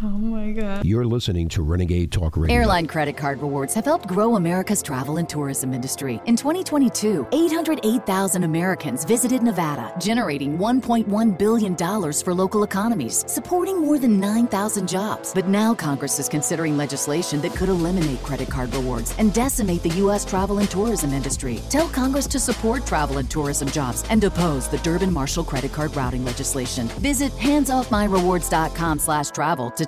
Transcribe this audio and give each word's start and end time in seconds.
Oh 0.00 0.10
my 0.10 0.52
God. 0.52 0.84
You're 0.84 1.04
listening 1.04 1.48
to 1.48 1.62
Renegade 1.62 2.12
Talk 2.12 2.36
Radio. 2.36 2.54
Airline 2.54 2.86
credit 2.86 3.16
card 3.16 3.40
rewards 3.42 3.74
have 3.74 3.84
helped 3.84 4.06
grow 4.06 4.36
America's 4.36 4.80
travel 4.80 5.16
and 5.16 5.28
tourism 5.28 5.74
industry. 5.74 6.20
In 6.26 6.36
2022, 6.36 7.26
808,000 7.32 8.44
Americans 8.44 9.04
visited 9.04 9.42
Nevada, 9.42 9.92
generating 9.98 10.56
$1.1 10.56 11.36
billion 11.36 11.76
for 11.76 12.32
local 12.32 12.62
economies, 12.62 13.24
supporting 13.26 13.80
more 13.80 13.98
than 13.98 14.20
9,000 14.20 14.86
jobs. 14.88 15.34
But 15.34 15.48
now 15.48 15.74
Congress 15.74 16.20
is 16.20 16.28
considering 16.28 16.76
legislation 16.76 17.40
that 17.40 17.56
could 17.56 17.68
eliminate 17.68 18.22
credit 18.22 18.48
card 18.48 18.72
rewards 18.76 19.12
and 19.18 19.34
decimate 19.34 19.82
the 19.82 19.96
U.S. 20.04 20.24
travel 20.24 20.58
and 20.58 20.70
tourism 20.70 21.12
industry. 21.12 21.58
Tell 21.70 21.88
Congress 21.88 22.28
to 22.28 22.38
support 22.38 22.86
travel 22.86 23.18
and 23.18 23.28
tourism 23.28 23.66
jobs 23.66 24.04
and 24.10 24.22
oppose 24.22 24.68
the 24.68 24.78
Durbin 24.78 25.12
Marshall 25.12 25.42
credit 25.42 25.72
card 25.72 25.96
routing 25.96 26.24
legislation. 26.24 26.86
Visit 27.00 27.32
handsoffmyrewards.com 27.32 29.00
slash 29.00 29.30
travel 29.30 29.72
to 29.72 29.87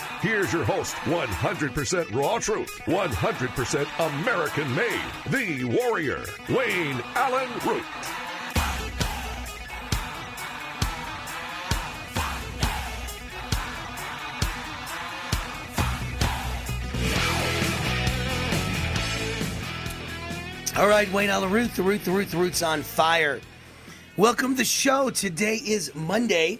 Here's 0.21 0.53
your 0.53 0.63
host, 0.63 0.93
100% 1.05 2.13
raw 2.13 2.37
truth, 2.37 2.79
100% 2.85 4.19
American 4.19 4.75
made, 4.75 5.01
the 5.31 5.63
warrior, 5.63 6.23
Wayne 6.47 7.01
Allyn 7.15 7.49
Root. 7.65 7.83
All 20.77 20.87
right, 20.87 21.11
Wayne 21.11 21.31
Allyn 21.31 21.49
Root, 21.49 21.73
the 21.73 21.81
Root, 21.81 22.05
the 22.05 22.11
Root, 22.11 22.29
the 22.29 22.37
Root's 22.37 22.61
on 22.61 22.83
fire. 22.83 23.41
Welcome 24.17 24.51
to 24.51 24.57
the 24.57 24.65
show. 24.65 25.09
Today 25.09 25.55
is 25.55 25.95
Monday, 25.95 26.59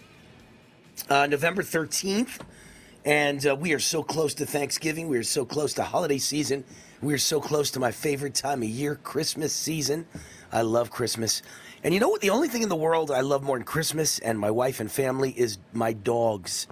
uh, 1.11 1.27
November 1.27 1.61
13th. 1.61 2.39
And 3.03 3.45
uh, 3.47 3.55
we 3.55 3.73
are 3.73 3.79
so 3.79 4.03
close 4.03 4.35
to 4.35 4.45
Thanksgiving. 4.45 5.07
We 5.07 5.17
are 5.17 5.23
so 5.23 5.43
close 5.43 5.73
to 5.73 5.83
holiday 5.83 6.19
season. 6.19 6.63
We 7.01 7.15
are 7.15 7.19
so 7.19 7.41
close 7.41 7.71
to 7.71 7.79
my 7.79 7.91
favorite 7.91 8.35
time 8.35 8.61
of 8.61 8.69
year, 8.69 8.93
Christmas 8.93 9.53
season. 9.53 10.05
I 10.51 10.61
love 10.61 10.91
Christmas. 10.91 11.41
And 11.83 11.95
you 11.95 11.99
know 11.99 12.09
what? 12.09 12.21
The 12.21 12.29
only 12.29 12.47
thing 12.47 12.61
in 12.61 12.69
the 12.69 12.75
world 12.75 13.09
I 13.09 13.21
love 13.21 13.41
more 13.41 13.57
than 13.57 13.65
Christmas 13.65 14.19
and 14.19 14.37
my 14.37 14.51
wife 14.51 14.79
and 14.79 14.91
family 14.91 15.31
is 15.31 15.57
my 15.73 15.93
dogs. 15.93 16.67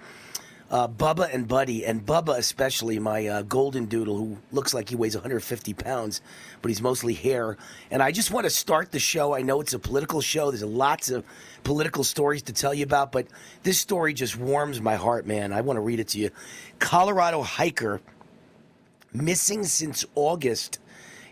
Uh, 0.70 0.88
Bubba 0.88 1.34
and 1.34 1.48
Buddy, 1.48 1.84
and 1.84 2.06
Bubba 2.06 2.38
especially, 2.38 3.00
my 3.00 3.26
uh, 3.26 3.42
golden 3.42 3.86
doodle, 3.86 4.18
who 4.18 4.38
looks 4.52 4.72
like 4.72 4.90
he 4.90 4.96
weighs 4.96 5.16
150 5.16 5.74
pounds, 5.74 6.22
but 6.62 6.70
he's 6.70 6.82
mostly 6.82 7.16
hair. 7.16 7.58
And 7.90 8.04
I 8.04 8.12
just 8.12 8.30
want 8.30 8.44
to 8.44 8.52
start 8.52 8.92
the 8.92 9.00
show. 9.00 9.34
I 9.34 9.42
know 9.42 9.62
it's 9.62 9.74
a 9.74 9.80
political 9.80 10.22
show. 10.22 10.52
There's 10.52 10.64
lots 10.64 11.10
of 11.10 11.26
political 11.64 12.04
stories 12.04 12.44
to 12.44 12.54
tell 12.54 12.74
you 12.74 12.84
about, 12.84 13.12
but 13.12 13.26
this 13.64 13.80
story 13.80 14.14
just 14.14 14.38
warms 14.38 14.80
my 14.80 14.96
heart, 14.96 15.26
man. 15.26 15.52
I 15.52 15.62
want 15.62 15.78
to 15.78 15.82
read 15.82 16.00
it 16.00 16.10
to 16.10 16.20
you. 16.20 16.30
Colorado 16.78 17.42
hiker 17.42 18.00
missing 19.12 19.64
since 19.64 20.06
August 20.14 20.80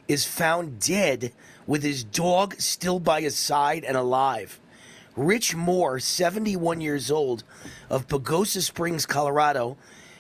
is 0.08 0.26
found 0.26 0.80
dead 0.80 1.32
with 1.68 1.84
his 1.84 2.04
dog 2.04 2.56
still 2.60 3.00
by 3.00 3.22
his 3.22 3.38
side 3.38 3.84
and 3.84 3.98
alive. 3.98 4.60
Rich 5.18 5.56
Moore, 5.56 6.00
71 6.00 6.80
years 6.80 7.10
old, 7.10 7.44
of 7.90 8.08
Pagosa 8.08 8.62
Springs, 8.62 9.08
Colorado, 9.08 9.76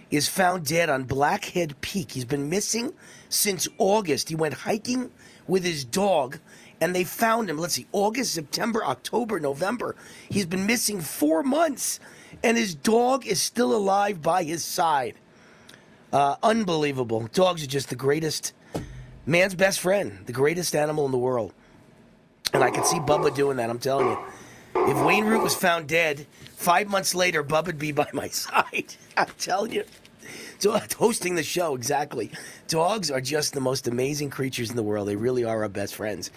is 0.09 0.28
found 0.28 0.66
dead 0.66 0.90
on 0.90 1.03
Blackhead 1.03 1.80
Peak. 1.81 2.13
He's 2.13 2.25
been 2.25 2.50
missing 2.50 2.94
since 3.30 3.68
August. 3.78 4.30
He 4.30 4.36
went 4.36 4.56
hiking 4.56 5.12
with 5.47 5.63
his 5.63 5.86
dog 5.86 6.40
and 6.81 6.96
they 6.96 7.03
found 7.03 7.50
him. 7.50 7.59
Let's 7.59 7.75
see, 7.75 7.86
August, 7.91 8.34
September, 8.34 8.84
October, 8.84 9.40
November. 9.40 9.96
He's 10.30 10.46
been 10.47 10.66
missing 10.66 11.02
four 11.02 11.44
months 11.44 12.00
and 12.44 12.57
his 12.57 12.74
dog 12.74 13.28
is 13.28 13.41
still 13.41 13.75
alive 13.75 14.22
by 14.22 14.44
his 14.44 14.63
side. 14.63 15.16
Uh, 16.12 16.38
unbelievable. 16.41 17.28
Dogs 17.34 17.63
are 17.63 17.68
just 17.68 17.90
the 17.90 17.96
greatest, 17.96 18.53
man's 19.25 19.53
best 19.53 19.80
friend, 19.80 20.19
the 20.25 20.33
greatest 20.33 20.75
animal 20.75 21.06
in 21.06 21.12
the 21.12 21.18
world. 21.18 21.54
And 22.54 22.63
I 22.63 22.71
can 22.71 22.83
see 22.83 22.98
Bubba 22.98 23.36
doing 23.36 23.57
that, 23.57 23.69
I'm 23.69 23.80
telling 23.80 24.07
you. 24.07 24.18
If 24.85 25.06
Wayne 25.06 25.25
Root 25.25 25.44
was 25.44 25.56
found 25.56 25.88
dead, 25.88 26.27
five 26.56 26.88
months 26.88 27.15
later, 27.15 27.44
Bub'd 27.44 27.77
be 27.77 27.91
by 27.91 28.07
my 28.13 28.27
side. 28.29 28.95
I'm 29.15 29.27
telling 29.38 29.74
you. 29.74 29.83
So, 30.59 30.79
hosting 30.97 31.35
the 31.35 31.44
show, 31.44 31.75
exactly. 31.75 32.31
Dogs 32.68 33.12
are 33.12 33.21
just 33.21 33.53
the 33.53 33.62
most 33.62 33.88
amazing 33.88 34.29
creatures 34.29 34.69
in 34.69 34.75
the 34.75 34.83
world. 34.83 35.07
They 35.07 35.15
really 35.15 35.44
are 35.44 35.63
our 35.63 35.69
best 35.69 35.95
friends. 35.95 36.31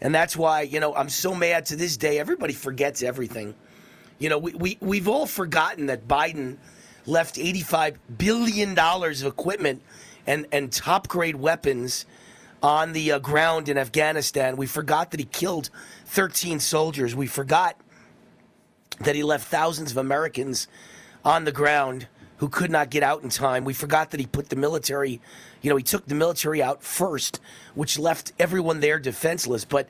And 0.00 0.14
that's 0.14 0.36
why, 0.36 0.62
you 0.62 0.78
know, 0.80 0.94
I'm 0.94 1.08
so 1.08 1.34
mad 1.34 1.66
to 1.66 1.76
this 1.76 1.96
day. 1.96 2.18
Everybody 2.18 2.52
forgets 2.52 3.02
everything. 3.02 3.54
You 4.18 4.28
know, 4.28 4.38
we, 4.38 4.54
we, 4.54 4.78
we've 4.80 5.08
all 5.08 5.26
forgotten 5.26 5.86
that 5.86 6.06
Biden 6.06 6.56
left 7.06 7.36
$85 7.36 7.96
billion 8.18 8.78
of 8.78 9.24
equipment 9.24 9.82
and, 10.26 10.46
and 10.52 10.72
top 10.72 11.08
grade 11.08 11.36
weapons 11.36 12.06
on 12.62 12.92
the 12.92 13.12
uh, 13.12 13.18
ground 13.18 13.68
in 13.68 13.78
Afghanistan. 13.78 14.56
We 14.56 14.66
forgot 14.66 15.10
that 15.10 15.20
he 15.20 15.26
killed 15.26 15.70
13 16.06 16.60
soldiers. 16.60 17.14
We 17.14 17.26
forgot 17.26 17.76
that 19.00 19.14
he 19.14 19.22
left 19.22 19.48
thousands 19.48 19.90
of 19.90 19.98
Americans 19.98 20.68
on 21.24 21.44
the 21.44 21.52
ground 21.52 22.06
who 22.38 22.48
could 22.48 22.70
not 22.70 22.90
get 22.90 23.02
out 23.02 23.22
in 23.22 23.28
time. 23.28 23.64
We 23.64 23.74
forgot 23.74 24.10
that 24.10 24.20
he 24.20 24.26
put 24.26 24.48
the 24.48 24.56
military, 24.56 25.20
you 25.62 25.70
know, 25.70 25.76
he 25.76 25.82
took 25.82 26.06
the 26.06 26.14
military 26.14 26.62
out 26.62 26.82
first, 26.82 27.40
which 27.74 27.98
left 27.98 28.32
everyone 28.38 28.80
there 28.80 28.98
defenseless. 28.98 29.64
But 29.64 29.88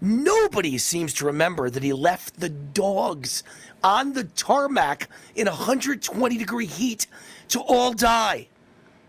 nobody 0.00 0.78
seems 0.78 1.12
to 1.14 1.26
remember 1.26 1.70
that 1.70 1.82
he 1.82 1.92
left 1.92 2.40
the 2.40 2.48
dogs 2.48 3.42
on 3.82 4.12
the 4.12 4.24
tarmac 4.24 5.08
in 5.34 5.46
120 5.46 6.38
degree 6.38 6.66
heat 6.66 7.06
to 7.48 7.60
all 7.60 7.92
die. 7.92 8.48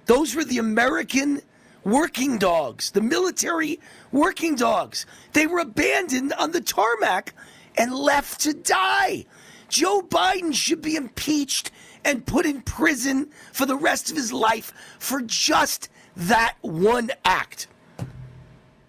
Those 0.06 0.36
were 0.36 0.44
the 0.44 0.58
American 0.58 1.42
working 1.84 2.38
dogs, 2.38 2.92
the 2.92 3.02
military 3.02 3.80
working 4.12 4.56
dogs. 4.56 5.06
They 5.34 5.48
were 5.48 5.60
abandoned 5.60 6.34
on 6.34 6.52
the 6.52 6.62
tarmac 6.62 7.34
and 7.78 7.94
left 7.94 8.42
to 8.42 8.54
die. 8.54 9.26
Joe 9.70 10.02
Biden 10.02 10.54
should 10.54 10.82
be 10.82 10.96
impeached 10.96 11.72
and 12.06 12.26
put 12.26 12.46
in 12.46 12.62
prison 12.62 13.30
for 13.52 13.66
the 13.66 13.76
rest 13.76 14.12
of 14.12 14.18
his 14.18 14.32
life 14.32 14.74
for 15.00 15.22
just 15.22 15.90
that 16.16 16.56
one 16.62 17.12
act. 17.26 17.68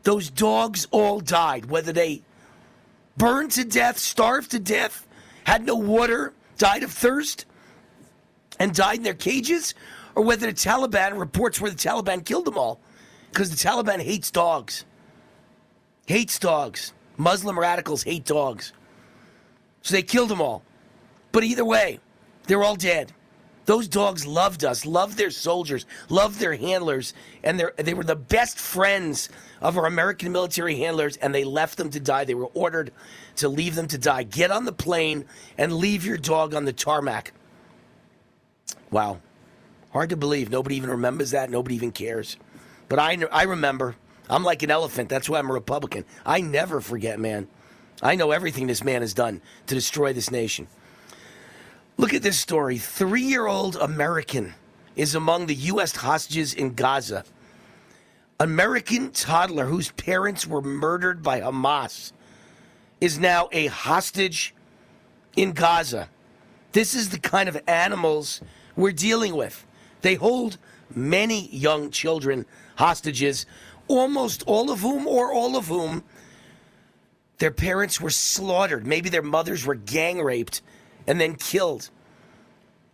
Those 0.02 0.28
dogs 0.28 0.86
all 0.90 1.20
died, 1.20 1.66
whether 1.66 1.92
they 1.92 2.22
burned 3.16 3.52
to 3.52 3.64
death, 3.64 3.98
starved 3.98 4.50
to 4.50 4.58
death, 4.58 5.06
had 5.44 5.64
no 5.64 5.76
water, 5.76 6.34
died 6.58 6.82
of 6.82 6.92
thirst, 6.92 7.46
and 8.58 8.74
died 8.74 8.98
in 8.98 9.02
their 9.02 9.14
cages, 9.14 9.74
or 10.14 10.22
whether 10.22 10.46
the 10.46 10.52
Taliban 10.52 11.18
reports 11.18 11.60
where 11.60 11.70
the 11.70 11.76
Taliban 11.76 12.24
killed 12.24 12.44
them 12.44 12.58
all. 12.58 12.80
Because 13.34 13.50
the 13.50 13.56
Taliban 13.56 14.00
hates 14.00 14.30
dogs. 14.30 14.84
Hates 16.06 16.38
dogs. 16.38 16.92
Muslim 17.16 17.58
radicals 17.58 18.04
hate 18.04 18.24
dogs. 18.24 18.72
So 19.82 19.92
they 19.96 20.04
killed 20.04 20.28
them 20.28 20.40
all. 20.40 20.62
But 21.32 21.42
either 21.42 21.64
way, 21.64 21.98
they're 22.46 22.62
all 22.62 22.76
dead. 22.76 23.12
Those 23.64 23.88
dogs 23.88 24.24
loved 24.24 24.62
us, 24.62 24.86
loved 24.86 25.18
their 25.18 25.32
soldiers, 25.32 25.84
loved 26.08 26.38
their 26.38 26.54
handlers, 26.54 27.12
and 27.42 27.60
they 27.76 27.94
were 27.94 28.04
the 28.04 28.14
best 28.14 28.56
friends 28.56 29.30
of 29.60 29.76
our 29.76 29.86
American 29.86 30.30
military 30.30 30.76
handlers, 30.76 31.16
and 31.16 31.34
they 31.34 31.42
left 31.42 31.76
them 31.76 31.90
to 31.90 31.98
die. 31.98 32.24
They 32.24 32.34
were 32.34 32.50
ordered 32.54 32.92
to 33.36 33.48
leave 33.48 33.74
them 33.74 33.88
to 33.88 33.98
die. 33.98 34.22
Get 34.22 34.52
on 34.52 34.64
the 34.64 34.72
plane 34.72 35.24
and 35.58 35.72
leave 35.72 36.06
your 36.06 36.18
dog 36.18 36.54
on 36.54 36.66
the 36.66 36.72
tarmac. 36.72 37.32
Wow. 38.92 39.18
Hard 39.92 40.10
to 40.10 40.16
believe. 40.16 40.50
Nobody 40.50 40.76
even 40.76 40.90
remembers 40.90 41.32
that. 41.32 41.50
Nobody 41.50 41.74
even 41.74 41.90
cares. 41.90 42.36
But 42.94 43.02
I, 43.02 43.26
I 43.32 43.42
remember. 43.42 43.96
I'm 44.30 44.44
like 44.44 44.62
an 44.62 44.70
elephant. 44.70 45.08
That's 45.08 45.28
why 45.28 45.40
I'm 45.40 45.50
a 45.50 45.52
Republican. 45.52 46.04
I 46.24 46.40
never 46.40 46.80
forget, 46.80 47.18
man. 47.18 47.48
I 48.00 48.14
know 48.14 48.30
everything 48.30 48.68
this 48.68 48.84
man 48.84 49.00
has 49.00 49.12
done 49.12 49.42
to 49.66 49.74
destroy 49.74 50.12
this 50.12 50.30
nation. 50.30 50.68
Look 51.96 52.14
at 52.14 52.22
this 52.22 52.38
story. 52.38 52.78
Three 52.78 53.24
year 53.24 53.48
old 53.48 53.74
American 53.74 54.54
is 54.94 55.16
among 55.16 55.46
the 55.46 55.56
U.S. 55.56 55.96
hostages 55.96 56.54
in 56.54 56.74
Gaza. 56.74 57.24
American 58.38 59.10
toddler 59.10 59.66
whose 59.66 59.90
parents 59.90 60.46
were 60.46 60.62
murdered 60.62 61.20
by 61.20 61.40
Hamas 61.40 62.12
is 63.00 63.18
now 63.18 63.48
a 63.50 63.66
hostage 63.66 64.54
in 65.34 65.50
Gaza. 65.50 66.08
This 66.70 66.94
is 66.94 67.08
the 67.08 67.18
kind 67.18 67.48
of 67.48 67.60
animals 67.66 68.40
we're 68.76 68.92
dealing 68.92 69.34
with. 69.34 69.66
They 70.02 70.14
hold 70.14 70.58
many 70.96 71.48
young 71.48 71.90
children 71.90 72.46
hostages, 72.76 73.46
almost 73.88 74.42
all 74.46 74.70
of 74.70 74.80
whom, 74.80 75.06
or 75.06 75.32
all 75.32 75.56
of 75.56 75.66
whom, 75.66 76.04
their 77.38 77.50
parents 77.50 78.00
were 78.00 78.10
slaughtered. 78.10 78.86
Maybe 78.86 79.08
their 79.08 79.22
mothers 79.22 79.66
were 79.66 79.74
gang 79.74 80.22
raped 80.22 80.62
and 81.06 81.20
then 81.20 81.34
killed. 81.34 81.90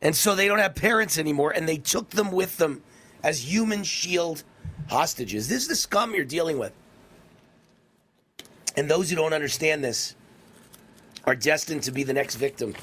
And 0.02 0.16
so 0.16 0.34
they 0.34 0.48
don't 0.48 0.58
have 0.58 0.74
parents 0.74 1.18
anymore, 1.18 1.50
and 1.50 1.68
they 1.68 1.76
took 1.76 2.10
them 2.10 2.32
with 2.32 2.56
them 2.56 2.82
as 3.22 3.52
human 3.52 3.84
shield 3.84 4.42
hostages. 4.88 5.48
This 5.48 5.62
is 5.62 5.68
the 5.68 5.76
scum 5.76 6.14
you're 6.14 6.24
dealing 6.24 6.58
with. 6.58 6.72
And 8.76 8.90
those 8.90 9.10
who 9.10 9.16
don't 9.16 9.34
understand 9.34 9.84
this 9.84 10.14
are 11.26 11.34
destined 11.34 11.82
to 11.82 11.92
be 11.92 12.02
the 12.02 12.14
next 12.14 12.36
victim. 12.36 12.74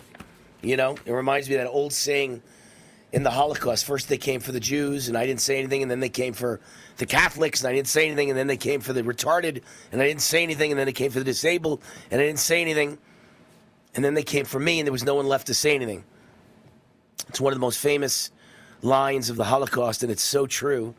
You 0.62 0.78
know, 0.78 0.96
it 1.06 1.12
reminds 1.12 1.50
me 1.50 1.56
of 1.56 1.62
that 1.62 1.70
old 1.70 1.92
saying 1.92 2.42
in 3.12 3.24
the 3.24 3.32
Holocaust. 3.32 3.86
First 3.86 4.10
they 4.10 4.18
came 4.18 4.40
for 4.40 4.52
the 4.52 4.60
Jews, 4.60 5.08
and 5.08 5.18
I 5.18 5.26
didn't 5.26 5.42
say 5.42 5.58
anything, 5.58 5.82
and 5.82 5.90
then 5.90 6.00
they 6.00 6.10
came 6.10 6.34
for 6.34 6.60
the 6.98 7.06
Catholics, 7.06 7.62
and 7.62 7.70
I 7.70 7.74
didn't 7.74 7.88
say 7.88 8.06
anything, 8.06 8.30
and 8.30 8.38
then 8.38 8.48
they 8.48 8.58
came 8.58 8.82
for 8.82 8.94
the 8.94 9.04
retarded, 9.04 9.62
and 9.92 10.02
I 10.02 10.08
didn't 10.08 10.22
say 10.22 10.44
anything, 10.44 10.72
and 10.72 10.80
then 10.80 10.86
they 10.86 10.94
came 10.94 11.12
for 11.12 11.20
the 11.20 11.26
disabled, 11.26 11.82
and 12.12 12.20
I 12.20 12.26
didn't 12.26 12.40
say 12.40 12.62
anything, 12.62 12.98
and 13.96 14.04
then 14.04 14.14
they 14.14 14.24
came 14.24 14.46
for 14.46 14.60
me, 14.60 14.80
and 14.80 14.88
there 14.88 14.92
was 14.92 15.06
no 15.06 15.16
one 15.16 15.28
left 15.28 15.48
to 15.48 15.54
say 15.54 15.74
anything. 15.74 16.04
It's 17.30 17.42
one 17.42 17.54
of 17.54 17.58
the 17.58 17.62
most 17.62 17.80
famous 17.80 18.32
lines 18.82 19.30
of 19.30 19.38
the 19.38 19.46
Holocaust, 19.46 20.04
and 20.04 20.12
it's 20.12 20.24
so 20.24 20.46
true. 20.46 20.94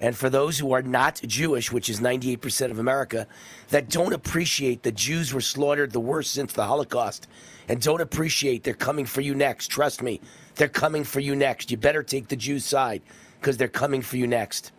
And 0.00 0.16
for 0.16 0.30
those 0.30 0.58
who 0.58 0.72
are 0.72 0.82
not 0.82 1.20
Jewish, 1.26 1.72
which 1.72 1.88
is 1.88 2.00
98% 2.00 2.70
of 2.70 2.78
America, 2.78 3.26
that 3.70 3.88
don't 3.88 4.12
appreciate 4.12 4.84
that 4.84 4.94
Jews 4.94 5.34
were 5.34 5.40
slaughtered 5.40 5.90
the 5.92 6.00
worst 6.00 6.32
since 6.32 6.52
the 6.52 6.64
Holocaust, 6.64 7.26
and 7.68 7.82
don't 7.82 8.00
appreciate 8.00 8.62
they're 8.62 8.74
coming 8.74 9.06
for 9.06 9.20
you 9.20 9.34
next, 9.34 9.68
trust 9.68 10.02
me, 10.02 10.20
they're 10.58 10.68
coming 10.68 11.04
for 11.04 11.20
you 11.20 11.34
next. 11.34 11.70
You 11.70 11.76
better 11.76 12.02
take 12.02 12.28
the 12.28 12.36
Jews' 12.36 12.64
side 12.64 13.02
because 13.40 13.56
they're 13.56 13.68
coming 13.68 14.02
for 14.02 14.16
you 14.16 14.26
next. 14.26 14.72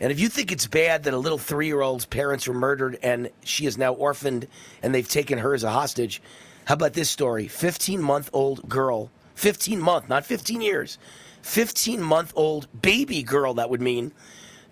And 0.00 0.10
if 0.10 0.18
you 0.18 0.28
think 0.28 0.50
it's 0.50 0.66
bad 0.66 1.04
that 1.04 1.14
a 1.14 1.18
little 1.18 1.38
three 1.38 1.66
year 1.66 1.80
old's 1.80 2.06
parents 2.06 2.48
were 2.48 2.54
murdered 2.54 2.98
and 3.02 3.30
she 3.44 3.66
is 3.66 3.78
now 3.78 3.92
orphaned 3.92 4.48
and 4.82 4.92
they've 4.92 5.08
taken 5.08 5.38
her 5.38 5.54
as 5.54 5.62
a 5.62 5.70
hostage, 5.70 6.20
how 6.64 6.74
about 6.74 6.94
this 6.94 7.08
story? 7.08 7.46
15 7.46 8.02
month 8.02 8.30
old 8.32 8.68
girl, 8.68 9.10
15 9.36 9.80
month, 9.80 10.08
not 10.08 10.24
15 10.24 10.60
years, 10.60 10.98
15 11.42 12.02
month 12.02 12.32
old 12.34 12.66
baby 12.82 13.22
girl, 13.22 13.54
that 13.54 13.70
would 13.70 13.80
mean, 13.80 14.12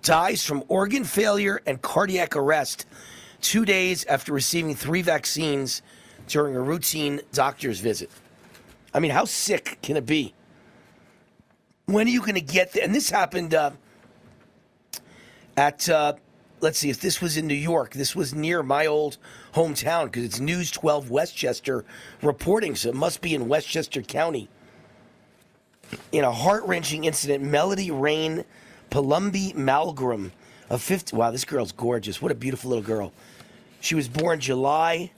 dies 0.03 0.45
from 0.45 0.65
organ 0.69 1.05
failure 1.05 1.61
and 1.67 1.81
cardiac 1.83 2.35
arrest 2.35 2.87
two 3.41 3.65
days 3.65 4.05
after 4.07 4.33
receiving 4.33 4.75
three 4.75 5.03
vaccines 5.03 5.83
during 6.27 6.57
a 6.57 6.61
routine 6.61 7.21
doctor's 7.33 7.81
visit. 7.81 8.11
I 8.93 9.01
mean, 9.01 9.11
how 9.11 9.25
sick 9.25 9.79
can 9.83 9.97
it 9.97 10.07
be? 10.07 10.35
When 11.87 12.07
are 12.07 12.11
you 12.11 12.21
going 12.21 12.35
to 12.35 12.41
get 12.41 12.73
there? 12.73 12.85
And 12.85 12.95
this 12.95 13.11
happened 13.11 13.55
uh, 13.55 13.73
at, 15.57 15.89
uh, 15.89 16.15
let's 16.61 16.79
see, 16.79 16.91
if 16.91 17.01
this 17.01 17.21
was 17.21 17.37
in 17.37 17.47
New 17.47 17.55
York, 17.55 17.93
this 17.93 18.15
was 18.15 18.35
near 18.35 18.63
my 18.63 18.87
old 18.87 19.19
hometown 19.55 20.07
because 20.07 20.25
it's 20.25 20.41
News 20.41 20.71
12 20.71 21.11
Westchester 21.11 21.85
reporting, 22.23 22.75
so 22.75 22.89
it 22.89 22.95
must 22.95 23.21
be 23.21 23.35
in 23.35 23.49
Westchester 23.49 24.03
County. 24.03 24.49
In 26.13 26.25
a 26.25 26.33
heart 26.33 26.65
wrenching 26.65 27.05
incident, 27.05 27.43
Melody 27.43 27.91
Rain 27.91 28.45
Palumbi 28.91 29.55
Malgram, 29.55 30.31
a 30.69 30.79
50, 30.79 31.17
wow, 31.17 31.31
this 31.31 31.45
girl's 31.45 31.73
gorgeous. 31.73 32.23
What 32.23 32.31
a 32.31 32.37
beautiful 32.37 32.71
little 32.71 32.85
girl. 32.85 33.13
She 33.81 33.95
was 33.95 34.09
born 34.09 34.41
July 34.41 35.11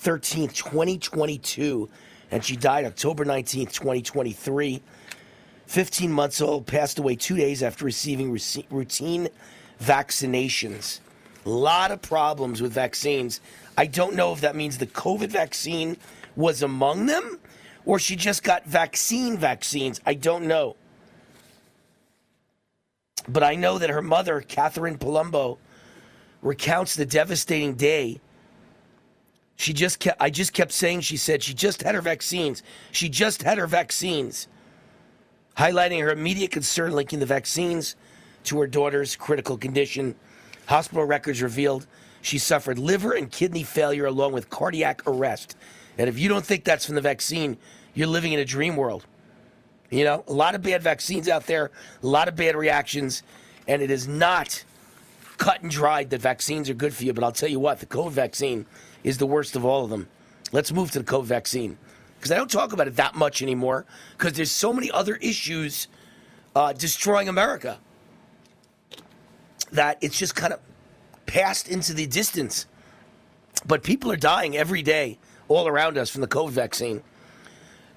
13th, 0.00 0.54
2022, 0.54 1.88
and 2.30 2.44
she 2.44 2.56
died 2.56 2.84
October 2.84 3.24
19th, 3.24 3.72
2023. 3.72 4.82
15 5.66 6.12
months 6.12 6.40
old, 6.40 6.66
passed 6.66 6.98
away 6.98 7.16
two 7.16 7.36
days 7.36 7.62
after 7.62 7.84
receiving 7.84 8.30
routine 8.70 9.28
vaccinations. 9.82 11.00
A 11.44 11.50
lot 11.50 11.90
of 11.90 12.02
problems 12.02 12.62
with 12.62 12.72
vaccines. 12.72 13.40
I 13.76 13.86
don't 13.86 14.14
know 14.14 14.32
if 14.32 14.40
that 14.40 14.56
means 14.56 14.78
the 14.78 14.86
COVID 14.86 15.28
vaccine 15.28 15.96
was 16.36 16.62
among 16.62 17.06
them 17.06 17.38
or 17.86 17.98
she 17.98 18.16
just 18.16 18.42
got 18.42 18.64
vaccine 18.64 19.38
vaccines. 19.38 20.00
I 20.04 20.14
don't 20.14 20.46
know. 20.46 20.76
But 23.28 23.42
I 23.42 23.54
know 23.54 23.78
that 23.78 23.90
her 23.90 24.02
mother, 24.02 24.40
Catherine 24.40 24.98
Palumbo, 24.98 25.58
recounts 26.42 26.94
the 26.94 27.06
devastating 27.06 27.74
day. 27.74 28.20
She 29.56 29.72
just 29.72 29.98
kept, 29.98 30.20
I 30.20 30.30
just 30.30 30.52
kept 30.52 30.72
saying, 30.72 31.00
she 31.00 31.16
said, 31.16 31.42
she 31.42 31.54
just 31.54 31.82
had 31.82 31.94
her 31.94 32.02
vaccines. 32.02 32.62
She 32.92 33.08
just 33.08 33.42
had 33.42 33.58
her 33.58 33.66
vaccines. 33.66 34.48
Highlighting 35.56 36.00
her 36.02 36.10
immediate 36.10 36.50
concern 36.50 36.92
linking 36.92 37.18
the 37.18 37.26
vaccines 37.26 37.96
to 38.44 38.60
her 38.60 38.66
daughter's 38.66 39.16
critical 39.16 39.56
condition. 39.56 40.14
Hospital 40.66 41.04
records 41.04 41.40
revealed 41.40 41.86
she 42.20 42.38
suffered 42.38 42.78
liver 42.78 43.12
and 43.12 43.30
kidney 43.30 43.62
failure 43.62 44.06
along 44.06 44.32
with 44.32 44.50
cardiac 44.50 45.02
arrest. 45.06 45.56
And 45.96 46.08
if 46.08 46.18
you 46.18 46.28
don't 46.28 46.44
think 46.44 46.64
that's 46.64 46.84
from 46.84 46.94
the 46.94 47.00
vaccine, 47.00 47.56
you're 47.94 48.06
living 48.06 48.32
in 48.32 48.40
a 48.40 48.44
dream 48.44 48.76
world. 48.76 49.06
You 49.90 50.04
know, 50.04 50.24
a 50.26 50.32
lot 50.32 50.54
of 50.54 50.62
bad 50.62 50.82
vaccines 50.82 51.28
out 51.28 51.46
there, 51.46 51.70
a 52.02 52.06
lot 52.06 52.28
of 52.28 52.36
bad 52.36 52.56
reactions, 52.56 53.22
and 53.66 53.80
it 53.80 53.90
is 53.90 54.06
not 54.06 54.64
cut 55.38 55.62
and 55.62 55.70
dried 55.70 56.10
that 56.10 56.20
vaccines 56.20 56.68
are 56.68 56.74
good 56.74 56.92
for 56.92 57.04
you. 57.04 57.12
But 57.14 57.24
I'll 57.24 57.32
tell 57.32 57.48
you 57.48 57.60
what, 57.60 57.80
the 57.80 57.86
COVID 57.86 58.10
vaccine 58.10 58.66
is 59.06 59.16
the 59.16 59.26
worst 59.26 59.56
of 59.56 59.64
all 59.64 59.84
of 59.84 59.90
them. 59.90 60.08
Let's 60.52 60.72
move 60.72 60.90
to 60.90 60.98
the 60.98 61.04
COVID 61.04 61.24
vaccine 61.24 61.78
because 62.18 62.32
I 62.32 62.36
don't 62.36 62.50
talk 62.50 62.72
about 62.72 62.88
it 62.88 62.96
that 62.96 63.14
much 63.14 63.40
anymore 63.40 63.86
because 64.18 64.34
there's 64.34 64.50
so 64.50 64.72
many 64.72 64.90
other 64.90 65.14
issues 65.16 65.86
uh, 66.56 66.72
destroying 66.72 67.28
America 67.28 67.78
that 69.72 69.98
it's 70.00 70.18
just 70.18 70.34
kind 70.34 70.52
of 70.52 70.60
passed 71.26 71.68
into 71.68 71.94
the 71.94 72.06
distance. 72.06 72.66
But 73.64 73.84
people 73.84 74.10
are 74.10 74.16
dying 74.16 74.56
every 74.56 74.82
day 74.82 75.18
all 75.48 75.68
around 75.68 75.96
us 75.98 76.10
from 76.10 76.20
the 76.20 76.28
COVID 76.28 76.50
vaccine. 76.50 77.02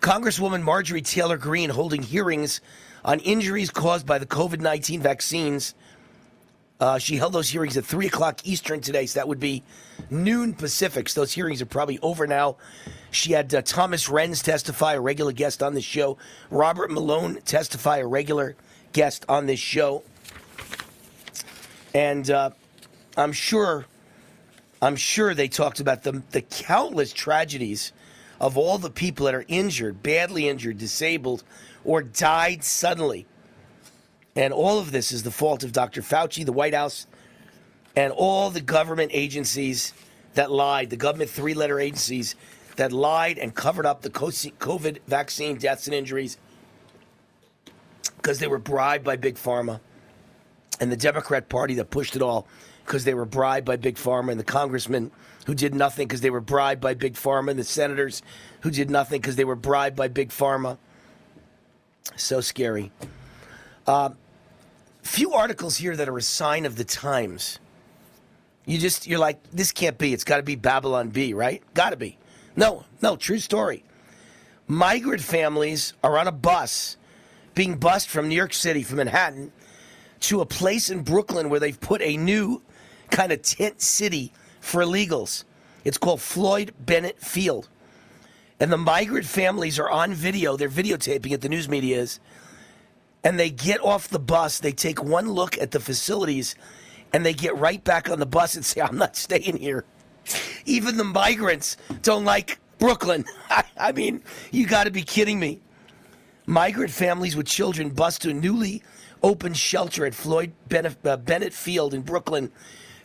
Congresswoman 0.01 0.61
Marjorie 0.61 1.01
Taylor 1.01 1.37
Greene 1.37 1.71
holding 1.71 2.03
hearings 2.03 2.61
on 3.03 3.19
injuries 3.21 3.71
caused 3.71 4.05
by 4.05 4.19
the 4.19 4.25
COVID 4.27 4.61
19 4.61 5.01
vaccines. 5.01 5.73
Uh, 6.79 6.97
she 6.97 7.17
held 7.17 7.33
those 7.33 7.49
hearings 7.49 7.75
at 7.75 7.83
3 7.83 8.07
o'clock 8.07 8.39
Eastern 8.45 8.79
today, 8.79 9.05
so 9.05 9.19
that 9.19 9.27
would 9.27 9.39
be 9.39 9.63
noon 10.09 10.53
Pacific. 10.53 11.09
So 11.09 11.21
those 11.21 11.33
hearings 11.33 11.61
are 11.61 11.65
probably 11.65 11.99
over 11.99 12.25
now. 12.25 12.55
She 13.11 13.33
had 13.33 13.53
uh, 13.53 13.61
Thomas 13.61 14.07
Renz 14.07 14.41
testify, 14.41 14.93
a 14.93 15.01
regular 15.01 15.33
guest 15.33 15.61
on 15.61 15.73
this 15.73 15.83
show. 15.83 16.17
Robert 16.49 16.89
Malone 16.89 17.41
testify, 17.43 17.97
a 17.97 18.07
regular 18.07 18.55
guest 18.93 19.25
on 19.27 19.45
this 19.45 19.59
show. 19.59 20.03
And 21.93 22.29
uh, 22.29 22.51
I'm 23.17 23.33
sure, 23.33 23.85
I'm 24.81 24.95
sure 24.95 25.33
they 25.33 25.49
talked 25.49 25.81
about 25.81 26.03
the, 26.03 26.23
the 26.31 26.41
countless 26.41 27.11
tragedies 27.11 27.91
of 28.39 28.57
all 28.57 28.77
the 28.77 28.89
people 28.89 29.25
that 29.25 29.35
are 29.35 29.43
injured, 29.49 30.01
badly 30.01 30.47
injured, 30.47 30.77
disabled, 30.77 31.43
or 31.83 32.01
died 32.01 32.63
suddenly. 32.63 33.25
And 34.35 34.53
all 34.53 34.79
of 34.79 34.91
this 34.91 35.11
is 35.11 35.23
the 35.23 35.31
fault 35.31 35.63
of 35.63 35.71
Dr. 35.71 36.01
Fauci, 36.01 36.45
the 36.45 36.53
White 36.53 36.73
House, 36.73 37.07
and 37.95 38.13
all 38.13 38.49
the 38.49 38.61
government 38.61 39.11
agencies 39.13 39.93
that 40.35 40.51
lied, 40.51 40.89
the 40.89 40.97
government 40.97 41.29
three 41.29 41.53
letter 41.53 41.79
agencies 41.79 42.35
that 42.75 42.91
lied 42.93 43.37
and 43.37 43.53
covered 43.53 43.85
up 43.85 44.01
the 44.01 44.09
COVID 44.09 44.99
vaccine 45.07 45.57
deaths 45.57 45.87
and 45.87 45.93
injuries 45.93 46.37
because 48.17 48.39
they 48.39 48.47
were 48.47 48.59
bribed 48.59 49.03
by 49.03 49.15
Big 49.15 49.35
Pharma 49.35 49.79
and 50.79 50.91
the 50.91 50.97
Democrat 50.97 51.49
Party 51.49 51.73
that 51.75 51.89
pushed 51.89 52.15
it 52.15 52.21
all 52.21 52.47
because 52.85 53.03
they 53.03 53.13
were 53.13 53.25
bribed 53.25 53.65
by 53.65 53.75
Big 53.75 53.95
Pharma 53.95 54.31
and 54.31 54.39
the 54.39 54.45
congressmen 54.45 55.11
who 55.45 55.53
did 55.53 55.75
nothing 55.75 56.07
because 56.07 56.21
they 56.21 56.29
were 56.29 56.41
bribed 56.41 56.81
by 56.81 56.93
Big 56.93 57.15
Pharma 57.15 57.51
and 57.51 57.59
the 57.59 57.63
senators 57.63 58.21
who 58.61 58.71
did 58.71 58.89
nothing 58.89 59.19
because 59.19 59.35
they 59.35 59.45
were 59.45 59.55
bribed 59.55 59.95
by 59.95 60.07
Big 60.07 60.29
Pharma. 60.29 60.77
So 62.15 62.41
scary. 62.41 62.91
Uh, 63.89 64.11
few 65.01 65.33
articles 65.33 65.75
here 65.75 65.95
that 65.95 66.07
are 66.07 66.17
a 66.19 66.21
sign 66.21 66.67
of 66.67 66.75
the 66.75 66.83
times. 66.83 67.57
You 68.67 68.77
just 68.77 69.07
you're 69.07 69.17
like 69.17 69.41
this 69.49 69.71
can't 69.71 69.97
be. 69.97 70.13
It's 70.13 70.23
got 70.23 70.37
to 70.37 70.43
be 70.43 70.53
Babylon 70.53 71.09
Bee, 71.09 71.33
right? 71.33 71.63
Got 71.73 71.89
to 71.89 71.95
be. 71.97 72.15
No, 72.55 72.85
no, 73.01 73.15
true 73.15 73.39
story. 73.39 73.83
Migrant 74.67 75.23
families 75.23 75.93
are 76.03 76.19
on 76.19 76.27
a 76.27 76.31
bus 76.31 76.97
being 77.55 77.77
bused 77.77 78.09
from 78.09 78.29
New 78.29 78.35
York 78.35 78.53
City, 78.53 78.83
from 78.83 78.97
Manhattan, 78.97 79.51
to 80.19 80.41
a 80.41 80.45
place 80.45 80.91
in 80.91 81.01
Brooklyn 81.01 81.49
where 81.49 81.59
they've 81.59 81.81
put 81.81 82.03
a 82.03 82.15
new 82.15 82.61
kind 83.09 83.31
of 83.31 83.41
tent 83.41 83.81
city 83.81 84.31
for 84.59 84.83
illegals. 84.83 85.45
It's 85.83 85.97
called 85.97 86.21
Floyd 86.21 86.75
Bennett 86.79 87.19
Field. 87.19 87.69
And 88.59 88.71
the 88.71 88.77
migrant 88.77 89.25
families 89.25 89.79
are 89.79 89.89
on 89.89 90.13
video. 90.13 90.57
They're 90.57 90.69
videotaping 90.69 91.31
it, 91.31 91.41
the 91.41 91.49
news 91.49 91.67
media 91.67 92.01
is. 92.01 92.19
And 93.23 93.39
they 93.39 93.49
get 93.49 93.83
off 93.83 94.07
the 94.07 94.19
bus, 94.19 94.59
they 94.59 94.71
take 94.71 95.03
one 95.03 95.29
look 95.29 95.57
at 95.57 95.71
the 95.71 95.79
facilities, 95.79 96.55
and 97.11 97.25
they 97.25 97.33
get 97.33 97.57
right 97.57 97.83
back 97.83 98.09
on 98.09 98.19
the 98.19 98.25
bus 98.25 98.55
and 98.55 98.63
say, 98.63 98.81
I'm 98.81 98.97
not 98.97 99.15
staying 99.15 99.57
here. 99.57 99.83
Even 100.65 100.97
the 100.97 101.03
migrants 101.03 101.77
don't 102.01 102.23
like 102.23 102.59
Brooklyn. 102.77 103.25
I, 103.49 103.63
I 103.77 103.91
mean, 103.91 104.23
you 104.51 104.67
got 104.67 104.85
to 104.85 104.91
be 104.91 105.03
kidding 105.03 105.39
me. 105.39 105.59
Migrant 106.45 106.91
families 106.91 107.35
with 107.35 107.45
children 107.45 107.89
bus 107.89 108.17
to 108.19 108.29
a 108.29 108.33
newly 108.33 108.81
opened 109.21 109.57
shelter 109.57 110.05
at 110.05 110.15
Floyd 110.15 110.53
uh, 110.73 111.17
Bennett 111.17 111.53
Field 111.53 111.93
in 111.93 112.01
Brooklyn 112.01 112.51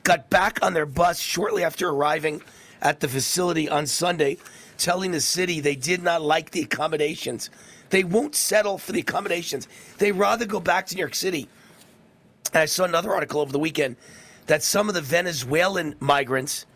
got 0.05 0.31
back 0.31 0.59
on 0.63 0.75
their 0.75 0.87
bus 0.87 1.19
shortly 1.19 1.65
after 1.65 1.89
arriving 1.89 2.43
at 2.81 3.01
the 3.01 3.09
facility 3.09 3.69
on 3.69 3.87
Sunday, 3.87 4.37
telling 4.77 5.11
the 5.11 5.21
city 5.21 5.61
they 5.61 5.75
did 5.75 6.03
not 6.03 6.23
like 6.23 6.51
the 6.51 6.61
accommodations. 6.61 7.51
They 7.91 8.05
won't 8.05 8.35
settle 8.35 8.79
for 8.79 8.93
the 8.93 9.01
accommodations. 9.01 9.69
They 9.99 10.13
rather 10.13 10.47
go 10.47 10.61
back 10.61 10.87
to 10.87 10.95
New 10.95 11.01
York 11.01 11.15
City. 11.15 11.49
And 12.53 12.63
I 12.63 12.67
saw 12.67 12.85
another 12.85 13.13
article 13.13 13.41
over 13.41 13.53
the 13.53 13.59
weekend 13.59 13.97
that 14.47 14.63
some 14.63 14.89
of 14.89 14.95
the 14.95 15.01
Venezuelan 15.01 15.97
migrants 16.01 16.67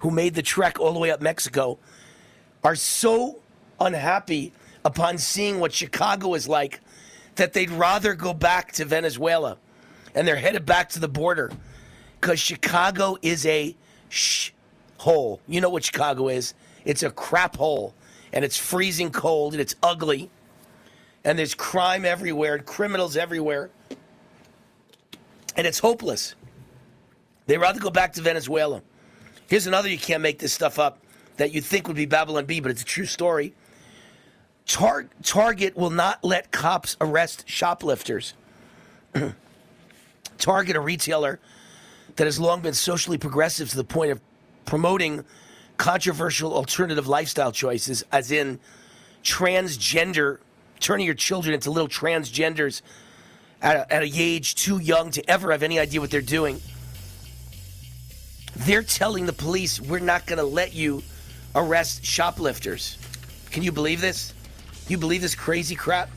who 0.00 0.10
made 0.10 0.34
the 0.34 0.42
trek 0.42 0.80
all 0.80 0.92
the 0.92 0.98
way 0.98 1.10
up 1.10 1.20
Mexico 1.20 1.78
are 2.64 2.74
so 2.74 3.40
unhappy 3.80 4.52
upon 4.84 5.18
seeing 5.18 5.60
what 5.60 5.72
Chicago 5.72 6.34
is 6.34 6.48
like 6.48 6.80
that 7.36 7.52
they'd 7.52 7.70
rather 7.70 8.14
go 8.14 8.34
back 8.34 8.72
to 8.72 8.84
Venezuela. 8.84 9.58
And 10.14 10.28
they're 10.28 10.36
headed 10.36 10.66
back 10.66 10.90
to 10.90 11.00
the 11.00 11.08
border 11.08 11.50
because 12.20 12.38
Chicago 12.38 13.16
is 13.22 13.46
a 13.46 13.74
sh 14.08 14.50
hole. 14.98 15.40
You 15.48 15.60
know 15.60 15.70
what 15.70 15.84
Chicago 15.84 16.28
is? 16.28 16.54
It's 16.84 17.02
a 17.02 17.10
crap 17.10 17.56
hole, 17.56 17.94
and 18.32 18.44
it's 18.44 18.56
freezing 18.58 19.10
cold, 19.10 19.54
and 19.54 19.60
it's 19.60 19.74
ugly, 19.82 20.30
and 21.24 21.38
there's 21.38 21.54
crime 21.54 22.04
everywhere, 22.04 22.58
criminals 22.58 23.16
everywhere, 23.16 23.70
and 25.56 25.66
it's 25.66 25.78
hopeless. 25.78 26.34
They'd 27.46 27.58
rather 27.58 27.80
go 27.80 27.90
back 27.90 28.12
to 28.14 28.22
Venezuela. 28.22 28.82
Here's 29.48 29.66
another 29.66 29.88
you 29.88 29.98
can't 29.98 30.22
make 30.22 30.38
this 30.38 30.52
stuff 30.52 30.78
up 30.78 30.98
that 31.36 31.52
you'd 31.52 31.64
think 31.64 31.86
would 31.88 31.96
be 31.96 32.06
Babylon 32.06 32.46
Bee, 32.46 32.60
but 32.60 32.70
it's 32.70 32.82
a 32.82 32.86
true 32.86 33.06
story. 33.06 33.54
Tar- 34.66 35.08
Target 35.22 35.76
will 35.76 35.90
not 35.90 36.22
let 36.22 36.50
cops 36.50 36.96
arrest 37.00 37.48
shoplifters. 37.48 38.34
Target, 40.38 40.76
a 40.76 40.80
retailer 40.80 41.40
that 42.16 42.24
has 42.24 42.38
long 42.38 42.60
been 42.60 42.74
socially 42.74 43.18
progressive 43.18 43.70
to 43.70 43.76
the 43.76 43.84
point 43.84 44.12
of 44.12 44.20
promoting 44.64 45.24
controversial 45.76 46.54
alternative 46.54 47.08
lifestyle 47.08 47.52
choices, 47.52 48.04
as 48.12 48.30
in 48.30 48.58
transgender, 49.22 50.38
turning 50.82 51.06
your 51.06 51.14
children 51.14 51.54
into 51.54 51.70
little 51.70 51.88
transgenders 51.88 52.82
at 53.62 53.76
a, 53.76 53.94
at 53.94 54.02
a 54.02 54.10
age 54.14 54.54
too 54.56 54.78
young 54.78 55.10
to 55.12 55.30
ever 55.30 55.52
have 55.52 55.62
any 55.62 55.78
idea 55.78 56.00
what 56.00 56.10
they're 56.10 56.20
doing. 56.20 56.60
They're 58.56 58.82
telling 58.82 59.24
the 59.24 59.32
police, 59.32 59.80
we're 59.80 60.00
not 60.00 60.26
going 60.26 60.38
to 60.38 60.44
let 60.44 60.74
you 60.74 61.02
arrest 61.54 62.04
shoplifters. 62.04 62.98
Can 63.50 63.62
you 63.62 63.72
believe 63.72 64.00
this? 64.00 64.34
You 64.88 64.98
believe 64.98 65.22
this 65.22 65.34
crazy 65.34 65.74
crap? 65.74 66.10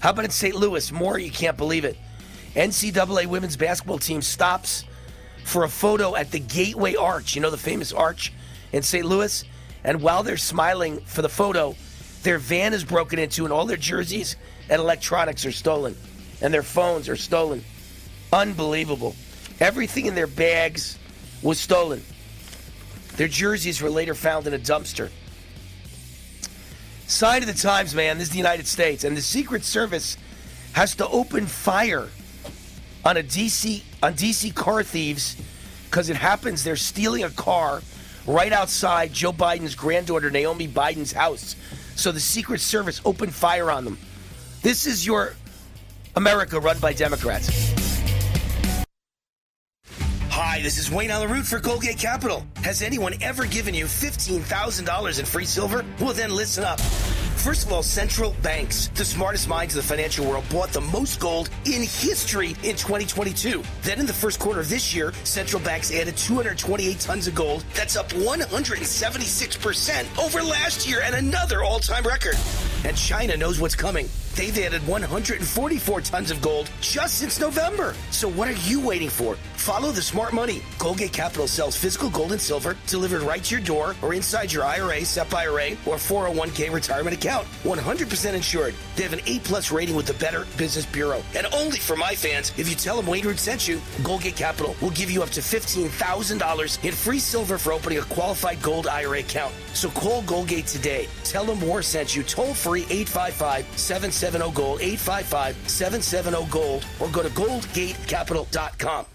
How 0.00 0.10
about 0.10 0.26
in 0.26 0.30
St. 0.30 0.54
Louis? 0.54 0.92
More, 0.92 1.18
you 1.18 1.30
can't 1.30 1.56
believe 1.56 1.84
it. 1.84 1.96
NCAA 2.54 3.26
women's 3.26 3.56
basketball 3.56 3.98
team 3.98 4.22
stops 4.22 4.84
for 5.44 5.64
a 5.64 5.68
photo 5.68 6.14
at 6.14 6.30
the 6.30 6.38
Gateway 6.38 6.94
Arch, 6.94 7.34
you 7.34 7.40
know, 7.40 7.50
the 7.50 7.56
famous 7.56 7.92
arch 7.92 8.32
in 8.72 8.82
St. 8.82 9.04
Louis. 9.04 9.44
And 9.84 10.00
while 10.02 10.22
they're 10.22 10.36
smiling 10.36 11.00
for 11.00 11.22
the 11.22 11.28
photo, 11.28 11.74
their 12.26 12.38
van 12.38 12.74
is 12.74 12.82
broken 12.82 13.20
into 13.20 13.44
and 13.44 13.52
all 13.52 13.66
their 13.66 13.76
jerseys 13.76 14.34
and 14.68 14.80
electronics 14.80 15.46
are 15.46 15.52
stolen. 15.52 15.96
And 16.42 16.52
their 16.52 16.64
phones 16.64 17.08
are 17.08 17.14
stolen. 17.14 17.64
Unbelievable. 18.32 19.14
Everything 19.60 20.06
in 20.06 20.16
their 20.16 20.26
bags 20.26 20.98
was 21.40 21.60
stolen. 21.60 22.02
Their 23.16 23.28
jerseys 23.28 23.80
were 23.80 23.90
later 23.90 24.12
found 24.12 24.48
in 24.48 24.54
a 24.54 24.58
dumpster. 24.58 25.10
Sign 27.06 27.42
of 27.42 27.46
the 27.46 27.54
times, 27.54 27.94
man. 27.94 28.18
This 28.18 28.26
is 28.26 28.32
the 28.32 28.38
United 28.38 28.66
States. 28.66 29.04
And 29.04 29.16
the 29.16 29.22
Secret 29.22 29.62
Service 29.62 30.18
has 30.72 30.96
to 30.96 31.06
open 31.06 31.46
fire 31.46 32.08
on 33.04 33.16
a 33.16 33.22
DC 33.22 33.84
on 34.02 34.14
DC 34.14 34.52
car 34.52 34.82
thieves 34.82 35.36
because 35.84 36.10
it 36.10 36.16
happens 36.16 36.64
they're 36.64 36.74
stealing 36.74 37.22
a 37.22 37.30
car 37.30 37.82
right 38.26 38.52
outside 38.52 39.12
Joe 39.12 39.32
Biden's 39.32 39.76
granddaughter 39.76 40.28
Naomi 40.28 40.66
Biden's 40.66 41.12
house. 41.12 41.54
So 41.96 42.12
the 42.12 42.20
Secret 42.20 42.60
Service 42.60 43.00
opened 43.04 43.34
fire 43.34 43.70
on 43.70 43.84
them. 43.84 43.98
This 44.62 44.86
is 44.86 45.04
your 45.06 45.34
America 46.14 46.60
run 46.60 46.78
by 46.78 46.92
Democrats. 46.92 47.74
Hi, 50.30 50.60
this 50.60 50.76
is 50.76 50.90
Wayne 50.90 51.10
Allyn 51.10 51.30
Root 51.30 51.46
for 51.46 51.58
Goldgate 51.58 51.98
Capital. 51.98 52.46
Has 52.62 52.82
anyone 52.82 53.14
ever 53.22 53.46
given 53.46 53.74
you 53.74 53.86
$15,000 53.86 55.18
in 55.18 55.24
free 55.24 55.46
silver? 55.46 55.84
Well, 55.98 56.12
then 56.12 56.30
listen 56.30 56.62
up. 56.62 56.78
First 57.46 57.64
of 57.64 57.72
all, 57.72 57.82
central 57.84 58.34
banks, 58.42 58.88
the 58.96 59.04
smartest 59.04 59.48
minds 59.48 59.76
of 59.76 59.84
the 59.84 59.88
financial 59.88 60.28
world, 60.28 60.42
bought 60.50 60.72
the 60.72 60.80
most 60.80 61.20
gold 61.20 61.48
in 61.64 61.82
history 61.82 62.56
in 62.64 62.74
2022. 62.74 63.62
Then 63.82 64.00
in 64.00 64.06
the 64.06 64.12
first 64.12 64.40
quarter 64.40 64.58
of 64.58 64.68
this 64.68 64.92
year, 64.92 65.12
central 65.22 65.62
banks 65.62 65.94
added 65.94 66.16
228 66.16 66.98
tons 66.98 67.28
of 67.28 67.36
gold. 67.36 67.64
That's 67.72 67.94
up 67.94 68.08
176% 68.08 70.18
over 70.18 70.42
last 70.42 70.88
year 70.88 71.02
and 71.04 71.14
another 71.14 71.62
all 71.62 71.78
time 71.78 72.02
record. 72.02 72.34
And 72.84 72.96
China 72.96 73.36
knows 73.36 73.60
what's 73.60 73.76
coming. 73.76 74.08
They've 74.36 74.58
added 74.58 74.86
144 74.86 76.00
tons 76.02 76.30
of 76.30 76.42
gold 76.42 76.70
just 76.82 77.14
since 77.14 77.40
November. 77.40 77.94
So 78.10 78.28
what 78.28 78.48
are 78.48 78.68
you 78.68 78.86
waiting 78.86 79.08
for? 79.08 79.36
Follow 79.54 79.92
the 79.92 80.02
smart 80.02 80.34
money. 80.34 80.60
Goldgate 80.76 81.14
Capital 81.14 81.48
sells 81.48 81.74
physical 81.74 82.10
gold 82.10 82.32
and 82.32 82.40
silver 82.40 82.76
delivered 82.86 83.22
right 83.22 83.42
to 83.42 83.54
your 83.54 83.64
door 83.64 83.96
or 84.02 84.12
inside 84.12 84.52
your 84.52 84.64
IRA, 84.64 85.06
SEP 85.06 85.32
IRA, 85.32 85.70
or 85.86 85.96
401k 85.96 86.70
retirement 86.70 87.16
account. 87.16 87.46
100% 87.64 88.34
insured. 88.34 88.74
They 88.94 89.04
have 89.04 89.14
an 89.14 89.22
A 89.26 89.38
plus 89.38 89.72
rating 89.72 89.96
with 89.96 90.04
the 90.04 90.14
Better 90.14 90.46
Business 90.58 90.84
Bureau. 90.84 91.22
And 91.34 91.46
only 91.54 91.78
for 91.78 91.96
my 91.96 92.14
fans, 92.14 92.52
if 92.58 92.68
you 92.68 92.74
tell 92.74 92.96
them 92.96 93.06
Wayne 93.06 93.24
Root 93.24 93.38
sent 93.38 93.66
you, 93.66 93.78
Goldgate 94.02 94.36
Capital 94.36 94.76
will 94.82 94.90
give 94.90 95.10
you 95.10 95.22
up 95.22 95.30
to 95.30 95.40
$15,000 95.40 96.84
in 96.84 96.92
free 96.92 97.18
silver 97.18 97.56
for 97.56 97.72
opening 97.72 97.98
a 97.98 98.02
qualified 98.02 98.60
gold 98.60 98.86
IRA 98.86 99.20
account. 99.20 99.54
So 99.76 99.90
call 99.90 100.22
Goldgate 100.22 100.72
today. 100.72 101.06
Tell 101.22 101.44
them 101.44 101.60
War 101.60 101.82
sent 101.82 102.16
you 102.16 102.22
toll 102.22 102.54
free 102.54 102.86
855 102.88 103.78
770 103.78 104.52
Gold, 104.52 104.80
855 104.80 105.54
770 105.68 106.50
Gold, 106.50 106.84
or 106.98 107.08
go 107.08 107.22
to 107.22 107.28
goldgatecapital.com. 107.28 109.06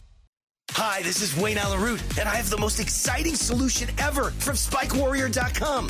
Hi, 0.73 1.01
this 1.01 1.21
is 1.21 1.35
Wayne 1.35 1.57
Allyn 1.57 1.81
Root, 1.81 2.01
and 2.19 2.29
I 2.29 2.35
have 2.35 2.49
the 2.51 2.59
most 2.59 2.79
exciting 2.79 3.35
solution 3.35 3.89
ever 3.97 4.29
from 4.31 4.55
SpikeWarrior.com. 4.55 5.89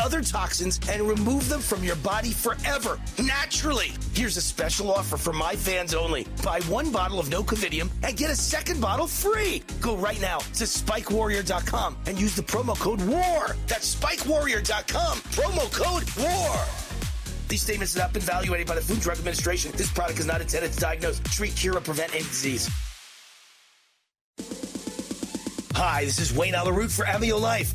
other 0.00 0.22
toxins 0.22 0.80
and 0.88 1.02
remove 1.02 1.48
them 1.48 1.60
from 1.60 1.84
your 1.84 1.96
body 1.96 2.32
forever, 2.32 2.98
naturally. 3.22 3.92
Here's 4.14 4.36
a 4.36 4.42
special 4.42 4.90
offer 4.90 5.16
for 5.16 5.32
my 5.32 5.54
fans 5.54 5.94
only. 5.94 6.26
Buy 6.42 6.60
one 6.62 6.90
bottle 6.90 7.20
of 7.20 7.28
No 7.28 7.42
Covidium 7.42 7.90
and 8.02 8.16
get 8.16 8.30
a 8.30 8.36
second 8.36 8.80
bottle 8.80 9.06
free. 9.06 9.62
Go 9.80 9.96
right 9.96 10.20
now 10.20 10.38
to 10.38 10.64
spikewarrior.com 10.64 11.96
and 12.06 12.18
use 12.18 12.34
the 12.34 12.42
promo 12.42 12.78
code 12.78 13.00
WAR. 13.02 13.56
That's 13.66 13.94
spikewarrior.com, 13.94 15.18
promo 15.18 15.72
code 15.72 16.04
WAR. 16.18 16.66
These 17.48 17.62
statements 17.62 17.94
have 17.94 18.04
not 18.04 18.12
been 18.12 18.22
evaluated 18.22 18.66
by 18.68 18.76
the 18.76 18.80
Food 18.80 19.00
Drug 19.00 19.18
Administration. 19.18 19.72
This 19.74 19.90
product 19.90 20.20
is 20.20 20.26
not 20.26 20.40
intended 20.40 20.72
to 20.72 20.80
diagnose, 20.80 21.18
treat, 21.20 21.56
cure, 21.56 21.76
or 21.76 21.80
prevent 21.80 22.14
any 22.14 22.22
disease. 22.22 22.70
Hi, 25.74 26.04
this 26.04 26.20
is 26.20 26.32
Wayne 26.32 26.54
Allyn 26.54 26.74
Root 26.74 26.92
for 26.92 27.04
Amio 27.06 27.40
Life. 27.40 27.74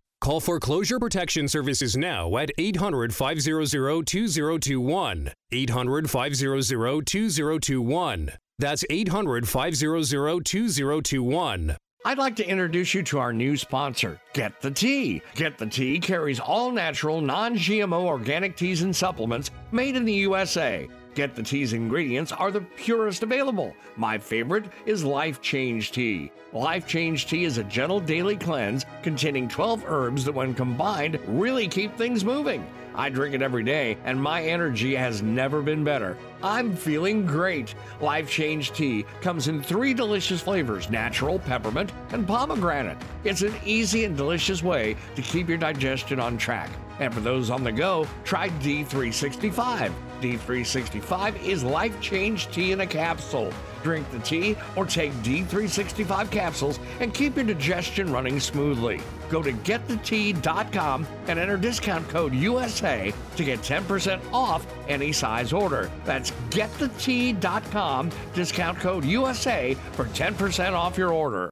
Call 0.21 0.39
Foreclosure 0.39 0.99
Protection 0.99 1.47
Services 1.47 1.97
now 1.97 2.37
at 2.37 2.51
800 2.59 3.11
500 3.11 4.05
2021. 4.05 5.31
800 5.51 6.09
500 6.11 7.07
2021. 7.07 8.31
That's 8.59 8.85
800 8.87 9.49
500 9.49 10.45
2021. 10.45 11.75
I'd 12.05 12.17
like 12.19 12.35
to 12.35 12.47
introduce 12.47 12.93
you 12.93 13.01
to 13.01 13.17
our 13.17 13.33
new 13.33 13.57
sponsor, 13.57 14.21
Get 14.33 14.61
the 14.61 14.69
Tea. 14.69 15.23
Get 15.33 15.57
the 15.57 15.65
Tea 15.65 15.99
carries 15.99 16.39
all 16.39 16.71
natural, 16.71 17.19
non 17.19 17.55
GMO 17.55 18.03
organic 18.03 18.55
teas 18.55 18.83
and 18.83 18.95
supplements 18.95 19.49
made 19.71 19.95
in 19.95 20.05
the 20.05 20.13
USA. 20.13 20.87
Get 21.13 21.35
the 21.35 21.43
Tea's 21.43 21.73
ingredients 21.73 22.31
are 22.31 22.51
the 22.51 22.61
purest 22.61 23.21
available. 23.21 23.75
My 23.97 24.17
favorite 24.17 24.65
is 24.85 25.03
Life 25.03 25.41
Change 25.41 25.91
Tea. 25.91 26.31
Life 26.53 26.87
Change 26.87 27.27
Tea 27.27 27.43
is 27.43 27.57
a 27.57 27.65
gentle 27.65 27.99
daily 27.99 28.37
cleanse 28.37 28.85
containing 29.03 29.49
12 29.49 29.83
herbs 29.85 30.23
that, 30.23 30.33
when 30.33 30.53
combined, 30.53 31.19
really 31.27 31.67
keep 31.67 31.97
things 31.97 32.23
moving. 32.23 32.65
I 32.95 33.09
drink 33.09 33.35
it 33.35 33.41
every 33.41 33.63
day, 33.63 33.97
and 34.05 34.21
my 34.21 34.43
energy 34.43 34.95
has 34.95 35.21
never 35.21 35.61
been 35.61 35.83
better. 35.83 36.17
I'm 36.43 36.75
feeling 36.75 37.25
great. 37.25 37.75
Life 37.99 38.29
Change 38.29 38.71
Tea 38.71 39.05
comes 39.19 39.49
in 39.49 39.61
three 39.61 39.93
delicious 39.93 40.41
flavors 40.41 40.89
natural, 40.89 41.39
peppermint, 41.39 41.91
and 42.11 42.25
pomegranate. 42.25 42.97
It's 43.25 43.41
an 43.41 43.53
easy 43.65 44.05
and 44.05 44.15
delicious 44.15 44.63
way 44.63 44.95
to 45.15 45.21
keep 45.21 45.49
your 45.49 45.57
digestion 45.57 46.21
on 46.21 46.37
track. 46.37 46.69
And 47.01 47.11
for 47.11 47.19
those 47.19 47.49
on 47.49 47.63
the 47.63 47.71
go, 47.71 48.07
try 48.23 48.49
D365. 48.49 49.91
D365 50.21 51.43
is 51.43 51.63
life 51.63 51.99
change 51.99 52.47
tea 52.51 52.73
in 52.73 52.81
a 52.81 52.87
capsule. 52.87 53.51
Drink 53.81 54.09
the 54.11 54.19
tea 54.19 54.55
or 54.75 54.85
take 54.85 55.11
D365 55.23 56.29
capsules 56.29 56.79
and 56.99 57.11
keep 57.11 57.35
your 57.35 57.45
digestion 57.45 58.11
running 58.11 58.39
smoothly. 58.39 59.01
Go 59.31 59.41
to 59.41 59.51
getthetea.com 59.51 61.07
and 61.27 61.39
enter 61.39 61.57
discount 61.57 62.07
code 62.07 62.35
USA 62.35 63.11
to 63.35 63.43
get 63.43 63.61
10% 63.61 64.21
off 64.31 64.67
any 64.87 65.11
size 65.11 65.53
order. 65.53 65.89
That's 66.05 66.29
getthetea.com, 66.51 68.11
discount 68.35 68.77
code 68.77 69.05
USA 69.05 69.73
for 69.93 70.05
10% 70.05 70.73
off 70.73 70.99
your 70.99 71.11
order. 71.11 71.50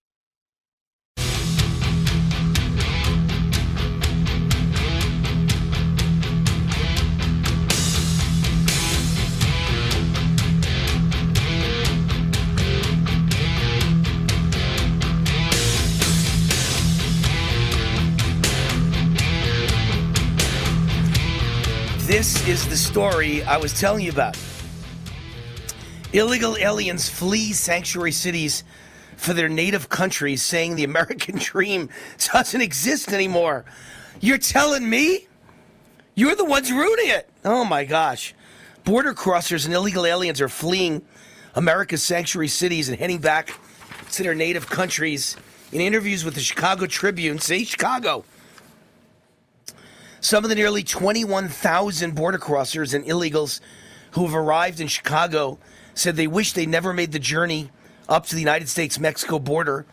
This 22.09 22.47
is 22.47 22.67
the 22.67 22.75
story 22.75 23.43
I 23.43 23.57
was 23.57 23.79
telling 23.79 24.03
you 24.03 24.09
about. 24.09 24.35
Illegal 26.11 26.57
aliens 26.57 27.07
flee 27.07 27.53
sanctuary 27.53 28.13
cities 28.13 28.63
for 29.15 29.35
their 29.35 29.47
native 29.47 29.89
countries, 29.89 30.41
saying 30.41 30.75
the 30.75 30.85
American 30.85 31.35
dream 31.37 31.87
doesn't 32.33 32.61
exist 32.61 33.13
anymore. 33.13 33.63
You're 34.21 34.39
telling 34.39 34.89
me? 34.89 35.27
You're 36.15 36.35
the 36.35 36.45
ones 36.45 36.71
ruining 36.71 37.09
it. 37.09 37.29
Oh 37.45 37.63
my 37.63 37.85
gosh. 37.85 38.33
Border 38.85 39.13
crossers 39.13 39.67
and 39.67 39.75
illegal 39.75 40.03
aliens 40.03 40.41
are 40.41 40.49
fleeing 40.49 41.03
America's 41.53 42.01
sanctuary 42.01 42.47
cities 42.47 42.89
and 42.89 42.97
heading 42.97 43.19
back 43.19 43.53
to 44.13 44.23
their 44.23 44.33
native 44.33 44.67
countries. 44.67 45.37
In 45.71 45.79
interviews 45.79 46.25
with 46.25 46.33
the 46.33 46.41
Chicago 46.41 46.87
Tribune, 46.87 47.37
see, 47.37 47.65
Chicago. 47.65 48.25
Some 50.21 50.43
of 50.43 50.49
the 50.49 50.55
nearly 50.55 50.83
21,000 50.83 52.13
border 52.13 52.37
crossers 52.37 52.93
and 52.93 53.05
illegals 53.05 53.61
who 54.11 54.25
have 54.25 54.35
arrived 54.35 54.79
in 54.79 54.87
Chicago 54.87 55.59
said 55.93 56.15
they 56.15 56.27
wish 56.27 56.53
they 56.53 56.65
never 56.65 56.93
made 56.93 57.11
the 57.11 57.19
journey 57.19 57.71
up 58.07 58.25
to 58.25 58.35
the 58.35 58.41
United 58.41 58.67
States 58.67 58.99
Mexico 58.99 59.39
border. 59.39 59.85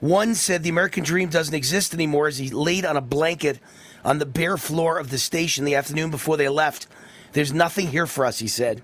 One 0.00 0.34
said 0.34 0.62
the 0.62 0.68
American 0.68 1.04
dream 1.04 1.30
doesn't 1.30 1.54
exist 1.54 1.94
anymore 1.94 2.26
as 2.26 2.38
he 2.38 2.50
laid 2.50 2.84
on 2.84 2.96
a 2.96 3.00
blanket 3.00 3.60
on 4.04 4.18
the 4.18 4.26
bare 4.26 4.58
floor 4.58 4.98
of 4.98 5.10
the 5.10 5.18
station 5.18 5.64
the 5.64 5.74
afternoon 5.74 6.10
before 6.10 6.36
they 6.36 6.48
left. 6.48 6.86
There's 7.32 7.52
nothing 7.52 7.88
here 7.88 8.06
for 8.06 8.26
us, 8.26 8.38
he 8.38 8.48
said. 8.48 8.82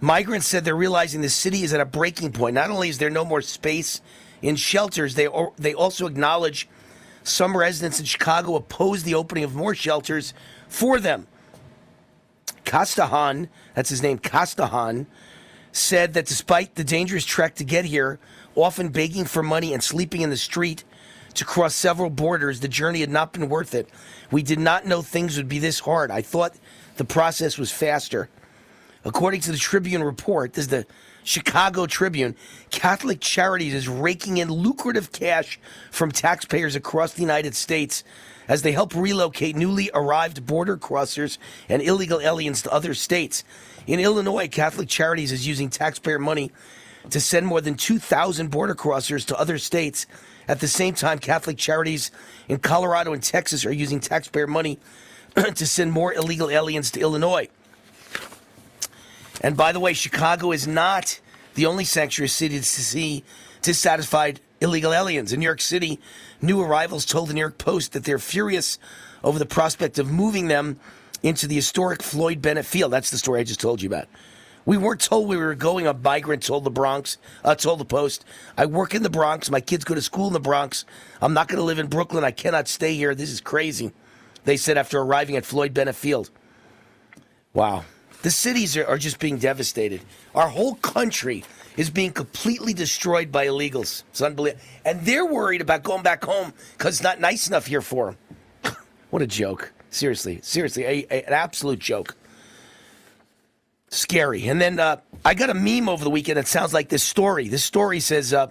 Migrants 0.00 0.46
said 0.46 0.64
they're 0.64 0.76
realizing 0.76 1.20
the 1.20 1.28
city 1.28 1.62
is 1.62 1.72
at 1.72 1.80
a 1.80 1.86
breaking 1.86 2.32
point. 2.32 2.54
Not 2.54 2.70
only 2.70 2.88
is 2.88 2.98
there 2.98 3.08
no 3.08 3.24
more 3.24 3.40
space 3.40 4.00
in 4.42 4.56
shelters, 4.56 5.14
they, 5.14 5.28
they 5.56 5.74
also 5.74 6.06
acknowledge 6.06 6.68
some 7.26 7.56
residents 7.56 7.98
in 7.98 8.04
Chicago 8.04 8.54
oppose 8.54 9.02
the 9.02 9.14
opening 9.14 9.44
of 9.44 9.54
more 9.54 9.74
shelters 9.74 10.32
for 10.68 11.00
them. 11.00 11.26
Costahan, 12.64 13.48
that's 13.74 13.90
his 13.90 14.02
name, 14.02 14.18
Costahan, 14.18 15.06
said 15.72 16.14
that 16.14 16.26
despite 16.26 16.74
the 16.74 16.84
dangerous 16.84 17.24
trek 17.24 17.54
to 17.56 17.64
get 17.64 17.84
here, 17.84 18.18
often 18.54 18.88
begging 18.88 19.24
for 19.24 19.42
money 19.42 19.72
and 19.72 19.82
sleeping 19.82 20.22
in 20.22 20.30
the 20.30 20.36
street 20.36 20.84
to 21.34 21.44
cross 21.44 21.74
several 21.74 22.10
borders, 22.10 22.60
the 22.60 22.68
journey 22.68 23.00
had 23.00 23.10
not 23.10 23.32
been 23.32 23.48
worth 23.48 23.74
it. 23.74 23.88
We 24.30 24.42
did 24.42 24.58
not 24.58 24.86
know 24.86 25.02
things 25.02 25.36
would 25.36 25.48
be 25.48 25.58
this 25.58 25.80
hard. 25.80 26.10
I 26.10 26.22
thought 26.22 26.54
the 26.96 27.04
process 27.04 27.58
was 27.58 27.70
faster. 27.70 28.28
According 29.06 29.42
to 29.42 29.52
the 29.52 29.56
Tribune 29.56 30.02
report, 30.02 30.54
this 30.54 30.64
is 30.64 30.68
the 30.68 30.84
Chicago 31.22 31.86
Tribune, 31.86 32.34
Catholic 32.70 33.20
Charities 33.20 33.72
is 33.72 33.88
raking 33.88 34.38
in 34.38 34.50
lucrative 34.50 35.12
cash 35.12 35.60
from 35.92 36.10
taxpayers 36.10 36.74
across 36.74 37.12
the 37.12 37.20
United 37.20 37.54
States 37.54 38.02
as 38.48 38.62
they 38.62 38.72
help 38.72 38.96
relocate 38.96 39.54
newly 39.54 39.92
arrived 39.94 40.44
border 40.44 40.76
crossers 40.76 41.38
and 41.68 41.82
illegal 41.82 42.20
aliens 42.20 42.62
to 42.62 42.72
other 42.72 42.94
states. 42.94 43.44
In 43.86 44.00
Illinois, 44.00 44.48
Catholic 44.48 44.88
Charities 44.88 45.30
is 45.30 45.46
using 45.46 45.70
taxpayer 45.70 46.18
money 46.18 46.50
to 47.10 47.20
send 47.20 47.46
more 47.46 47.60
than 47.60 47.76
2,000 47.76 48.50
border 48.50 48.74
crossers 48.74 49.24
to 49.26 49.38
other 49.38 49.58
states. 49.58 50.06
At 50.48 50.58
the 50.58 50.68
same 50.68 50.94
time, 50.94 51.20
Catholic 51.20 51.58
Charities 51.58 52.10
in 52.48 52.58
Colorado 52.58 53.12
and 53.12 53.22
Texas 53.22 53.64
are 53.66 53.72
using 53.72 54.00
taxpayer 54.00 54.48
money 54.48 54.80
to 55.54 55.64
send 55.64 55.92
more 55.92 56.12
illegal 56.12 56.50
aliens 56.50 56.90
to 56.90 57.00
Illinois. 57.00 57.48
And 59.42 59.56
by 59.56 59.72
the 59.72 59.80
way, 59.80 59.92
Chicago 59.92 60.52
is 60.52 60.66
not 60.66 61.20
the 61.54 61.66
only 61.66 61.84
sanctuary 61.84 62.28
city 62.28 62.56
to 62.58 62.64
see 62.64 63.24
dissatisfied 63.62 64.40
illegal 64.60 64.92
aliens. 64.92 65.32
In 65.32 65.40
New 65.40 65.46
York 65.46 65.60
City, 65.60 66.00
new 66.40 66.60
arrivals 66.60 67.04
told 67.04 67.28
the 67.28 67.34
New 67.34 67.40
York 67.40 67.58
Post 67.58 67.92
that 67.92 68.04
they're 68.04 68.18
furious 68.18 68.78
over 69.22 69.38
the 69.38 69.46
prospect 69.46 69.98
of 69.98 70.10
moving 70.10 70.48
them 70.48 70.78
into 71.22 71.46
the 71.46 71.54
historic 71.54 72.02
Floyd 72.02 72.40
Bennett 72.40 72.66
Field. 72.66 72.92
That's 72.92 73.10
the 73.10 73.18
story 73.18 73.40
I 73.40 73.44
just 73.44 73.60
told 73.60 73.82
you 73.82 73.88
about. 73.88 74.08
We 74.64 74.76
weren't 74.76 75.00
told 75.00 75.28
we 75.28 75.36
were 75.36 75.54
going. 75.54 75.86
A 75.86 75.94
migrant 75.94 76.42
told 76.42 76.64
the 76.64 76.70
Bronx, 76.70 77.18
uh, 77.44 77.54
told 77.54 77.78
the 77.78 77.84
Post. 77.84 78.24
I 78.58 78.66
work 78.66 78.94
in 78.94 79.02
the 79.02 79.10
Bronx. 79.10 79.48
My 79.50 79.60
kids 79.60 79.84
go 79.84 79.94
to 79.94 80.02
school 80.02 80.26
in 80.26 80.32
the 80.32 80.40
Bronx. 80.40 80.84
I'm 81.22 81.34
not 81.34 81.46
going 81.46 81.58
to 81.58 81.64
live 81.64 81.78
in 81.78 81.86
Brooklyn. 81.86 82.24
I 82.24 82.32
cannot 82.32 82.66
stay 82.66 82.94
here. 82.94 83.14
This 83.14 83.30
is 83.30 83.40
crazy. 83.40 83.92
They 84.44 84.56
said 84.56 84.76
after 84.76 85.00
arriving 85.00 85.36
at 85.36 85.44
Floyd 85.44 85.72
Bennett 85.72 85.94
Field. 85.94 86.30
Wow. 87.54 87.84
The 88.26 88.32
cities 88.32 88.76
are, 88.76 88.84
are 88.84 88.98
just 88.98 89.20
being 89.20 89.38
devastated. 89.38 90.00
Our 90.34 90.48
whole 90.48 90.74
country 90.74 91.44
is 91.76 91.90
being 91.90 92.10
completely 92.10 92.74
destroyed 92.74 93.30
by 93.30 93.46
illegals. 93.46 94.02
It's 94.10 94.20
unbelievable. 94.20 94.64
And 94.84 95.00
they're 95.02 95.24
worried 95.24 95.60
about 95.60 95.84
going 95.84 96.02
back 96.02 96.24
home 96.24 96.52
because 96.72 96.96
it's 96.96 97.04
not 97.04 97.20
nice 97.20 97.46
enough 97.46 97.66
here 97.66 97.80
for 97.80 98.16
them. 98.64 98.76
what 99.10 99.22
a 99.22 99.28
joke. 99.28 99.72
Seriously, 99.90 100.40
seriously, 100.42 100.82
a, 100.82 101.06
a, 101.08 101.22
an 101.22 101.34
absolute 101.34 101.78
joke. 101.78 102.16
Scary. 103.90 104.48
And 104.48 104.60
then 104.60 104.80
uh, 104.80 104.96
I 105.24 105.34
got 105.34 105.48
a 105.48 105.54
meme 105.54 105.88
over 105.88 106.02
the 106.02 106.10
weekend 106.10 106.36
that 106.36 106.48
sounds 106.48 106.74
like 106.74 106.88
this 106.88 107.04
story. 107.04 107.46
This 107.46 107.62
story 107.62 108.00
says 108.00 108.34
uh, 108.34 108.50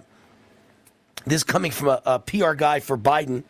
this 1.26 1.44
coming 1.44 1.70
from 1.70 1.88
a, 1.88 2.00
a 2.06 2.18
PR 2.20 2.54
guy 2.54 2.80
for 2.80 2.96
Biden. 2.96 3.44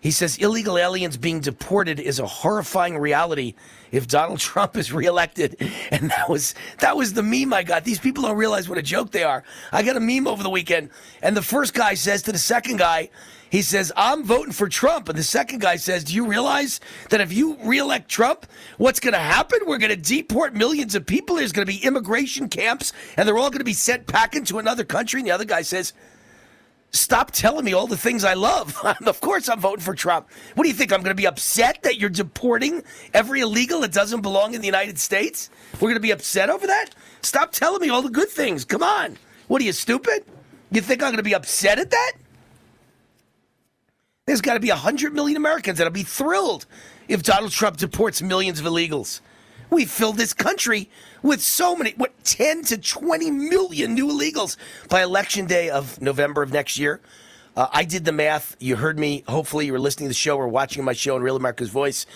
He 0.00 0.10
says 0.10 0.36
illegal 0.38 0.78
aliens 0.78 1.16
being 1.16 1.40
deported 1.40 1.98
is 1.98 2.18
a 2.18 2.26
horrifying 2.26 2.98
reality 2.98 3.54
if 3.90 4.06
Donald 4.06 4.38
Trump 4.50 4.76
is 4.76 4.92
reelected. 4.92 5.56
And 5.90 6.10
that 6.10 6.28
was 6.28 6.54
that 6.78 6.96
was 6.96 7.14
the 7.14 7.22
meme 7.22 7.52
I 7.52 7.62
got. 7.62 7.84
These 7.84 7.98
people 7.98 8.22
don't 8.22 8.36
realize 8.36 8.68
what 8.68 8.78
a 8.78 8.82
joke 8.82 9.10
they 9.10 9.24
are. 9.24 9.42
I 9.72 9.82
got 9.82 9.96
a 9.96 10.00
meme 10.00 10.26
over 10.26 10.42
the 10.42 10.50
weekend, 10.50 10.90
and 11.22 11.36
the 11.36 11.42
first 11.42 11.74
guy 11.74 11.94
says 11.94 12.22
to 12.22 12.32
the 12.32 12.38
second 12.38 12.76
guy, 12.76 13.10
he 13.50 13.62
says, 13.62 13.90
I'm 13.96 14.24
voting 14.24 14.52
for 14.52 14.68
Trump. 14.68 15.08
And 15.08 15.18
the 15.18 15.22
second 15.22 15.60
guy 15.60 15.76
says, 15.76 16.04
Do 16.04 16.14
you 16.14 16.26
realize 16.26 16.80
that 17.10 17.20
if 17.20 17.32
you 17.32 17.56
reelect 17.64 18.08
Trump, 18.10 18.46
what's 18.76 19.00
going 19.00 19.14
to 19.14 19.18
happen? 19.18 19.60
We're 19.66 19.78
going 19.78 19.90
to 19.90 19.96
deport 19.96 20.54
millions 20.54 20.94
of 20.94 21.06
people. 21.06 21.36
There's 21.36 21.52
going 21.52 21.66
to 21.66 21.72
be 21.72 21.84
immigration 21.84 22.48
camps, 22.48 22.92
and 23.16 23.26
they're 23.26 23.38
all 23.38 23.50
going 23.50 23.58
to 23.58 23.64
be 23.64 23.72
sent 23.72 24.06
back 24.06 24.34
into 24.34 24.58
another 24.58 24.84
country. 24.84 25.20
And 25.20 25.26
the 25.26 25.32
other 25.32 25.44
guy 25.46 25.62
says, 25.62 25.92
Stop 26.90 27.32
telling 27.32 27.64
me 27.64 27.74
all 27.74 27.86
the 27.86 27.96
things 27.96 28.24
I 28.24 28.34
love. 28.34 28.76
of 29.06 29.20
course, 29.20 29.48
I'm 29.48 29.60
voting 29.60 29.84
for 29.84 29.94
Trump. 29.94 30.28
What 30.54 30.64
do 30.64 30.68
you 30.68 30.74
think? 30.74 30.92
I'm 30.92 31.00
going 31.02 31.14
to 31.14 31.20
be 31.20 31.26
upset 31.26 31.82
that 31.82 31.98
you're 31.98 32.08
deporting 32.08 32.82
every 33.12 33.40
illegal 33.40 33.80
that 33.80 33.92
doesn't 33.92 34.22
belong 34.22 34.54
in 34.54 34.60
the 34.60 34.66
United 34.66 34.98
States? 34.98 35.50
We're 35.74 35.88
going 35.88 35.94
to 35.94 36.00
be 36.00 36.12
upset 36.12 36.48
over 36.48 36.66
that? 36.66 36.90
Stop 37.22 37.52
telling 37.52 37.82
me 37.82 37.90
all 37.90 38.02
the 38.02 38.10
good 38.10 38.28
things. 38.28 38.64
Come 38.64 38.82
on. 38.82 39.18
What 39.48 39.60
are 39.60 39.64
you, 39.64 39.72
stupid? 39.72 40.24
You 40.70 40.80
think 40.80 41.02
I'm 41.02 41.08
going 41.08 41.18
to 41.18 41.22
be 41.22 41.34
upset 41.34 41.78
at 41.78 41.90
that? 41.90 42.12
There's 44.26 44.40
got 44.42 44.54
to 44.54 44.60
be 44.60 44.68
100 44.68 45.14
million 45.14 45.36
Americans 45.36 45.78
that'll 45.78 45.92
be 45.92 46.02
thrilled 46.02 46.66
if 47.08 47.22
Donald 47.22 47.50
Trump 47.50 47.78
deports 47.78 48.20
millions 48.20 48.60
of 48.60 48.66
illegals. 48.66 49.20
We 49.70 49.84
filled 49.84 50.16
this 50.16 50.32
country 50.32 50.88
with 51.22 51.42
so 51.42 51.76
many, 51.76 51.92
what, 51.96 52.12
10 52.24 52.64
to 52.64 52.78
20 52.78 53.30
million 53.30 53.94
new 53.94 54.08
illegals 54.08 54.56
by 54.88 55.02
election 55.02 55.46
day 55.46 55.68
of 55.70 56.00
November 56.00 56.42
of 56.42 56.52
next 56.52 56.78
year. 56.78 57.00
Uh, 57.56 57.66
I 57.72 57.84
did 57.84 58.04
the 58.04 58.12
math. 58.12 58.56
You 58.60 58.76
heard 58.76 58.98
me. 58.98 59.24
Hopefully, 59.26 59.66
you 59.66 59.72
were 59.72 59.80
listening 59.80 60.06
to 60.06 60.10
the 60.10 60.14
show 60.14 60.36
or 60.36 60.48
watching 60.48 60.84
my 60.84 60.92
show 60.92 61.16
in 61.16 61.22
Real 61.22 61.36
America's 61.36 61.70
Voice. 61.70 62.06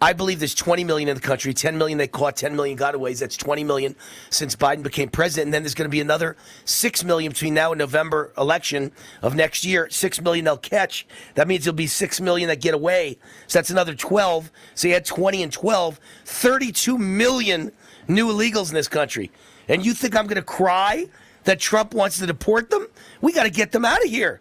I 0.00 0.12
believe 0.12 0.38
there's 0.38 0.54
20 0.54 0.84
million 0.84 1.08
in 1.08 1.16
the 1.16 1.20
country. 1.20 1.52
10 1.52 1.76
million 1.76 1.98
they 1.98 2.06
caught, 2.06 2.36
10 2.36 2.54
million 2.54 2.78
gotaways. 2.78 3.18
That's 3.18 3.36
20 3.36 3.64
million 3.64 3.96
since 4.30 4.54
Biden 4.54 4.82
became 4.82 5.08
president. 5.08 5.48
And 5.48 5.54
then 5.54 5.62
there's 5.62 5.74
going 5.74 5.88
to 5.88 5.90
be 5.90 6.00
another 6.00 6.36
6 6.64 7.04
million 7.04 7.32
between 7.32 7.54
now 7.54 7.72
and 7.72 7.78
November 7.78 8.32
election 8.38 8.92
of 9.22 9.34
next 9.34 9.64
year. 9.64 9.90
6 9.90 10.20
million 10.20 10.44
they'll 10.44 10.56
catch. 10.56 11.06
That 11.34 11.48
means 11.48 11.64
there'll 11.64 11.74
be 11.74 11.88
6 11.88 12.20
million 12.20 12.48
that 12.48 12.60
get 12.60 12.74
away. 12.74 13.18
So 13.48 13.58
that's 13.58 13.70
another 13.70 13.94
12. 13.94 14.52
So 14.76 14.86
you 14.86 14.94
had 14.94 15.04
20 15.04 15.42
and 15.42 15.52
12. 15.52 15.98
32 16.24 16.96
million 16.96 17.72
new 18.06 18.28
illegals 18.28 18.68
in 18.68 18.74
this 18.74 18.88
country. 18.88 19.32
And 19.66 19.84
you 19.84 19.94
think 19.94 20.16
I'm 20.16 20.26
going 20.26 20.36
to 20.36 20.42
cry 20.42 21.06
that 21.44 21.58
Trump 21.58 21.92
wants 21.92 22.18
to 22.18 22.26
deport 22.26 22.70
them? 22.70 22.86
We 23.20 23.32
got 23.32 23.44
to 23.44 23.50
get 23.50 23.72
them 23.72 23.84
out 23.84 24.02
of 24.04 24.10
here. 24.10 24.40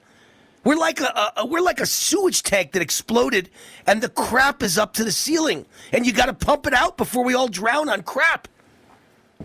We're 0.67 0.75
like 0.75 0.99
a, 0.99 1.31
a, 1.37 1.45
we're 1.45 1.61
like 1.61 1.79
a 1.79 1.85
sewage 1.85 2.43
tank 2.43 2.73
that 2.73 2.81
exploded, 2.81 3.49
and 3.85 4.01
the 4.01 4.09
crap 4.09 4.61
is 4.61 4.77
up 4.77 4.91
to 4.95 5.05
the 5.05 5.13
ceiling, 5.13 5.65
and 5.93 6.05
you 6.05 6.11
got 6.11 6.25
to 6.25 6.33
pump 6.33 6.67
it 6.67 6.73
out 6.73 6.97
before 6.97 7.23
we 7.23 7.33
all 7.35 7.47
drown 7.47 7.87
on 7.87 8.03
crap. 8.03 8.49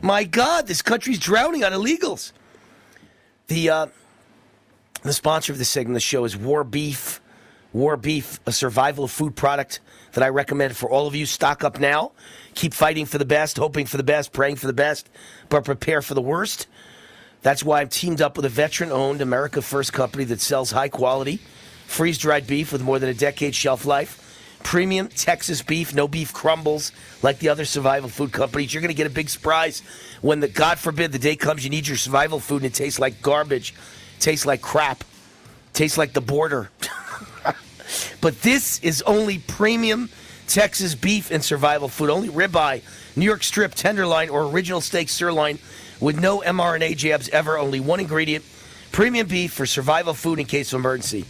My 0.01 0.25
God, 0.25 0.67
this 0.67 0.83
country's 0.83 1.21
drowning 1.21 1.63
on 1.63 1.71
illegals. 1.71 2.33
The 3.47 3.71
uh, 3.71 3.87
the 5.05 5.13
sponsor 5.13 5.53
of 5.53 5.59
this 5.59 5.69
segment 5.69 5.93
of 5.93 5.95
the 5.95 6.01
show 6.01 6.25
is 6.25 6.37
War 6.37 6.65
Beef. 6.65 7.21
War 7.73 7.97
Beef, 7.97 8.41
a 8.45 8.51
survival 8.51 9.07
food 9.07 9.37
product 9.37 9.79
that 10.15 10.25
I 10.25 10.29
recommend 10.29 10.77
for 10.77 10.91
all 10.91 11.07
of 11.07 11.15
you. 11.15 11.25
Stock 11.25 11.63
up 11.63 11.79
now. 11.79 12.11
Keep 12.57 12.75
fighting 12.75 13.07
for 13.07 13.19
the 13.19 13.25
best, 13.25 13.59
hoping 13.59 13.87
for 13.87 13.97
the 13.97 14.03
best, 14.03 14.33
praying 14.33 14.57
for 14.57 14.67
the 14.67 14.73
best, 14.73 15.09
but 15.51 15.65
prepare 15.65 16.03
for 16.03 16.15
the 16.15 16.21
worst. 16.21 16.67
That's 17.43 17.65
why 17.65 17.81
I've 17.81 17.91
teamed 17.91 18.23
up 18.23 18.37
with 18.37 18.47
a 18.47 18.49
veteran 18.49 18.93
owned 18.93 19.21
America 19.21 19.61
First 19.61 19.93
company 19.93 20.25
that 20.25 20.41
sells 20.41 20.71
high 20.71 20.89
quality, 20.89 21.41
freeze 21.87 22.19
dried 22.19 22.47
beef 22.47 22.73
with 22.73 22.83
more 22.83 22.99
than 22.99 23.09
a 23.09 23.15
decade 23.15 23.55
shelf 23.55 23.85
life. 23.85 24.21
Premium 24.63 25.09
Texas 25.09 25.61
beef, 25.61 25.93
no 25.93 26.07
beef 26.07 26.33
crumbles 26.33 26.93
like 27.21 27.41
the 27.41 27.49
other 27.49 27.65
survival 27.65 28.09
food 28.09 28.33
companies. 28.33 28.73
You're 28.73 28.81
going 28.81 28.89
to 28.91 28.95
get 28.95 29.09
a 29.09 29.11
big 29.11 29.29
surprise 29.29 29.83
when 30.21 30.39
the 30.39 30.47
God 30.47 30.79
forbid 30.79 31.11
the 31.11 31.19
day 31.19 31.35
comes 31.35 31.65
you 31.65 31.71
need 31.71 31.89
your 31.89 31.97
survival 31.97 32.39
food 32.39 32.63
and 32.63 32.67
it 32.67 32.75
tastes 32.75 33.01
like 33.01 33.21
garbage, 33.23 33.75
tastes 34.21 34.47
like 34.47 34.63
crap, 34.63 35.03
tastes 35.73 35.99
like 35.99 36.13
the 36.13 36.21
border. 36.21 36.71
but 38.21 38.41
this 38.43 38.79
is 38.81 39.03
only 39.03 39.39
premium 39.39 40.09
Texas 40.47 40.95
beef 40.95 41.33
and 41.33 41.43
survival 41.43 41.89
food. 41.89 42.09
Only 42.09 42.29
ribeye, 42.29 42.83
New 43.17 43.25
York 43.25 43.43
strip, 43.43 43.75
tenderloin, 43.75 44.29
or 44.29 44.45
original 44.45 44.81
steak 44.81 45.09
sirloin 45.09 45.59
with 46.03 46.21
no 46.21 46.41
mRNA 46.41 46.97
jabs 46.97 47.29
ever, 47.31 47.57
only 47.57 47.81
one 47.81 48.01
ingredient 48.01 48.45
premium 48.91 49.27
beef 49.27 49.53
for 49.53 49.65
survival 49.65 50.13
food 50.13 50.39
in 50.39 50.45
case 50.45 50.73
of 50.73 50.81
emergency. 50.81 51.25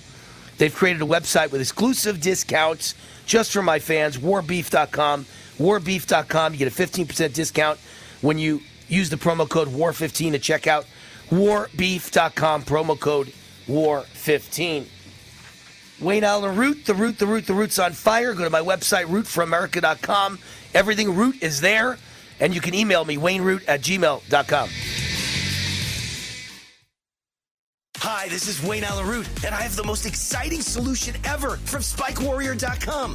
They've 0.59 0.75
created 0.75 1.03
a 1.03 1.07
website 1.07 1.53
with 1.53 1.61
exclusive 1.61 2.21
discounts 2.21 2.95
just 3.25 3.53
for 3.53 3.63
my 3.63 3.79
fans 3.79 4.19
warbeef.com. 4.19 5.27
Warbeef.com. 5.59 6.53
You 6.53 6.59
get 6.59 6.69
a 6.69 6.83
15% 6.83 7.33
discount 7.35 7.79
when 8.21 8.39
you 8.39 8.61
use 8.89 9.11
the 9.11 9.17
promo 9.17 9.49
code 9.49 9.69
WAR15 9.69 10.35
at 10.35 10.41
checkout. 10.41 10.87
Warbeef.com, 11.31 12.63
promo 12.65 12.99
code 12.99 13.33
WAR15. 13.67 14.87
Wayne 16.01 16.25
Allyn 16.25 16.57
Root, 16.57 16.85
the 16.85 16.95
root, 16.95 17.19
the 17.19 17.27
root, 17.27 17.47
the 17.47 17.55
root's 17.55 17.79
on 17.79 17.93
fire. 17.93 18.35
Go 18.35 18.43
to 18.45 18.51
my 18.51 18.61
website, 18.61 19.07
rootforamerica.com. 19.07 20.39
Everything 20.75 21.15
root 21.15 21.41
is 21.43 21.61
there. 21.61 21.97
And 22.43 22.55
you 22.55 22.61
can 22.61 22.75
email 22.75 23.07
me, 23.07 23.17
wayneroot 23.17 23.63
at 23.67 23.81
gmail.com. 23.81 24.69
Hi, 27.99 28.29
this 28.29 28.49
is 28.49 28.61
Wayne 28.67 28.83
Allyn 28.83 29.07
Root, 29.07 29.29
and 29.45 29.55
I 29.55 29.63
have 29.63 29.77
the 29.77 29.85
most 29.85 30.07
exciting 30.07 30.61
solution 30.61 31.15
ever 31.25 31.51
from 31.51 31.83
SpikeWarrior.com. 31.83 33.15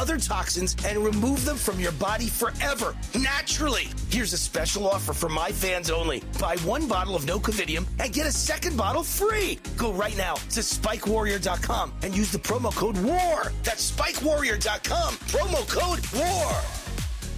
other 0.01 0.17
toxins 0.17 0.75
and 0.83 0.97
remove 0.97 1.45
them 1.45 1.55
from 1.55 1.79
your 1.79 1.91
body 1.93 2.25
forever, 2.25 2.95
naturally. 3.19 3.87
Here's 4.09 4.33
a 4.33 4.37
special 4.37 4.89
offer 4.89 5.13
for 5.13 5.29
my 5.29 5.51
fans 5.51 5.91
only. 5.91 6.23
Buy 6.39 6.57
one 6.57 6.87
bottle 6.87 7.15
of 7.15 7.27
No 7.27 7.39
Covidium 7.39 7.85
and 7.99 8.11
get 8.11 8.25
a 8.25 8.31
second 8.31 8.75
bottle 8.75 9.03
free. 9.03 9.59
Go 9.77 9.93
right 9.93 10.17
now 10.17 10.33
to 10.33 10.61
spikewarrior.com 10.61 11.93
and 12.01 12.17
use 12.17 12.31
the 12.31 12.39
promo 12.39 12.75
code 12.75 12.97
WAR. 13.03 13.51
That's 13.61 13.91
spikewarrior.com, 13.91 15.13
promo 15.13 15.69
code 15.69 16.01
WAR. 16.19 16.61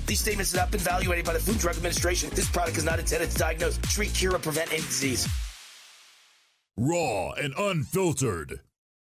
These 0.06 0.22
statements 0.22 0.54
have 0.54 0.62
not 0.62 0.72
been 0.72 0.80
evaluated 0.80 1.26
by 1.26 1.34
the 1.34 1.40
Food 1.40 1.56
and 1.56 1.62
Drug 1.62 1.76
Administration. 1.76 2.30
This 2.34 2.50
product 2.50 2.78
is 2.78 2.86
not 2.86 2.98
intended 2.98 3.30
to 3.32 3.38
diagnose, 3.38 3.78
treat, 3.78 4.14
cure, 4.14 4.36
or 4.36 4.40
prevent 4.40 4.72
any 4.72 4.82
disease. 4.82 5.28
Raw 6.78 7.32
and 7.34 7.54
unfiltered. 7.58 8.62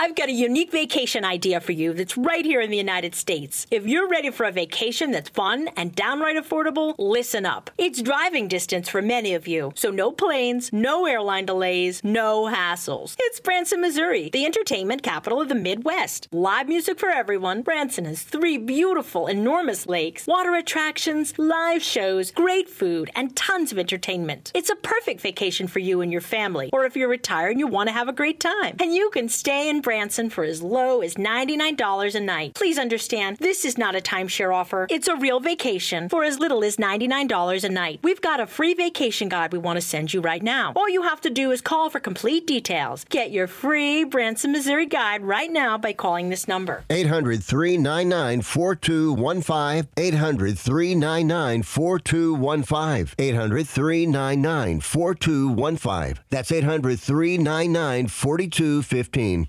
I've 0.00 0.14
got 0.14 0.28
a 0.28 0.32
unique 0.32 0.70
vacation 0.70 1.24
idea 1.24 1.60
for 1.60 1.72
you 1.72 1.92
that's 1.92 2.16
right 2.16 2.44
here 2.44 2.60
in 2.60 2.70
the 2.70 2.76
United 2.76 3.16
States. 3.16 3.66
If 3.68 3.84
you're 3.84 4.08
ready 4.08 4.30
for 4.30 4.46
a 4.46 4.52
vacation 4.52 5.10
that's 5.10 5.28
fun 5.28 5.70
and 5.76 5.92
downright 5.92 6.36
affordable, 6.36 6.94
listen 6.98 7.44
up. 7.44 7.68
It's 7.76 8.00
driving 8.00 8.46
distance 8.46 8.88
for 8.88 9.02
many 9.02 9.34
of 9.34 9.48
you, 9.48 9.72
so 9.74 9.90
no 9.90 10.12
planes, 10.12 10.72
no 10.72 11.06
airline 11.06 11.46
delays, 11.46 12.04
no 12.04 12.44
hassles. 12.46 13.16
It's 13.18 13.40
Branson, 13.40 13.80
Missouri, 13.80 14.30
the 14.32 14.44
entertainment 14.44 15.02
capital 15.02 15.40
of 15.40 15.48
the 15.48 15.56
Midwest. 15.56 16.28
Live 16.30 16.68
music 16.68 17.00
for 17.00 17.08
everyone. 17.08 17.62
Branson 17.62 18.04
has 18.04 18.22
three 18.22 18.56
beautiful, 18.56 19.26
enormous 19.26 19.88
lakes, 19.88 20.28
water 20.28 20.54
attractions, 20.54 21.36
live 21.40 21.82
shows, 21.82 22.30
great 22.30 22.68
food, 22.68 23.10
and 23.16 23.34
tons 23.34 23.72
of 23.72 23.80
entertainment. 23.80 24.52
It's 24.54 24.70
a 24.70 24.76
perfect 24.76 25.20
vacation 25.20 25.66
for 25.66 25.80
you 25.80 26.02
and 26.02 26.12
your 26.12 26.20
family, 26.20 26.70
or 26.72 26.84
if 26.84 26.96
you're 26.96 27.08
retired 27.08 27.50
and 27.50 27.58
you 27.58 27.66
want 27.66 27.88
to 27.88 27.92
have 27.92 28.06
a 28.06 28.12
great 28.12 28.38
time. 28.38 28.76
And 28.78 28.94
you 28.94 29.10
can 29.10 29.28
stay 29.28 29.68
in 29.68 29.82
Branson 29.88 30.28
for 30.28 30.44
as 30.44 30.60
low 30.60 31.00
as 31.00 31.14
$99 31.14 32.14
a 32.14 32.20
night. 32.20 32.54
Please 32.54 32.78
understand, 32.78 33.38
this 33.38 33.64
is 33.64 33.78
not 33.78 33.96
a 33.96 34.02
timeshare 34.02 34.54
offer. 34.54 34.86
It's 34.90 35.08
a 35.08 35.16
real 35.16 35.40
vacation 35.40 36.10
for 36.10 36.24
as 36.24 36.38
little 36.38 36.62
as 36.62 36.76
$99 36.76 37.64
a 37.64 37.68
night. 37.70 38.00
We've 38.02 38.20
got 38.20 38.38
a 38.38 38.46
free 38.46 38.74
vacation 38.74 39.30
guide 39.30 39.50
we 39.50 39.58
want 39.58 39.78
to 39.78 39.80
send 39.80 40.12
you 40.12 40.20
right 40.20 40.42
now. 40.42 40.74
All 40.76 40.90
you 40.90 41.04
have 41.04 41.22
to 41.22 41.30
do 41.30 41.52
is 41.52 41.62
call 41.62 41.88
for 41.88 42.00
complete 42.00 42.46
details. 42.46 43.06
Get 43.08 43.30
your 43.30 43.46
free 43.46 44.04
Branson, 44.04 44.52
Missouri 44.52 44.84
guide 44.84 45.22
right 45.22 45.50
now 45.50 45.78
by 45.78 45.94
calling 45.94 46.28
this 46.28 46.46
number. 46.46 46.84
800 46.90 47.42
399 47.42 48.42
4215. 48.42 49.88
800 49.96 50.58
399 50.58 51.62
4215. 51.62 53.14
800 53.18 53.66
399 53.66 54.80
4215. 54.80 56.22
That's 56.28 56.52
800 56.52 57.00
399 57.00 58.08
4215. 58.08 59.48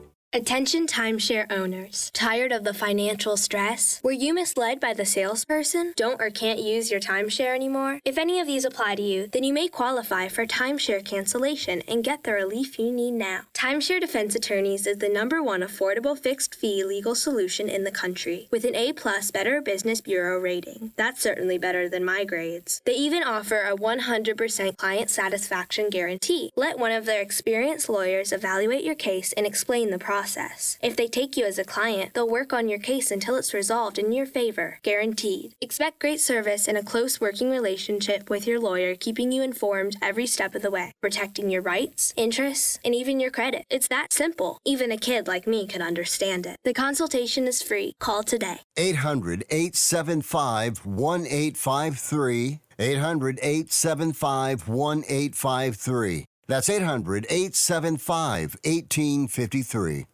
Attention 0.33 0.87
timeshare 0.87 1.51
owners. 1.51 2.09
Tired 2.13 2.53
of 2.53 2.63
the 2.63 2.73
financial 2.73 3.35
stress? 3.35 3.99
Were 4.01 4.13
you 4.13 4.33
misled 4.33 4.79
by 4.79 4.93
the 4.93 5.03
salesperson? 5.03 5.91
Don't 5.97 6.21
or 6.21 6.29
can't 6.29 6.61
use 6.61 6.89
your 6.89 7.01
timeshare 7.01 7.53
anymore? 7.53 7.99
If 8.05 8.17
any 8.17 8.39
of 8.39 8.47
these 8.47 8.63
apply 8.63 8.95
to 8.95 9.01
you, 9.01 9.27
then 9.27 9.43
you 9.43 9.51
may 9.51 9.67
qualify 9.67 10.29
for 10.29 10.45
timeshare 10.45 11.03
cancellation 11.03 11.81
and 11.85 12.01
get 12.01 12.23
the 12.23 12.31
relief 12.31 12.79
you 12.79 12.93
need 12.93 13.11
now. 13.11 13.41
Timeshare 13.53 13.99
Defense 13.99 14.33
Attorneys 14.33 14.87
is 14.87 14.99
the 14.99 15.09
number 15.09 15.43
one 15.43 15.59
affordable 15.59 16.17
fixed 16.17 16.55
fee 16.55 16.85
legal 16.85 17.13
solution 17.13 17.67
in 17.67 17.83
the 17.83 17.91
country 17.91 18.47
with 18.51 18.63
an 18.63 18.73
A 18.73 18.93
plus 18.93 19.31
Better 19.31 19.59
Business 19.59 19.99
Bureau 19.99 20.39
rating. 20.39 20.93
That's 20.95 21.21
certainly 21.21 21.57
better 21.57 21.89
than 21.89 22.05
my 22.05 22.23
grades. 22.23 22.81
They 22.85 22.95
even 22.95 23.21
offer 23.21 23.63
a 23.63 23.75
100% 23.75 24.77
client 24.77 25.09
satisfaction 25.09 25.89
guarantee. 25.89 26.51
Let 26.55 26.79
one 26.79 26.93
of 26.93 27.03
their 27.03 27.21
experienced 27.21 27.89
lawyers 27.89 28.31
evaluate 28.31 28.85
your 28.85 28.95
case 28.95 29.33
and 29.33 29.45
explain 29.45 29.89
the 29.89 29.99
process 29.99 30.20
process. 30.21 30.77
If 30.83 30.95
they 30.95 31.07
take 31.07 31.35
you 31.35 31.45
as 31.45 31.57
a 31.57 31.63
client, 31.63 32.13
they'll 32.13 32.29
work 32.29 32.53
on 32.53 32.69
your 32.69 32.77
case 32.77 33.09
until 33.09 33.35
it's 33.37 33.55
resolved 33.55 33.97
in 33.97 34.11
your 34.11 34.27
favor, 34.27 34.77
guaranteed. 34.83 35.53
Expect 35.59 35.99
great 35.99 36.21
service 36.21 36.67
and 36.67 36.77
a 36.77 36.83
close 36.83 37.19
working 37.19 37.49
relationship 37.49 38.29
with 38.29 38.45
your 38.45 38.59
lawyer, 38.59 38.93
keeping 38.95 39.31
you 39.31 39.41
informed 39.41 39.95
every 39.99 40.27
step 40.27 40.53
of 40.53 40.61
the 40.61 40.69
way, 40.69 40.91
protecting 41.01 41.49
your 41.49 41.63
rights, 41.63 42.13
interests, 42.15 42.77
and 42.85 42.93
even 42.93 43.19
your 43.19 43.31
credit. 43.31 43.65
It's 43.71 43.87
that 43.87 44.13
simple. 44.13 44.59
Even 44.63 44.91
a 44.91 44.97
kid 44.97 45.27
like 45.27 45.47
me 45.47 45.65
can 45.65 45.81
understand 45.81 46.45
it. 46.45 46.57
The 46.63 46.73
consultation 46.85 47.47
is 47.47 47.63
free. 47.63 47.93
Call 47.99 48.21
today. 48.21 48.59
800 48.77 49.43
875 49.49 50.85
1853. 50.85 52.59
800 52.77 53.39
875 53.41 54.67
1853. 54.67 56.25
That's 56.47 56.69
800 56.69 57.25
875 57.29 58.57
1853. 58.63 60.05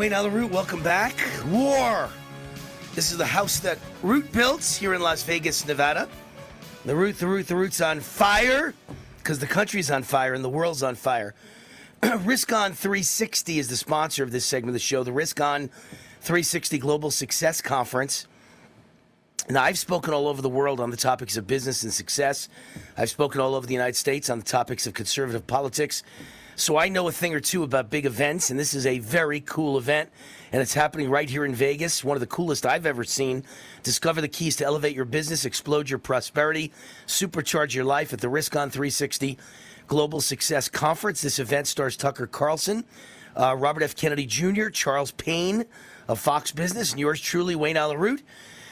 Wayne 0.00 0.14
Root, 0.32 0.50
welcome 0.50 0.82
back. 0.82 1.14
War. 1.48 2.08
This 2.94 3.12
is 3.12 3.18
the 3.18 3.26
house 3.26 3.60
that 3.60 3.76
Root 4.02 4.32
built 4.32 4.64
here 4.64 4.94
in 4.94 5.02
Las 5.02 5.22
Vegas, 5.24 5.66
Nevada. 5.66 6.08
The 6.86 6.96
Root, 6.96 7.18
the 7.18 7.26
Root, 7.26 7.48
the 7.48 7.54
Root's 7.54 7.82
on 7.82 8.00
fire 8.00 8.72
because 9.18 9.40
the 9.40 9.46
country's 9.46 9.90
on 9.90 10.02
fire 10.02 10.32
and 10.32 10.42
the 10.42 10.48
world's 10.48 10.82
on 10.82 10.94
fire. 10.94 11.34
Risk 12.20 12.50
On 12.50 12.72
360 12.72 13.58
is 13.58 13.68
the 13.68 13.76
sponsor 13.76 14.24
of 14.24 14.30
this 14.30 14.46
segment 14.46 14.70
of 14.70 14.72
the 14.72 14.78
show, 14.78 15.04
the 15.04 15.12
Risk 15.12 15.38
On 15.38 15.68
360 16.22 16.78
Global 16.78 17.10
Success 17.10 17.60
Conference. 17.60 18.26
Now, 19.50 19.64
I've 19.64 19.78
spoken 19.78 20.14
all 20.14 20.28
over 20.28 20.40
the 20.40 20.48
world 20.48 20.80
on 20.80 20.90
the 20.90 20.96
topics 20.96 21.36
of 21.36 21.46
business 21.46 21.82
and 21.82 21.92
success. 21.92 22.48
I've 22.96 23.10
spoken 23.10 23.38
all 23.38 23.54
over 23.54 23.66
the 23.66 23.74
United 23.74 23.96
States 23.96 24.30
on 24.30 24.38
the 24.38 24.46
topics 24.46 24.86
of 24.86 24.94
conservative 24.94 25.46
politics. 25.46 26.02
So 26.60 26.76
I 26.76 26.90
know 26.90 27.08
a 27.08 27.12
thing 27.12 27.34
or 27.34 27.40
two 27.40 27.62
about 27.62 27.88
big 27.88 28.04
events, 28.04 28.50
and 28.50 28.60
this 28.60 28.74
is 28.74 28.84
a 28.84 28.98
very 28.98 29.40
cool 29.40 29.78
event, 29.78 30.10
and 30.52 30.60
it's 30.60 30.74
happening 30.74 31.08
right 31.08 31.28
here 31.28 31.46
in 31.46 31.54
Vegas. 31.54 32.04
One 32.04 32.18
of 32.18 32.20
the 32.20 32.26
coolest 32.26 32.66
I've 32.66 32.84
ever 32.84 33.02
seen. 33.02 33.44
Discover 33.82 34.20
the 34.20 34.28
keys 34.28 34.56
to 34.56 34.66
elevate 34.66 34.94
your 34.94 35.06
business, 35.06 35.46
explode 35.46 35.88
your 35.88 35.98
prosperity, 35.98 36.70
supercharge 37.06 37.74
your 37.74 37.86
life 37.86 38.12
at 38.12 38.20
the 38.20 38.28
Risk 38.28 38.56
On 38.56 38.68
360 38.68 39.38
Global 39.86 40.20
Success 40.20 40.68
Conference. 40.68 41.22
This 41.22 41.38
event 41.38 41.66
stars 41.66 41.96
Tucker 41.96 42.26
Carlson, 42.26 42.84
uh, 43.34 43.56
Robert 43.58 43.82
F. 43.82 43.96
Kennedy 43.96 44.26
Jr., 44.26 44.68
Charles 44.68 45.12
Payne 45.12 45.64
of 46.08 46.20
Fox 46.20 46.52
Business, 46.52 46.90
and 46.90 47.00
yours 47.00 47.22
truly, 47.22 47.54
Wayne 47.54 47.78
Allyn 47.78 47.96
Root 47.96 48.22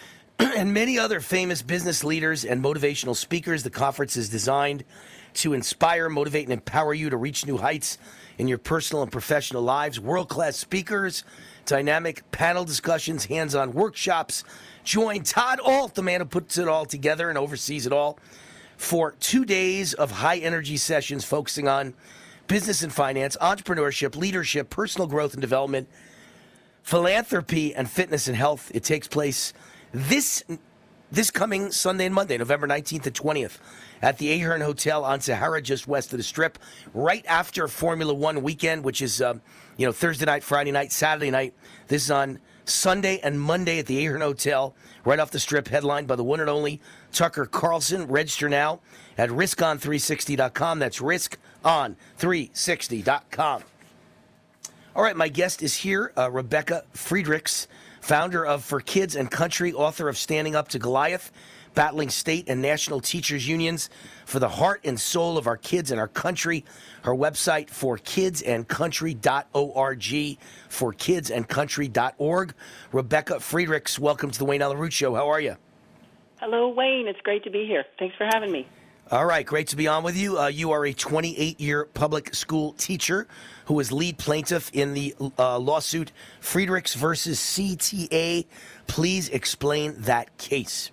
and 0.38 0.74
many 0.74 0.98
other 0.98 1.20
famous 1.20 1.62
business 1.62 2.04
leaders 2.04 2.44
and 2.44 2.62
motivational 2.62 3.16
speakers. 3.16 3.62
The 3.62 3.70
conference 3.70 4.14
is 4.14 4.28
designed 4.28 4.84
to 5.38 5.52
inspire, 5.52 6.08
motivate, 6.08 6.44
and 6.44 6.52
empower 6.52 6.94
you 6.94 7.10
to 7.10 7.16
reach 7.16 7.46
new 7.46 7.56
heights 7.56 7.98
in 8.38 8.48
your 8.48 8.58
personal 8.58 9.02
and 9.02 9.12
professional 9.12 9.62
lives. 9.62 9.98
World 9.98 10.28
class 10.28 10.56
speakers, 10.56 11.24
dynamic 11.64 12.28
panel 12.30 12.64
discussions, 12.64 13.26
hands 13.26 13.54
on 13.54 13.72
workshops. 13.72 14.44
Join 14.84 15.22
Todd 15.22 15.60
Alt, 15.60 15.94
the 15.94 16.02
man 16.02 16.20
who 16.20 16.26
puts 16.26 16.58
it 16.58 16.68
all 16.68 16.86
together 16.86 17.28
and 17.28 17.38
oversees 17.38 17.86
it 17.86 17.92
all, 17.92 18.18
for 18.76 19.12
two 19.12 19.44
days 19.44 19.94
of 19.94 20.10
high 20.10 20.38
energy 20.38 20.76
sessions 20.76 21.24
focusing 21.24 21.68
on 21.68 21.94
business 22.46 22.82
and 22.82 22.92
finance, 22.92 23.36
entrepreneurship, 23.40 24.16
leadership, 24.16 24.70
personal 24.70 25.06
growth 25.06 25.34
and 25.34 25.40
development, 25.40 25.88
philanthropy, 26.82 27.74
and 27.74 27.90
fitness 27.90 28.26
and 28.26 28.36
health. 28.36 28.70
It 28.74 28.82
takes 28.82 29.06
place 29.06 29.52
this 29.92 30.42
this 31.10 31.30
coming 31.30 31.70
Sunday 31.72 32.06
and 32.06 32.14
Monday, 32.14 32.36
November 32.36 32.66
19th 32.66 33.06
and 33.06 33.14
20th, 33.14 33.58
at 34.02 34.18
the 34.18 34.30
Ahern 34.32 34.60
Hotel 34.60 35.04
on 35.04 35.20
Sahara, 35.20 35.62
just 35.62 35.88
west 35.88 36.12
of 36.12 36.18
the 36.18 36.22
Strip, 36.22 36.58
right 36.94 37.24
after 37.26 37.66
Formula 37.68 38.14
One 38.14 38.42
weekend, 38.42 38.84
which 38.84 39.02
is, 39.02 39.20
um, 39.22 39.40
you 39.76 39.86
know, 39.86 39.92
Thursday 39.92 40.26
night, 40.26 40.44
Friday 40.44 40.72
night, 40.72 40.92
Saturday 40.92 41.30
night. 41.30 41.54
This 41.88 42.04
is 42.04 42.10
on 42.10 42.38
Sunday 42.64 43.20
and 43.20 43.40
Monday 43.40 43.78
at 43.78 43.86
the 43.86 44.04
Ahern 44.04 44.20
Hotel, 44.20 44.74
right 45.04 45.18
off 45.18 45.30
the 45.30 45.40
Strip, 45.40 45.68
headlined 45.68 46.06
by 46.06 46.16
the 46.16 46.24
one 46.24 46.40
and 46.40 46.50
only 46.50 46.82
Tucker 47.12 47.46
Carlson. 47.46 48.06
Register 48.06 48.48
now 48.48 48.80
at 49.16 49.30
riskon360.com. 49.30 50.78
That's 50.78 51.00
riskon360.com. 51.00 53.62
All 54.96 55.02
right, 55.02 55.16
my 55.16 55.28
guest 55.28 55.62
is 55.62 55.76
here, 55.76 56.12
uh, 56.16 56.30
Rebecca 56.30 56.84
Friedrichs 56.92 57.68
founder 58.00 58.44
of 58.44 58.64
For 58.64 58.80
Kids 58.80 59.16
and 59.16 59.30
Country, 59.30 59.72
author 59.72 60.08
of 60.08 60.16
Standing 60.16 60.56
Up 60.56 60.68
to 60.68 60.78
Goliath, 60.78 61.32
battling 61.78 62.10
state 62.10 62.48
and 62.48 62.60
national 62.60 62.98
teachers 62.98 63.46
unions 63.46 63.88
for 64.26 64.40
the 64.40 64.48
heart 64.48 64.80
and 64.82 64.98
soul 64.98 65.38
of 65.38 65.46
our 65.46 65.56
kids 65.56 65.92
and 65.92 66.00
our 66.00 66.08
country. 66.08 66.64
Her 67.02 67.14
website, 67.14 67.68
forkidsandcountry.org, 67.68 70.38
forkidsandcountry.org. 70.68 72.54
Rebecca 72.90 73.38
Friedrichs, 73.38 73.96
welcome 73.96 74.32
to 74.32 74.38
the 74.40 74.44
Wayne 74.44 74.60
Allyn 74.60 74.78
Root 74.78 74.92
Show. 74.92 75.14
How 75.14 75.28
are 75.28 75.40
you? 75.40 75.56
Hello, 76.40 76.68
Wayne. 76.68 77.06
It's 77.06 77.20
great 77.20 77.44
to 77.44 77.50
be 77.50 77.64
here. 77.64 77.84
Thanks 77.96 78.16
for 78.16 78.26
having 78.26 78.50
me. 78.50 78.66
All 79.12 79.24
right, 79.24 79.46
great 79.46 79.68
to 79.68 79.76
be 79.76 79.86
on 79.86 80.02
with 80.02 80.16
you. 80.16 80.36
Uh, 80.36 80.48
you 80.48 80.72
are 80.72 80.84
a 80.84 80.92
28 80.92 81.60
year 81.60 81.84
public 81.84 82.34
school 82.34 82.72
teacher 82.72 83.28
who 83.66 83.74
was 83.74 83.92
lead 83.92 84.18
plaintiff 84.18 84.68
in 84.72 84.94
the 84.94 85.14
uh, 85.38 85.60
lawsuit 85.60 86.10
Friedrichs 86.40 86.94
versus 86.94 87.38
CTA. 87.38 88.46
Please 88.88 89.28
explain 89.28 89.94
that 89.98 90.36
case. 90.38 90.90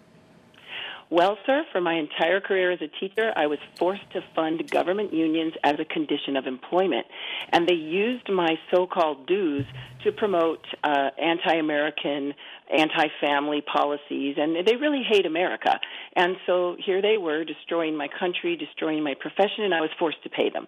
Well, 1.12 1.38
sir, 1.46 1.64
for 1.72 1.80
my 1.82 1.94
entire 1.94 2.42
career 2.42 2.72
as 2.72 2.82
a 2.82 2.88
teacher, 2.88 3.32
I 3.36 3.46
was 3.46 3.60
forced 3.78 4.10
to 4.14 4.24
fund 4.34 4.70
government 4.72 5.14
unions 5.14 5.54
as 5.64 5.76
a 5.80 5.86
condition 5.86 6.36
of 6.36 6.48
employment. 6.48 7.06
And 7.50 7.68
they 7.68 7.76
used 7.76 8.28
my 8.28 8.58
so 8.72 8.88
called 8.88 9.28
dues 9.28 9.66
to 10.04 10.12
promote 10.12 10.66
uh, 10.84 11.12
anti 11.22 11.54
American 11.54 12.34
anti-family 12.72 13.62
policies 13.62 14.36
and 14.38 14.56
they 14.66 14.76
really 14.76 15.04
hate 15.08 15.26
America. 15.26 15.80
And 16.16 16.36
so 16.46 16.76
here 16.84 17.02
they 17.02 17.18
were 17.18 17.44
destroying 17.44 17.96
my 17.96 18.08
country, 18.08 18.56
destroying 18.56 19.04
my 19.04 19.14
profession 19.20 19.64
and 19.64 19.74
I 19.74 19.82
was 19.82 19.90
forced 20.00 20.24
to 20.24 20.30
pay 20.30 20.50
them. 20.50 20.68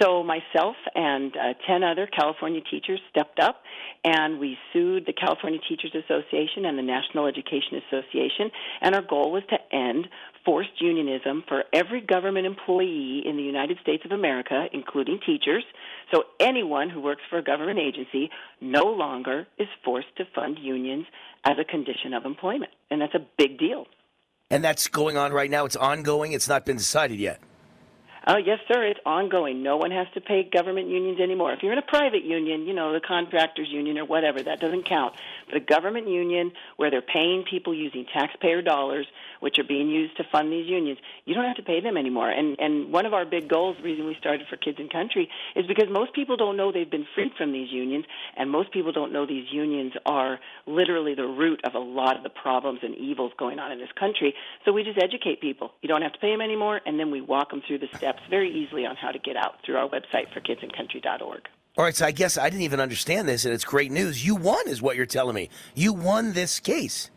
So 0.00 0.22
myself 0.22 0.76
and 0.94 1.34
uh, 1.36 1.54
10 1.66 1.82
other 1.82 2.06
California 2.06 2.60
teachers 2.68 3.00
stepped 3.10 3.38
up 3.38 3.62
and 4.04 4.38
we 4.38 4.58
sued 4.72 5.06
the 5.06 5.12
California 5.12 5.60
Teachers 5.68 5.94
Association 5.94 6.64
and 6.64 6.78
the 6.78 6.82
National 6.82 7.26
Education 7.26 7.80
Association 7.88 8.50
and 8.80 8.94
our 8.94 9.02
goal 9.02 9.32
was 9.32 9.42
to 9.50 9.56
end 9.74 10.08
forced 10.46 10.80
unionism 10.80 11.44
for 11.46 11.64
every 11.74 12.00
government 12.00 12.46
employee 12.46 13.22
in 13.26 13.36
the 13.36 13.42
United 13.42 13.78
States 13.82 14.04
of 14.06 14.12
America, 14.12 14.66
including 14.72 15.18
teachers. 15.26 15.64
So 16.14 16.22
anyone 16.40 16.88
who 16.88 17.00
works 17.00 17.22
for 17.28 17.38
a 17.38 17.42
government 17.42 17.78
agency 17.78 18.30
no 18.60 18.84
longer 18.84 19.46
is 19.58 19.68
forced 19.84 20.16
to 20.16 20.24
fund 20.34 20.58
unions 20.58 21.04
as 21.44 21.58
a 21.60 21.64
condition 21.64 22.14
of 22.14 22.24
employment. 22.24 22.70
And 22.90 23.02
that's 23.02 23.14
a 23.14 23.26
big 23.36 23.58
deal. 23.58 23.86
And 24.48 24.62
that's 24.62 24.86
going 24.86 25.16
on 25.16 25.32
right 25.32 25.50
now. 25.50 25.64
It's 25.64 25.76
ongoing. 25.76 26.32
It's 26.32 26.48
not 26.48 26.64
been 26.64 26.76
decided 26.76 27.18
yet. 27.18 27.40
Oh, 28.28 28.38
yes, 28.38 28.58
sir. 28.66 28.82
It's 28.82 28.98
ongoing. 29.06 29.62
No 29.62 29.76
one 29.76 29.92
has 29.92 30.08
to 30.14 30.20
pay 30.20 30.42
government 30.42 30.88
unions 30.88 31.20
anymore. 31.20 31.52
If 31.52 31.62
you're 31.62 31.72
in 31.72 31.78
a 31.78 31.82
private 31.82 32.24
union, 32.24 32.66
you 32.66 32.74
know, 32.74 32.92
the 32.92 32.98
contractors 32.98 33.68
union 33.70 33.98
or 33.98 34.04
whatever, 34.04 34.42
that 34.42 34.58
doesn't 34.58 34.84
count. 34.84 35.14
But 35.46 35.58
a 35.58 35.60
government 35.60 36.08
union 36.08 36.50
where 36.76 36.90
they're 36.90 37.02
paying 37.02 37.44
people 37.48 37.72
using 37.72 38.04
taxpayer 38.12 38.62
dollars, 38.62 39.06
which 39.38 39.60
are 39.60 39.64
being 39.64 39.88
used 39.90 40.16
to 40.16 40.24
fund 40.24 40.50
these 40.50 40.66
unions, 40.66 40.98
you 41.24 41.34
don't 41.34 41.44
have 41.44 41.58
to 41.58 41.62
pay 41.62 41.80
them 41.80 41.96
anymore. 41.96 42.28
And 42.28 42.58
and 42.58 42.92
one 42.92 43.06
of 43.06 43.14
our 43.14 43.24
big 43.24 43.48
goals, 43.48 43.76
the 43.76 43.84
reason 43.84 44.06
we 44.06 44.16
started 44.16 44.48
for 44.48 44.56
Kids 44.56 44.78
and 44.80 44.90
Country, 44.90 45.28
is 45.54 45.64
because 45.68 45.88
most 45.88 46.12
people 46.12 46.36
don't 46.36 46.56
know 46.56 46.72
they've 46.72 46.90
been 46.90 47.06
freed 47.14 47.30
from 47.38 47.52
these 47.52 47.70
unions, 47.70 48.06
and 48.36 48.50
most 48.50 48.72
people 48.72 48.90
don't 48.90 49.12
know 49.12 49.24
these 49.24 49.52
unions 49.52 49.92
are 50.04 50.40
literally 50.66 51.14
the 51.14 51.26
root 51.26 51.60
of 51.64 51.74
a 51.74 51.78
lot 51.78 52.16
of 52.16 52.24
the 52.24 52.30
problems 52.30 52.80
and 52.82 52.96
evils 52.96 53.30
going 53.38 53.60
on 53.60 53.70
in 53.70 53.78
this 53.78 53.92
country. 53.96 54.34
So 54.64 54.72
we 54.72 54.82
just 54.82 54.98
educate 54.98 55.40
people. 55.40 55.70
You 55.80 55.88
don't 55.88 56.02
have 56.02 56.14
to 56.14 56.18
pay 56.18 56.32
them 56.32 56.40
anymore, 56.40 56.80
and 56.84 56.98
then 56.98 57.12
we 57.12 57.20
walk 57.20 57.50
them 57.50 57.62
through 57.64 57.78
the 57.78 57.88
steps 57.94 58.15
very 58.28 58.50
easily 58.50 58.86
on 58.86 58.96
how 58.96 59.10
to 59.10 59.18
get 59.18 59.36
out 59.36 59.54
through 59.64 59.76
our 59.76 59.88
website 59.88 60.32
for 60.32 60.40
kidsandcountry.org. 60.40 61.42
All 61.78 61.84
right, 61.84 61.94
so 61.94 62.06
I 62.06 62.10
guess 62.10 62.38
I 62.38 62.48
didn't 62.48 62.62
even 62.62 62.80
understand 62.80 63.28
this, 63.28 63.44
and 63.44 63.52
it's 63.52 63.64
great 63.64 63.92
news. 63.92 64.24
You 64.24 64.34
won, 64.34 64.66
is 64.66 64.80
what 64.80 64.96
you're 64.96 65.04
telling 65.04 65.34
me. 65.34 65.50
You 65.74 65.92
won 65.92 66.32
this 66.32 66.58
case. 66.58 67.10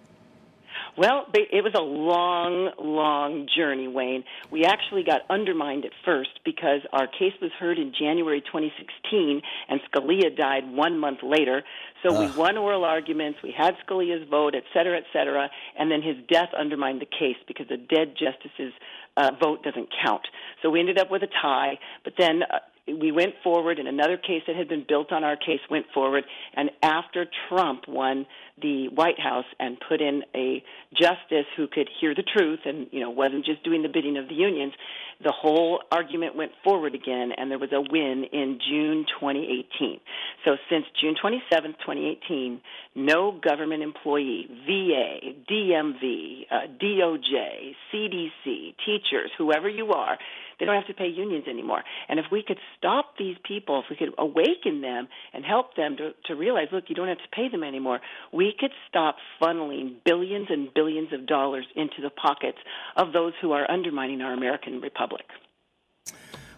Well, 1.00 1.28
it 1.34 1.64
was 1.64 1.72
a 1.76 1.82
long, 1.82 2.72
long 2.78 3.48
journey, 3.56 3.88
Wayne. 3.88 4.26
We 4.52 4.66
actually 4.66 5.04
got 5.04 5.22
undermined 5.30 5.86
at 5.86 5.94
first 6.04 6.42
because 6.44 6.82
our 6.92 7.08
case 7.08 7.32
was 7.42 7.52
heard 7.58 7.80
in 7.80 7.94
January 7.98 8.42
2016, 8.42 9.42
and 9.70 9.80
Scalia 9.90 10.36
died 10.36 10.70
one 10.70 11.00
month 11.00 11.20
later. 11.24 11.64
So 12.04 12.14
Ugh. 12.14 12.30
we 12.30 12.38
won 12.38 12.58
oral 12.58 12.84
arguments, 12.84 13.40
we 13.42 13.54
had 13.58 13.76
Scalia's 13.88 14.28
vote, 14.30 14.56
et 14.56 14.64
cetera, 14.74 14.98
et 14.98 15.06
cetera, 15.14 15.50
and 15.78 15.90
then 15.90 16.02
his 16.02 16.18
death 16.28 16.50
undermined 16.58 17.00
the 17.00 17.06
case 17.06 17.38
because 17.48 17.70
the 17.70 17.78
dead 17.78 18.16
justice's 18.20 18.74
uh, 19.20 19.32
vote 19.42 19.64
doesn't 19.64 19.90
count. 20.04 20.26
So 20.62 20.70
we 20.70 20.80
ended 20.80 20.98
up 20.98 21.12
with 21.12 21.24
a 21.24 21.28
tie, 21.42 21.78
but 22.04 22.14
then 22.18 22.44
uh, 22.44 22.60
we 22.88 23.12
went 23.12 23.34
forward, 23.44 23.78
and 23.80 23.88
another 23.88 24.18
case 24.18 24.44
that 24.48 24.56
had 24.56 24.68
been 24.68 24.86
built 24.88 25.12
on 25.12 25.24
our 25.24 25.36
case 25.36 25.60
went 25.70 25.86
forward. 25.94 26.24
And 26.56 26.72
after 26.82 27.26
Trump 27.48 27.88
won 27.88 28.26
the 28.62 28.88
White 28.90 29.20
House 29.20 29.46
and 29.60 29.78
put 29.88 30.02
in 30.02 30.24
a 30.36 30.64
justice 30.94 31.46
who 31.56 31.68
could 31.68 31.90
hear 32.00 32.14
the 32.16 32.24
truth 32.24 32.60
and 32.66 32.88
you 32.92 33.00
know 33.00 33.10
wasn't 33.10 33.46
just 33.46 33.64
doing 33.64 33.82
the 33.82 33.90
bidding 33.90 34.18
of 34.18 34.28
the 34.28 34.36
unions, 34.36 34.74
the 35.22 35.34
whole 35.36 35.82
argument 35.92 36.36
went 36.36 36.52
forward 36.64 36.96
again, 36.96 37.32
and 37.36 37.52
there 37.52 37.60
was 37.60 37.72
a 37.74 37.82
win 37.82 38.26
in 38.32 38.60
June 38.70 39.06
2018. 39.20 40.00
So 40.46 40.56
since 40.70 40.86
June 41.02 41.16
27, 41.20 41.72
2018, 41.74 42.62
no 42.96 43.32
government 43.32 43.84
employee, 43.84 44.48
VA, 44.66 45.34
DMV, 45.52 46.46
uh, 46.50 46.68
DOJ, 46.82 47.76
CDC, 47.94 48.76
teachers, 48.86 49.32
whoever 49.38 49.68
you 49.68 49.92
are 49.92 50.18
they 50.60 50.66
don't 50.66 50.76
have 50.76 50.88
to 50.88 50.94
pay 50.94 51.08
unions 51.08 51.46
anymore. 51.48 51.84
And 52.08 52.20
if 52.20 52.26
we 52.32 52.44
could 52.44 52.60
stop 52.78 53.18
these 53.18 53.38
people, 53.44 53.82
if 53.84 53.86
we 53.90 53.96
could 53.96 54.14
awaken 54.18 54.82
them 54.82 55.08
and 55.34 55.46
help 55.46 55.76
them 55.76 55.98
to, 55.98 56.12
to 56.26 56.36
realize, 56.36 56.68
look, 56.72 56.86
you 56.88 56.96
don't 56.96 57.08
have 57.08 57.18
to 57.18 57.30
pay 57.34 57.50
them 57.50 57.64
anymore, 57.64 58.00
we 58.32 58.54
could 58.58 58.72
stop 58.88 59.18
funneling 59.42 59.96
billions 60.04 60.48
and 60.50 60.74
billions 60.74 61.14
of 61.14 61.26
dollars 61.26 61.66
into 61.76 62.02
the 62.02 62.10
pockets 62.10 62.58
of 62.96 63.14
those 63.14 63.34
who 63.42 63.52
are 63.52 63.70
undermining 63.70 64.22
our 64.22 64.34
American 64.34 64.82
republic. 64.82 65.26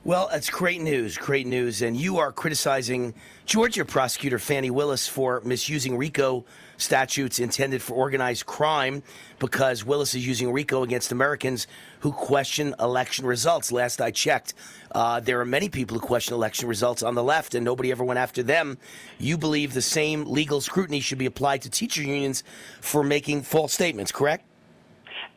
Well, 0.04 0.30
that's 0.32 0.49
great 0.49 0.82
news. 0.82 1.16
Great 1.16 1.45
news. 1.45 1.84
And 1.84 1.95
you 1.95 2.18
are 2.18 2.32
criticizing 2.32 3.14
Georgia 3.45 3.86
prosecutor 3.86 4.39
Fani 4.39 4.72
Willis 4.72 5.08
for 5.08 5.41
misusing 5.45 5.95
RICO 5.95 6.43
statutes 6.78 7.38
intended 7.38 7.84
for 7.84 7.93
organized 7.93 8.47
crime 8.47 9.04
because 9.38 9.86
Willis 9.86 10.16
is 10.16 10.26
using 10.26 10.52
RICO 10.52 10.82
against 10.82 11.12
Americans 11.12 11.68
who 11.99 12.12
question 12.12 12.74
election 12.80 13.28
results. 13.28 13.72
Last 13.72 14.02
I 14.02 14.10
checked, 14.10 14.56
uh, 14.91 15.20
there 15.20 15.39
are 15.39 15.45
many 15.45 15.70
people 15.70 15.99
who 15.99 16.04
question 16.04 16.34
election 16.34 16.68
results 16.68 17.04
on 17.04 17.14
the 17.14 17.24
left, 17.24 17.54
and 17.54 17.64
nobody 17.64 17.91
ever 17.91 18.04
went 18.04 18.18
after 18.18 18.41
them. 18.41 18.80
You 19.20 19.38
believe 19.38 19.76
the 19.76 19.84
same 19.84 20.26
legal 20.26 20.62
scrutiny 20.62 21.02
should 21.02 21.20
be 21.20 21.28
applied 21.28 21.62
to 21.62 21.70
teacher 21.70 22.02
unions 22.02 22.43
for 22.80 23.04
making 23.04 23.43
false 23.43 23.72
statements, 23.72 24.12
correct? 24.12 24.45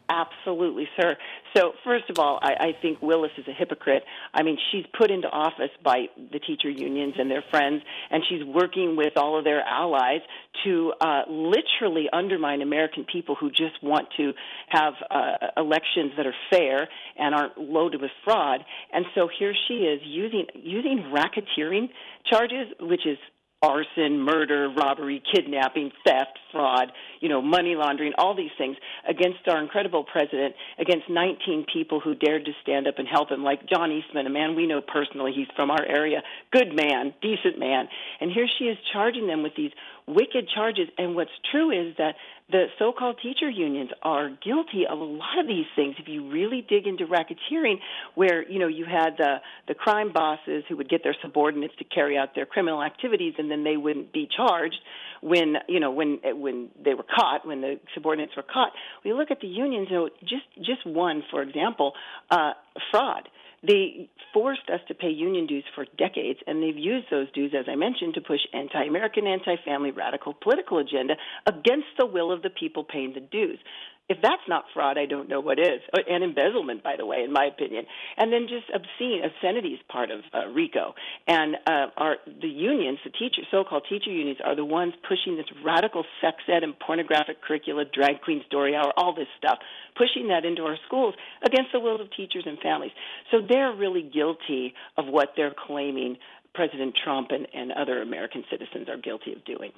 Absolutely, 0.09 0.89
sir. 0.99 1.17
So, 1.57 1.73
first 1.85 2.11
of 2.11 2.19
all, 2.19 2.41
I, 2.43 2.69
I 2.69 2.73
think 2.83 3.01
Willis 3.01 3.31
is 3.39 3.47
a 3.47 3.53
hypocrite. 3.53 4.03
I 4.33 4.43
mean, 4.43 4.59
she's 4.73 4.85
put 4.99 5.11
into 5.11 5.29
office 5.29 5.71
by 5.85 6.07
the 6.33 6.41
teacher 6.41 6.69
unions 6.69 7.15
and 7.17 7.31
their 7.31 7.45
friends, 7.51 7.83
and 8.11 8.25
she's 8.29 8.45
working 8.45 8.97
with 8.97 9.13
all 9.17 9.39
of 9.39 9.45
their 9.45 9.61
allies 9.61 10.21
to 10.65 10.93
uh, 11.01 11.23
literally 11.29 12.07
undermine 12.13 12.61
American 12.61 13.05
people 13.05 13.37
who 13.39 13.51
just 13.51 13.81
want 13.83 14.09
to 14.17 14.33
have 14.69 14.95
uh, 15.11 15.33
elections 15.57 16.13
that 16.17 16.27
are 16.27 16.35
fair 16.51 16.89
and 17.19 17.35
aren't 17.35 17.57
loaded 17.59 18.01
with 18.01 18.11
fraud. 18.25 18.61
And 18.93 19.05
so 19.15 19.29
here 19.39 19.55
she 19.69 19.75
is 19.75 20.01
using 20.05 20.47
using 20.55 21.13
racketeering 21.15 21.89
charges, 22.29 22.67
which 22.81 23.07
is 23.07 23.19
arson, 23.65 24.21
murder, 24.21 24.69
robbery, 24.69 25.23
kidnapping, 25.35 25.91
theft, 26.07 26.39
fraud, 26.53 26.93
you 27.21 27.29
know, 27.31 27.41
money 27.41 27.75
laundering, 27.75 28.13
all 28.19 28.37
these 28.37 28.51
things 28.59 28.77
against 29.09 29.49
our 29.49 29.63
incredible 29.63 30.05
president, 30.05 30.55
against 30.79 31.09
19 31.09 31.65
people 31.73 31.99
who 31.99 32.15
dared 32.15 32.45
to 32.45 32.53
stand 32.63 32.87
up 32.87 32.99
and 32.99 33.09
help 33.09 33.31
him, 33.31 33.43
like 33.43 33.67
John 33.69 33.91
Eastman, 33.91 34.27
a 34.27 34.31
man 34.31 34.55
we 34.55 34.67
know 34.67 34.83
personally. 34.83 35.33
He's 35.35 35.49
from 35.57 35.71
our 35.71 35.85
area, 35.85 36.23
good 36.53 36.75
man, 36.75 37.15
decent 37.23 37.59
man. 37.59 37.89
And 38.21 38.31
here 38.31 38.47
she 38.59 38.65
is 38.65 38.77
charging 38.93 39.27
them 39.27 39.43
with 39.43 39.55
these 39.57 39.73
wicked 40.07 40.49
charges. 40.55 40.89
And 40.99 41.15
what's 41.15 41.31
true 41.51 41.71
is 41.71 41.97
that 41.97 42.17
the 42.51 42.67
so-called 42.79 43.19
teacher 43.23 43.49
unions 43.49 43.91
are 44.03 44.29
guilty 44.29 44.85
of 44.89 44.99
a 44.99 45.05
lot 45.05 45.39
of 45.41 45.47
these 45.47 45.65
things. 45.75 45.97
If 45.99 46.09
you 46.09 46.31
really 46.31 46.65
dig 46.69 46.87
into 46.87 47.07
racketeering, 47.07 47.77
where 48.15 48.47
you 48.49 48.59
know 48.59 48.69
you 48.69 48.85
had 48.85 49.17
the 49.17 49.37
the 49.67 49.75
crime 49.75 50.13
bosses 50.13 50.65
who 50.69 50.77
would 50.77 50.91
get 50.91 51.03
their 51.03 51.17
subordinates 51.23 51.75
to 51.79 51.85
carry 51.85 52.19
out 52.19 52.35
their 52.35 52.45
criminal 52.45 52.83
activities, 52.83 53.35
and 53.39 53.51
then 53.51 53.65
they 53.65 53.79
wouldn't 53.79 54.13
be 54.13 54.29
charged 54.37 54.77
when 55.23 55.55
you 55.69 55.81
know 55.81 55.91
when 55.91 56.21
when 56.23 56.69
they 56.85 56.93
were 56.93 57.05
caught, 57.05 57.47
when 57.47 57.63
the 57.63 57.81
subordinates 57.95 58.37
were 58.37 58.43
caught. 58.43 58.73
We 59.05 59.15
look 59.15 59.31
at 59.31 59.41
the 59.41 59.49
unions. 59.49 59.89
You 59.91 59.97
know, 59.97 60.11
just 60.21 60.45
just 60.59 60.87
one, 60.87 61.23
for 61.31 61.41
example, 61.41 61.93
uh, 62.31 62.53
fraud 62.91 63.29
they 63.67 64.11
forced 64.33 64.69
us 64.73 64.81
to 64.89 64.95
pay 64.95 65.09
union 65.09 65.47
dues 65.47 65.65
for 65.75 65.87
decades, 65.97 66.41
and 66.47 66.63
they've 66.63 66.77
used 66.77 67.07
those 67.11 67.31
dues, 67.33 67.53
as 67.59 67.67
I 67.69 67.77
mentioned, 67.77 68.15
to 68.15 68.21
push 68.21 68.41
anti-American, 68.53 69.27
anti-family, 69.27 69.93
radical 69.93 70.35
political 70.35 70.79
agenda 70.79 71.15
against 71.47 71.87
the 71.99 72.07
will 72.07 72.33
of 72.33 72.43
the 72.43 72.51
people 72.51 72.85
paying 72.85 73.15
the 73.15 73.21
dues. 73.21 73.59
If 74.07 74.19
that's 74.21 74.43
not 74.47 74.65
fraud, 74.75 74.99
I 74.99 75.07
don't 75.07 75.31
know 75.31 75.41
what 75.41 75.59
is. 75.59 75.81
Uh, 75.93 76.01
and 76.09 76.23
embezzlement, 76.23 76.83
by 76.83 76.97
the 76.99 77.07
way, 77.07 77.23
in 77.25 77.33
my 77.33 77.47
opinion. 77.47 77.87
And 78.19 78.31
then 78.31 78.47
just 78.49 78.69
obscene 78.69 79.23
obscenity 79.25 79.69
is 79.69 79.81
part 79.89 80.11
of 80.11 80.21
uh, 80.35 80.47
RICO. 80.49 80.95
And 81.27 81.57
uh, 81.67 81.87
our 81.97 82.17
the 82.27 82.49
unions, 82.49 82.99
the 83.03 83.11
teachers, 83.11 83.47
so-called 83.51 83.87
teacher 83.89 84.11
unions, 84.11 84.39
are 84.45 84.55
the 84.55 84.65
ones 84.65 84.93
pushing 85.09 85.37
this 85.37 85.47
radical 85.65 86.05
sex 86.21 86.37
ed 86.49 86.63
and 86.63 86.79
pornographic 86.79 87.41
curricula, 87.41 87.85
drag 87.87 88.21
queen 88.21 88.43
story 88.47 88.77
hour, 88.77 88.93
all 88.97 89.15
this 89.15 89.29
stuff, 89.39 89.59
pushing 89.97 90.29
that 90.29 90.45
into 90.45 90.65
our 90.65 90.77
schools 90.87 91.15
against 91.43 91.73
the 91.73 91.81
will 91.81 91.99
of 91.99 92.11
teachers 92.15 92.45
and 92.47 92.59
families. 92.59 92.93
So 93.31 93.39
they're 93.41 93.73
really 93.73 94.03
guilty 94.03 94.75
of 94.99 95.07
what 95.07 95.31
they're 95.35 95.55
claiming 95.67 96.19
President 96.55 96.95
Trump 97.03 97.29
and, 97.31 97.49
and 97.55 97.73
other 97.73 98.03
American 98.03 98.45
citizens 98.51 98.89
are 98.89 98.99
guilty 98.99 99.33
of 99.33 99.45
doing. 99.47 99.73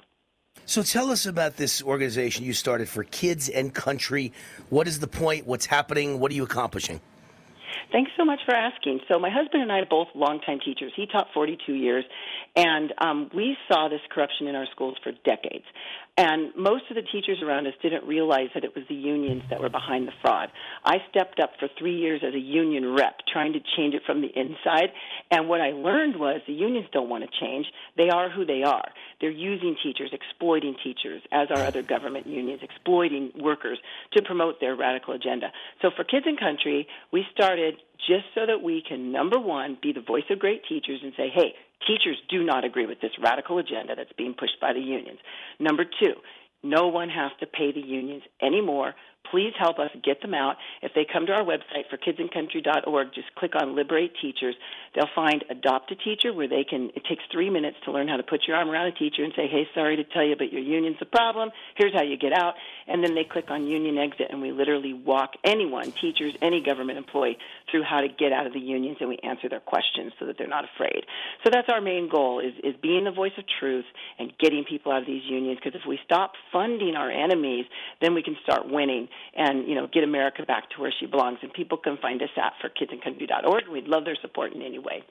So 0.65 0.83
tell 0.83 1.11
us 1.11 1.25
about 1.25 1.57
this 1.57 1.81
organization 1.81 2.43
you 2.43 2.53
started 2.53 2.89
for 2.89 3.03
kids 3.03 3.49
and 3.49 3.73
country. 3.73 4.33
What 4.69 4.87
is 4.87 4.99
the 4.99 5.07
point? 5.07 5.47
What's 5.47 5.65
happening? 5.65 6.19
What 6.19 6.31
are 6.31 6.35
you 6.35 6.43
accomplishing? 6.43 6.99
Thanks 7.91 8.11
so 8.17 8.25
much 8.25 8.39
for 8.45 8.53
asking. 8.53 8.99
So, 9.07 9.17
my 9.17 9.29
husband 9.29 9.63
and 9.63 9.71
I 9.71 9.79
are 9.79 9.85
both 9.85 10.09
longtime 10.13 10.59
teachers. 10.59 10.91
He 10.95 11.07
taught 11.07 11.27
42 11.33 11.73
years, 11.73 12.03
and 12.55 12.93
um, 12.97 13.29
we 13.33 13.55
saw 13.71 13.87
this 13.87 14.01
corruption 14.11 14.47
in 14.47 14.55
our 14.55 14.65
schools 14.71 14.97
for 15.01 15.13
decades. 15.23 15.63
And 16.19 16.51
most 16.55 16.85
of 16.89 16.95
the 16.95 17.03
teachers 17.03 17.43
around 17.43 17.67
us 17.67 17.73
didn't 17.79 18.03
realize 18.07 18.49
that 18.55 18.63
it 18.63 18.75
was 18.75 18.83
the 18.89 18.95
unions 18.95 19.43
that 19.51 19.61
were 19.61 19.69
behind 19.69 20.07
the 20.07 20.13
fraud. 20.19 20.49
I 20.83 20.97
stepped 21.11 21.39
up 21.39 21.51
for 21.59 21.69
three 21.77 21.95
years 21.95 22.21
as 22.27 22.33
a 22.33 22.39
union 22.39 22.95
rep, 22.95 23.19
trying 23.31 23.53
to 23.53 23.59
change 23.77 23.93
it 23.93 24.01
from 24.03 24.21
the 24.21 24.29
inside. 24.35 24.89
And 25.29 25.47
what 25.47 25.61
I 25.61 25.73
learned 25.73 26.19
was 26.19 26.41
the 26.47 26.53
unions 26.53 26.87
don't 26.91 27.07
want 27.07 27.23
to 27.23 27.39
change. 27.39 27.67
They 27.97 28.09
are 28.09 28.31
who 28.31 28.45
they 28.45 28.63
are. 28.63 28.89
They're 29.21 29.29
using 29.29 29.75
teachers, 29.83 30.09
exploiting 30.11 30.75
teachers, 30.83 31.21
as 31.31 31.49
are 31.51 31.63
other 31.63 31.83
government 31.83 32.25
unions, 32.25 32.61
exploiting 32.63 33.31
workers 33.39 33.77
to 34.13 34.23
promote 34.23 34.59
their 34.59 34.75
radical 34.75 35.13
agenda. 35.13 35.51
So 35.83 35.91
for 35.95 36.03
Kids 36.03 36.25
and 36.25 36.39
Country, 36.39 36.87
we 37.13 37.25
started 37.31 37.75
just 38.07 38.25
so 38.33 38.45
that 38.47 38.63
we 38.63 38.83
can, 38.87 39.11
number 39.11 39.39
one, 39.39 39.77
be 39.81 39.93
the 39.93 40.01
voice 40.01 40.23
of 40.31 40.39
great 40.39 40.63
teachers 40.67 40.99
and 41.03 41.13
say, 41.15 41.29
hey, 41.33 41.53
teachers 41.85 42.17
do 42.29 42.43
not 42.43 42.63
agree 42.63 42.85
with 42.85 43.01
this 43.01 43.11
radical 43.21 43.57
agenda 43.57 43.95
that's 43.95 44.13
being 44.17 44.33
pushed 44.33 44.59
by 44.59 44.73
the 44.73 44.79
unions. 44.79 45.19
Number 45.59 45.83
two, 45.83 46.13
no 46.63 46.87
one 46.87 47.09
has 47.09 47.31
to 47.39 47.45
pay 47.45 47.71
the 47.71 47.85
unions 47.85 48.23
anymore. 48.41 48.95
Please 49.31 49.53
help 49.59 49.79
us 49.79 49.89
get 50.03 50.21
them 50.21 50.33
out. 50.33 50.55
If 50.81 50.93
they 50.93 51.05
come 51.11 51.25
to 51.27 51.33
our 51.33 51.43
website 51.43 51.89
for 51.89 51.97
kidsandcountry.org, 51.97 53.07
just 53.13 53.33
click 53.35 53.53
on 53.55 53.75
Liberate 53.75 54.13
Teachers. 54.21 54.55
They'll 54.95 55.09
find 55.15 55.43
Adopt 55.49 55.91
a 55.91 55.95
Teacher 55.95 56.33
where 56.33 56.47
they 56.47 56.63
can, 56.63 56.91
it 56.95 57.03
takes 57.07 57.23
three 57.31 57.49
minutes 57.49 57.77
to 57.85 57.91
learn 57.91 58.07
how 58.07 58.17
to 58.17 58.23
put 58.23 58.47
your 58.47 58.57
arm 58.57 58.69
around 58.69 58.87
a 58.87 58.91
teacher 58.93 59.23
and 59.23 59.33
say, 59.35 59.47
hey, 59.47 59.67
sorry 59.73 59.97
to 59.97 60.03
tell 60.03 60.23
you, 60.23 60.35
but 60.37 60.51
your 60.51 60.61
union's 60.61 60.97
the 60.99 61.05
problem. 61.05 61.49
Here's 61.75 61.93
how 61.93 62.03
you 62.03 62.17
get 62.17 62.33
out. 62.33 62.55
and 62.87 63.03
then 63.03 63.15
they 63.15 63.23
click 63.23 63.51
on 63.51 63.67
union 63.67 63.97
exit, 63.97 64.27
and 64.29 64.41
we 64.41 64.51
literally 64.51 64.93
walk 64.93 65.33
anyone, 65.43 65.91
teachers, 65.91 66.33
any 66.41 66.61
government 66.61 66.97
employee, 66.97 67.37
through 67.69 67.83
how 67.83 68.01
to 68.01 68.07
get 68.07 68.31
out 68.31 68.47
of 68.47 68.53
the 68.53 68.59
unions, 68.59 68.97
and 68.99 69.09
we 69.09 69.17
answer 69.23 69.49
their 69.49 69.59
questions 69.59 70.13
so 70.19 70.25
that 70.25 70.37
they're 70.37 70.47
not 70.47 70.63
afraid. 70.63 71.05
So 71.43 71.49
that's 71.51 71.67
our 71.69 71.81
main 71.81 72.09
goal: 72.09 72.39
is 72.39 72.53
is 72.63 72.75
being 72.81 73.03
the 73.03 73.11
voice 73.11 73.33
of 73.37 73.43
truth 73.59 73.85
and 74.19 74.31
getting 74.39 74.63
people 74.63 74.91
out 74.91 75.01
of 75.01 75.07
these 75.07 75.23
unions. 75.25 75.59
Because 75.61 75.79
if 75.79 75.85
we 75.87 75.99
stop 76.05 76.33
funding 76.51 76.95
our 76.95 77.11
enemies, 77.11 77.65
then 78.01 78.13
we 78.13 78.23
can 78.23 78.37
start 78.43 78.69
winning 78.69 79.09
and 79.35 79.67
you 79.67 79.75
know 79.75 79.87
get 79.87 80.03
America 80.03 80.43
back 80.45 80.69
to 80.71 80.81
where 80.81 80.93
she 80.99 81.05
belongs. 81.05 81.39
And 81.41 81.51
people 81.53 81.77
can 81.77 81.97
find 81.97 82.21
us 82.21 82.29
at 82.37 82.53
for 82.61 82.69
kidsandcountry.org. 82.69 83.67
We'd 83.71 83.87
love 83.87 84.05
their 84.05 84.17
support 84.21 84.53
in 84.53 84.61
any 84.61 84.79
way. 84.79 85.03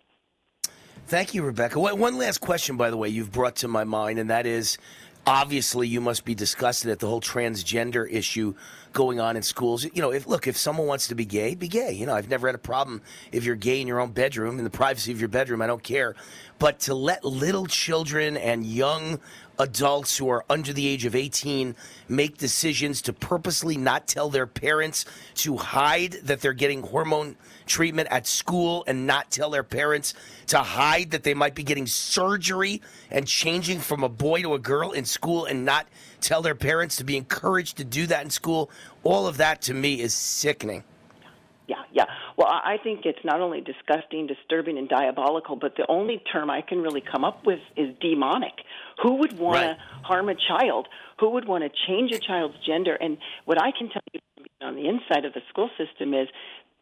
Thank 1.07 1.35
you, 1.35 1.45
Rebecca. 1.45 1.79
One 1.79 2.19
last 2.19 2.39
question, 2.39 2.77
by 2.77 2.91
the 2.91 2.97
way, 2.97 3.09
you've 3.09 3.31
brought 3.31 3.57
to 3.57 3.69
my 3.69 3.85
mind, 3.85 4.19
and 4.19 4.31
that 4.31 4.45
is 4.45 4.77
obviously 5.25 5.87
you 5.89 6.01
must 6.01 6.25
be 6.25 6.35
disgusted 6.35 6.91
at 6.91 6.99
the 6.99 7.07
whole 7.07 7.21
transgender 7.21 8.11
issue 8.11 8.55
going 8.97 9.21
on 9.21 9.37
in 9.37 9.43
schools. 9.43 9.85
You 9.85 10.01
know, 10.01 10.11
if 10.11 10.27
look, 10.27 10.47
if 10.47 10.57
someone 10.57 10.87
wants 10.87 11.09
to 11.09 11.15
be 11.15 11.27
gay, 11.27 11.55
be 11.55 11.69
gay. 11.69 11.93
You 11.93 12.07
know, 12.07 12.15
I've 12.15 12.31
never 12.31 12.49
had 12.49 12.55
a 12.55 12.59
problem 12.59 13.03
if 13.31 13.45
you're 13.45 13.55
gay 13.55 13.83
in 13.83 13.87
your 13.87 14.01
own 14.01 14.11
bedroom, 14.11 14.57
in 14.57 14.65
the 14.65 14.71
privacy 14.71 15.13
of 15.13 15.21
your 15.21 15.29
bedroom. 15.29 15.61
I 15.61 15.67
don't 15.67 15.83
care. 15.83 16.17
But 16.59 16.81
to 16.81 16.95
let 16.95 17.23
little 17.23 17.67
children 17.67 18.39
and 18.39 18.65
young 18.65 19.21
adults 19.59 20.17
who 20.17 20.31
are 20.31 20.45
under 20.49 20.73
the 20.73 20.87
age 20.87 21.05
of 21.05 21.15
18 21.15 21.77
make 22.09 22.39
decisions 22.39 23.03
to 23.03 23.13
purposely 23.13 23.77
not 23.77 24.07
tell 24.07 24.31
their 24.31 24.47
parents 24.47 25.05
to 25.35 25.57
hide 25.57 26.13
that 26.25 26.41
they're 26.41 26.53
getting 26.55 26.83
hormone 26.83 27.37
treatment 27.67 28.09
at 28.11 28.27
school 28.27 28.85
and 28.87 29.07
not 29.07 29.31
tell 29.31 29.51
their 29.51 29.63
parents 29.63 30.15
to 30.47 30.59
hide 30.59 31.11
that 31.11 31.23
they 31.23 31.35
might 31.35 31.55
be 31.55 31.63
getting 31.63 31.87
surgery 31.87 32.81
and 33.11 33.27
changing 33.27 33.79
from 33.79 34.03
a 34.05 34.09
boy 34.09 34.41
to 34.43 34.55
a 34.55 34.59
girl 34.59 34.93
in 34.93 35.05
school 35.05 35.45
and 35.45 35.65
not 35.65 35.87
tell 36.21 36.43
their 36.43 36.55
parents 36.55 36.97
to 36.97 37.05
be 37.05 37.17
encouraged 37.17 37.77
to 37.79 37.85
do 37.85 38.07
that 38.07 38.25
in 38.25 38.31
school. 38.31 38.71
All 39.03 39.27
of 39.27 39.37
that 39.37 39.62
to 39.62 39.75
me 39.75 40.01
is 40.01 40.14
sickening. 40.14 40.85
Yeah, 41.69 41.83
yeah. 41.93 42.05
Well, 42.37 42.49
I 42.49 42.77
think 42.83 43.07
it's 43.07 43.25
not 43.25 43.41
only 43.41 43.61
disgusting, 43.61 44.27
disturbing, 44.27 44.79
and 44.79 44.89
diabolical, 44.89 45.57
but 45.57 45.75
the 45.77 45.87
only 45.89 46.23
term 46.33 46.49
I 46.49 46.61
can 46.61 46.81
really 46.81 47.01
come 47.01 47.25
up 47.25 47.45
with 47.45 47.59
is 47.77 47.95
demonic. 48.01 48.53
Who 49.03 49.14
would 49.17 49.39
want 49.39 49.57
right. 49.57 49.77
to 49.77 50.07
harm 50.07 50.29
a 50.29 50.35
child? 50.35 50.87
Who 51.19 51.31
would 51.31 51.49
want 51.49 51.64
to 51.64 51.71
change 51.89 52.12
a 52.12 52.19
child's 52.19 52.57
gender? 52.64 52.95
And 52.95 53.19
what 53.47 53.61
I 53.61 53.73
can 53.77 53.89
tell 53.89 54.03
you 54.12 54.21
on 54.61 54.77
the 54.77 54.89
inside 54.89 55.25
of 55.25 55.35
the 55.35 55.43
school 55.49 55.71
system 55.77 56.14
is 56.14 56.29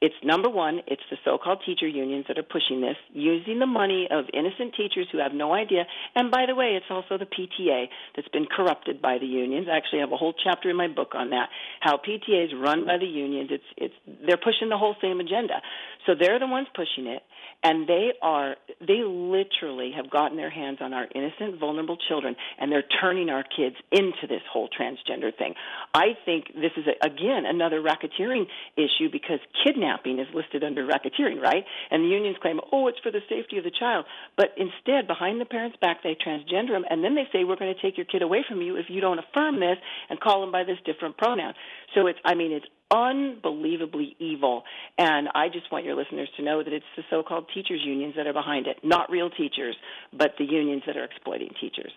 it's 0.00 0.14
number 0.22 0.50
one, 0.50 0.80
it's 0.86 1.02
the 1.10 1.16
so 1.24 1.38
called 1.38 1.62
teacher 1.64 1.88
unions 1.88 2.26
that 2.28 2.36
are 2.36 2.42
pushing 2.42 2.80
this, 2.80 2.96
using 3.12 3.58
the 3.58 3.66
money 3.66 4.06
of 4.10 4.26
innocent 4.34 4.74
teachers 4.76 5.06
who 5.10 5.18
have 5.18 5.32
no 5.32 5.54
idea. 5.54 5.86
And 6.14 6.30
by 6.30 6.44
the 6.46 6.54
way, 6.54 6.76
it's 6.76 6.90
also 6.90 7.16
the 7.16 7.26
PTA 7.26 7.86
that's 8.14 8.28
been 8.28 8.46
corrupted 8.46 9.00
by 9.00 9.18
the 9.18 9.26
unions. 9.26 9.66
I 9.70 9.76
actually 9.76 10.00
have 10.00 10.12
a 10.12 10.16
whole 10.16 10.34
chapter 10.34 10.68
in 10.68 10.76
my 10.76 10.88
book 10.88 11.12
on 11.14 11.30
that, 11.30 11.48
how 11.80 11.96
PTA 11.96 12.46
is 12.46 12.50
run 12.54 12.84
by 12.84 12.98
the 12.98 13.06
unions. 13.06 13.50
It's, 13.52 13.64
it's, 13.76 13.94
they're 14.26 14.36
pushing 14.36 14.68
the 14.68 14.76
whole 14.76 14.96
same 15.00 15.20
agenda. 15.20 15.62
So 16.06 16.12
they're 16.18 16.38
the 16.38 16.48
ones 16.48 16.66
pushing 16.74 17.06
it 17.06 17.22
and 17.62 17.88
they 17.88 18.12
are 18.20 18.56
they 18.80 19.02
literally 19.04 19.92
have 19.96 20.10
gotten 20.10 20.36
their 20.36 20.50
hands 20.50 20.78
on 20.80 20.92
our 20.92 21.06
innocent 21.14 21.58
vulnerable 21.58 21.96
children 22.08 22.36
and 22.58 22.70
they're 22.70 22.84
turning 23.00 23.30
our 23.30 23.42
kids 23.44 23.76
into 23.90 24.26
this 24.28 24.42
whole 24.52 24.68
transgender 24.68 25.36
thing 25.36 25.54
i 25.94 26.08
think 26.24 26.48
this 26.54 26.72
is 26.76 26.84
a, 26.86 27.06
again 27.06 27.44
another 27.46 27.80
racketeering 27.80 28.44
issue 28.76 29.08
because 29.10 29.38
kidnapping 29.64 29.83
is 29.84 30.28
listed 30.34 30.64
under 30.64 30.86
racketeering 30.86 31.40
right 31.40 31.64
and 31.90 32.04
the 32.04 32.08
unions 32.08 32.36
claim 32.40 32.60
oh 32.72 32.88
it's 32.88 32.98
for 33.00 33.10
the 33.10 33.20
safety 33.28 33.58
of 33.58 33.64
the 33.64 33.70
child 33.70 34.04
but 34.36 34.48
instead 34.56 35.06
behind 35.06 35.40
the 35.40 35.44
parents 35.44 35.76
back 35.80 36.02
they 36.02 36.14
transgender 36.14 36.70
them 36.70 36.84
and 36.88 37.02
then 37.02 37.14
they 37.14 37.26
say 37.32 37.44
we're 37.44 37.56
going 37.56 37.74
to 37.74 37.82
take 37.82 37.96
your 37.96 38.06
kid 38.06 38.22
away 38.22 38.44
from 38.48 38.62
you 38.62 38.76
if 38.76 38.86
you 38.88 39.00
don't 39.00 39.18
affirm 39.18 39.60
this 39.60 39.76
and 40.08 40.20
call 40.20 40.40
them 40.40 40.52
by 40.52 40.64
this 40.64 40.78
different 40.84 41.16
pronoun 41.16 41.54
so 41.94 42.06
it's 42.06 42.18
i 42.24 42.34
mean 42.34 42.52
it's 42.52 42.66
unbelievably 42.90 44.16
evil. 44.20 44.62
And 44.98 45.28
I 45.34 45.48
just 45.48 45.70
want 45.72 45.84
your 45.84 45.96
listeners 45.96 46.28
to 46.36 46.44
know 46.44 46.62
that 46.62 46.72
it's 46.72 46.84
the 46.96 47.02
so 47.10 47.22
called 47.22 47.46
teachers' 47.52 47.80
unions 47.84 48.14
that 48.16 48.26
are 48.26 48.32
behind 48.32 48.66
it, 48.66 48.76
not 48.84 49.10
real 49.10 49.30
teachers, 49.30 49.74
but 50.12 50.32
the 50.38 50.44
unions 50.44 50.82
that 50.86 50.96
are 50.96 51.04
exploiting 51.04 51.50
teachers. 51.60 51.92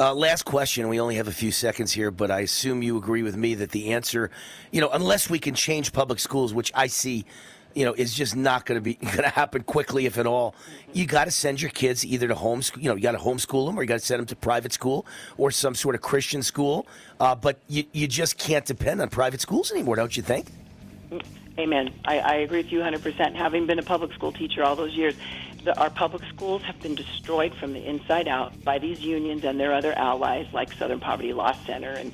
Uh, 0.00 0.14
last 0.14 0.44
question. 0.44 0.88
We 0.88 1.00
only 1.00 1.16
have 1.16 1.28
a 1.28 1.32
few 1.32 1.52
seconds 1.52 1.92
here, 1.92 2.10
but 2.10 2.30
I 2.30 2.40
assume 2.40 2.82
you 2.82 2.96
agree 2.96 3.22
with 3.22 3.36
me 3.36 3.54
that 3.56 3.70
the 3.70 3.92
answer, 3.92 4.30
you 4.70 4.80
know, 4.80 4.88
unless 4.90 5.28
we 5.28 5.38
can 5.38 5.54
change 5.54 5.92
public 5.92 6.18
schools, 6.18 6.54
which 6.54 6.72
I 6.74 6.86
see 6.86 7.26
you 7.74 7.84
know, 7.84 7.94
is 7.94 8.14
just 8.14 8.36
not 8.36 8.66
going 8.66 8.76
to 8.76 8.82
be 8.82 8.94
going 9.02 9.16
to 9.22 9.28
happen 9.28 9.62
quickly, 9.62 10.06
if 10.06 10.18
at 10.18 10.26
all. 10.26 10.54
You 10.92 11.06
got 11.06 11.24
to 11.24 11.30
send 11.30 11.60
your 11.60 11.70
kids 11.70 12.04
either 12.04 12.28
to 12.28 12.34
homeschool, 12.34 12.82
you 12.82 12.88
know, 12.88 12.96
you 12.96 13.02
got 13.02 13.12
to 13.12 13.18
homeschool 13.18 13.66
them, 13.66 13.78
or 13.78 13.82
you 13.82 13.88
got 13.88 14.00
to 14.00 14.04
send 14.04 14.20
them 14.20 14.26
to 14.26 14.36
private 14.36 14.72
school 14.72 15.06
or 15.38 15.50
some 15.50 15.74
sort 15.74 15.94
of 15.94 16.00
Christian 16.00 16.42
school. 16.42 16.86
Uh, 17.20 17.34
but 17.34 17.58
you 17.68 17.84
you 17.92 18.06
just 18.06 18.38
can't 18.38 18.64
depend 18.64 19.00
on 19.00 19.08
private 19.08 19.40
schools 19.40 19.70
anymore, 19.72 19.96
don't 19.96 20.16
you 20.16 20.22
think? 20.22 20.46
Amen. 21.58 21.92
I, 22.04 22.18
I 22.18 22.34
agree 22.36 22.58
with 22.58 22.72
you 22.72 22.80
100%. 22.80 23.34
Having 23.34 23.66
been 23.66 23.78
a 23.78 23.82
public 23.82 24.12
school 24.14 24.32
teacher 24.32 24.62
all 24.62 24.74
those 24.74 24.94
years, 24.94 25.14
the, 25.64 25.78
our 25.78 25.90
public 25.90 26.22
schools 26.34 26.62
have 26.62 26.80
been 26.80 26.94
destroyed 26.94 27.54
from 27.54 27.72
the 27.72 27.84
inside 27.84 28.26
out 28.26 28.64
by 28.64 28.78
these 28.78 29.00
unions 29.00 29.44
and 29.44 29.60
their 29.60 29.74
other 29.74 29.92
allies 29.92 30.46
like 30.52 30.72
Southern 30.72 31.00
Poverty 31.00 31.32
Law 31.32 31.52
Center 31.66 31.90
and 31.90 32.12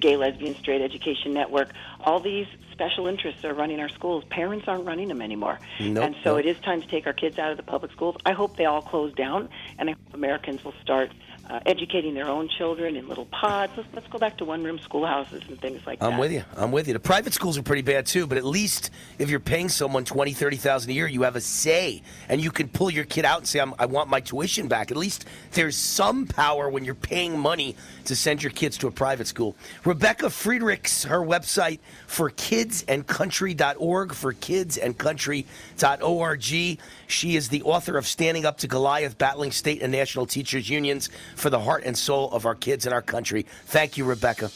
Gay, 0.00 0.16
Lesbian, 0.16 0.56
Straight 0.56 0.80
Education 0.80 1.34
Network. 1.34 1.72
All 2.00 2.18
these 2.18 2.46
special 2.72 3.06
interests 3.06 3.44
are 3.44 3.54
running 3.54 3.80
our 3.80 3.88
schools. 3.88 4.24
Parents 4.24 4.66
aren't 4.66 4.84
running 4.84 5.08
them 5.08 5.22
anymore. 5.22 5.60
Nope, 5.78 6.04
and 6.04 6.16
so 6.24 6.36
nope. 6.36 6.44
it 6.44 6.48
is 6.48 6.58
time 6.60 6.80
to 6.80 6.88
take 6.88 7.06
our 7.06 7.12
kids 7.12 7.38
out 7.38 7.50
of 7.50 7.56
the 7.56 7.62
public 7.62 7.92
schools. 7.92 8.16
I 8.24 8.32
hope 8.32 8.56
they 8.56 8.64
all 8.64 8.82
close 8.82 9.14
down, 9.14 9.48
and 9.78 9.90
I 9.90 9.92
hope 9.92 10.14
Americans 10.14 10.64
will 10.64 10.74
start 10.82 11.12
uh, 11.48 11.60
educating 11.66 12.14
their 12.14 12.28
own 12.28 12.48
children 12.48 12.96
in 12.96 13.08
little 13.08 13.26
pods. 13.26 13.72
Let's, 13.76 13.88
let's 13.94 14.08
go 14.08 14.18
back 14.18 14.38
to 14.38 14.44
one 14.44 14.64
room 14.64 14.78
schoolhouses 14.78 15.42
and 15.48 15.60
things 15.60 15.82
like 15.86 16.00
that. 16.00 16.06
I'm 16.06 16.18
with 16.18 16.32
you. 16.32 16.42
I'm 16.56 16.72
with 16.72 16.88
you. 16.88 16.94
The 16.94 17.00
private 17.00 17.34
schools 17.34 17.58
are 17.58 17.62
pretty 17.62 17.82
bad 17.82 18.06
too, 18.06 18.26
but 18.26 18.38
at 18.38 18.44
least 18.44 18.90
if 19.18 19.28
you're 19.30 19.40
paying 19.40 19.68
someone 19.68 20.04
twenty, 20.04 20.32
thirty 20.32 20.56
thousand 20.56 20.90
a 20.90 20.94
year, 20.94 21.06
you 21.06 21.22
have 21.22 21.36
a 21.36 21.40
say, 21.40 22.02
and 22.28 22.40
you 22.40 22.50
can 22.50 22.68
pull 22.68 22.90
your 22.90 23.04
kid 23.04 23.24
out 23.24 23.38
and 23.38 23.46
say, 23.46 23.60
"I 23.60 23.86
want 23.86 24.08
my 24.08 24.18
tuition 24.20 24.66
back." 24.68 24.90
At 24.90 24.96
least 24.96 25.26
there's 25.52 25.76
some 25.76 26.26
power 26.26 26.68
when 26.70 26.84
you're 26.84 26.94
paying 26.94 27.38
money 27.38 27.76
to 28.06 28.16
send 28.16 28.42
your 28.42 28.52
kids 28.52 28.78
to 28.78 28.86
a 28.86 28.90
private 28.90 29.26
school. 29.26 29.54
Rebecca 29.84 30.30
Friedrichs, 30.30 31.04
her 31.04 31.20
website 31.20 31.80
for 32.06 32.30
kidsandcountry.org 32.30 34.14
for 34.14 34.32
kidsandcountry.org. 34.32 36.78
She 37.06 37.36
is 37.36 37.48
the 37.48 37.62
author 37.62 37.98
of 37.98 38.06
Standing 38.06 38.46
Up 38.46 38.58
to 38.58 38.66
Goliath, 38.66 39.16
Battling 39.18 39.52
State 39.52 39.82
and 39.82 39.92
National 39.92 40.26
Teachers 40.26 40.68
Unions 40.68 41.08
for 41.36 41.50
the 41.50 41.60
Heart 41.60 41.84
and 41.84 41.96
Soul 41.96 42.30
of 42.30 42.46
Our 42.46 42.54
Kids 42.54 42.86
and 42.86 42.94
Our 42.94 43.02
Country. 43.02 43.46
Thank 43.66 43.96
you, 43.96 44.04
Rebecca. 44.04 44.50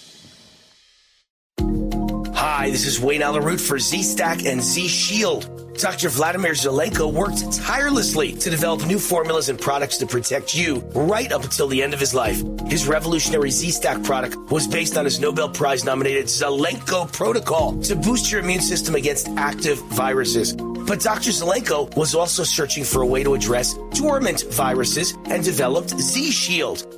Hi, 2.34 2.70
this 2.70 2.86
is 2.86 3.00
Wayne 3.00 3.22
Allyn 3.22 3.44
Root 3.44 3.60
for 3.60 3.78
Z 3.78 4.02
Stack 4.02 4.44
and 4.44 4.62
Z 4.62 4.88
Shield. 4.88 5.67
Dr. 5.78 6.08
Vladimir 6.08 6.52
Zelenko 6.52 7.12
worked 7.12 7.52
tirelessly 7.52 8.32
to 8.32 8.50
develop 8.50 8.84
new 8.84 8.98
formulas 8.98 9.48
and 9.48 9.58
products 9.58 9.96
to 9.98 10.06
protect 10.06 10.54
you 10.54 10.78
right 10.94 11.30
up 11.30 11.44
until 11.44 11.68
the 11.68 11.82
end 11.82 11.94
of 11.94 12.00
his 12.00 12.12
life. 12.12 12.42
His 12.66 12.88
revolutionary 12.88 13.50
Z 13.50 13.70
Stack 13.70 14.02
product 14.02 14.36
was 14.50 14.66
based 14.66 14.96
on 14.96 15.04
his 15.04 15.20
Nobel 15.20 15.48
Prize 15.48 15.84
nominated 15.84 16.26
Zelenko 16.26 17.12
protocol 17.12 17.78
to 17.82 17.94
boost 17.94 18.32
your 18.32 18.40
immune 18.40 18.60
system 18.60 18.96
against 18.96 19.28
active 19.36 19.78
viruses. 19.90 20.52
But 20.52 21.00
Dr. 21.00 21.30
Zelenko 21.30 21.94
was 21.96 22.14
also 22.14 22.42
searching 22.42 22.82
for 22.82 23.02
a 23.02 23.06
way 23.06 23.22
to 23.22 23.34
address 23.34 23.74
dormant 23.92 24.44
viruses 24.50 25.14
and 25.26 25.44
developed 25.44 25.90
Z 25.90 26.30
Shield. 26.30 26.97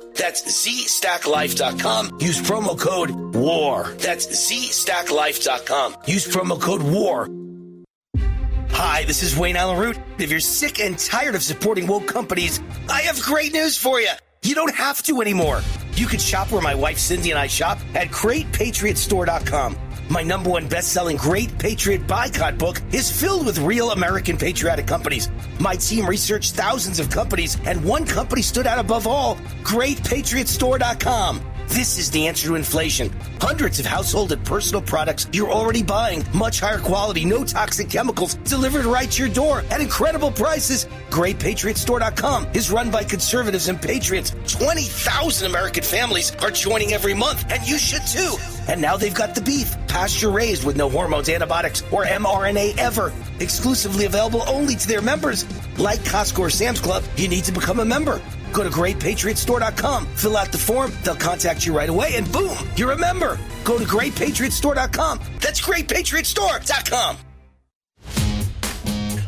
That's 0.15 0.41
ZStackLife.com. 0.43 2.17
Use 2.19 2.41
promo 2.41 2.77
code 2.79 3.11
WAR. 3.35 3.93
That's 3.93 4.27
ZStackLife.com. 4.27 5.95
Use 6.05 6.27
promo 6.27 6.59
code 6.61 6.83
WAR. 6.83 7.27
Hi, 8.73 9.03
this 9.03 9.21
is 9.21 9.37
Wayne 9.37 9.57
Allyn 9.57 9.77
Root. 9.77 9.99
If 10.17 10.31
you're 10.31 10.39
sick 10.39 10.79
and 10.79 10.97
tired 10.97 11.35
of 11.35 11.43
supporting 11.43 11.87
woke 11.87 12.07
companies, 12.07 12.59
I 12.89 13.01
have 13.01 13.21
great 13.21 13.53
news 13.53 13.77
for 13.77 13.99
you. 13.99 14.09
You 14.43 14.55
don't 14.55 14.73
have 14.73 15.03
to 15.03 15.21
anymore. 15.21 15.61
You 15.93 16.07
can 16.07 16.19
shop 16.19 16.51
where 16.51 16.61
my 16.61 16.73
wife 16.73 16.97
Cindy 16.97 17.29
and 17.29 17.39
I 17.39 17.47
shop 17.47 17.79
at 17.93 18.07
GreatPatriotStore.com. 18.07 19.77
My 20.11 20.23
number 20.23 20.49
one 20.49 20.67
best-selling 20.67 21.15
Great 21.15 21.57
Patriot 21.57 22.05
Boycott 22.05 22.57
book 22.57 22.81
is 22.91 23.09
filled 23.09 23.45
with 23.45 23.59
real 23.59 23.91
American 23.91 24.37
patriotic 24.37 24.85
companies. 24.85 25.29
My 25.57 25.77
team 25.77 26.05
researched 26.05 26.53
thousands 26.53 26.99
of 26.99 27.09
companies, 27.09 27.57
and 27.65 27.81
one 27.85 28.05
company 28.05 28.41
stood 28.41 28.67
out 28.67 28.77
above 28.77 29.07
all: 29.07 29.37
GreatPatriotStore.com. 29.63 31.50
This 31.71 31.97
is 31.97 32.11
the 32.11 32.27
answer 32.27 32.49
to 32.49 32.55
inflation. 32.55 33.09
Hundreds 33.39 33.79
of 33.79 33.85
household 33.85 34.33
and 34.33 34.45
personal 34.45 34.81
products 34.81 35.29
you're 35.31 35.49
already 35.49 35.81
buying, 35.81 36.21
much 36.33 36.59
higher 36.59 36.79
quality, 36.79 37.23
no 37.23 37.45
toxic 37.45 37.89
chemicals, 37.89 38.33
delivered 38.43 38.83
right 38.83 39.09
to 39.09 39.23
your 39.23 39.33
door 39.33 39.63
at 39.71 39.79
incredible 39.79 40.31
prices. 40.31 40.85
GreatPatriotStore.com 41.11 42.47
is 42.53 42.71
run 42.71 42.91
by 42.91 43.05
conservatives 43.05 43.69
and 43.69 43.81
patriots. 43.81 44.35
20,000 44.53 45.49
American 45.49 45.81
families 45.81 46.35
are 46.41 46.51
joining 46.51 46.91
every 46.91 47.13
month, 47.13 47.49
and 47.49 47.65
you 47.65 47.77
should 47.77 48.05
too. 48.05 48.35
And 48.67 48.81
now 48.81 48.97
they've 48.97 49.15
got 49.15 49.33
the 49.33 49.41
beef, 49.41 49.73
pasture 49.87 50.29
raised 50.29 50.65
with 50.65 50.75
no 50.75 50.89
hormones, 50.89 51.29
antibiotics, 51.29 51.83
or 51.89 52.03
mRNA 52.03 52.79
ever. 52.79 53.13
Exclusively 53.39 54.03
available 54.03 54.43
only 54.45 54.75
to 54.75 54.87
their 54.89 55.01
members. 55.01 55.45
Like 55.79 56.01
Costco 56.01 56.39
or 56.39 56.49
Sam's 56.49 56.81
Club, 56.81 57.05
you 57.15 57.29
need 57.29 57.45
to 57.45 57.53
become 57.53 57.79
a 57.79 57.85
member. 57.85 58.21
Go 58.53 58.63
to 58.63 58.69
greatpatriotstore.com, 58.69 60.05
fill 60.15 60.37
out 60.37 60.51
the 60.51 60.57
form, 60.57 60.91
they'll 61.03 61.15
contact 61.15 61.65
you 61.65 61.75
right 61.75 61.89
away, 61.89 62.15
and 62.15 62.31
boom, 62.31 62.57
you're 62.75 62.91
a 62.91 62.97
member. 62.97 63.39
Go 63.63 63.77
to 63.77 63.85
greatpatriotstore.com. 63.85 65.19
That's 65.39 65.61
greatpatriotstore.com. 65.61 67.17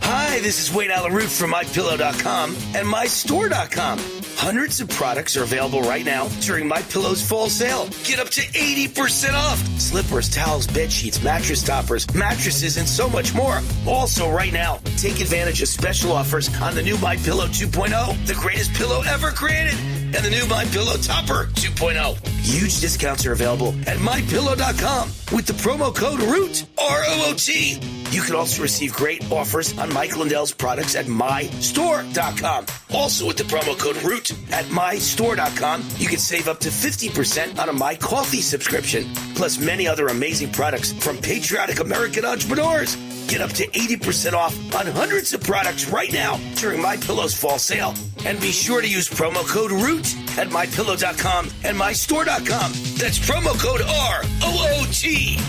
Hi, 0.05 0.39
this 0.41 0.59
is 0.59 0.75
Wayne 0.75 0.91
Allyn 0.91 1.13
Root 1.13 1.29
from 1.29 1.51
MyPillow.com 1.53 2.49
and 2.75 2.87
MyStore.com. 2.87 4.22
Hundreds 4.35 4.81
of 4.81 4.89
products 4.89 5.37
are 5.37 5.43
available 5.43 5.81
right 5.81 6.05
now 6.05 6.27
during 6.41 6.67
My 6.67 6.81
Pillow's 6.83 7.21
fall 7.21 7.49
sale. 7.49 7.87
Get 8.03 8.19
up 8.19 8.29
to 8.31 8.41
80% 8.41 9.33
off. 9.33 9.57
Slippers, 9.79 10.29
towels, 10.29 10.67
bed 10.67 10.91
sheets, 10.91 11.23
mattress 11.23 11.63
toppers, 11.63 12.11
mattresses, 12.13 12.77
and 12.77 12.87
so 12.87 13.09
much 13.09 13.33
more. 13.33 13.61
Also 13.87 14.29
right 14.29 14.51
now, 14.51 14.79
take 14.97 15.21
advantage 15.21 15.61
of 15.61 15.69
special 15.69 16.11
offers 16.11 16.53
on 16.61 16.75
the 16.75 16.83
new 16.83 16.97
My 16.97 17.15
Pillow 17.17 17.47
2.0, 17.47 18.27
the 18.27 18.33
greatest 18.35 18.73
pillow 18.73 19.01
ever 19.07 19.31
created, 19.31 19.75
and 20.15 20.23
the 20.23 20.29
new 20.29 20.45
My 20.47 20.65
Pillow 20.65 20.97
Topper 20.97 21.47
2.0. 21.53 22.27
Huge 22.43 22.79
discounts 22.79 23.25
are 23.25 23.31
available 23.31 23.69
at 23.87 23.97
MyPillow.com 23.97 25.09
with 25.35 25.45
the 25.45 25.53
promo 25.53 25.93
code 25.95 26.21
ROOT, 26.21 26.65
R-O-O-T. 26.77 27.79
You 28.11 28.21
can 28.21 28.35
also 28.35 28.61
receive 28.61 28.93
great 28.93 29.31
offers 29.31 29.77
on 29.79 29.91
Mike 29.91 30.15
Lindell's 30.15 30.51
products 30.51 30.95
at 30.95 31.05
MyStore.com. 31.05 32.65
Also 32.93 33.25
with 33.27 33.37
the 33.37 33.43
promo 33.43 33.77
code 33.77 34.01
ROOT 34.03 34.31
at 34.51 34.65
MyStore.com, 34.65 35.83
you 35.97 36.07
can 36.07 36.19
save 36.19 36.47
up 36.47 36.59
to 36.59 36.69
50% 36.69 37.57
on 37.57 37.69
a 37.69 37.73
My 37.73 37.95
Coffee 37.95 38.41
subscription, 38.41 39.11
plus 39.35 39.57
many 39.57 39.87
other 39.87 40.07
amazing 40.07 40.51
products 40.51 40.93
from 40.93 41.17
patriotic 41.17 41.79
American 41.79 42.25
entrepreneurs. 42.25 42.95
Get 43.27 43.41
up 43.41 43.51
to 43.51 43.67
80% 43.67 44.33
off 44.33 44.75
on 44.75 44.87
hundreds 44.87 45.33
of 45.33 45.41
products 45.41 45.89
right 45.89 46.11
now 46.11 46.39
during 46.55 46.81
My 46.81 46.97
Pillow's 46.97 47.33
fall 47.33 47.59
sale. 47.59 47.93
And 48.25 48.39
be 48.39 48.51
sure 48.51 48.81
to 48.81 48.87
use 48.87 49.09
promo 49.09 49.45
code 49.47 49.71
ROOT 49.71 50.15
at 50.37 50.47
MyPillow.com 50.49 51.49
and 51.63 51.77
MyStore.com. 51.77 52.71
That's 52.97 53.19
promo 53.19 53.59
code 53.59 53.81
R-O-O-T. 53.81 55.39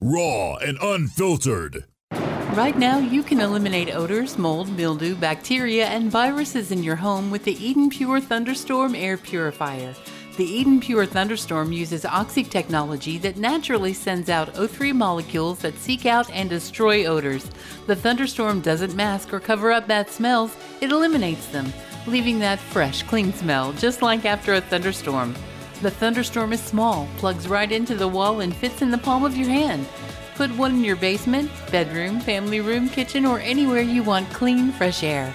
Raw 0.00 0.56
and 0.58 0.78
unfiltered. 0.80 1.84
Right 2.58 2.78
now, 2.78 2.98
you 2.98 3.22
can 3.22 3.40
eliminate 3.40 3.94
odors, 3.94 4.38
mold, 4.38 4.68
mildew, 4.76 5.14
bacteria, 5.14 5.86
and 5.86 6.10
viruses 6.10 6.70
in 6.70 6.82
your 6.82 6.96
home 6.96 7.30
with 7.30 7.44
the 7.44 7.62
Eden 7.64 7.90
Pure 7.90 8.20
Thunderstorm 8.22 8.94
Air 8.94 9.16
Purifier. 9.16 9.94
The 10.38 10.44
Eden 10.44 10.78
Pure 10.78 11.06
Thunderstorm 11.06 11.72
uses 11.72 12.04
oxy 12.04 12.44
technology 12.44 13.18
that 13.18 13.38
naturally 13.38 13.92
sends 13.92 14.30
out 14.30 14.54
O3 14.54 14.94
molecules 14.94 15.58
that 15.58 15.76
seek 15.76 16.06
out 16.06 16.30
and 16.30 16.48
destroy 16.48 17.06
odors. 17.06 17.50
The 17.88 17.96
thunderstorm 17.96 18.60
doesn't 18.60 18.94
mask 18.94 19.32
or 19.32 19.40
cover 19.40 19.72
up 19.72 19.88
bad 19.88 20.08
smells, 20.08 20.56
it 20.80 20.92
eliminates 20.92 21.48
them, 21.48 21.72
leaving 22.06 22.38
that 22.38 22.60
fresh, 22.60 23.02
clean 23.02 23.32
smell, 23.32 23.72
just 23.72 24.00
like 24.00 24.24
after 24.24 24.54
a 24.54 24.60
thunderstorm. 24.60 25.34
The 25.82 25.90
thunderstorm 25.90 26.52
is 26.52 26.62
small, 26.62 27.08
plugs 27.16 27.48
right 27.48 27.72
into 27.72 27.96
the 27.96 28.06
wall, 28.06 28.38
and 28.38 28.54
fits 28.54 28.80
in 28.80 28.92
the 28.92 28.98
palm 28.98 29.24
of 29.24 29.36
your 29.36 29.48
hand. 29.48 29.88
Put 30.36 30.56
one 30.56 30.76
in 30.76 30.84
your 30.84 30.94
basement, 30.94 31.50
bedroom, 31.72 32.20
family 32.20 32.60
room, 32.60 32.88
kitchen, 32.88 33.26
or 33.26 33.40
anywhere 33.40 33.82
you 33.82 34.04
want 34.04 34.30
clean, 34.30 34.70
fresh 34.70 35.02
air. 35.02 35.34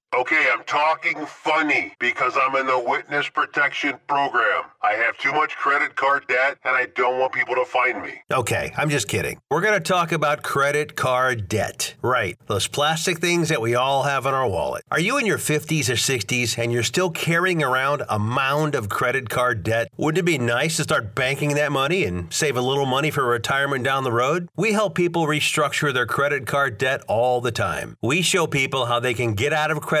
Okay, 0.13 0.49
I'm 0.51 0.65
talking 0.65 1.25
funny 1.25 1.93
because 1.97 2.33
I'm 2.35 2.53
in 2.57 2.67
the 2.67 2.77
witness 2.77 3.29
protection 3.29 3.97
program. 4.07 4.63
I 4.81 4.91
have 4.93 5.17
too 5.17 5.31
much 5.31 5.55
credit 5.55 5.95
card 5.95 6.27
debt 6.27 6.57
and 6.65 6.75
I 6.75 6.87
don't 6.95 7.17
want 7.17 7.31
people 7.31 7.55
to 7.55 7.63
find 7.63 8.01
me. 8.01 8.21
Okay, 8.29 8.73
I'm 8.75 8.89
just 8.89 9.07
kidding. 9.07 9.39
We're 9.49 9.61
going 9.61 9.75
to 9.75 9.79
talk 9.79 10.11
about 10.11 10.43
credit 10.43 10.97
card 10.97 11.47
debt. 11.47 11.95
Right, 12.01 12.37
those 12.47 12.67
plastic 12.67 13.19
things 13.19 13.47
that 13.47 13.61
we 13.61 13.73
all 13.75 14.03
have 14.03 14.25
in 14.25 14.33
our 14.33 14.49
wallet. 14.49 14.83
Are 14.91 14.99
you 14.99 15.17
in 15.17 15.25
your 15.25 15.37
50s 15.37 15.87
or 15.87 15.93
60s 15.93 16.57
and 16.57 16.73
you're 16.73 16.83
still 16.83 17.09
carrying 17.09 17.63
around 17.63 18.03
a 18.09 18.19
mound 18.19 18.75
of 18.75 18.89
credit 18.89 19.29
card 19.29 19.63
debt? 19.63 19.87
Wouldn't 19.95 20.19
it 20.19 20.25
be 20.25 20.37
nice 20.37 20.75
to 20.75 20.83
start 20.83 21.15
banking 21.15 21.55
that 21.55 21.71
money 21.71 22.03
and 22.03 22.33
save 22.33 22.57
a 22.57 22.61
little 22.61 22.85
money 22.85 23.11
for 23.11 23.23
retirement 23.25 23.85
down 23.85 24.03
the 24.03 24.11
road? 24.11 24.49
We 24.57 24.73
help 24.73 24.93
people 24.93 25.25
restructure 25.25 25.93
their 25.93 26.05
credit 26.05 26.47
card 26.47 26.77
debt 26.77 27.01
all 27.07 27.39
the 27.39 27.53
time. 27.53 27.95
We 28.01 28.21
show 28.21 28.45
people 28.45 28.87
how 28.87 28.99
they 28.99 29.13
can 29.13 29.35
get 29.35 29.53
out 29.53 29.71
of 29.71 29.79
credit 29.79 30.00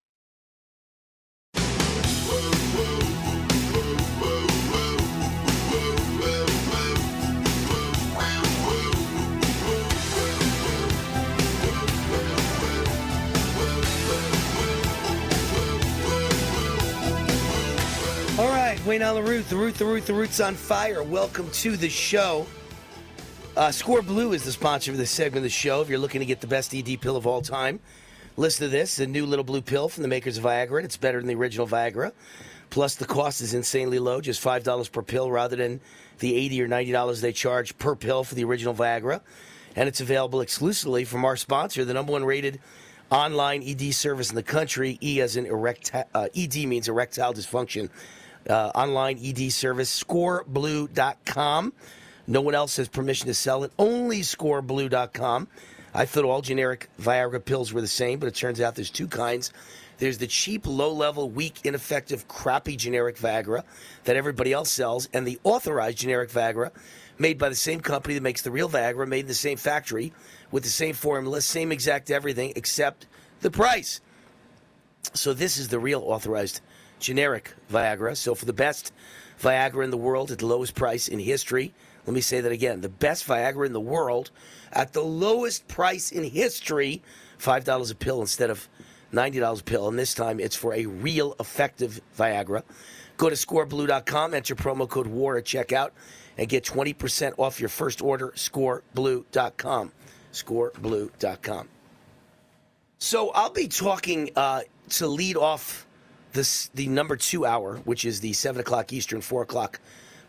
Wayne 18.85 19.03
Root, 19.03 19.47
the 19.47 19.55
root, 19.55 19.75
the 19.75 19.85
root, 19.85 20.05
the 20.07 20.13
root's 20.13 20.39
on 20.41 20.55
fire. 20.55 21.03
Welcome 21.03 21.51
to 21.51 21.77
the 21.77 21.87
show. 21.87 22.47
Uh, 23.55 23.69
Score 23.69 24.01
Blue 24.01 24.33
is 24.33 24.43
the 24.43 24.51
sponsor 24.51 24.89
of 24.89 24.97
this 24.97 25.11
segment 25.11 25.37
of 25.37 25.43
the 25.43 25.49
show. 25.49 25.81
If 25.81 25.89
you're 25.89 25.99
looking 25.99 26.19
to 26.19 26.25
get 26.25 26.41
the 26.41 26.47
best 26.47 26.73
ED 26.73 26.99
pill 26.99 27.15
of 27.15 27.27
all 27.27 27.41
time, 27.41 27.79
listen 28.37 28.65
to 28.65 28.71
this: 28.71 28.95
the 28.95 29.05
new 29.05 29.27
little 29.27 29.45
blue 29.45 29.61
pill 29.61 29.87
from 29.87 30.01
the 30.01 30.07
makers 30.07 30.39
of 30.39 30.45
Viagra. 30.45 30.83
It's 30.83 30.97
better 30.97 31.19
than 31.19 31.27
the 31.27 31.35
original 31.35 31.67
Viagra. 31.67 32.11
Plus, 32.71 32.95
the 32.95 33.05
cost 33.05 33.41
is 33.41 33.53
insanely 33.53 33.99
low, 33.99 34.19
just 34.19 34.41
five 34.41 34.63
dollars 34.63 34.89
per 34.89 35.03
pill 35.03 35.29
rather 35.29 35.55
than 35.55 35.79
the 36.17 36.33
eighty 36.33 36.59
or 36.59 36.67
ninety 36.67 36.91
dollars 36.91 37.21
they 37.21 37.33
charge 37.33 37.77
per 37.77 37.95
pill 37.95 38.23
for 38.23 38.33
the 38.33 38.43
original 38.43 38.73
Viagra. 38.73 39.21
And 39.75 39.87
it's 39.87 40.01
available 40.01 40.41
exclusively 40.41 41.05
from 41.05 41.23
our 41.23 41.35
sponsor, 41.35 41.85
the 41.85 41.93
number 41.93 42.13
one 42.13 42.25
rated 42.25 42.59
online 43.11 43.61
ED 43.63 43.93
service 43.93 44.31
in 44.31 44.35
the 44.35 44.43
country. 44.43 44.97
E 45.03 45.21
as 45.21 45.35
in 45.35 45.45
erect, 45.45 45.91
uh, 45.93 46.27
ED 46.35 46.65
means 46.65 46.87
erectile 46.87 47.33
dysfunction. 47.33 47.89
Uh, 48.49 48.71
online 48.73 49.19
ED 49.23 49.51
service, 49.51 50.03
scoreblue.com. 50.03 51.73
No 52.27 52.41
one 52.41 52.55
else 52.55 52.77
has 52.77 52.87
permission 52.87 53.27
to 53.27 53.33
sell 53.33 53.63
it, 53.63 53.71
only 53.77 54.21
scoreblue.com. 54.21 55.47
I 55.93 56.05
thought 56.05 56.25
all 56.25 56.41
generic 56.41 56.89
Viagra 56.99 57.43
pills 57.43 57.73
were 57.73 57.81
the 57.81 57.87
same, 57.87 58.19
but 58.19 58.27
it 58.27 58.35
turns 58.35 58.61
out 58.61 58.75
there's 58.75 58.89
two 58.89 59.07
kinds. 59.07 59.51
There's 59.97 60.17
the 60.17 60.27
cheap, 60.27 60.65
low 60.65 60.93
level, 60.93 61.29
weak, 61.29 61.59
ineffective, 61.63 62.27
crappy 62.27 62.75
generic 62.75 63.17
Viagra 63.17 63.63
that 64.05 64.15
everybody 64.15 64.53
else 64.53 64.71
sells, 64.71 65.09
and 65.13 65.27
the 65.27 65.39
authorized 65.43 65.99
generic 65.99 66.31
Viagra 66.31 66.71
made 67.19 67.37
by 67.37 67.49
the 67.49 67.55
same 67.55 67.81
company 67.81 68.15
that 68.15 68.23
makes 68.23 68.41
the 68.41 68.49
real 68.49 68.69
Viagra, 68.69 69.07
made 69.07 69.21
in 69.21 69.27
the 69.27 69.33
same 69.33 69.57
factory 69.57 70.11
with 70.49 70.63
the 70.63 70.69
same 70.69 70.95
formula, 70.95 71.41
same 71.41 71.71
exact 71.71 72.09
everything, 72.09 72.53
except 72.55 73.05
the 73.41 73.51
price. 73.51 74.01
So 75.13 75.33
this 75.33 75.57
is 75.57 75.67
the 75.67 75.79
real 75.79 76.01
authorized 76.01 76.61
generic 77.01 77.53
Viagra. 77.71 78.15
So 78.15 78.35
for 78.35 78.45
the 78.45 78.53
best 78.53 78.93
Viagra 79.41 79.83
in 79.83 79.89
the 79.89 79.97
world 79.97 80.31
at 80.31 80.39
the 80.39 80.45
lowest 80.45 80.75
price 80.75 81.07
in 81.07 81.19
history, 81.19 81.73
Let 82.05 82.15
me 82.15 82.21
say 82.21 82.41
that 82.41 82.51
again. 82.51 82.81
The 82.81 82.89
best 82.89 83.27
Viagra 83.27 83.65
in 83.65 83.73
the 83.73 83.79
world 83.79 84.31
at 84.71 84.93
the 84.93 85.03
lowest 85.03 85.67
price 85.67 86.11
in 86.11 86.23
history 86.23 87.01
$5 87.39 87.91
a 87.91 87.95
pill 87.95 88.21
instead 88.21 88.49
of 88.49 88.67
$90 89.13 89.59
a 89.59 89.63
pill. 89.63 89.87
And 89.87 89.99
this 89.99 90.13
time 90.13 90.39
it's 90.39 90.55
for 90.55 90.73
a 90.73 90.85
real 90.85 91.35
effective 91.39 92.01
Viagra. 92.17 92.63
Go 93.17 93.29
to 93.29 93.35
scoreblue.com, 93.35 94.33
enter 94.33 94.55
promo 94.55 94.89
code 94.89 95.07
WAR 95.07 95.37
at 95.37 95.45
checkout, 95.45 95.91
and 96.37 96.49
get 96.49 96.63
20% 96.63 97.33
off 97.37 97.59
your 97.59 97.69
first 97.69 98.01
order. 98.01 98.33
Scoreblue.com. 98.35 99.91
Scoreblue.com. 100.33 101.67
So 102.97 103.29
I'll 103.31 103.51
be 103.51 103.67
talking 103.67 104.31
uh, 104.35 104.61
to 104.89 105.07
lead 105.07 105.37
off 105.37 105.85
this 106.33 106.69
the 106.73 106.87
number 106.87 107.15
two 107.15 107.45
hour, 107.45 107.77
which 107.77 108.05
is 108.05 108.19
the 108.19 108.33
seven 108.33 108.61
o'clock 108.61 108.93
Eastern, 108.93 109.21
four 109.21 109.41
o'clock 109.41 109.79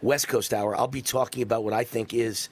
West 0.00 0.28
Coast 0.28 0.52
hour. 0.52 0.76
I'll 0.76 0.88
be 0.88 1.02
talking 1.02 1.42
about 1.42 1.64
what 1.64 1.72
I 1.72 1.84
think 1.84 2.12
is 2.12 2.48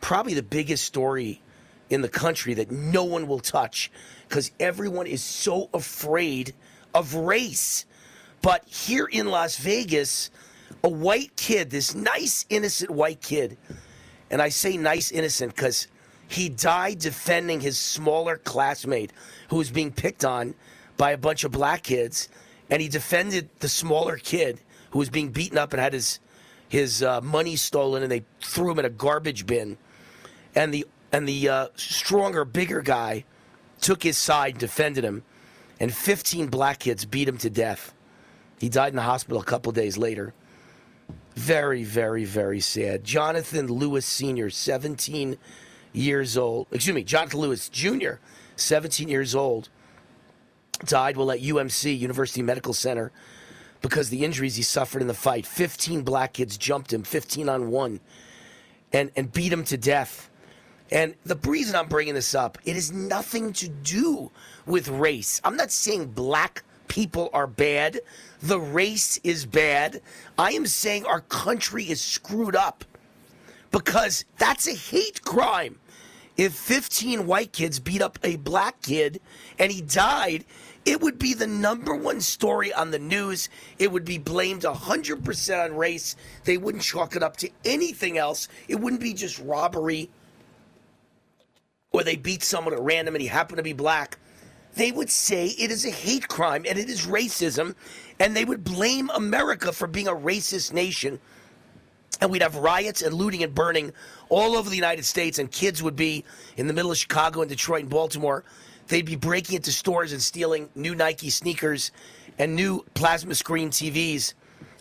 probably 0.00 0.34
the 0.34 0.42
biggest 0.42 0.84
story 0.84 1.42
in 1.90 2.02
the 2.02 2.08
country 2.08 2.54
that 2.54 2.70
no 2.70 3.04
one 3.04 3.26
will 3.26 3.38
touch 3.38 3.90
because 4.28 4.50
everyone 4.58 5.06
is 5.06 5.22
so 5.22 5.68
afraid 5.72 6.54
of 6.94 7.14
race. 7.14 7.86
But 8.42 8.64
here 8.66 9.06
in 9.06 9.28
Las 9.28 9.56
Vegas, 9.58 10.30
a 10.82 10.88
white 10.88 11.34
kid, 11.36 11.70
this 11.70 11.94
nice, 11.94 12.46
innocent 12.48 12.90
white 12.90 13.20
kid, 13.20 13.56
and 14.30 14.42
I 14.42 14.48
say 14.48 14.76
nice, 14.76 15.12
innocent 15.12 15.54
because 15.54 15.88
he 16.28 16.48
died 16.48 16.98
defending 16.98 17.60
his 17.60 17.78
smaller 17.78 18.36
classmate 18.36 19.12
who 19.48 19.56
was 19.56 19.70
being 19.70 19.92
picked 19.92 20.24
on 20.24 20.54
by 20.96 21.12
a 21.12 21.18
bunch 21.18 21.44
of 21.44 21.52
black 21.52 21.82
kids, 21.82 22.28
and 22.70 22.82
he 22.82 22.88
defended 22.88 23.48
the 23.60 23.68
smaller 23.68 24.16
kid 24.16 24.60
who 24.90 24.98
was 24.98 25.10
being 25.10 25.30
beaten 25.30 25.58
up 25.58 25.72
and 25.72 25.80
had 25.80 25.92
his 25.92 26.20
his 26.68 27.02
uh, 27.02 27.20
money 27.20 27.54
stolen, 27.54 28.02
and 28.02 28.10
they 28.10 28.24
threw 28.40 28.72
him 28.72 28.78
in 28.80 28.84
a 28.84 28.90
garbage 28.90 29.46
bin. 29.46 29.78
And 30.54 30.74
the 30.74 30.86
and 31.12 31.28
the 31.28 31.48
uh, 31.48 31.68
stronger, 31.76 32.44
bigger 32.44 32.82
guy 32.82 33.24
took 33.80 34.02
his 34.02 34.18
side, 34.18 34.58
defended 34.58 35.04
him, 35.04 35.22
and 35.78 35.94
15 35.94 36.48
black 36.48 36.80
kids 36.80 37.04
beat 37.04 37.28
him 37.28 37.38
to 37.38 37.50
death. 37.50 37.94
He 38.58 38.68
died 38.68 38.88
in 38.88 38.96
the 38.96 39.02
hospital 39.02 39.40
a 39.40 39.44
couple 39.44 39.70
days 39.72 39.96
later. 39.98 40.34
Very, 41.34 41.84
very, 41.84 42.24
very 42.24 42.60
sad. 42.60 43.04
Jonathan 43.04 43.66
Lewis 43.66 44.06
Sr., 44.06 44.48
17 44.48 45.36
years 45.92 46.36
old. 46.36 46.66
Excuse 46.72 46.94
me, 46.94 47.04
Jonathan 47.04 47.40
Lewis 47.40 47.68
Jr., 47.68 48.14
17 48.56 49.08
years 49.08 49.34
old, 49.34 49.68
died 50.84 51.16
while 51.16 51.30
at 51.30 51.40
UMC, 51.40 51.98
University 51.98 52.42
Medical 52.42 52.72
Center, 52.72 53.12
because 53.80 54.08
the 54.08 54.24
injuries 54.24 54.56
he 54.56 54.62
suffered 54.62 55.02
in 55.02 55.08
the 55.08 55.14
fight. 55.14 55.46
15 55.46 56.02
black 56.02 56.34
kids 56.34 56.56
jumped 56.56 56.92
him, 56.92 57.02
15 57.02 57.48
on 57.48 57.70
one, 57.70 58.00
and, 58.92 59.10
and 59.16 59.32
beat 59.32 59.52
him 59.52 59.64
to 59.64 59.76
death. 59.76 60.30
And 60.90 61.14
the 61.24 61.36
reason 61.36 61.74
I'm 61.74 61.88
bringing 61.88 62.14
this 62.14 62.34
up, 62.34 62.58
it 62.64 62.74
has 62.74 62.92
nothing 62.92 63.52
to 63.54 63.68
do 63.68 64.30
with 64.66 64.88
race. 64.88 65.40
I'm 65.44 65.56
not 65.56 65.72
saying 65.72 66.12
black 66.12 66.62
people 66.88 67.30
are 67.32 67.46
bad. 67.46 68.00
The 68.42 68.60
race 68.60 69.18
is 69.24 69.44
bad. 69.44 70.00
I 70.38 70.52
am 70.52 70.66
saying 70.66 71.04
our 71.06 71.22
country 71.22 71.84
is 71.84 72.00
screwed 72.00 72.54
up 72.54 72.84
because 73.70 74.24
that's 74.38 74.68
a 74.68 74.74
hate 74.74 75.22
crime. 75.22 75.78
If 76.36 76.54
15 76.54 77.26
white 77.26 77.52
kids 77.52 77.80
beat 77.80 78.02
up 78.02 78.18
a 78.22 78.36
black 78.36 78.82
kid 78.82 79.20
and 79.58 79.72
he 79.72 79.80
died, 79.80 80.44
it 80.84 81.00
would 81.00 81.18
be 81.18 81.34
the 81.34 81.46
number 81.46 81.94
one 81.94 82.20
story 82.20 82.72
on 82.72 82.90
the 82.90 82.98
news. 82.98 83.48
It 83.78 83.90
would 83.90 84.04
be 84.04 84.18
blamed 84.18 84.62
100% 84.62 85.64
on 85.64 85.76
race. 85.76 86.14
They 86.44 86.58
wouldn't 86.58 86.84
chalk 86.84 87.16
it 87.16 87.22
up 87.22 87.36
to 87.38 87.50
anything 87.64 88.18
else. 88.18 88.48
It 88.68 88.76
wouldn't 88.76 89.02
be 89.02 89.14
just 89.14 89.38
robbery 89.40 90.10
or 91.96 92.04
they 92.04 92.16
beat 92.16 92.42
someone 92.42 92.74
at 92.74 92.80
random 92.80 93.14
and 93.14 93.22
he 93.22 93.28
happened 93.28 93.56
to 93.56 93.62
be 93.62 93.72
black. 93.72 94.18
They 94.74 94.92
would 94.92 95.10
say 95.10 95.46
it 95.46 95.70
is 95.70 95.86
a 95.86 95.90
hate 95.90 96.28
crime 96.28 96.66
and 96.68 96.78
it 96.78 96.90
is 96.90 97.06
racism, 97.06 97.74
and 98.20 98.36
they 98.36 98.44
would 98.44 98.62
blame 98.62 99.10
America 99.14 99.72
for 99.72 99.86
being 99.86 100.06
a 100.06 100.12
racist 100.12 100.74
nation. 100.74 101.18
And 102.20 102.30
we'd 102.30 102.42
have 102.42 102.56
riots 102.56 103.02
and 103.02 103.14
looting 103.14 103.42
and 103.42 103.54
burning 103.54 103.92
all 104.28 104.56
over 104.56 104.70
the 104.70 104.76
United 104.76 105.04
States, 105.04 105.38
and 105.38 105.50
kids 105.50 105.82
would 105.82 105.96
be 105.96 106.24
in 106.56 106.66
the 106.66 106.72
middle 106.72 106.90
of 106.90 106.96
Chicago 106.96 107.42
and 107.42 107.50
Detroit 107.50 107.82
and 107.82 107.90
Baltimore. 107.90 108.42
They'd 108.88 109.04
be 109.04 109.16
breaking 109.16 109.56
into 109.56 109.72
stores 109.72 110.12
and 110.12 110.22
stealing 110.22 110.68
new 110.74 110.94
Nike 110.94 111.28
sneakers 111.28 111.90
and 112.38 112.54
new 112.54 112.84
plasma 112.94 113.34
screen 113.34 113.70
TVs 113.70 114.34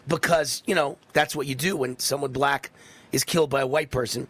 because, 0.08 0.64
you 0.66 0.76
know, 0.76 0.98
that's 1.14 1.36
what 1.36 1.48
you 1.48 1.56
do 1.56 1.76
when 1.76 1.98
someone 2.00 2.32
black 2.32 2.72
is 3.12 3.24
killed 3.24 3.50
by 3.50 3.62
a 3.62 3.68
white 3.68 3.92
person. 3.92 4.28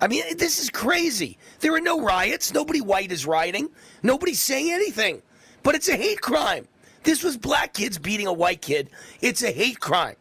I 0.00 0.08
mean, 0.08 0.36
this 0.36 0.60
is 0.60 0.68
crazy. 0.68 1.38
There 1.60 1.72
are 1.74 1.80
no 1.80 2.00
riots. 2.00 2.52
Nobody 2.52 2.80
white 2.80 3.12
is 3.12 3.24
rioting. 3.24 3.70
Nobody's 4.02 4.42
saying 4.42 4.72
anything. 4.72 5.22
But 5.62 5.76
it's 5.76 5.88
a 5.88 5.96
hate 5.96 6.20
crime. 6.20 6.66
This 7.04 7.22
was 7.22 7.36
black 7.36 7.72
kids 7.72 7.98
beating 7.98 8.26
a 8.26 8.32
white 8.32 8.62
kid. 8.62 8.90
It's 9.20 9.42
a 9.42 9.52
hate 9.52 9.78
crime. 9.78 10.16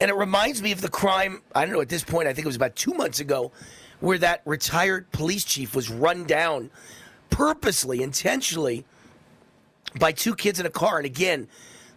And 0.00 0.10
it 0.10 0.14
reminds 0.14 0.62
me 0.62 0.72
of 0.72 0.80
the 0.80 0.88
crime, 0.88 1.42
I 1.54 1.64
don't 1.64 1.74
know, 1.74 1.80
at 1.80 1.88
this 1.88 2.04
point, 2.04 2.28
I 2.28 2.32
think 2.32 2.44
it 2.44 2.48
was 2.48 2.56
about 2.56 2.76
two 2.76 2.94
months 2.94 3.20
ago, 3.20 3.50
where 4.00 4.18
that 4.18 4.42
retired 4.44 5.10
police 5.10 5.44
chief 5.44 5.74
was 5.74 5.90
run 5.90 6.24
down 6.24 6.70
purposely, 7.30 8.02
intentionally 8.02 8.84
by 9.98 10.12
two 10.12 10.36
kids 10.36 10.60
in 10.60 10.66
a 10.66 10.70
car. 10.70 10.98
And 10.98 11.06
again, 11.06 11.48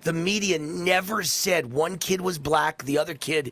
the 0.01 0.13
media 0.13 0.57
never 0.57 1.21
said 1.21 1.71
one 1.71 1.97
kid 1.97 2.21
was 2.21 2.39
black, 2.39 2.83
the 2.83 2.97
other 2.97 3.13
kid 3.13 3.51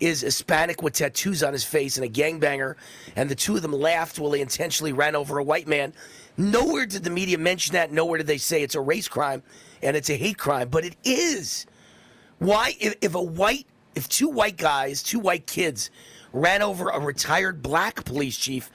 is 0.00 0.22
Hispanic 0.22 0.80
with 0.80 0.94
tattoos 0.94 1.42
on 1.42 1.52
his 1.52 1.62
face 1.62 1.98
and 1.98 2.06
a 2.06 2.08
gangbanger, 2.08 2.76
and 3.16 3.28
the 3.28 3.34
two 3.34 3.56
of 3.56 3.62
them 3.62 3.72
laughed 3.72 4.18
while 4.18 4.30
they 4.30 4.40
intentionally 4.40 4.94
ran 4.94 5.14
over 5.14 5.36
a 5.36 5.44
white 5.44 5.68
man. 5.68 5.92
Nowhere 6.38 6.86
did 6.86 7.04
the 7.04 7.10
media 7.10 7.36
mention 7.36 7.74
that. 7.74 7.92
Nowhere 7.92 8.16
did 8.16 8.26
they 8.26 8.38
say 8.38 8.62
it's 8.62 8.74
a 8.74 8.80
race 8.80 9.08
crime 9.08 9.42
and 9.82 9.94
it's 9.94 10.08
a 10.08 10.16
hate 10.16 10.38
crime, 10.38 10.70
but 10.70 10.86
it 10.86 10.96
is. 11.04 11.66
Why, 12.38 12.74
if, 12.80 12.94
if 13.02 13.14
a 13.14 13.22
white, 13.22 13.66
if 14.00 14.08
two 14.08 14.30
white 14.30 14.56
guys, 14.56 15.02
two 15.02 15.18
white 15.18 15.46
kids 15.46 15.90
ran 16.32 16.62
over 16.62 16.88
a 16.88 16.98
retired 16.98 17.60
black 17.60 18.02
police 18.06 18.34
chief, 18.34 18.70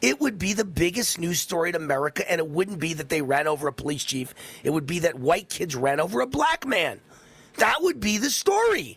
it 0.00 0.18
would 0.22 0.38
be 0.38 0.54
the 0.54 0.64
biggest 0.64 1.18
news 1.18 1.38
story 1.38 1.68
in 1.68 1.74
America, 1.74 2.28
and 2.30 2.38
it 2.38 2.48
wouldn't 2.48 2.78
be 2.78 2.94
that 2.94 3.10
they 3.10 3.20
ran 3.20 3.46
over 3.46 3.68
a 3.68 3.74
police 3.74 4.02
chief. 4.02 4.34
It 4.64 4.70
would 4.70 4.86
be 4.86 5.00
that 5.00 5.18
white 5.18 5.50
kids 5.50 5.76
ran 5.76 6.00
over 6.00 6.22
a 6.22 6.26
black 6.26 6.66
man. 6.66 6.98
That 7.58 7.82
would 7.82 8.00
be 8.00 8.16
the 8.16 8.30
story. 8.30 8.96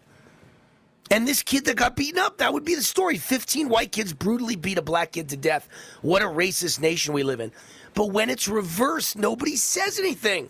And 1.12 1.28
this 1.28 1.44
kid 1.44 1.66
that 1.66 1.76
got 1.76 1.98
beaten 1.98 2.18
up, 2.18 2.38
that 2.38 2.54
would 2.54 2.64
be 2.64 2.76
the 2.76 2.82
story. 2.82 3.18
15 3.18 3.68
white 3.68 3.92
kids 3.92 4.14
brutally 4.14 4.56
beat 4.56 4.78
a 4.78 4.82
black 4.82 5.12
kid 5.12 5.28
to 5.30 5.38
death. 5.38 5.68
What 6.02 6.22
a 6.22 6.28
racist 6.28 6.80
nation 6.80 7.14
we 7.14 7.24
live 7.24 7.42
in. 7.42 7.52
But 7.94 8.14
when 8.14 8.30
it's 8.30 8.48
reversed, 8.48 9.18
nobody 9.18 9.58
says 9.58 10.00
anything. 10.00 10.50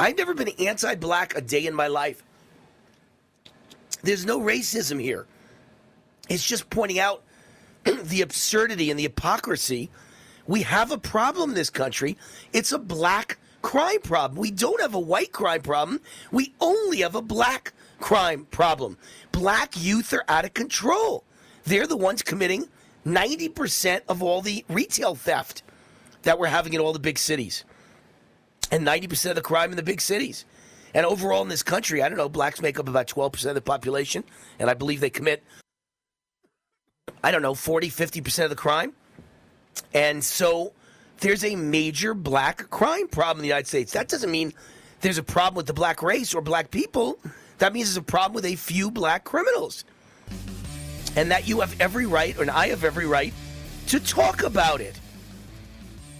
I've 0.00 0.16
never 0.16 0.34
been 0.34 0.48
anti 0.58 0.96
black 0.96 1.36
a 1.36 1.40
day 1.40 1.66
in 1.66 1.74
my 1.74 1.86
life. 1.86 2.24
There's 4.02 4.26
no 4.26 4.40
racism 4.40 5.00
here. 5.00 5.26
It's 6.28 6.46
just 6.46 6.70
pointing 6.70 6.98
out 6.98 7.22
the 7.84 8.22
absurdity 8.22 8.90
and 8.90 8.98
the 8.98 9.04
hypocrisy. 9.04 9.90
We 10.46 10.62
have 10.62 10.90
a 10.90 10.98
problem 10.98 11.50
in 11.50 11.56
this 11.56 11.70
country. 11.70 12.16
It's 12.52 12.72
a 12.72 12.78
black 12.78 13.38
crime 13.62 14.00
problem. 14.00 14.40
We 14.40 14.50
don't 14.50 14.80
have 14.80 14.94
a 14.94 15.00
white 15.00 15.32
crime 15.32 15.62
problem. 15.62 16.00
We 16.30 16.54
only 16.60 16.98
have 16.98 17.14
a 17.14 17.22
black 17.22 17.72
crime 17.98 18.46
problem. 18.50 18.96
Black 19.32 19.74
youth 19.76 20.12
are 20.12 20.24
out 20.28 20.44
of 20.44 20.54
control. 20.54 21.24
They're 21.64 21.86
the 21.86 21.96
ones 21.96 22.22
committing 22.22 22.68
90% 23.06 24.02
of 24.08 24.22
all 24.22 24.40
the 24.40 24.64
retail 24.68 25.14
theft 25.14 25.62
that 26.22 26.38
we're 26.38 26.48
having 26.48 26.74
in 26.74 26.80
all 26.80 26.92
the 26.92 26.98
big 26.98 27.18
cities. 27.18 27.64
And 28.70 28.86
90% 28.86 29.30
of 29.30 29.36
the 29.36 29.42
crime 29.42 29.70
in 29.70 29.76
the 29.76 29.82
big 29.82 30.00
cities. 30.00 30.44
And 30.94 31.06
overall 31.06 31.42
in 31.42 31.48
this 31.48 31.62
country, 31.62 32.02
I 32.02 32.08
don't 32.08 32.18
know, 32.18 32.28
blacks 32.28 32.60
make 32.60 32.78
up 32.78 32.88
about 32.88 33.06
12% 33.06 33.46
of 33.46 33.54
the 33.54 33.60
population. 33.60 34.24
And 34.58 34.68
I 34.68 34.74
believe 34.74 35.00
they 35.00 35.10
commit, 35.10 35.42
I 37.22 37.30
don't 37.30 37.42
know, 37.42 37.54
40, 37.54 37.88
50% 37.88 38.44
of 38.44 38.50
the 38.50 38.56
crime. 38.56 38.92
And 39.94 40.22
so 40.22 40.72
there's 41.20 41.44
a 41.44 41.54
major 41.54 42.14
black 42.14 42.68
crime 42.70 43.08
problem 43.08 43.38
in 43.38 43.42
the 43.42 43.48
United 43.48 43.68
States. 43.68 43.92
That 43.92 44.08
doesn't 44.08 44.30
mean 44.30 44.52
there's 45.00 45.18
a 45.18 45.22
problem 45.22 45.56
with 45.56 45.66
the 45.66 45.72
black 45.72 46.02
race 46.02 46.34
or 46.34 46.42
black 46.42 46.70
people. 46.70 47.18
That 47.58 47.72
means 47.72 47.88
there's 47.88 47.96
a 47.98 48.02
problem 48.02 48.34
with 48.34 48.46
a 48.46 48.56
few 48.56 48.90
black 48.90 49.24
criminals. 49.24 49.84
And 51.16 51.30
that 51.30 51.46
you 51.46 51.60
have 51.60 51.78
every 51.80 52.06
right, 52.06 52.38
and 52.38 52.50
I 52.50 52.68
have 52.68 52.84
every 52.84 53.06
right, 53.06 53.34
to 53.88 54.00
talk 54.00 54.42
about 54.42 54.80
it. 54.80 54.98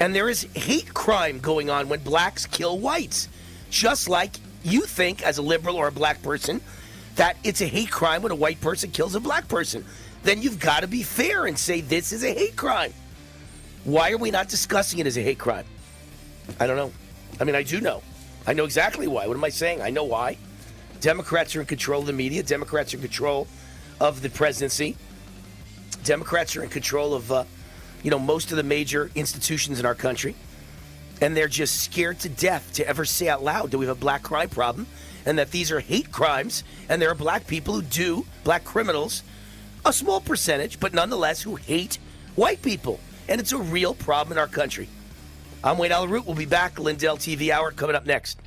And 0.01 0.14
there 0.14 0.29
is 0.29 0.43
hate 0.55 0.93
crime 0.95 1.39
going 1.39 1.71
on 1.71 1.89
when 1.89 2.01
blacks 2.01 2.47
kill 2.47 2.79
whites. 2.79 3.29
Just 3.71 4.09
like 4.09 4.33
you 4.63 4.83
think, 4.83 5.23
as 5.23 5.39
a 5.39 5.43
liberal 5.43 5.77
or 5.77 5.89
a 5.89 5.93
black 5.93 6.23
person, 6.23 6.61
that 7.17 7.37
it's 7.45 7.61
a 7.61 7.67
hate 7.67 7.91
crime 7.91 8.23
when 8.23 8.33
a 8.33 8.37
white 8.37 8.61
person 8.61 8.91
kills 8.91 9.15
a 9.15 9.21
black 9.21 9.49
person. 9.49 9.85
Then 10.23 10.43
you've 10.43 10.61
got 10.61 10.81
to 10.81 10.87
be 10.87 11.03
fair 11.03 11.47
and 11.47 11.59
say 11.59 11.81
this 11.81 12.13
is 12.13 12.25
a 12.25 12.33
hate 12.33 12.57
crime. 12.57 12.93
Why 13.85 14.13
are 14.13 14.19
we 14.19 14.31
not 14.31 14.49
discussing 14.49 14.99
it 14.99 15.07
as 15.07 15.17
a 15.17 15.23
hate 15.23 15.39
crime? 15.39 15.65
I 16.59 16.67
don't 16.67 16.77
know. 16.77 16.93
I 17.41 17.45
mean, 17.45 17.55
I 17.55 17.63
do 17.63 17.81
know. 17.81 18.03
I 18.47 18.53
know 18.53 18.65
exactly 18.65 19.07
why. 19.07 19.27
What 19.27 19.37
am 19.37 19.45
I 19.45 19.49
saying? 19.49 19.81
I 19.81 19.91
know 19.91 20.05
why. 20.05 20.37
Democrats 21.01 21.57
are 21.57 21.61
in 21.61 21.67
control 21.67 22.01
of 22.01 22.07
the 22.07 22.13
media. 22.13 22.43
Democrats 22.43 22.93
are 22.93 22.99
in 22.99 23.03
control 23.03 23.47
of 24.01 24.21
the 24.21 24.29
presidency. 24.29 24.97
Democrats 26.05 26.57
are 26.57 26.63
in 26.63 26.69
control 26.69 27.15
of, 27.15 27.31
uh, 27.33 27.45
you 28.03 28.11
know, 28.11 28.19
most 28.19 28.51
of 28.51 28.57
the 28.57 28.63
major 28.63 29.11
institutions 29.15 29.81
in 29.81 29.87
our 29.87 29.95
country, 29.95 30.35
and 31.21 31.37
they're 31.37 31.49
just 31.49 31.83
scared 31.83 32.18
to 32.21 32.29
death 32.29 32.73
to 32.75 32.87
ever 32.87 33.05
say 33.05 33.29
out 33.29 33.43
loud 33.43 33.71
that 33.71 33.79
we 33.79 33.87
have 33.87 33.97
a 33.97 34.01
black 34.01 34.23
crime 34.23 34.49
problem, 34.49 34.87
and 35.27 35.39
that 35.39 35.51
these 35.51 35.71
are 35.71 35.81
hate 35.81 36.11
crimes, 36.11 36.64
and 36.89 37.01
there 37.01 37.11
are 37.11 37.14
black 37.14 37.47
people 37.47 37.75
who 37.75 37.83
do, 37.83 38.27
black 38.45 38.64
criminals, 38.64 39.23
a 39.85 39.93
small 39.93 40.21
percentage, 40.21 40.81
but 40.81 40.95
nonetheless, 40.95 41.43
who 41.43 41.57
hate 41.57 41.99
white 42.37 42.62
people, 42.62 43.01
and 43.29 43.41
it's 43.41 43.53
a 43.53 43.59
real 43.59 43.95
problem 43.95 44.33
in 44.33 44.39
our 44.39 44.47
country. 44.47 44.89
I'm 45.62 45.77
Wayne 45.77 45.93
Allyn 45.93 46.11
Root. 46.11 46.27
We'll 46.27 46.35
be 46.37 46.47
back. 46.47 46.79
Lindell 46.79 47.18
TV 47.18 47.51
Hour 47.51 47.71
coming 47.71 47.95
up 47.95 48.07
next. 48.07 48.39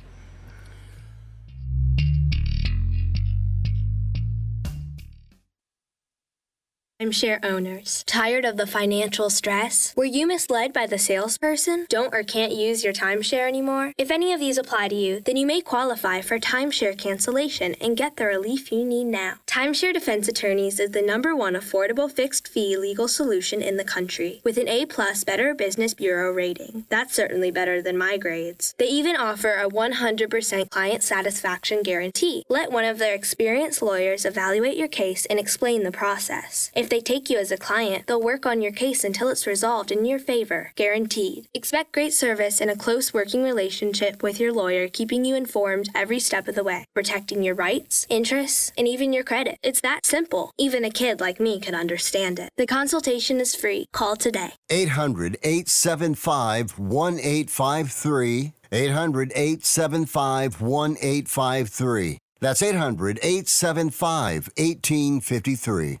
Timeshare 7.00 7.44
owners. 7.44 8.04
Tired 8.06 8.44
of 8.44 8.56
the 8.56 8.68
financial 8.68 9.28
stress? 9.28 9.92
Were 9.96 10.04
you 10.04 10.28
misled 10.28 10.72
by 10.72 10.86
the 10.86 10.96
salesperson? 10.96 11.86
Don't 11.88 12.14
or 12.14 12.22
can't 12.22 12.52
use 12.52 12.84
your 12.84 12.92
timeshare 12.92 13.48
anymore? 13.48 13.92
If 13.98 14.12
any 14.12 14.32
of 14.32 14.38
these 14.38 14.58
apply 14.58 14.88
to 14.88 14.94
you, 14.94 15.18
then 15.18 15.36
you 15.36 15.44
may 15.44 15.60
qualify 15.60 16.20
for 16.20 16.38
timeshare 16.38 16.96
cancellation 16.96 17.74
and 17.80 17.96
get 17.96 18.16
the 18.16 18.26
relief 18.26 18.70
you 18.70 18.84
need 18.84 19.06
now. 19.06 19.34
Timeshare 19.54 19.94
Defense 19.94 20.26
Attorneys 20.26 20.80
is 20.80 20.90
the 20.90 21.00
number 21.00 21.36
one 21.36 21.54
affordable 21.54 22.10
fixed 22.10 22.48
fee 22.48 22.76
legal 22.76 23.06
solution 23.06 23.62
in 23.62 23.76
the 23.76 23.84
country 23.84 24.40
with 24.42 24.58
an 24.58 24.66
A 24.66 24.84
plus 24.84 25.22
Better 25.22 25.54
Business 25.54 25.94
Bureau 25.94 26.32
rating. 26.32 26.86
That's 26.88 27.14
certainly 27.14 27.52
better 27.52 27.80
than 27.80 27.96
my 27.96 28.16
grades. 28.16 28.74
They 28.78 28.88
even 28.88 29.14
offer 29.14 29.52
a 29.52 29.70
100% 29.70 30.70
client 30.70 31.04
satisfaction 31.04 31.84
guarantee. 31.84 32.42
Let 32.48 32.72
one 32.72 32.84
of 32.84 32.98
their 32.98 33.14
experienced 33.14 33.80
lawyers 33.80 34.24
evaluate 34.24 34.76
your 34.76 34.88
case 34.88 35.24
and 35.26 35.38
explain 35.38 35.84
the 35.84 35.92
process. 35.92 36.72
If 36.74 36.88
they 36.88 37.00
take 37.00 37.30
you 37.30 37.38
as 37.38 37.52
a 37.52 37.56
client, 37.56 38.08
they'll 38.08 38.20
work 38.20 38.46
on 38.46 38.60
your 38.60 38.72
case 38.72 39.04
until 39.04 39.28
it's 39.28 39.46
resolved 39.46 39.92
in 39.92 40.04
your 40.04 40.18
favor, 40.18 40.72
guaranteed. 40.74 41.46
Expect 41.54 41.92
great 41.92 42.12
service 42.12 42.60
and 42.60 42.72
a 42.72 42.76
close 42.76 43.14
working 43.14 43.44
relationship 43.44 44.20
with 44.20 44.40
your 44.40 44.52
lawyer, 44.52 44.88
keeping 44.88 45.24
you 45.24 45.36
informed 45.36 45.90
every 45.94 46.18
step 46.18 46.48
of 46.48 46.56
the 46.56 46.64
way, 46.64 46.86
protecting 46.92 47.44
your 47.44 47.54
rights, 47.54 48.04
interests, 48.10 48.72
and 48.76 48.88
even 48.88 49.12
your 49.12 49.22
credit. 49.22 49.43
It's 49.62 49.80
that 49.80 50.06
simple. 50.06 50.52
Even 50.58 50.84
a 50.84 50.90
kid 50.90 51.20
like 51.20 51.40
me 51.40 51.60
could 51.60 51.74
understand 51.74 52.38
it. 52.38 52.50
The 52.56 52.66
consultation 52.66 53.40
is 53.40 53.54
free. 53.54 53.86
Call 53.92 54.16
today. 54.16 54.54
800 54.70 55.36
875 55.42 56.78
1853. 56.78 58.52
800 58.72 59.32
875 59.34 60.60
1853. 60.60 62.18
That's 62.40 62.62
800 62.62 63.18
875 63.22 64.50
1853. 64.56 65.98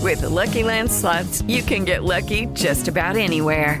With 0.00 0.20
the 0.20 0.28
Lucky 0.28 0.62
Land 0.62 0.90
slots, 0.90 1.42
you 1.42 1.62
can 1.62 1.84
get 1.84 2.04
lucky 2.04 2.46
just 2.54 2.86
about 2.86 3.16
anywhere. 3.16 3.80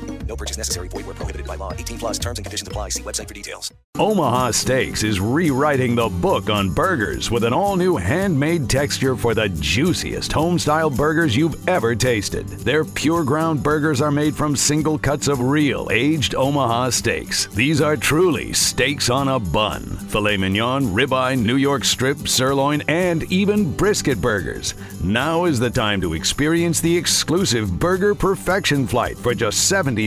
No 0.27 0.35
purchase 0.35 0.57
necessary. 0.57 0.87
Void 0.87 1.05
where 1.05 1.15
prohibited 1.15 1.47
by 1.47 1.55
law. 1.55 1.73
18 1.73 1.97
plus 1.99 2.17
terms 2.17 2.39
and 2.39 2.45
conditions 2.45 2.67
apply. 2.67 2.89
See 2.89 3.03
website 3.03 3.27
for 3.27 3.33
details. 3.33 3.73
Omaha 3.99 4.51
Steaks 4.51 5.03
is 5.03 5.19
rewriting 5.19 5.95
the 5.95 6.07
book 6.07 6.49
on 6.49 6.73
burgers 6.73 7.29
with 7.29 7.43
an 7.43 7.53
all 7.53 7.75
new 7.75 7.97
handmade 7.97 8.69
texture 8.69 9.15
for 9.15 9.35
the 9.35 9.49
juiciest 9.49 10.31
home-style 10.31 10.89
burgers 10.89 11.35
you've 11.35 11.67
ever 11.67 11.93
tasted. 11.93 12.47
Their 12.47 12.85
pure 12.85 13.23
ground 13.23 13.61
burgers 13.61 14.01
are 14.01 14.09
made 14.09 14.33
from 14.33 14.55
single 14.55 14.97
cuts 14.97 15.27
of 15.27 15.41
real 15.41 15.89
aged 15.91 16.35
Omaha 16.35 16.89
steaks. 16.91 17.47
These 17.47 17.81
are 17.81 17.97
truly 17.97 18.53
steaks 18.53 19.09
on 19.09 19.27
a 19.27 19.39
bun. 19.39 19.83
Filet 20.07 20.37
mignon, 20.37 20.85
ribeye, 20.85 21.37
New 21.37 21.57
York 21.57 21.83
strip, 21.83 22.27
sirloin, 22.27 22.81
and 22.87 23.23
even 23.31 23.71
brisket 23.71 24.21
burgers. 24.21 24.73
Now 25.03 25.45
is 25.45 25.59
the 25.59 25.69
time 25.69 26.01
to 26.01 26.13
experience 26.13 26.79
the 26.79 26.95
exclusive 26.95 27.77
Burger 27.77 28.15
Perfection 28.15 28.87
Flight 28.87 29.17
for 29.17 29.35
just 29.35 29.67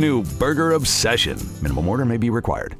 new 0.00 0.24
burger 0.38 0.72
obsession. 0.72 1.38
Minimum 1.62 1.88
order 1.88 2.04
may 2.04 2.16
be 2.16 2.30
required. 2.30 2.74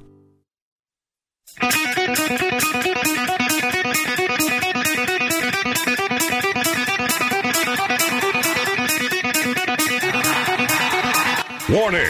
Warning! 11.71 12.10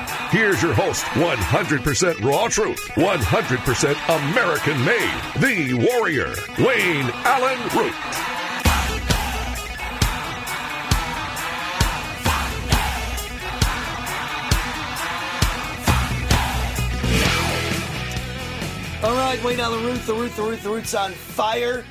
Here's 0.31 0.63
your 0.63 0.73
host, 0.73 1.03
100% 1.03 2.23
raw 2.23 2.47
truth, 2.47 2.79
100% 2.95 4.29
American 4.29 4.85
made, 4.85 5.11
the 5.41 5.73
warrior, 5.73 6.33
Wayne 6.57 7.11
Allyn 7.25 7.59
Root. 7.75 7.93
All 19.03 19.15
right, 19.17 19.43
Wayne 19.43 19.59
Allyn 19.59 19.83
Root, 19.83 20.01
the 20.05 20.13
Root, 20.13 20.33
the 20.37 20.43
Root, 20.43 20.63
the 20.63 20.69
Root's 20.69 20.95
on 20.95 21.11
fire. 21.11 21.83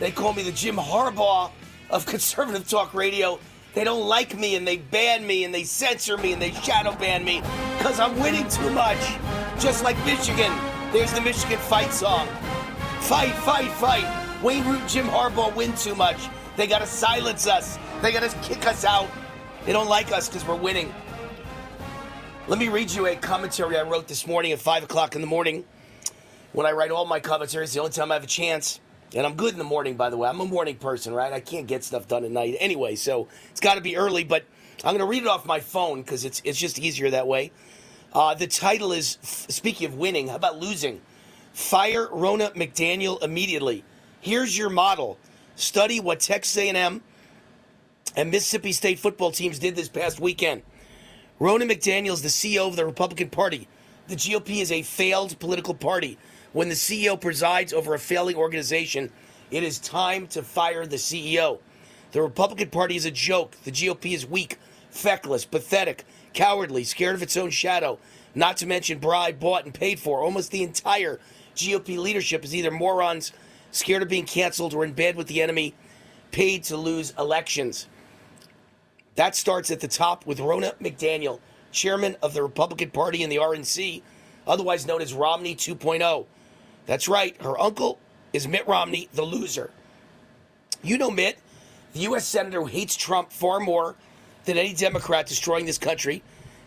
They 0.00 0.10
call 0.10 0.34
me 0.34 0.42
the 0.42 0.52
Jim 0.52 0.76
Harbaugh 0.76 1.50
of 1.88 2.04
conservative 2.14 2.68
talk 2.68 2.92
radio. 2.92 3.38
They 3.76 3.84
don't 3.84 4.08
like 4.08 4.38
me 4.38 4.56
and 4.56 4.66
they 4.66 4.78
ban 4.78 5.26
me 5.26 5.44
and 5.44 5.54
they 5.54 5.62
censor 5.62 6.16
me 6.16 6.32
and 6.32 6.40
they 6.40 6.50
shadow 6.50 6.92
ban 6.92 7.22
me 7.22 7.42
because 7.76 8.00
I'm 8.00 8.18
winning 8.18 8.48
too 8.48 8.70
much. 8.70 8.96
Just 9.58 9.84
like 9.84 9.98
Michigan. 10.06 10.50
There's 10.94 11.12
the 11.12 11.20
Michigan 11.20 11.58
fight 11.58 11.92
song. 11.92 12.26
Fight, 13.00 13.34
fight, 13.34 13.70
fight. 13.72 14.42
Wayne 14.42 14.66
Root, 14.66 14.80
Jim 14.88 15.04
Harbaugh 15.06 15.54
win 15.54 15.74
too 15.74 15.94
much. 15.94 16.16
They 16.56 16.66
gotta 16.66 16.86
silence 16.86 17.46
us. 17.46 17.78
They 18.00 18.12
gotta 18.12 18.34
kick 18.38 18.66
us 18.66 18.86
out. 18.86 19.10
They 19.66 19.74
don't 19.74 19.90
like 19.90 20.10
us 20.10 20.26
because 20.26 20.48
we're 20.48 20.56
winning. 20.56 20.94
Let 22.48 22.58
me 22.58 22.68
read 22.68 22.90
you 22.90 23.08
a 23.08 23.16
commentary 23.16 23.76
I 23.76 23.82
wrote 23.82 24.08
this 24.08 24.26
morning 24.26 24.52
at 24.52 24.58
5 24.58 24.84
o'clock 24.84 25.16
in 25.16 25.20
the 25.20 25.26
morning. 25.26 25.66
When 26.52 26.66
I 26.66 26.72
write 26.72 26.92
all 26.92 27.04
my 27.04 27.20
commentaries, 27.20 27.74
the 27.74 27.80
only 27.80 27.92
time 27.92 28.10
I 28.10 28.14
have 28.14 28.24
a 28.24 28.26
chance. 28.26 28.80
And 29.14 29.26
I'm 29.26 29.34
good 29.34 29.52
in 29.52 29.58
the 29.58 29.64
morning, 29.64 29.96
by 29.96 30.10
the 30.10 30.16
way. 30.16 30.28
I'm 30.28 30.40
a 30.40 30.44
morning 30.44 30.76
person, 30.76 31.14
right? 31.14 31.32
I 31.32 31.40
can't 31.40 31.66
get 31.66 31.84
stuff 31.84 32.08
done 32.08 32.24
at 32.24 32.30
night 32.30 32.56
anyway, 32.58 32.96
so 32.96 33.28
it's 33.50 33.60
got 33.60 33.76
to 33.76 33.80
be 33.80 33.96
early. 33.96 34.24
But 34.24 34.44
I'm 34.78 34.96
going 34.96 34.98
to 34.98 35.06
read 35.06 35.22
it 35.22 35.28
off 35.28 35.46
my 35.46 35.60
phone 35.60 36.02
because 36.02 36.24
it's 36.24 36.42
it's 36.44 36.58
just 36.58 36.78
easier 36.78 37.10
that 37.10 37.26
way. 37.26 37.52
Uh, 38.12 38.34
the 38.34 38.46
title 38.46 38.92
is 38.92 39.18
speaking 39.22 39.86
of 39.86 39.94
winning. 39.94 40.28
How 40.28 40.36
about 40.36 40.58
losing? 40.58 41.00
Fire 41.52 42.06
Ronna 42.08 42.54
McDaniel 42.54 43.22
immediately. 43.22 43.84
Here's 44.20 44.56
your 44.56 44.70
model. 44.70 45.18
Study 45.54 46.00
what 46.00 46.20
Texas 46.20 46.56
A&M 46.58 47.02
and 48.16 48.30
Mississippi 48.30 48.72
State 48.72 48.98
football 48.98 49.30
teams 49.30 49.58
did 49.58 49.76
this 49.76 49.88
past 49.88 50.20
weekend. 50.20 50.62
Ronna 51.40 51.70
McDaniel 51.70 52.12
is 52.12 52.22
the 52.22 52.28
CEO 52.28 52.68
of 52.68 52.76
the 52.76 52.84
Republican 52.84 53.30
Party. 53.30 53.68
The 54.08 54.16
GOP 54.16 54.60
is 54.60 54.72
a 54.72 54.82
failed 54.82 55.38
political 55.38 55.74
party. 55.74 56.18
When 56.56 56.70
the 56.70 56.74
CEO 56.74 57.20
presides 57.20 57.74
over 57.74 57.92
a 57.92 57.98
failing 57.98 58.34
organization, 58.34 59.12
it 59.50 59.62
is 59.62 59.78
time 59.78 60.26
to 60.28 60.42
fire 60.42 60.86
the 60.86 60.96
CEO. 60.96 61.58
The 62.12 62.22
Republican 62.22 62.70
Party 62.70 62.96
is 62.96 63.04
a 63.04 63.10
joke. 63.10 63.58
The 63.64 63.70
GOP 63.70 64.14
is 64.14 64.26
weak, 64.26 64.58
feckless, 64.88 65.44
pathetic, 65.44 66.06
cowardly, 66.32 66.82
scared 66.84 67.14
of 67.14 67.20
its 67.20 67.36
own 67.36 67.50
shadow, 67.50 67.98
not 68.34 68.56
to 68.56 68.66
mention 68.66 69.00
bribed, 69.00 69.38
bought, 69.38 69.66
and 69.66 69.74
paid 69.74 70.00
for. 70.00 70.22
Almost 70.22 70.50
the 70.50 70.62
entire 70.62 71.20
GOP 71.54 71.98
leadership 71.98 72.42
is 72.42 72.54
either 72.54 72.70
morons, 72.70 73.32
scared 73.70 74.00
of 74.00 74.08
being 74.08 74.24
canceled, 74.24 74.72
or 74.72 74.82
in 74.82 74.94
bed 74.94 75.14
with 75.14 75.26
the 75.26 75.42
enemy, 75.42 75.74
paid 76.30 76.64
to 76.64 76.78
lose 76.78 77.12
elections. 77.18 77.86
That 79.16 79.36
starts 79.36 79.70
at 79.70 79.80
the 79.80 79.88
top 79.88 80.24
with 80.24 80.38
Ronna 80.38 80.72
McDaniel, 80.76 81.40
chairman 81.70 82.16
of 82.22 82.32
the 82.32 82.42
Republican 82.42 82.92
Party 82.92 83.22
in 83.22 83.28
the 83.28 83.36
RNC, 83.36 84.00
otherwise 84.46 84.86
known 84.86 85.02
as 85.02 85.12
Romney 85.12 85.54
2.0. 85.54 86.24
That's 86.86 87.08
right, 87.08 87.40
her 87.42 87.58
uncle 87.60 87.98
is 88.32 88.46
Mitt 88.46 88.66
Romney, 88.66 89.08
the 89.12 89.22
loser. 89.22 89.70
You 90.82 90.98
know 90.98 91.10
Mitt, 91.10 91.38
the 91.92 92.00
U.S. 92.00 92.26
Senator 92.26 92.60
who 92.60 92.66
hates 92.66 92.96
Trump 92.96 93.32
far 93.32 93.60
more 93.60 93.96
than 94.44 94.56
any 94.56 94.72
Democrat 94.72 95.26
destroying 95.26 95.66
this 95.66 95.78
country, 95.78 96.22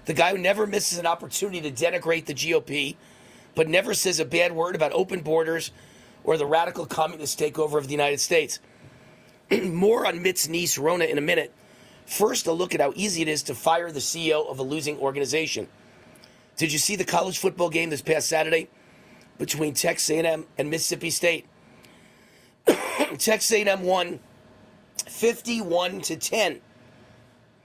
the 0.05 0.13
guy 0.13 0.31
who 0.31 0.37
never 0.37 0.67
misses 0.67 0.97
an 0.97 1.05
opportunity 1.05 1.61
to 1.61 1.71
denigrate 1.71 2.25
the 2.25 2.33
GOP, 2.33 2.95
but 3.55 3.69
never 3.69 3.93
says 3.93 4.19
a 4.19 4.25
bad 4.25 4.51
word 4.51 4.75
about 4.75 4.91
open 4.91 5.21
borders 5.21 5.71
or 6.23 6.37
the 6.37 6.45
radical 6.45 6.85
communist 6.85 7.39
takeover 7.39 7.77
of 7.77 7.85
the 7.85 7.91
United 7.91 8.19
States. 8.19 8.59
more 9.63 10.05
on 10.05 10.21
Mitt's 10.21 10.47
niece, 10.47 10.77
Ronna, 10.77 11.09
in 11.09 11.17
a 11.17 11.21
minute. 11.21 11.53
First, 12.05 12.47
a 12.47 12.51
look 12.51 12.73
at 12.73 12.81
how 12.81 12.91
easy 12.95 13.21
it 13.21 13.27
is 13.27 13.43
to 13.43 13.55
fire 13.55 13.91
the 13.91 13.99
CEO 13.99 14.49
of 14.49 14.59
a 14.59 14.63
losing 14.63 14.97
organization. 14.97 15.67
Did 16.57 16.73
you 16.73 16.79
see 16.79 16.95
the 16.95 17.05
college 17.05 17.37
football 17.37 17.69
game 17.69 17.89
this 17.89 18.01
past 18.01 18.27
Saturday? 18.27 18.67
Between 19.39 19.73
Texas 19.73 20.09
A&M 20.11 20.45
and 20.59 20.69
Mississippi 20.69 21.09
State. 21.09 21.47
Texas 23.17 23.51
A&M 23.51 23.81
won 23.81 24.19
51 25.07 26.01
to 26.01 26.15
10. 26.15 26.61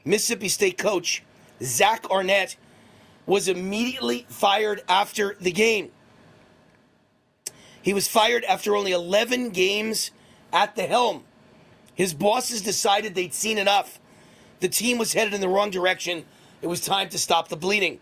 Mississippi 0.07 0.49
State 0.49 0.79
coach 0.79 1.22
Zach 1.62 2.09
Arnett 2.11 2.57
was 3.27 3.49
immediately 3.49 4.25
fired 4.29 4.83
after 4.89 5.37
the 5.41 5.53
game. 5.53 5.91
He 7.83 7.93
was 7.93 8.09
fired 8.09 8.45
after 8.45 8.77
only 8.77 8.93
11 8.93 9.51
games 9.51 10.11
at 10.53 10.77
the 10.77 10.87
helm. 10.87 11.25
His 11.95 12.14
bosses 12.14 12.62
decided 12.62 13.14
they'd 13.14 13.35
seen 13.35 13.59
enough. 13.59 13.99
The 14.61 14.68
team 14.68 14.97
was 14.97 15.12
headed 15.12 15.35
in 15.35 15.41
the 15.41 15.49
wrong 15.49 15.70
direction. 15.70 16.25
It 16.62 16.66
was 16.66 16.81
time 16.81 17.09
to 17.11 17.18
stop 17.18 17.49
the 17.49 17.57
bleeding. 17.57 18.01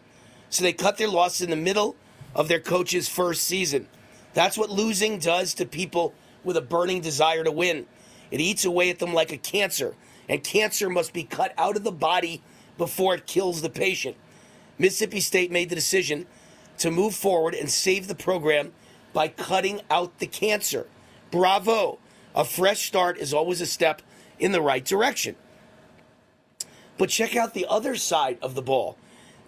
So 0.51 0.62
they 0.62 0.73
cut 0.73 0.99
their 0.99 1.09
losses 1.09 1.43
in 1.43 1.51
the 1.51 1.57
middle 1.57 1.97
of 2.35 2.49
their 2.49 2.61
coach's 2.61 3.09
first 3.09 3.43
season. 3.43 3.89
That's 4.35 4.57
what 4.57 4.70
losing 4.70 5.18
does 5.18 5.55
to 5.55 5.66
people 5.66 6.14
with 6.45 6.57
a 6.57 6.62
burning 6.62 7.01
desire 7.01 7.45
to 7.45 7.53
win. 7.53 7.87
It 8.30 8.41
eats 8.41 8.64
away 8.64 8.91
at 8.91 8.99
them 8.99 9.12
like 9.12 9.33
a 9.33 9.37
cancer, 9.37 9.95
and 10.28 10.43
cancer 10.43 10.89
must 10.89 11.12
be 11.12 11.24
cut 11.24 11.53
out 11.59 11.76
of 11.76 11.85
the 11.85 11.93
body 11.93 12.43
before 12.78 13.14
it 13.14 13.26
kills 13.26 13.61
the 13.61 13.70
patient. 13.70 14.16
Mississippi 14.78 15.20
State 15.20 15.51
made 15.51 15.68
the 15.68 15.74
decision 15.74 16.26
to 16.78 16.91
move 16.91 17.14
forward 17.14 17.55
and 17.55 17.70
save 17.70 18.09
the 18.09 18.14
program 18.14 18.72
by 19.12 19.28
cutting 19.28 19.83
out 19.91 20.18
the 20.18 20.26
cancer. 20.26 20.87
Bravo! 21.30 21.99
A 22.35 22.45
fresh 22.45 22.87
start 22.87 23.18
is 23.18 23.35
always 23.35 23.61
a 23.61 23.66
step 23.66 24.01
in 24.39 24.53
the 24.53 24.62
right 24.62 24.85
direction. 24.85 25.37
But 26.97 27.11
check 27.11 27.37
out 27.37 27.53
the 27.53 27.66
other 27.68 27.97
side 27.97 28.39
of 28.41 28.55
the 28.55 28.62
ball. 28.62 28.97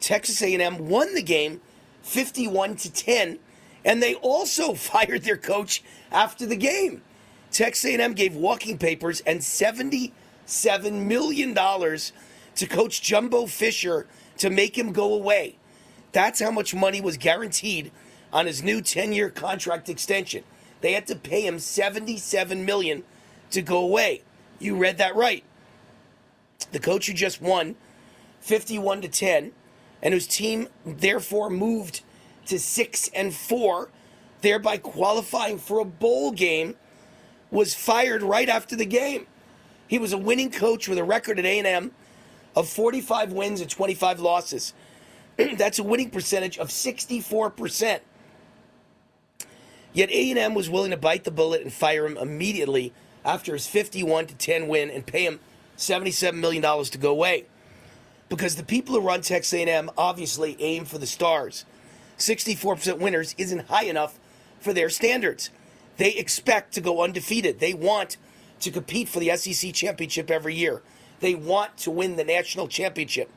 Texas 0.01 0.43
A&M 0.43 0.89
won 0.89 1.15
the 1.15 1.23
game 1.23 1.63
51 2.05 2.77
to 2.77 2.93
10, 2.93 3.39
and 3.85 4.03
they 4.03 4.15
also 4.17 4.75
fired 4.75 5.23
their 5.23 5.37
coach 5.37 5.83
after 6.13 6.47
the 6.47 6.57
game. 6.57 7.03
Texas 7.51 7.85
A&M 7.85 8.15
gave 8.15 8.35
walking 8.35 8.79
papers 8.79 9.21
and 9.21 9.43
77 9.43 11.09
million 11.09 11.55
dollars 11.55 12.13
to 12.57 12.67
coach 12.67 13.03
Jimbo 13.03 13.47
Fisher 13.47 14.07
to 14.39 14.51
make 14.51 14.77
him 14.77 14.93
go 14.93 15.15
away. 15.15 15.57
That's 16.13 16.41
how 16.41 16.51
much 16.51 16.75
money 16.75 17.01
was 17.01 17.17
guaranteed 17.17 17.91
on 18.33 18.47
his 18.47 18.63
new 18.63 18.81
10-year 18.81 19.31
contract 19.31 19.89
extension. 19.89 20.45
They 20.81 20.93
had 20.93 21.07
to 21.09 21.17
pay 21.17 21.47
him 21.47 21.59
77 21.59 22.65
million 22.65 23.05
to 23.51 23.63
go 23.63 23.79
away. 23.79 24.23
You 24.59 24.77
read 24.77 24.99
that 24.99 25.17
right. 25.17 25.45
The 26.73 26.79
coach 26.79 27.07
who 27.07 27.15
just 27.15 27.41
won 27.41 27.77
51 28.41 29.03
to 29.03 29.09
10 29.09 29.53
and 30.05 30.13
whose 30.13 30.27
team 30.27 30.69
therefore 30.85 31.49
moved 31.49 32.03
to 32.47 32.59
six 32.59 33.09
and 33.09 33.35
four, 33.35 33.89
thereby 34.43 34.77
qualifying 34.77 35.59
for 35.59 35.81
a 35.81 35.85
bowl 35.85 36.31
game, 36.31 36.77
was 37.51 37.75
fired 37.75 38.23
right 38.23 38.49
after 38.49 38.77
the 38.77 38.85
game. 38.85 39.27
He 39.89 39.99
was 39.99 40.13
a 40.13 40.19
winning 40.19 40.51
coach 40.51 40.89
with 40.89 40.99
a 40.99 41.05
record 41.05 41.39
at 41.39 41.47
A&M 41.47 41.91
of 42.55 42.69
45 42.69 43.33
wins 43.33 43.61
and 43.61 43.71
25 43.71 44.21
losses. 44.21 44.75
That's 45.57 45.79
a 45.79 45.83
winning 45.83 46.11
percentage 46.11 46.59
of 46.59 46.69
64%. 46.69 48.01
Yet 49.93 50.11
A&M 50.11 50.55
was 50.55 50.69
willing 50.69 50.91
to 50.91 50.97
bite 50.97 51.25
the 51.25 51.31
bullet 51.31 51.63
and 51.63 51.73
fire 51.73 52.05
him 52.05 52.19
immediately 52.19 52.93
after 53.25 53.55
his 53.55 53.67
51 53.67 54.27
to 54.27 54.35
10 54.35 54.69
win 54.69 54.91
and 54.91 55.07
pay 55.07 55.25
him 55.25 55.41
77 55.77 56.39
million 56.39 56.63
dollars 56.63 56.91
to 56.91 56.99
go 56.99 57.11
away 57.11 57.47
because 58.29 58.57
the 58.57 58.65
people 58.65 58.95
who 58.95 59.01
run 59.01 59.21
Texas 59.21 59.55
A&M 59.55 59.91
obviously 59.97 60.57
aim 60.61 60.85
for 60.85 60.99
the 60.99 61.07
stars. 61.07 61.65
64% 62.19 62.99
winners 62.99 63.35
isn't 63.39 63.69
high 63.69 63.85
enough 63.85 64.19
for 64.61 64.73
their 64.73 64.89
standards. 64.89 65.51
They 65.97 66.13
expect 66.13 66.73
to 66.75 66.81
go 66.81 67.03
undefeated. 67.03 67.61
They 67.61 67.75
want 67.75 68.17
to 68.61 68.71
compete 68.71 69.09
for 69.09 69.21
the 69.21 69.37
SEC 69.37 69.73
championship 69.75 70.31
every 70.31 70.55
year. 70.55 70.83
They 71.21 71.35
want 71.35 71.77
to 71.79 71.91
win 71.91 72.17
the 72.17 72.25
national 72.25 72.69
championship. 72.69 73.31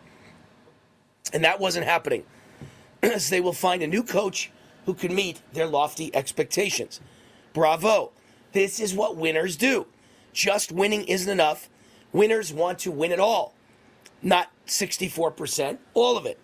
And 1.34 1.44
that 1.44 1.60
wasn't 1.60 1.86
happening. 1.86 2.24
so 3.18 3.30
they 3.30 3.42
will 3.42 3.54
find 3.54 3.84
a 3.84 3.88
new 3.88 4.04
coach 4.04 4.52
who 4.86 4.94
can 4.94 5.14
meet 5.14 5.42
their 5.54 5.68
lofty 5.68 6.16
expectations. 6.16 7.02
Bravo. 7.54 8.12
This 8.54 8.80
is 8.80 8.94
what 8.94 9.18
winners 9.18 9.58
do. 9.58 9.88
Just 10.34 10.72
winning 10.72 11.04
isn't 11.04 11.30
enough. 11.30 11.70
Winners 12.14 12.54
want 12.54 12.80
to 12.80 12.92
win 12.92 13.12
it 13.12 13.20
all 13.20 13.54
not 14.22 14.50
64%, 14.68 15.78
all 15.94 16.18
of 16.18 16.26
it. 16.26 16.40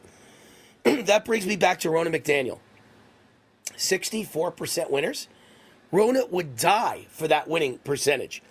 that 1.06 1.26
brings 1.26 1.46
me 1.46 1.56
back 1.56 1.80
to 1.82 1.90
Ronna 1.90 2.14
McDaniel. 2.14 2.60
64% 3.72 4.90
winners. 4.90 5.28
Ronna 5.92 6.30
would 6.30 6.58
die 6.58 7.06
for 7.10 7.28
that 7.28 7.48
winning 7.48 7.78
percentage. 7.80 8.42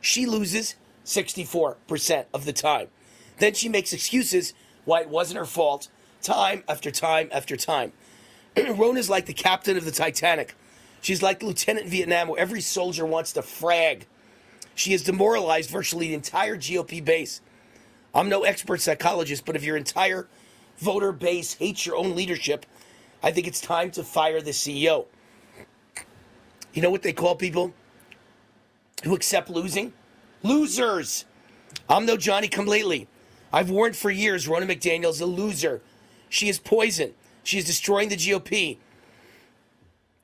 She 0.00 0.26
loses 0.26 0.76
64% 1.04 2.26
of 2.32 2.44
the 2.44 2.52
time. 2.52 2.88
Then 3.38 3.54
she 3.54 3.68
makes 3.68 3.92
excuses 3.92 4.52
why 4.84 5.00
it 5.00 5.08
wasn't 5.08 5.38
her 5.38 5.46
fault, 5.46 5.88
time 6.22 6.62
after 6.68 6.90
time 6.90 7.28
after 7.32 7.56
time. 7.56 7.92
Ronna's 8.56 9.10
like 9.10 9.26
the 9.26 9.32
captain 9.32 9.76
of 9.76 9.84
the 9.84 9.90
Titanic. 9.90 10.54
She's 11.00 11.22
like 11.22 11.42
lieutenant 11.42 11.88
Vietnam 11.88 12.28
where 12.28 12.40
every 12.40 12.60
soldier 12.60 13.06
wants 13.06 13.32
to 13.32 13.42
frag. 13.42 14.06
She 14.74 14.92
has 14.92 15.02
demoralized 15.02 15.70
virtually 15.70 16.08
the 16.08 16.14
entire 16.14 16.56
GOP 16.56 17.04
base. 17.04 17.40
I'm 18.14 18.28
no 18.28 18.42
expert 18.42 18.80
psychologist, 18.80 19.44
but 19.44 19.56
if 19.56 19.64
your 19.64 19.76
entire 19.76 20.28
voter 20.78 21.12
base 21.12 21.54
hates 21.54 21.86
your 21.86 21.96
own 21.96 22.16
leadership, 22.16 22.66
I 23.22 23.30
think 23.30 23.46
it's 23.46 23.60
time 23.60 23.90
to 23.92 24.02
fire 24.02 24.40
the 24.40 24.50
CEO. 24.50 25.06
You 26.72 26.82
know 26.82 26.90
what 26.90 27.02
they 27.02 27.12
call 27.12 27.34
people 27.36 27.74
who 29.04 29.14
accept 29.14 29.50
losing? 29.50 29.92
Losers. 30.42 31.24
I'm 31.88 32.06
no 32.06 32.16
Johnny 32.16 32.48
come 32.48 32.66
lately. 32.66 33.08
I've 33.52 33.70
warned 33.70 33.96
for 33.96 34.10
years 34.10 34.46
Ronna 34.46 34.70
McDaniel's 34.70 35.20
a 35.20 35.26
loser. 35.26 35.80
She 36.28 36.48
is 36.48 36.58
poison. 36.58 37.14
She 37.42 37.58
is 37.58 37.64
destroying 37.64 38.08
the 38.08 38.16
GOP. 38.16 38.78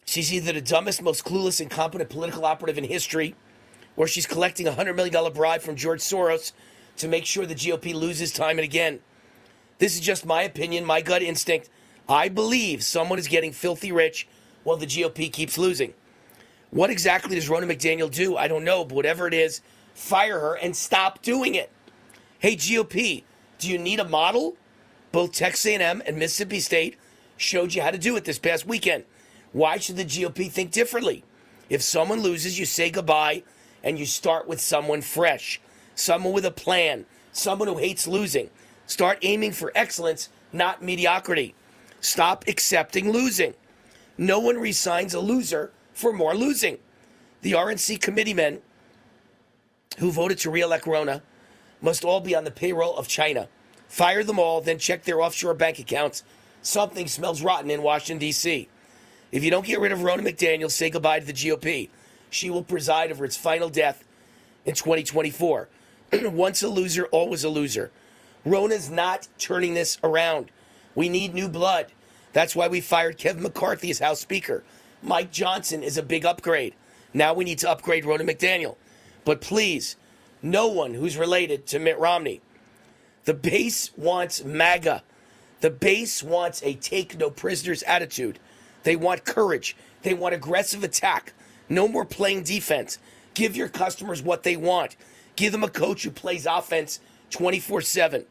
She's 0.04 0.32
either 0.32 0.52
the 0.52 0.60
dumbest, 0.60 1.02
most 1.02 1.24
clueless, 1.24 1.60
incompetent 1.60 2.10
political 2.10 2.44
operative 2.44 2.78
in 2.78 2.84
history, 2.84 3.34
or 3.96 4.06
she's 4.06 4.26
collecting 4.26 4.68
a 4.68 4.72
$100 4.72 4.94
million 4.94 5.32
bribe 5.32 5.62
from 5.62 5.74
George 5.74 6.00
Soros 6.00 6.52
to 6.96 7.08
make 7.08 7.24
sure 7.24 7.46
the 7.46 7.54
GOP 7.54 7.94
loses 7.94 8.32
time 8.32 8.58
and 8.58 8.64
again. 8.64 9.00
This 9.78 9.94
is 9.94 10.00
just 10.00 10.24
my 10.24 10.42
opinion, 10.42 10.84
my 10.84 11.00
gut 11.00 11.22
instinct. 11.22 11.68
I 12.08 12.28
believe 12.28 12.82
someone 12.82 13.18
is 13.18 13.28
getting 13.28 13.52
filthy 13.52 13.92
rich 13.92 14.26
while 14.64 14.76
the 14.76 14.86
GOP 14.86 15.32
keeps 15.32 15.58
losing. 15.58 15.94
What 16.70 16.90
exactly 16.90 17.34
does 17.34 17.48
Ronna 17.48 17.70
McDaniel 17.70 18.10
do? 18.10 18.36
I 18.36 18.48
don't 18.48 18.64
know, 18.64 18.84
but 18.84 18.94
whatever 18.94 19.26
it 19.26 19.34
is, 19.34 19.60
fire 19.94 20.40
her 20.40 20.54
and 20.54 20.76
stop 20.76 21.22
doing 21.22 21.54
it. 21.54 21.70
Hey 22.38 22.56
GOP, 22.56 23.24
do 23.58 23.70
you 23.70 23.78
need 23.78 24.00
a 24.00 24.08
model? 24.08 24.56
Both 25.12 25.32
Texas 25.32 25.66
A&M 25.66 26.02
and 26.06 26.18
Mississippi 26.18 26.60
State 26.60 26.96
showed 27.36 27.74
you 27.74 27.82
how 27.82 27.90
to 27.90 27.98
do 27.98 28.16
it 28.16 28.24
this 28.24 28.38
past 28.38 28.66
weekend. 28.66 29.04
Why 29.52 29.78
should 29.78 29.96
the 29.96 30.04
GOP 30.04 30.50
think 30.50 30.70
differently? 30.70 31.24
If 31.70 31.82
someone 31.82 32.20
loses, 32.20 32.58
you 32.58 32.66
say 32.66 32.90
goodbye 32.90 33.42
and 33.82 33.98
you 33.98 34.06
start 34.06 34.46
with 34.46 34.60
someone 34.60 35.00
fresh, 35.00 35.60
someone 35.96 36.32
with 36.32 36.44
a 36.44 36.52
plan, 36.52 37.06
someone 37.32 37.66
who 37.66 37.78
hates 37.78 38.06
losing. 38.06 38.50
Start 38.86 39.18
aiming 39.22 39.50
for 39.52 39.72
excellence, 39.74 40.28
not 40.52 40.82
mediocrity. 40.82 41.56
Stop 42.00 42.44
accepting 42.46 43.10
losing. 43.10 43.54
No 44.16 44.38
one 44.38 44.58
resigns 44.58 45.12
a 45.14 45.20
loser 45.20 45.72
for 45.92 46.12
more 46.12 46.34
losing. 46.34 46.78
The 47.42 47.52
RNC 47.52 48.00
committeemen 48.00 48.60
who 49.98 50.12
voted 50.12 50.38
to 50.38 50.50
re-elect 50.50 50.84
Ronna 50.84 51.22
must 51.80 52.04
all 52.04 52.20
be 52.20 52.34
on 52.34 52.44
the 52.44 52.50
payroll 52.50 52.96
of 52.96 53.08
China. 53.08 53.48
Fire 53.88 54.22
them 54.24 54.38
all, 54.38 54.60
then 54.60 54.78
check 54.78 55.04
their 55.04 55.20
offshore 55.20 55.54
bank 55.54 55.78
accounts. 55.78 56.22
Something 56.62 57.06
smells 57.06 57.42
rotten 57.42 57.70
in 57.70 57.82
Washington, 57.82 58.18
D.C. 58.18 58.68
If 59.32 59.44
you 59.44 59.50
don't 59.50 59.66
get 59.66 59.80
rid 59.80 59.92
of 59.92 60.00
Ronna 60.00 60.26
McDaniel, 60.26 60.70
say 60.70 60.90
goodbye 60.90 61.20
to 61.20 61.26
the 61.26 61.32
GOP. 61.32 61.88
She 62.30 62.50
will 62.50 62.62
preside 62.62 63.10
over 63.10 63.24
its 63.24 63.36
final 63.36 63.68
death 63.68 64.04
in 64.64 64.74
2024. 64.74 65.68
Once 66.32 66.62
a 66.62 66.68
loser, 66.68 67.06
always 67.06 67.44
a 67.44 67.48
loser. 67.48 67.90
Ronna's 68.46 68.90
not 68.90 69.28
turning 69.38 69.74
this 69.74 69.98
around. 70.04 70.50
We 70.94 71.08
need 71.08 71.34
new 71.34 71.48
blood. 71.48 71.92
That's 72.32 72.54
why 72.54 72.68
we 72.68 72.80
fired 72.80 73.18
Kevin 73.18 73.42
McCarthy 73.42 73.90
as 73.90 73.98
House 73.98 74.20
Speaker. 74.20 74.62
Mike 75.02 75.32
Johnson 75.32 75.82
is 75.82 75.98
a 75.98 76.02
big 76.02 76.24
upgrade. 76.24 76.74
Now 77.12 77.34
we 77.34 77.44
need 77.44 77.58
to 77.60 77.70
upgrade 77.70 78.04
Ronna 78.04 78.28
McDaniel. 78.28 78.76
But 79.24 79.40
please, 79.40 79.96
no 80.42 80.68
one 80.68 80.94
who's 80.94 81.16
related 81.16 81.66
to 81.68 81.78
Mitt 81.78 81.98
Romney. 81.98 82.40
The 83.24 83.34
base 83.34 83.90
wants 83.96 84.44
MAGA. 84.44 85.02
The 85.60 85.70
base 85.70 86.22
wants 86.22 86.62
a 86.62 86.74
take 86.74 87.18
no 87.18 87.30
prisoners 87.30 87.82
attitude. 87.84 88.38
They 88.84 88.94
want 88.94 89.24
courage. 89.24 89.76
They 90.02 90.14
want 90.14 90.34
aggressive 90.34 90.84
attack. 90.84 91.32
No 91.68 91.88
more 91.88 92.04
playing 92.04 92.44
defense. 92.44 92.98
Give 93.34 93.56
your 93.56 93.68
customers 93.68 94.22
what 94.22 94.44
they 94.44 94.56
want. 94.56 94.96
Give 95.36 95.52
them 95.52 95.62
a 95.62 95.68
coach 95.68 96.02
who 96.02 96.10
plays 96.10 96.46
offense 96.46 97.00
24 97.30 97.82
7, 97.82 98.24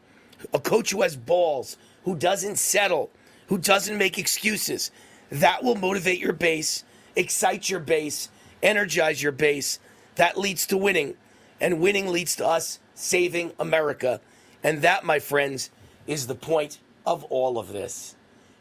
a 0.53 0.59
coach 0.59 0.91
who 0.91 1.03
has 1.03 1.15
balls, 1.15 1.77
who 2.03 2.15
doesn't 2.15 2.57
settle, 2.57 3.11
who 3.47 3.57
doesn't 3.57 3.97
make 3.97 4.17
excuses. 4.17 4.91
That 5.31 5.63
will 5.63 5.75
motivate 5.75 6.19
your 6.19 6.33
base, 6.33 6.83
excite 7.15 7.69
your 7.69 7.79
base, 7.79 8.29
energize 8.61 9.21
your 9.21 9.31
base. 9.31 9.79
That 10.15 10.37
leads 10.37 10.65
to 10.67 10.77
winning, 10.77 11.15
and 11.61 11.79
winning 11.79 12.07
leads 12.07 12.35
to 12.37 12.47
us 12.47 12.79
saving 12.95 13.53
America. 13.59 14.21
And 14.63 14.81
that, 14.81 15.03
my 15.03 15.19
friends, 15.19 15.69
is 16.07 16.27
the 16.27 16.35
point 16.35 16.79
of 17.05 17.23
all 17.25 17.59
of 17.59 17.69
this. 17.69 18.15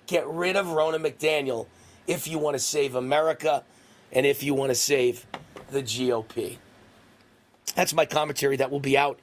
Get 0.07 0.27
rid 0.27 0.57
of 0.57 0.67
Ronna 0.67 1.01
McDaniel 1.01 1.67
if 2.07 2.29
you 2.29 2.39
want 2.39 2.55
to 2.55 2.59
save 2.59 2.95
America 2.95 3.65
and 4.13 4.27
if 4.27 4.43
you 4.43 4.53
want 4.53 4.71
to 4.71 4.75
save 4.75 5.27
the 5.71 5.83
GOP. 5.83 6.59
That's 7.75 7.95
my 7.95 8.07
commentary 8.07 8.57
that 8.57 8.71
will 8.71 8.81
be 8.81 8.97
out 8.97 9.19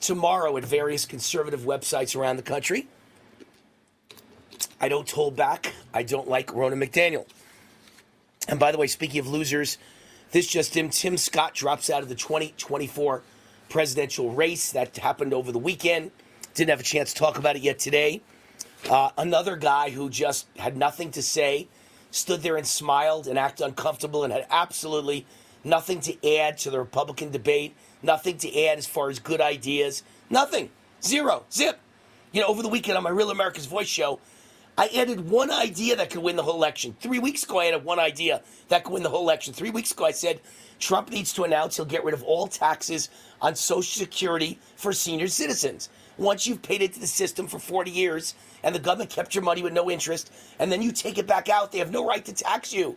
tomorrow 0.00 0.56
at 0.56 0.64
various 0.64 1.06
conservative 1.06 1.60
websites 1.60 2.14
around 2.14 2.36
the 2.36 2.42
country. 2.42 2.86
I 4.80 4.88
don't 4.88 5.10
hold 5.10 5.36
back. 5.36 5.72
I 5.92 6.02
don't 6.02 6.28
like 6.28 6.48
Ronna 6.48 6.82
McDaniel. 6.82 7.26
And 8.48 8.60
by 8.60 8.72
the 8.72 8.78
way, 8.78 8.86
speaking 8.86 9.20
of 9.20 9.26
losers, 9.26 9.78
this 10.30 10.46
just 10.46 10.76
in 10.76 10.90
Tim 10.90 11.16
Scott 11.16 11.54
drops 11.54 11.90
out 11.90 12.02
of 12.02 12.08
the 12.08 12.14
2024 12.14 13.22
presidential 13.68 14.30
race 14.30 14.72
that 14.72 14.96
happened 14.96 15.34
over 15.34 15.52
the 15.52 15.58
weekend. 15.58 16.10
Didn't 16.54 16.70
have 16.70 16.80
a 16.80 16.84
chance 16.84 17.12
to 17.12 17.18
talk 17.18 17.38
about 17.38 17.56
it 17.56 17.62
yet 17.62 17.78
today. 17.78 18.20
Uh, 18.88 19.10
another 19.18 19.56
guy 19.56 19.90
who 19.90 20.08
just 20.08 20.46
had 20.56 20.76
nothing 20.76 21.10
to 21.12 21.22
say, 21.22 21.68
stood 22.10 22.42
there 22.42 22.56
and 22.56 22.66
smiled 22.66 23.26
and 23.26 23.38
acted 23.38 23.66
uncomfortable 23.66 24.24
and 24.24 24.32
had 24.32 24.46
absolutely 24.50 25.26
nothing 25.68 26.00
to 26.00 26.36
add 26.36 26.58
to 26.58 26.70
the 26.70 26.78
Republican 26.78 27.30
debate, 27.30 27.76
nothing 28.02 28.38
to 28.38 28.64
add 28.64 28.78
as 28.78 28.86
far 28.86 29.10
as 29.10 29.18
good 29.18 29.40
ideas, 29.40 30.02
nothing, 30.30 30.70
zero, 31.02 31.44
zip. 31.52 31.78
You 32.32 32.40
know, 32.40 32.48
over 32.48 32.62
the 32.62 32.68
weekend 32.68 32.96
on 32.96 33.04
my 33.04 33.10
Real 33.10 33.30
America's 33.30 33.66
Voice 33.66 33.88
show, 33.88 34.20
I 34.76 34.88
added 34.94 35.28
one 35.28 35.50
idea 35.50 35.96
that 35.96 36.10
could 36.10 36.22
win 36.22 36.36
the 36.36 36.42
whole 36.42 36.54
election. 36.54 36.94
Three 37.00 37.18
weeks 37.18 37.42
ago, 37.42 37.58
I 37.58 37.66
added 37.66 37.84
one 37.84 37.98
idea 37.98 38.42
that 38.68 38.84
could 38.84 38.92
win 38.92 39.02
the 39.02 39.08
whole 39.08 39.22
election. 39.22 39.52
Three 39.52 39.70
weeks 39.70 39.90
ago, 39.90 40.04
I 40.04 40.12
said 40.12 40.40
Trump 40.78 41.10
needs 41.10 41.32
to 41.32 41.44
announce 41.44 41.76
he'll 41.76 41.84
get 41.84 42.04
rid 42.04 42.14
of 42.14 42.22
all 42.22 42.46
taxes 42.46 43.08
on 43.40 43.56
Social 43.56 43.98
Security 44.00 44.58
for 44.76 44.92
senior 44.92 45.26
citizens. 45.26 45.88
Once 46.16 46.46
you've 46.46 46.62
paid 46.62 46.82
into 46.82 47.00
the 47.00 47.06
system 47.06 47.46
for 47.46 47.58
40 47.58 47.90
years 47.90 48.34
and 48.62 48.74
the 48.74 48.78
government 48.78 49.10
kept 49.10 49.34
your 49.34 49.42
money 49.42 49.62
with 49.62 49.72
no 49.72 49.90
interest, 49.90 50.32
and 50.58 50.70
then 50.70 50.82
you 50.82 50.92
take 50.92 51.18
it 51.18 51.26
back 51.26 51.48
out, 51.48 51.72
they 51.72 51.78
have 51.78 51.90
no 51.90 52.06
right 52.06 52.24
to 52.24 52.32
tax 52.32 52.72
you. 52.72 52.96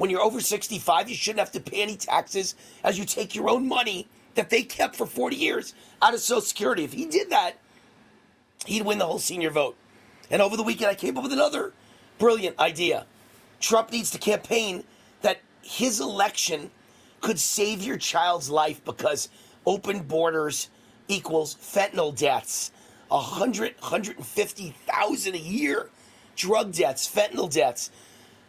When 0.00 0.08
you're 0.08 0.22
over 0.22 0.40
65, 0.40 1.10
you 1.10 1.14
shouldn't 1.14 1.40
have 1.40 1.52
to 1.52 1.60
pay 1.60 1.82
any 1.82 1.94
taxes 1.94 2.54
as 2.82 2.98
you 2.98 3.04
take 3.04 3.34
your 3.34 3.50
own 3.50 3.68
money 3.68 4.08
that 4.34 4.48
they 4.48 4.62
kept 4.62 4.96
for 4.96 5.04
40 5.04 5.36
years 5.36 5.74
out 6.00 6.14
of 6.14 6.20
Social 6.20 6.40
Security. 6.40 6.84
If 6.84 6.94
he 6.94 7.04
did 7.04 7.28
that, 7.28 7.58
he'd 8.64 8.86
win 8.86 8.96
the 8.96 9.04
whole 9.04 9.18
senior 9.18 9.50
vote. 9.50 9.76
And 10.30 10.40
over 10.40 10.56
the 10.56 10.62
weekend, 10.62 10.90
I 10.90 10.94
came 10.94 11.18
up 11.18 11.24
with 11.24 11.34
another 11.34 11.74
brilliant 12.16 12.58
idea. 12.58 13.04
Trump 13.60 13.92
needs 13.92 14.10
to 14.12 14.18
campaign 14.18 14.84
that 15.20 15.42
his 15.60 16.00
election 16.00 16.70
could 17.20 17.38
save 17.38 17.82
your 17.82 17.98
child's 17.98 18.48
life 18.48 18.82
because 18.86 19.28
open 19.66 20.00
borders 20.00 20.70
equals 21.08 21.56
fentanyl 21.56 22.16
deaths. 22.16 22.72
100, 23.08 23.74
150,000 23.78 25.34
a 25.34 25.38
year. 25.38 25.90
Drug 26.36 26.72
deaths, 26.72 27.06
fentanyl 27.06 27.52
deaths. 27.52 27.90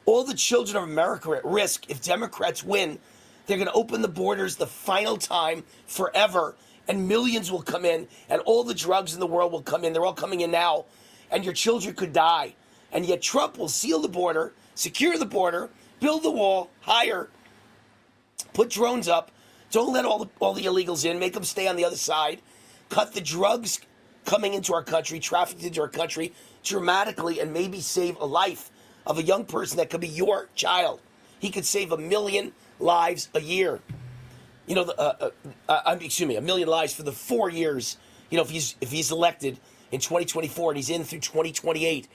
All 0.06 0.24
the 0.24 0.34
children 0.34 0.78
of 0.78 0.84
America 0.84 1.30
are 1.32 1.38
at 1.38 1.46
risk. 1.46 1.90
If 1.90 2.02
Democrats 2.02 2.64
win, 2.64 3.00
they're 3.46 3.58
going 3.58 3.68
to 3.68 3.74
open 3.74 4.02
the 4.02 4.08
borders 4.08 4.56
the 4.56 4.68
final 4.68 5.18
time 5.18 5.64
forever, 5.86 6.56
and 6.88 7.08
millions 7.08 7.52
will 7.52 7.62
come 7.62 7.86
in, 7.86 8.08
and 8.30 8.42
all 8.42 8.64
the 8.64 8.74
drugs 8.74 9.14
in 9.14 9.20
the 9.20 9.28
world 9.28 9.52
will 9.52 9.62
come 9.62 9.84
in. 9.84 9.94
They're 9.94 10.06
all 10.06 10.14
coming 10.14 10.42
in 10.42 10.52
now, 10.52 10.86
and 11.30 11.44
your 11.44 11.54
children 11.54 11.96
could 11.96 12.14
die. 12.14 12.56
And 12.92 13.06
yet 13.06 13.22
Trump 13.22 13.58
will 13.58 13.70
seal 13.70 14.00
the 14.00 14.10
border, 14.10 14.54
secure 14.76 15.18
the 15.18 15.26
border, 15.26 15.70
build 16.00 16.24
the 16.24 16.32
wall, 16.32 16.70
hire, 16.82 17.30
put 18.54 18.70
drones 18.70 19.08
up. 19.08 19.32
Don't 19.70 19.94
let 19.94 20.04
all 20.04 20.20
the, 20.20 20.30
all 20.40 20.54
the 20.54 20.66
illegals 20.66 21.06
in. 21.06 21.20
Make 21.20 21.34
them 21.34 21.46
stay 21.46 21.68
on 21.68 21.78
the 21.78 21.86
other 21.86 21.96
side. 21.96 22.42
Cut 22.90 23.14
the 23.14 23.22
drugs 23.22 23.80
coming 24.26 24.54
into 24.54 24.74
our 24.74 24.84
country, 24.84 25.20
trafficked 25.20 25.64
into 25.64 25.82
our 25.82 25.88
country 25.88 26.34
dramatically, 26.64 27.40
and 27.40 27.54
maybe 27.54 27.80
save 27.80 28.18
a 28.18 28.26
life 28.26 28.71
of 29.06 29.18
a 29.18 29.24
young 29.24 29.46
person 29.46 29.78
that 29.78 29.90
could 29.90 30.02
be 30.02 30.08
your 30.08 30.50
child. 30.56 31.00
He 31.40 31.50
could 31.50 31.66
save 31.66 31.92
a 31.92 31.98
million 31.98 32.54
lives 32.80 33.30
a 33.34 33.42
year. 33.42 33.80
You 34.68 34.76
know, 34.76 34.84
uh, 34.84 35.30
uh, 35.68 35.72
uh, 35.86 35.98
excuse 36.00 36.28
me, 36.28 36.36
a 36.36 36.42
million 36.42 36.70
lives 36.70 36.94
for 36.94 37.04
the 37.04 37.12
four 37.12 37.50
years. 37.50 37.98
You 38.30 38.38
know, 38.38 38.44
if 38.44 38.50
he's 38.50 38.76
if 38.80 38.92
he's 38.92 39.12
elected 39.12 39.60
in 39.92 40.00
2024 40.00 40.72
and 40.72 40.78
he's 40.78 40.90
in 40.90 41.04
through 41.04 41.20
2028, 41.20 42.08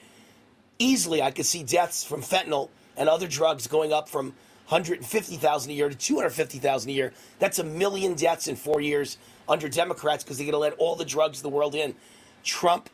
easily 0.79 1.21
I 1.21 1.31
could 1.31 1.45
see 1.45 1.63
deaths 1.63 2.03
from 2.03 2.21
fentanyl 2.21 2.69
and 2.95 3.09
other 3.09 3.27
drugs 3.27 3.67
going 3.67 3.93
up 3.93 4.09
from 4.09 4.33
150,000 4.69 5.71
a 5.71 5.73
year 5.73 5.89
to 5.89 5.95
250,000 5.95 6.89
a 6.89 6.93
year. 6.93 7.13
That's 7.39 7.59
a 7.59 7.63
million 7.63 8.15
deaths 8.15 8.47
in 8.47 8.55
four 8.55 8.81
years 8.81 9.17
under 9.47 9.69
Democrats 9.69 10.23
because 10.23 10.37
they're 10.37 10.45
going 10.45 10.53
to 10.53 10.57
let 10.59 10.73
all 10.73 10.95
the 10.95 11.05
drugs 11.05 11.39
of 11.39 11.43
the 11.43 11.49
world 11.49 11.75
in. 11.75 11.95
Trump 12.43 12.89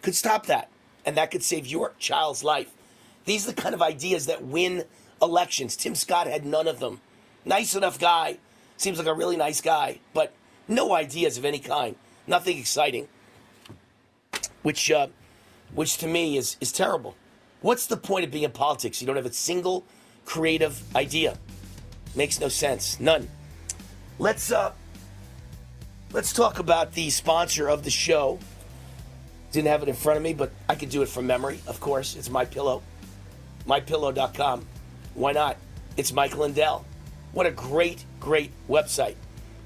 could 0.00 0.14
stop 0.14 0.46
that, 0.46 0.70
and 1.04 1.16
that 1.16 1.30
could 1.30 1.42
save 1.42 1.66
your 1.66 1.92
child's 1.98 2.42
life. 2.42 2.72
These 3.28 3.46
are 3.46 3.52
the 3.52 3.60
kind 3.60 3.74
of 3.74 3.82
ideas 3.82 4.24
that 4.24 4.42
win 4.42 4.84
elections. 5.20 5.76
Tim 5.76 5.94
Scott 5.94 6.26
had 6.28 6.46
none 6.46 6.66
of 6.66 6.80
them. 6.80 7.02
Nice 7.44 7.74
enough 7.74 7.98
guy, 7.98 8.38
seems 8.78 8.96
like 8.96 9.06
a 9.06 9.12
really 9.12 9.36
nice 9.36 9.60
guy, 9.60 9.98
but 10.14 10.32
no 10.66 10.94
ideas 10.94 11.36
of 11.36 11.44
any 11.44 11.58
kind. 11.58 11.94
Nothing 12.26 12.56
exciting. 12.56 13.06
Which, 14.62 14.90
uh, 14.90 15.08
which 15.74 15.98
to 15.98 16.06
me 16.06 16.38
is 16.38 16.56
is 16.62 16.72
terrible. 16.72 17.16
What's 17.60 17.86
the 17.86 17.98
point 17.98 18.24
of 18.24 18.30
being 18.30 18.44
in 18.44 18.50
politics? 18.50 19.02
You 19.02 19.06
don't 19.06 19.16
have 19.16 19.26
a 19.26 19.32
single 19.32 19.84
creative 20.24 20.82
idea. 20.96 21.36
Makes 22.16 22.40
no 22.40 22.48
sense. 22.48 22.98
None. 22.98 23.28
Let's 24.18 24.50
uh 24.50 24.72
let's 26.14 26.32
talk 26.32 26.60
about 26.60 26.92
the 26.92 27.10
sponsor 27.10 27.68
of 27.68 27.84
the 27.84 27.90
show. 27.90 28.38
Didn't 29.52 29.68
have 29.68 29.82
it 29.82 29.90
in 29.90 29.94
front 29.94 30.16
of 30.16 30.22
me, 30.22 30.32
but 30.32 30.50
I 30.66 30.74
could 30.76 30.88
do 30.88 31.02
it 31.02 31.10
from 31.10 31.26
memory, 31.26 31.60
of 31.66 31.78
course. 31.78 32.16
It's 32.16 32.30
my 32.30 32.46
pillow. 32.46 32.82
MyPillow.com. 33.68 34.66
Why 35.14 35.32
not? 35.32 35.56
It's 35.96 36.12
Mike 36.12 36.36
Lindell. 36.36 36.84
What 37.32 37.46
a 37.46 37.50
great, 37.50 38.04
great 38.20 38.50
website. 38.68 39.16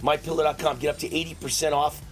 MyPillow.com. 0.02 0.78
Get 0.78 0.88
up 0.90 0.98
to 0.98 1.08
80% 1.08 1.72
off 1.72 2.02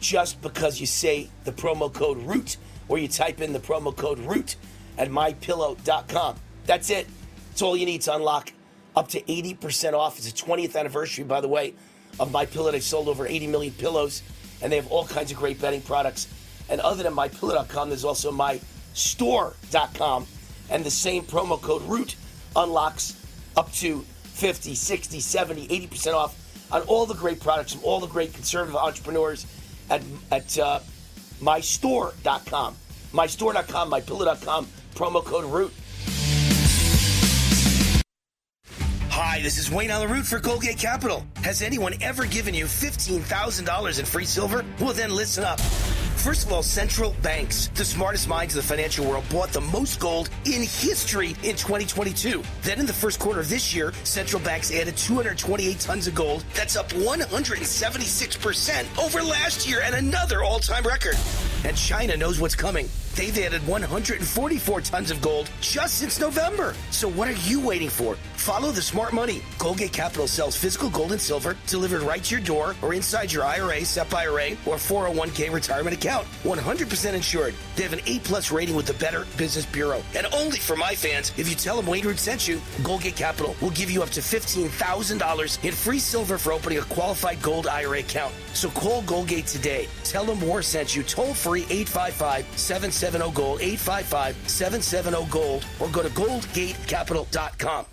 just 0.00 0.40
because 0.42 0.80
you 0.80 0.86
say 0.86 1.28
the 1.44 1.52
promo 1.52 1.92
code 1.92 2.18
ROOT 2.18 2.56
or 2.88 2.98
you 2.98 3.08
type 3.08 3.40
in 3.40 3.52
the 3.52 3.58
promo 3.60 3.94
code 3.94 4.18
ROOT 4.20 4.56
at 4.98 5.10
MyPillow.com. 5.10 6.36
That's 6.66 6.90
it. 6.90 7.06
It's 7.50 7.62
all 7.62 7.76
you 7.76 7.86
need 7.86 8.02
to 8.02 8.14
unlock 8.14 8.52
up 8.96 9.08
to 9.08 9.20
80% 9.20 9.92
off. 9.92 10.18
It's 10.18 10.30
the 10.30 10.36
20th 10.36 10.76
anniversary, 10.76 11.24
by 11.24 11.40
the 11.40 11.48
way, 11.48 11.74
of 12.18 12.32
My 12.32 12.46
Pillow. 12.46 12.70
They 12.70 12.80
sold 12.80 13.08
over 13.08 13.26
80 13.26 13.46
million 13.48 13.72
pillows, 13.74 14.22
and 14.62 14.72
they 14.72 14.76
have 14.76 14.90
all 14.90 15.04
kinds 15.06 15.30
of 15.30 15.36
great 15.36 15.60
bedding 15.60 15.82
products. 15.82 16.28
And 16.68 16.80
other 16.80 17.02
than 17.02 17.14
MyPillow.com, 17.14 17.88
there's 17.90 18.04
also 18.04 18.32
MyStore.com, 18.32 20.26
and 20.70 20.84
the 20.84 20.90
same 20.90 21.24
promo 21.24 21.60
code 21.60 21.82
ROOT 21.82 22.16
unlocks 22.56 23.20
up 23.56 23.72
to 23.72 24.00
50, 24.00 24.74
60, 24.74 25.20
70, 25.20 25.68
80% 25.68 26.14
off 26.14 26.36
on 26.72 26.82
all 26.82 27.06
the 27.06 27.14
great 27.14 27.40
products 27.40 27.72
from 27.74 27.84
all 27.84 28.00
the 28.00 28.06
great 28.06 28.32
conservative 28.32 28.76
entrepreneurs 28.76 29.46
at, 29.90 30.02
at 30.30 30.58
uh, 30.58 30.80
mystore.com. 31.40 32.74
Mystore.com, 33.12 33.90
mypillow.com, 33.90 34.66
promo 34.94 35.24
code 35.24 35.44
ROOT. 35.44 35.72
Hi, 39.10 39.40
this 39.42 39.58
is 39.58 39.70
Wayne 39.70 39.90
Allyn 39.90 40.10
Root 40.10 40.26
for 40.26 40.40
Goldgate 40.40 40.80
Capital. 40.80 41.24
Has 41.42 41.62
anyone 41.62 41.94
ever 42.00 42.26
given 42.26 42.52
you 42.52 42.64
$15,000 42.64 43.98
in 44.00 44.04
free 44.04 44.24
silver? 44.24 44.64
Well, 44.80 44.92
then 44.92 45.14
listen 45.14 45.44
up. 45.44 45.60
First 46.16 46.46
of 46.46 46.52
all, 46.52 46.62
central 46.62 47.14
banks, 47.22 47.68
the 47.74 47.84
smartest 47.84 48.28
minds 48.28 48.56
of 48.56 48.62
the 48.62 48.68
financial 48.68 49.04
world, 49.06 49.24
bought 49.30 49.50
the 49.50 49.60
most 49.60 50.00
gold 50.00 50.30
in 50.46 50.62
history 50.62 51.36
in 51.42 51.54
2022. 51.56 52.42
Then 52.62 52.80
in 52.80 52.86
the 52.86 52.94
first 52.94 53.20
quarter 53.20 53.40
of 53.40 53.50
this 53.50 53.74
year, 53.74 53.92
central 54.04 54.40
banks 54.42 54.72
added 54.72 54.96
228 54.96 55.80
tons 55.80 56.06
of 56.06 56.14
gold. 56.14 56.44
That's 56.54 56.76
up 56.76 56.88
176% 56.90 59.04
over 59.04 59.22
last 59.22 59.68
year 59.68 59.82
and 59.82 59.94
another 59.94 60.42
all 60.42 60.60
time 60.60 60.84
record. 60.84 61.16
And 61.64 61.76
China 61.76 62.16
knows 62.16 62.40
what's 62.40 62.54
coming. 62.54 62.88
They've 63.16 63.38
added 63.38 63.64
144 63.68 64.80
tons 64.80 65.10
of 65.12 65.20
gold 65.22 65.48
just 65.60 65.98
since 65.98 66.18
November. 66.18 66.74
So 66.90 67.08
what 67.08 67.28
are 67.28 67.48
you 67.48 67.60
waiting 67.60 67.88
for? 67.88 68.16
Follow 68.34 68.72
the 68.72 68.82
smart 68.82 69.12
money. 69.12 69.40
Goldgate 69.58 69.92
Capital 69.92 70.26
sells 70.26 70.56
physical 70.56 70.90
gold 70.90 71.12
and 71.12 71.20
silver 71.20 71.56
delivered 71.68 72.02
right 72.02 72.22
to 72.24 72.34
your 72.34 72.44
door 72.44 72.74
or 72.82 72.92
inside 72.92 73.32
your 73.32 73.44
IRA, 73.44 73.84
SEP 73.84 74.12
IRA, 74.12 74.50
or 74.66 74.76
401k 74.76 75.52
retirement 75.52 75.96
account. 75.96 76.26
100% 76.42 77.14
insured. 77.14 77.54
They 77.76 77.84
have 77.84 77.92
an 77.92 78.00
A 78.06 78.18
plus 78.20 78.50
rating 78.50 78.74
with 78.74 78.86
the 78.86 78.94
Better 78.94 79.26
Business 79.36 79.64
Bureau. 79.64 80.02
And 80.16 80.26
only 80.34 80.58
for 80.58 80.74
my 80.74 80.94
fans, 80.94 81.32
if 81.36 81.48
you 81.48 81.54
tell 81.54 81.76
them 81.76 81.86
Wayne 81.86 82.04
Root 82.04 82.18
sent 82.18 82.48
you, 82.48 82.56
Goldgate 82.82 83.16
Capital 83.16 83.54
will 83.60 83.70
give 83.70 83.90
you 83.90 84.02
up 84.02 84.10
to 84.10 84.20
$15,000 84.20 85.64
in 85.64 85.72
free 85.72 86.00
silver 86.00 86.36
for 86.36 86.52
opening 86.52 86.78
a 86.78 86.82
qualified 86.82 87.40
gold 87.40 87.68
IRA 87.68 88.00
account. 88.00 88.34
So 88.54 88.68
call 88.70 89.02
Goldgate 89.02 89.50
today. 89.50 89.88
Tell 90.02 90.24
them 90.24 90.40
War 90.40 90.62
sent 90.62 90.96
you 90.96 91.02
toll 91.04 91.32
free 91.32 91.62
855 91.70 92.44
770 93.04 93.36
Gold, 93.36 93.60
855 93.60 94.48
770 94.48 95.30
Gold, 95.30 95.64
or 95.78 95.88
go 95.88 96.02
to 96.02 96.08
goldgatecapital.com. 96.08 97.84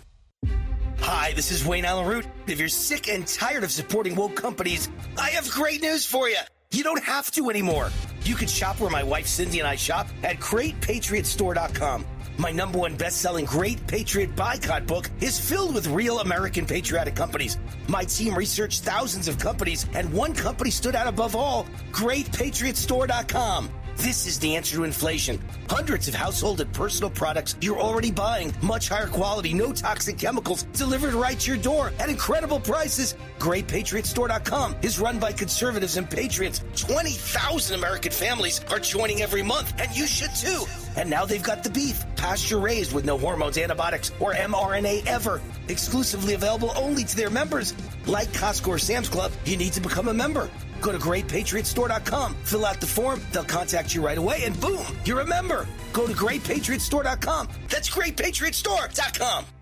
Hi, 1.00 1.32
this 1.34 1.50
is 1.50 1.66
Wayne 1.66 1.84
Allyn 1.84 2.06
Root. 2.06 2.26
If 2.46 2.58
you're 2.58 2.70
sick 2.70 3.08
and 3.08 3.26
tired 3.26 3.62
of 3.62 3.70
supporting 3.70 4.14
woke 4.14 4.36
companies, 4.36 4.88
I 5.18 5.30
have 5.30 5.50
great 5.50 5.82
news 5.82 6.06
for 6.06 6.30
you. 6.30 6.38
You 6.70 6.82
don't 6.82 7.02
have 7.02 7.30
to 7.32 7.50
anymore. 7.50 7.90
You 8.24 8.36
can 8.36 8.48
shop 8.48 8.80
where 8.80 8.88
my 8.88 9.02
wife 9.02 9.26
Cindy 9.26 9.58
and 9.58 9.68
I 9.68 9.76
shop 9.76 10.08
at 10.22 10.36
GreatPatriotStore.com. 10.36 12.06
My 12.38 12.50
number 12.50 12.78
one 12.78 12.96
best-selling 12.96 13.44
Great 13.44 13.86
Patriot 13.86 14.34
Boycott 14.34 14.86
book 14.86 15.10
is 15.20 15.38
filled 15.38 15.74
with 15.74 15.88
real 15.88 16.20
American 16.20 16.64
patriotic 16.64 17.14
companies. 17.14 17.58
My 17.86 18.04
team 18.04 18.34
researched 18.34 18.82
thousands 18.82 19.28
of 19.28 19.38
companies, 19.38 19.86
and 19.92 20.10
one 20.14 20.32
company 20.32 20.70
stood 20.70 20.96
out 20.96 21.06
above 21.06 21.36
all: 21.36 21.66
GreatPatriotStore.com. 21.90 23.70
This 24.02 24.26
is 24.26 24.40
the 24.40 24.56
answer 24.56 24.78
to 24.78 24.82
inflation. 24.82 25.40
Hundreds 25.68 26.08
of 26.08 26.14
household 26.14 26.60
and 26.60 26.72
personal 26.72 27.08
products 27.08 27.54
you're 27.60 27.78
already 27.78 28.10
buying, 28.10 28.52
much 28.60 28.88
higher 28.88 29.06
quality, 29.06 29.54
no 29.54 29.70
toxic 29.70 30.18
chemicals, 30.18 30.64
delivered 30.72 31.14
right 31.14 31.38
to 31.38 31.52
your 31.52 31.62
door 31.62 31.92
at 32.00 32.08
incredible 32.10 32.58
prices. 32.58 33.14
GreatPatriotStore.com 33.38 34.74
is 34.82 34.98
run 34.98 35.20
by 35.20 35.30
conservatives 35.30 35.98
and 35.98 36.10
patriots. 36.10 36.64
20,000 36.74 37.78
American 37.78 38.10
families 38.10 38.60
are 38.72 38.80
joining 38.80 39.22
every 39.22 39.44
month, 39.44 39.72
and 39.78 39.96
you 39.96 40.08
should 40.08 40.34
too. 40.34 40.64
And 40.96 41.08
now 41.08 41.24
they've 41.24 41.42
got 41.42 41.64
the 41.64 41.70
beef, 41.70 42.04
pasture 42.16 42.58
raised 42.58 42.92
with 42.92 43.04
no 43.04 43.18
hormones, 43.18 43.58
antibiotics, 43.58 44.12
or 44.20 44.34
mRNA 44.34 45.06
ever. 45.06 45.40
Exclusively 45.68 46.34
available 46.34 46.72
only 46.76 47.04
to 47.04 47.16
their 47.16 47.30
members. 47.30 47.74
Like 48.06 48.28
Costco 48.28 48.68
or 48.68 48.78
Sam's 48.78 49.08
Club, 49.08 49.32
you 49.44 49.56
need 49.56 49.72
to 49.74 49.80
become 49.80 50.08
a 50.08 50.14
member. 50.14 50.50
Go 50.80 50.92
to 50.92 50.98
greatpatriotstore.com, 50.98 52.34
fill 52.44 52.66
out 52.66 52.80
the 52.80 52.86
form, 52.86 53.20
they'll 53.32 53.44
contact 53.44 53.94
you 53.94 54.04
right 54.04 54.18
away, 54.18 54.44
and 54.44 54.60
boom, 54.60 54.84
you're 55.04 55.20
a 55.20 55.26
member. 55.26 55.66
Go 55.92 56.06
to 56.06 56.12
greatpatriotstore.com. 56.12 57.48
That's 57.68 57.88
greatpatriotstore.com. 57.88 59.61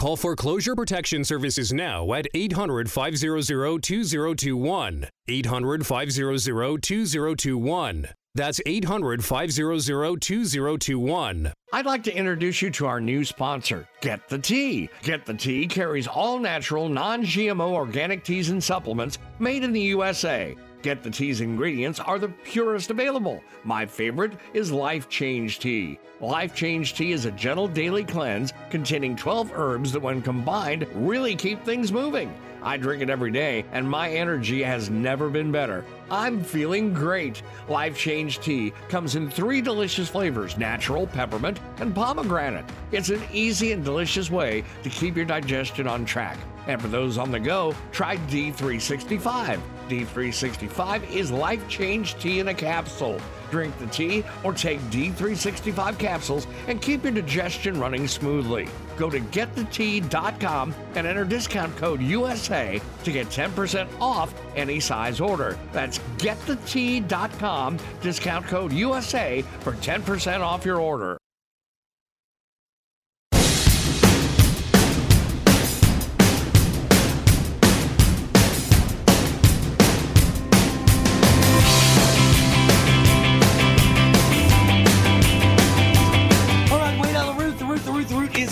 Call 0.00 0.16
Foreclosure 0.16 0.74
Protection 0.74 1.24
Services 1.24 1.74
now 1.74 2.14
at 2.14 2.26
800 2.32 2.90
500 2.90 3.82
2021. 3.82 5.06
800 5.28 5.86
500 5.86 6.82
2021. 6.82 8.08
That's 8.34 8.60
800 8.64 9.22
500 9.22 10.22
2021. 10.22 11.52
I'd 11.74 11.84
like 11.84 12.02
to 12.04 12.16
introduce 12.16 12.62
you 12.62 12.70
to 12.70 12.86
our 12.86 12.98
new 12.98 13.26
sponsor, 13.26 13.86
Get 14.00 14.26
the 14.30 14.38
Tea. 14.38 14.88
Get 15.02 15.26
the 15.26 15.34
Tea 15.34 15.66
carries 15.66 16.06
all 16.06 16.38
natural, 16.38 16.88
non 16.88 17.22
GMO 17.22 17.72
organic 17.72 18.24
teas 18.24 18.48
and 18.48 18.64
supplements 18.64 19.18
made 19.38 19.64
in 19.64 19.74
the 19.74 19.82
USA. 19.82 20.56
Get 20.82 21.02
the 21.02 21.10
Tea's 21.10 21.42
ingredients 21.42 22.00
are 22.00 22.18
the 22.18 22.28
purest 22.28 22.90
available. 22.90 23.42
My 23.64 23.84
favorite 23.84 24.32
is 24.54 24.72
Life 24.72 25.10
Change 25.10 25.58
Tea. 25.58 25.98
Life 26.20 26.54
Change 26.54 26.94
Tea 26.94 27.12
is 27.12 27.26
a 27.26 27.30
gentle 27.32 27.68
daily 27.68 28.02
cleanse 28.02 28.54
containing 28.70 29.14
12 29.14 29.52
herbs 29.54 29.92
that, 29.92 30.00
when 30.00 30.22
combined, 30.22 30.86
really 30.94 31.36
keep 31.36 31.62
things 31.64 31.92
moving. 31.92 32.34
I 32.62 32.78
drink 32.78 33.02
it 33.02 33.10
every 33.10 33.30
day, 33.30 33.64
and 33.72 33.88
my 33.88 34.10
energy 34.10 34.62
has 34.62 34.88
never 34.88 35.28
been 35.28 35.52
better. 35.52 35.84
I'm 36.10 36.42
feeling 36.42 36.94
great. 36.94 37.42
Life 37.68 37.96
Change 37.96 38.38
Tea 38.40 38.72
comes 38.88 39.16
in 39.16 39.30
three 39.30 39.60
delicious 39.60 40.08
flavors 40.08 40.56
natural, 40.56 41.06
peppermint, 41.06 41.60
and 41.78 41.94
pomegranate. 41.94 42.64
It's 42.90 43.10
an 43.10 43.22
easy 43.32 43.72
and 43.72 43.84
delicious 43.84 44.30
way 44.30 44.64
to 44.82 44.88
keep 44.88 45.14
your 45.14 45.26
digestion 45.26 45.86
on 45.86 46.06
track. 46.06 46.38
And 46.66 46.80
for 46.80 46.88
those 46.88 47.18
on 47.18 47.30
the 47.30 47.40
go, 47.40 47.74
try 47.92 48.16
D365. 48.16 49.60
D365 49.88 51.10
is 51.10 51.30
life 51.30 51.66
change 51.68 52.14
tea 52.16 52.38
in 52.38 52.48
a 52.48 52.54
capsule. 52.54 53.20
Drink 53.50 53.76
the 53.78 53.86
tea 53.88 54.24
or 54.44 54.52
take 54.52 54.80
D365 54.82 55.98
capsules 55.98 56.46
and 56.68 56.80
keep 56.80 57.02
your 57.02 57.12
digestion 57.12 57.78
running 57.80 58.06
smoothly. 58.06 58.68
Go 58.96 59.10
to 59.10 59.20
getthetea.com 59.20 60.74
and 60.94 61.06
enter 61.06 61.24
discount 61.24 61.76
code 61.76 62.00
USA 62.00 62.80
to 63.02 63.12
get 63.12 63.26
10% 63.28 63.88
off 64.00 64.32
any 64.54 64.78
size 64.78 65.20
order. 65.20 65.58
That's 65.72 65.98
getthetea.com, 66.18 67.78
discount 68.00 68.46
code 68.46 68.72
USA 68.72 69.42
for 69.60 69.72
10% 69.72 70.40
off 70.40 70.64
your 70.64 70.80
order. 70.80 71.18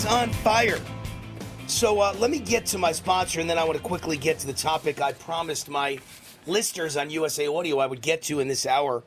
On 0.09 0.31
fire. 0.31 0.79
So 1.67 1.99
uh, 2.01 2.15
let 2.17 2.31
me 2.31 2.39
get 2.39 2.65
to 2.67 2.79
my 2.79 2.91
sponsor, 2.91 3.39
and 3.39 3.49
then 3.49 3.59
I 3.59 3.63
want 3.63 3.77
to 3.77 3.83
quickly 3.83 4.17
get 4.17 4.39
to 4.39 4.47
the 4.47 4.53
topic 4.53 4.99
I 4.99 5.13
promised 5.13 5.69
my 5.69 5.99
listeners 6.47 6.97
on 6.97 7.11
USA 7.11 7.45
Audio 7.45 7.77
I 7.77 7.85
would 7.85 8.01
get 8.01 8.23
to 8.23 8.39
in 8.39 8.47
this 8.47 8.65
hour 8.65 9.03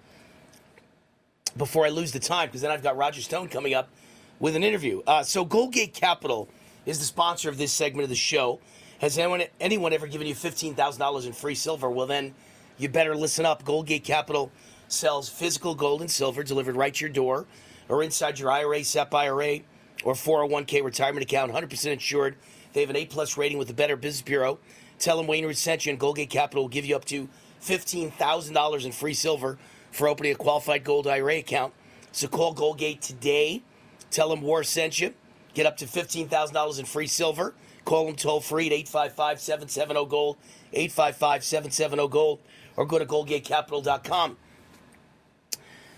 before 1.56 1.84
I 1.84 1.88
lose 1.88 2.12
the 2.12 2.20
time, 2.20 2.46
because 2.46 2.60
then 2.60 2.70
I've 2.70 2.84
got 2.84 2.96
Roger 2.96 3.20
Stone 3.20 3.48
coming 3.48 3.74
up 3.74 3.90
with 4.38 4.54
an 4.54 4.62
interview. 4.62 5.02
Uh, 5.06 5.24
so 5.24 5.44
Goldgate 5.44 5.92
Capital 5.92 6.48
is 6.86 7.00
the 7.00 7.04
sponsor 7.04 7.48
of 7.48 7.58
this 7.58 7.72
segment 7.72 8.04
of 8.04 8.08
the 8.08 8.14
show. 8.14 8.60
Has 9.00 9.18
anyone 9.18 9.42
anyone 9.60 9.92
ever 9.92 10.06
given 10.06 10.28
you 10.28 10.34
fifteen 10.36 10.76
thousand 10.76 11.00
dollars 11.00 11.26
in 11.26 11.32
free 11.32 11.56
silver? 11.56 11.90
Well, 11.90 12.06
then 12.06 12.32
you 12.78 12.88
better 12.88 13.16
listen 13.16 13.44
up. 13.44 13.64
Goldgate 13.64 14.04
Capital 14.04 14.52
sells 14.86 15.28
physical 15.28 15.74
gold 15.74 16.00
and 16.00 16.10
silver 16.10 16.44
delivered 16.44 16.76
right 16.76 16.94
to 16.94 17.00
your 17.00 17.12
door 17.12 17.46
or 17.88 18.04
inside 18.04 18.38
your 18.38 18.52
IRA, 18.52 18.84
SEP 18.84 19.12
IRA, 19.12 19.60
or 20.04 20.14
401k 20.14 20.82
retirement 20.82 21.24
account, 21.24 21.52
100% 21.52 21.92
insured. 21.92 22.36
They 22.72 22.80
have 22.80 22.90
an 22.90 22.96
A 22.96 23.06
plus 23.06 23.36
rating 23.36 23.58
with 23.58 23.68
the 23.68 23.74
Better 23.74 23.96
Business 23.96 24.22
Bureau. 24.22 24.58
Tell 24.98 25.16
them 25.16 25.26
Wayne 25.26 25.44
Root 25.44 25.56
sent 25.56 25.84
you, 25.86 25.90
and 25.90 26.00
Goldgate 26.00 26.30
Capital 26.30 26.64
will 26.64 26.68
give 26.68 26.84
you 26.84 26.96
up 26.96 27.04
to 27.06 27.28
$15,000 27.62 28.84
in 28.84 28.92
free 28.92 29.14
silver 29.14 29.58
for 29.90 30.08
opening 30.08 30.32
a 30.32 30.36
qualified 30.36 30.84
gold 30.84 31.06
IRA 31.06 31.38
account. 31.38 31.72
So 32.12 32.28
call 32.28 32.54
Goldgate 32.54 33.00
today. 33.00 33.62
Tell 34.10 34.28
them 34.28 34.42
War 34.42 34.64
sent 34.64 35.00
you. 35.00 35.14
Get 35.54 35.66
up 35.66 35.76
to 35.78 35.86
$15,000 35.86 36.78
in 36.78 36.84
free 36.84 37.06
silver. 37.06 37.54
Call 37.84 38.06
them 38.06 38.14
toll 38.14 38.40
free 38.40 38.66
at 38.66 38.72
855 38.72 39.40
770 39.40 40.06
Gold, 40.06 40.36
855 40.72 41.44
770 41.44 42.08
Gold, 42.08 42.38
or 42.76 42.86
go 42.86 42.98
to 42.98 43.04
goldgatecapital.com. 43.04 44.36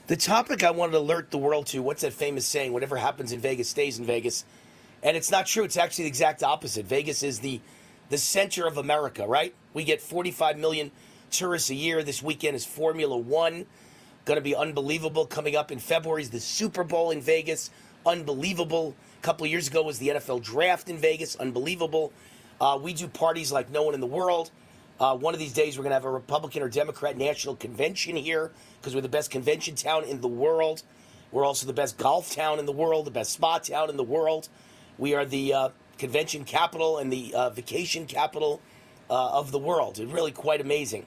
The 0.07 0.17
topic 0.17 0.63
I 0.63 0.71
wanted 0.71 0.93
to 0.93 0.99
alert 0.99 1.31
the 1.31 1.39
world 1.39 1.65
to 1.69 1.81
what's 1.81 2.03
that 2.03 2.13
famous 2.13 2.45
saying? 2.45 2.75
Whatever 2.75 2.99
happens 2.99 3.33
in 3.33 3.41
Vegas 3.41 3.71
stays 3.71 3.99
in 3.99 4.05
Vegas. 4.05 4.45
And 5.03 5.17
it's 5.17 5.31
not 5.31 5.47
true. 5.47 5.65
It's 5.65 5.79
actually 5.79 6.05
the 6.05 6.09
exact 6.09 6.43
opposite. 6.43 6.85
Vegas 6.85 7.23
is 7.23 7.41
the, 7.41 7.59
the 8.11 8.19
center 8.19 8.67
of 8.67 8.77
America, 8.77 9.27
right? 9.27 9.55
We 9.73 9.83
get 9.83 10.03
45 10.03 10.59
million 10.59 10.91
tourists 11.31 11.71
a 11.71 11.75
year. 11.75 12.03
This 12.03 12.23
weekend 12.23 12.55
is 12.55 12.67
Formula 12.67 13.17
One. 13.17 13.65
Going 14.27 14.37
to 14.37 14.43
be 14.43 14.55
unbelievable. 14.55 15.25
Coming 15.25 15.57
up 15.57 15.73
in 15.73 15.79
February 15.79 16.21
is 16.21 16.29
the 16.29 16.41
Super 16.41 16.85
Bowl 16.85 17.11
in 17.11 17.23
Vegas. 17.23 17.71
Unbelievable. 18.05 18.95
A 19.21 19.23
couple 19.23 19.47
years 19.47 19.69
ago 19.69 19.83
was 19.83 19.99
the 19.99 20.09
NFL 20.09 20.43
draft 20.43 20.91
in 20.91 20.99
Vegas. 20.99 21.35
Unbelievable. 21.37 22.13
Uh, 22.61 22.79
we 22.81 22.93
do 22.93 23.09
parties 23.09 23.51
like 23.51 23.71
no 23.71 23.83
one 23.83 23.95
in 23.95 24.01
the 24.01 24.07
world. 24.07 24.51
Uh, 25.01 25.17
one 25.17 25.35
of 25.35 25.41
these 25.41 25.53
days, 25.53 25.77
we're 25.77 25.83
going 25.83 25.91
to 25.91 25.95
have 25.95 26.05
a 26.05 26.11
Republican 26.11 26.63
or 26.63 26.69
Democrat 26.69 27.17
national 27.17 27.57
convention 27.57 28.15
here 28.15 28.53
because 28.81 28.95
we're 28.95 29.01
the 29.01 29.09
best 29.09 29.31
convention 29.31 29.75
town 29.75 30.05
in 30.05 30.21
the 30.21 30.29
world. 30.29 30.83
We're 31.33 31.45
also 31.45 31.67
the 31.67 31.73
best 31.73 31.99
golf 31.99 32.33
town 32.33 32.61
in 32.61 32.67
the 32.67 32.73
world, 32.73 33.07
the 33.07 33.11
best 33.11 33.33
spa 33.33 33.59
town 33.59 33.91
in 33.91 33.97
the 33.97 34.05
world. 34.05 34.49
We 34.97 35.15
are 35.15 35.25
the 35.25 35.53
uh, 35.53 35.69
convention 35.99 36.45
capital 36.45 36.99
and 36.99 37.13
the 37.13 37.35
uh, 37.35 37.51
vacation 37.51 38.07
capital 38.07 38.61
uh, 39.11 39.33
of 39.33 39.51
the 39.51 39.59
world. 39.59 39.99
It's 39.99 40.13
really 40.13 40.31
quite 40.31 40.61
amazing. 40.61 41.07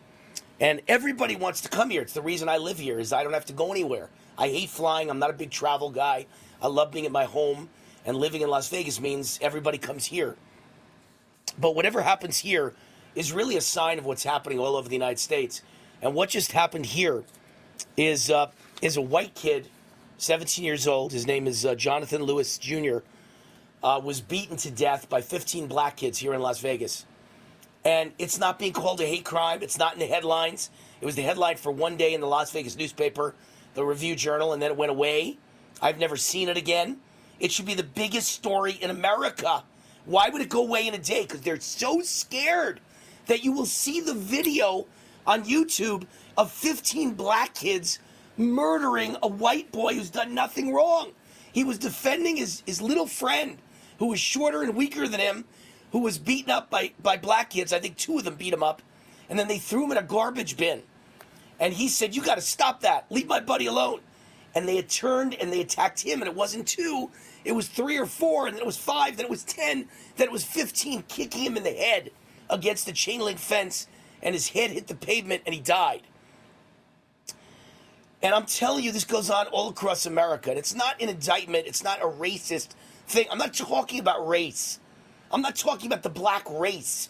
And 0.60 0.82
everybody 0.90 1.38
wants 1.38 1.62
to 1.62 1.70
come 1.70 1.90
here. 1.90 2.02
It's 2.02 2.14
the 2.14 2.22
reason 2.22 2.50
I 2.50 2.58
live 2.58 2.80
here 2.80 3.00
is 3.00 3.14
I 3.14 3.24
don't 3.24 3.34
have 3.34 3.46
to 3.46 3.54
go 3.54 3.72
anywhere. 3.72 4.10
I 4.38 4.50
hate 4.50 4.70
flying. 4.70 5.10
I'm 5.10 5.20
not 5.20 5.30
a 5.30 5.34
big 5.34 5.50
travel 5.50 5.92
guy. 5.92 6.26
I 6.62 6.68
love 6.68 6.92
being 6.92 7.06
at 7.06 7.12
my 7.12 7.26
home. 7.26 7.70
And 8.06 8.18
living 8.18 8.42
in 8.42 8.50
Las 8.50 8.68
Vegas 8.70 9.00
means 9.00 9.40
everybody 9.42 9.78
comes 9.78 10.06
here. 10.06 10.36
But 11.58 11.76
whatever 11.76 12.02
happens 12.02 12.40
here 12.40 12.74
is 13.18 13.34
really 13.34 13.58
a 13.58 13.62
sign 13.62 13.98
of 13.98 14.06
what's 14.06 14.24
happening 14.24 14.60
all 14.60 14.76
over 14.76 14.88
the 14.88 14.96
United 14.96 15.18
States. 15.18 15.64
And 16.04 16.14
what 16.14 16.30
just 16.30 16.52
happened 16.52 16.86
here 16.86 17.24
is 17.98 18.30
uh, 18.30 18.52
is 18.82 18.96
a 18.96 19.02
white 19.02 19.34
kid, 19.34 19.68
17 20.20 20.64
years 20.64 20.88
old. 20.88 21.12
His 21.12 21.26
name 21.26 21.48
is 21.48 21.66
uh, 21.66 21.74
Jonathan 21.74 22.22
Lewis 22.24 22.60
Jr. 22.60 23.00
Uh, 23.84 24.00
was 24.04 24.22
beaten 24.22 24.56
to 24.58 24.70
death 24.70 25.10
by 25.10 25.22
15 25.22 25.66
black 25.66 25.98
kids 25.98 26.20
here 26.20 26.36
in 26.36 26.42
Las 26.42 26.60
Vegas. 26.60 27.08
And 27.84 28.12
it's 28.20 28.38
not 28.38 28.60
being 28.60 28.74
called 28.74 29.02
a 29.02 29.06
hate 29.06 29.26
crime. 29.26 29.64
It's 29.64 29.80
not 29.80 29.94
in 29.94 30.00
the 30.00 30.06
headlines. 30.06 30.70
It 31.02 31.06
was 31.06 31.16
the 31.16 31.24
headline 31.24 31.58
for 31.58 31.72
one 31.72 31.98
day 31.98 32.14
in 32.14 32.22
the 32.22 32.28
Las 32.28 32.52
Vegas 32.52 32.78
newspaper, 32.78 33.34
the 33.74 33.84
Review 33.84 34.16
Journal, 34.16 34.54
and 34.54 34.62
then 34.62 34.72
it 34.72 34.78
went 34.78 34.92
away. 34.92 35.38
I've 35.82 35.98
never 35.98 36.18
seen 36.18 36.50
it 36.50 36.58
again. 36.58 36.98
It 37.40 37.52
should 37.52 37.66
be 37.66 37.76
the 37.76 37.84
biggest 37.84 38.30
story 38.30 38.74
in 38.74 38.92
America. 38.92 39.64
Why 40.06 40.30
would 40.30 40.42
it 40.42 40.50
go 40.50 40.62
away 40.62 40.88
in 40.88 40.94
a 40.94 41.00
day? 41.00 41.24
Because 41.24 41.42
they're 41.42 41.60
so 41.60 42.02
scared 42.02 42.80
that 43.28 43.44
you 43.44 43.52
will 43.52 43.66
see 43.66 44.02
the 44.02 44.14
video 44.14 44.86
on 45.26 45.44
YouTube 45.44 46.06
of 46.38 46.52
15 46.52 47.14
black 47.14 47.54
kids 47.54 48.00
murdering 48.38 49.18
a 49.22 49.28
white 49.28 49.72
boy 49.72 49.94
who's 49.96 50.10
done 50.10 50.34
nothing 50.34 50.74
wrong. 50.74 51.12
He 51.52 51.64
was 51.64 51.78
defending 51.78 52.38
his, 52.38 52.64
his 52.66 52.82
little 52.82 53.08
friend 53.08 53.58
who 54.00 54.08
was 54.08 54.20
shorter 54.20 54.62
and 54.62 54.76
weaker 54.76 55.08
than 55.08 55.20
him, 55.20 55.46
who 55.92 56.00
was 56.00 56.18
beaten 56.18 56.52
up 56.52 56.70
by, 56.70 56.92
by 57.02 57.18
black 57.18 57.50
kids. 57.50 57.74
I 57.74 57.80
think 57.80 57.98
two 57.98 58.18
of 58.18 58.26
them 58.26 58.36
beat 58.36 58.54
him 58.54 58.64
up. 58.64 58.82
And 59.30 59.38
then 59.38 59.48
they 59.48 59.58
threw 59.58 59.86
him 59.86 59.92
in 59.92 59.98
a 59.98 60.04
garbage 60.04 60.56
bin. 60.56 60.84
And 61.60 61.74
he 61.74 61.88
said, 61.88 62.16
You 62.16 62.22
got 62.22 62.36
to 62.36 62.42
stop 62.42 62.82
that. 62.82 63.06
Leave 63.10 63.28
my 63.28 63.40
buddy 63.40 63.66
alone. 63.66 64.02
And 64.56 64.68
they 64.68 64.76
had 64.76 64.90
turned 64.90 65.34
and 65.34 65.52
they 65.52 65.62
attacked 65.62 66.02
him. 66.02 66.22
And 66.22 66.30
it 66.30 66.36
wasn't 66.36 66.68
two, 66.68 67.10
it 67.44 67.52
was 67.52 67.68
three 67.68 67.98
or 67.98 68.06
four. 68.06 68.48
And 68.48 68.56
then 68.56 68.62
it 68.62 68.66
was 68.66 68.78
five. 68.78 69.18
Then 69.18 69.26
it 69.26 69.30
was 69.30 69.44
10. 69.44 69.88
Then 70.16 70.28
it 70.28 70.32
was 70.32 70.44
15, 70.44 71.04
kicking 71.08 71.42
him 71.42 71.58
in 71.58 71.64
the 71.64 71.72
head 71.72 72.12
against 72.50 72.86
the 72.86 72.94
chain 72.94 73.22
link 73.22 73.40
fence. 73.40 73.88
And 74.22 74.34
his 74.34 74.50
head 74.50 74.72
hit 74.72 74.88
the 74.88 74.96
pavement 74.96 75.44
and 75.46 75.54
he 75.54 75.62
died. 75.62 76.02
And 78.22 78.34
I'm 78.34 78.46
telling 78.46 78.84
you, 78.84 78.92
this 78.92 79.06
goes 79.06 79.30
on 79.30 79.48
all 79.48 79.70
across 79.70 80.06
America. 80.06 80.50
And 80.50 80.58
it's 80.58 80.74
not 80.74 81.02
an 81.02 81.10
indictment, 81.10 81.68
it's 81.68 81.84
not 81.84 82.02
a 82.02 82.06
racist 82.08 82.70
thing. 83.08 83.28
I'm 83.32 83.38
not 83.38 83.54
talking 83.54 84.00
about 84.00 84.28
race. 84.28 84.80
I'm 85.32 85.42
not 85.42 85.56
talking 85.56 85.88
about 85.88 86.04
the 86.04 86.10
black 86.10 86.46
race. 86.50 87.10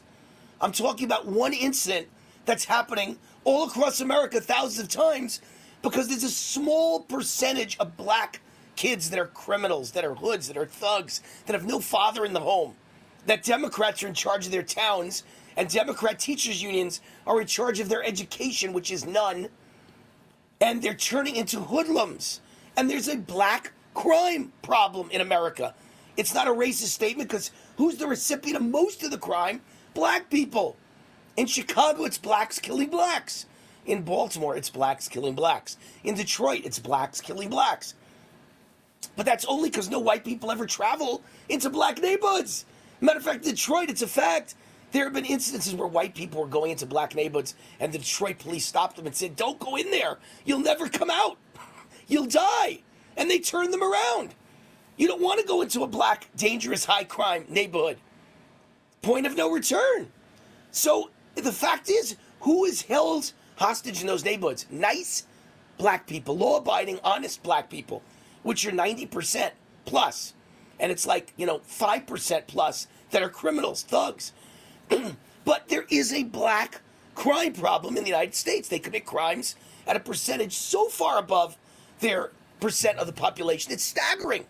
I'm 0.60 0.72
talking 0.72 1.06
about 1.06 1.26
one 1.26 1.54
incident 1.54 2.08
that's 2.46 2.66
happening 2.66 3.18
all 3.44 3.68
across 3.68 4.02
America 4.02 4.42
thousands 4.42 4.80
of 4.80 4.90
times 4.90 5.40
because 5.82 6.08
there's 6.08 6.24
a 6.24 6.30
small 6.30 7.02
percentage 7.02 7.78
of 7.80 7.96
black 7.96 8.42
kids 8.76 9.10
that 9.10 9.20
are 9.20 9.28
criminals, 9.28 9.92
that 9.92 10.04
are 10.04 10.16
hoods, 10.16 10.48
that 10.48 10.58
are 10.58 10.66
thugs, 10.66 11.22
that 11.46 11.54
have 11.54 11.66
no 11.66 11.80
father 11.80 12.26
in 12.26 12.34
the 12.34 12.40
home. 12.40 12.76
That 13.28 13.44
Democrats 13.44 14.02
are 14.04 14.08
in 14.08 14.14
charge 14.14 14.46
of 14.46 14.52
their 14.52 14.64
towns 14.64 15.24
and 15.56 15.70
Democrat 15.70 16.20
teachers' 16.20 16.62
unions 16.62 17.00
are 17.26 17.40
in 17.40 17.48
charge 17.48 17.80
of 17.80 17.88
their 17.88 18.04
education, 18.04 18.74
which 18.74 18.92
is 18.92 19.06
none 19.06 19.50
and 20.60 20.82
they're 20.82 20.94
turning 20.94 21.36
into 21.36 21.60
hoodlums. 21.60 22.42
And 22.76 22.90
there's 22.90 23.08
a 23.08 23.18
black 23.18 23.74
crime 23.94 24.52
problem 24.62 25.10
in 25.12 25.22
America. 25.22 25.74
It's 26.16 26.34
not 26.34 26.48
a 26.48 26.52
racist 26.52 26.88
statement 26.88 27.30
because 27.30 27.52
who's 27.78 27.98
the 27.98 28.08
recipient 28.08 28.58
of 28.58 28.64
most 28.64 29.04
of 29.04 29.12
the 29.12 29.18
crime? 29.18 29.62
Black 29.94 30.30
people. 30.30 30.76
In 31.36 31.46
Chicago, 31.46 32.06
it's 32.06 32.18
blacks 32.18 32.60
killing 32.60 32.90
blacks. 32.90 33.46
In 33.86 34.02
Baltimore, 34.02 34.56
it's 34.56 34.70
blacks 34.70 35.08
killing 35.08 35.36
blacks. 35.36 35.78
In 36.04 36.16
Detroit, 36.16 36.62
it's 36.66 36.80
blacks 36.80 37.22
killing 37.22 37.50
blacks. 37.50 37.94
But 39.16 39.26
that's 39.26 39.46
only 39.46 39.70
because 39.70 39.90
no 39.90 40.00
white 40.00 40.26
people 40.26 40.52
ever 40.52 40.66
travel 40.66 41.22
into 41.50 41.70
black 41.70 42.02
neighborhoods. 42.02 42.66
Matter 43.00 43.20
of 43.20 43.26
fact, 43.26 43.44
Detroit, 43.44 43.90
it's 43.90 44.02
a 44.02 44.08
fact. 44.08 44.56
There 44.92 45.04
have 45.04 45.14
been 45.14 45.26
instances 45.26 45.76
where 45.76 45.88
white 45.88 46.16
people 46.16 46.42
were 46.42 46.48
going 46.48 46.72
into 46.72 46.86
black 46.86 47.14
neighborhoods 47.14 47.56
and 47.80 47.92
the 47.92 48.00
Detroit 48.00 48.40
police 48.40 48.66
stopped 48.66 48.96
them 48.96 49.06
and 49.06 49.16
said, 49.16 49.36
Don't 49.36 49.60
go 49.60 49.76
in 49.76 49.92
there. 49.92 50.18
You'll 50.46 50.60
never 50.60 50.88
come 50.88 51.10
out. 51.10 51.38
You'll 52.08 52.26
die. 52.26 52.80
And 53.18 53.30
they 53.30 53.40
turned 53.40 53.74
them 53.74 53.84
around. 53.84 54.34
You 54.96 55.08
don't 55.08 55.22
want 55.22 55.40
to 55.40 55.46
go 55.46 55.62
into 55.62 55.84
a 55.84 55.88
black, 55.88 56.28
dangerous, 56.36 56.86
high 56.86 57.04
crime 57.04 57.46
neighborhood. 57.50 57.98
Point 59.02 59.28
of 59.28 59.36
no 59.36 59.52
return. 59.52 60.08
So 60.72 61.12
the 61.36 61.52
fact 61.52 61.90
is, 61.90 62.16
who 62.42 62.66
is 62.66 62.82
held 62.84 63.32
hostage 63.58 64.02
in 64.02 64.08
those 64.08 64.26
neighborhoods? 64.26 64.66
Nice 64.72 65.24
black 65.78 66.08
people, 66.08 66.36
law 66.36 66.58
abiding, 66.58 67.00
honest 67.04 67.44
black 67.44 67.70
people, 67.70 68.02
which 68.44 68.66
are 68.66 68.72
90% 68.72 69.52
plus. 69.86 70.34
And 70.80 70.92
it's 70.92 71.08
like, 71.08 71.34
you 71.38 71.46
know, 71.46 71.60
5% 71.60 72.48
plus 72.48 72.88
that 73.12 73.24
are 73.24 73.30
criminals, 73.30 73.84
thugs. 73.84 74.34
but 75.46 75.68
there 75.70 75.86
is 75.90 76.14
a 76.14 76.24
black 76.24 76.82
crime 77.16 77.54
problem 77.54 77.98
in 77.98 78.04
the 78.04 78.10
United 78.10 78.36
States. 78.36 78.68
They 78.68 78.80
commit 78.80 79.06
crimes 79.06 79.56
at 79.88 79.96
a 79.96 80.00
percentage 80.00 80.54
so 80.54 80.88
far 80.88 81.18
above 81.18 81.58
their 82.00 82.32
percent 82.60 83.00
of 83.00 83.08
the 83.08 83.14
population. 83.14 83.72
It's 83.72 83.84
staggering. 83.84 84.46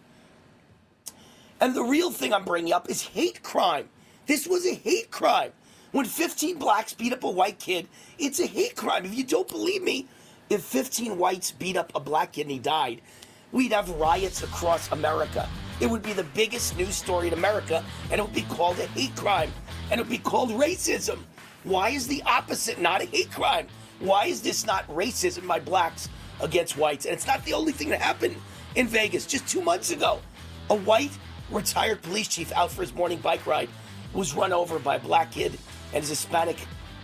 And 1.59 1.73
the 1.73 1.83
real 1.83 2.11
thing 2.11 2.33
I'm 2.33 2.45
bringing 2.45 2.73
up 2.73 2.89
is 2.89 3.01
hate 3.01 3.41
crime. 3.41 3.89
This 4.25 4.47
was 4.47 4.65
a 4.65 4.73
hate 4.73 5.09
crime. 5.09 5.51
When 5.91 6.05
15 6.05 6.57
blacks 6.57 6.93
beat 6.93 7.13
up 7.13 7.23
a 7.23 7.29
white 7.29 7.59
kid, 7.59 7.87
it's 8.19 8.39
a 8.39 8.45
hate 8.45 8.75
crime. 8.75 9.05
If 9.05 9.15
you 9.15 9.23
don't 9.23 9.47
believe 9.47 9.81
me, 9.81 10.07
if 10.49 10.61
15 10.63 11.17
whites 11.17 11.51
beat 11.51 11.77
up 11.77 11.91
a 11.95 11.99
black 11.99 12.33
kid 12.33 12.43
and 12.43 12.51
he 12.51 12.59
died, 12.59 13.01
we'd 13.51 13.71
have 13.71 13.89
riots 13.91 14.43
across 14.43 14.91
America. 14.91 15.49
It 15.79 15.89
would 15.89 16.01
be 16.01 16.13
the 16.13 16.23
biggest 16.23 16.75
news 16.75 16.95
story 16.95 17.27
in 17.27 17.33
America, 17.33 17.83
and 18.09 18.19
it 18.19 18.23
would 18.23 18.33
be 18.33 18.41
called 18.43 18.79
a 18.79 18.87
hate 18.87 19.15
crime, 19.15 19.51
and 19.91 19.99
it 19.99 20.03
would 20.03 20.11
be 20.11 20.17
called 20.17 20.49
racism. 20.49 21.19
Why 21.63 21.89
is 21.89 22.07
the 22.07 22.23
opposite 22.23 22.81
not 22.81 23.01
a 23.01 23.05
hate 23.05 23.31
crime? 23.31 23.67
Why 23.99 24.25
is 24.25 24.41
this 24.41 24.65
not 24.65 24.87
racism 24.87 25.47
by 25.47 25.59
blacks 25.59 26.09
against 26.41 26.77
whites? 26.77 27.05
And 27.05 27.13
it's 27.13 27.27
not 27.27 27.43
the 27.45 27.53
only 27.53 27.71
thing 27.71 27.89
that 27.89 28.01
happened 28.01 28.35
in 28.75 28.87
Vegas. 28.87 29.25
Just 29.25 29.47
two 29.47 29.61
months 29.61 29.91
ago, 29.91 30.19
a 30.69 30.75
white 30.75 31.11
retired 31.51 32.01
police 32.01 32.27
chief 32.27 32.51
out 32.53 32.71
for 32.71 32.81
his 32.81 32.93
morning 32.93 33.19
bike 33.19 33.45
ride 33.45 33.69
was 34.13 34.33
run 34.35 34.53
over 34.53 34.79
by 34.79 34.95
a 34.95 34.99
black 34.99 35.31
kid 35.31 35.57
and 35.93 36.03
his 36.03 36.09
Hispanic 36.09 36.57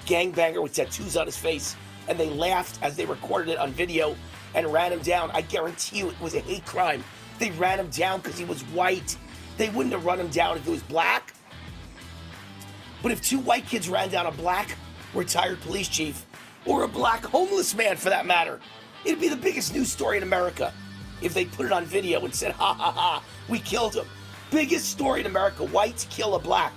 gangbanger 0.06 0.62
with 0.62 0.74
tattoos 0.74 1.16
on 1.16 1.26
his 1.26 1.38
face. 1.38 1.76
And 2.08 2.20
they 2.20 2.30
laughed 2.30 2.80
as 2.82 2.96
they 2.96 3.06
recorded 3.06 3.52
it 3.52 3.58
on 3.60 3.72
video 3.72 4.16
and 4.56 4.72
ran 4.72 4.92
him 4.92 5.00
down. 5.00 5.32
I 5.32 5.42
guarantee 5.42 6.00
you 6.00 6.10
it 6.10 6.20
was 6.22 6.36
a 6.36 6.40
hate 6.40 6.66
crime. 6.66 7.04
They 7.40 7.52
ran 7.52 7.80
him 7.80 7.90
down 7.90 8.22
because 8.22 8.38
he 8.38 8.46
was 8.46 8.62
white. 8.66 9.18
They 9.58 9.70
wouldn't 9.70 9.94
have 9.94 10.06
run 10.06 10.20
him 10.20 10.30
down 10.30 10.58
if 10.58 10.66
he 10.66 10.72
was 10.72 10.84
black. 10.84 11.34
But 13.02 13.12
if 13.12 13.22
two 13.22 13.40
white 13.40 13.68
kids 13.68 13.90
ran 13.90 14.10
down 14.10 14.26
a 14.26 14.32
black 14.32 14.78
retired 15.14 15.62
police 15.62 15.88
chief, 15.88 16.26
or 16.66 16.84
a 16.84 16.88
black 16.88 17.26
homeless 17.26 17.76
man 17.76 17.98
for 17.98 18.10
that 18.10 18.26
matter, 18.26 18.60
it'd 19.06 19.20
be 19.20 19.28
the 19.28 19.36
biggest 19.36 19.74
news 19.74 19.92
story 19.92 20.18
in 20.18 20.24
America 20.24 20.74
if 21.22 21.34
they 21.34 21.46
put 21.46 21.66
it 21.66 21.72
on 21.72 21.86
video 21.86 22.24
and 22.24 22.34
said, 22.34 22.52
ha 22.52 22.74
ha 22.74 22.92
ha, 22.92 23.24
we 23.50 23.60
killed 23.60 23.96
him. 23.96 24.06
Biggest 24.52 24.90
story 24.90 25.22
in 25.22 25.26
America 25.26 25.66
whites 25.66 26.06
kill 26.10 26.36
a 26.36 26.40
black. 26.40 26.74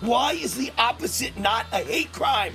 Why 0.00 0.32
is 0.32 0.54
the 0.54 0.72
opposite 0.78 1.36
not 1.38 1.66
a 1.72 1.78
hate 1.78 2.12
crime? 2.12 2.54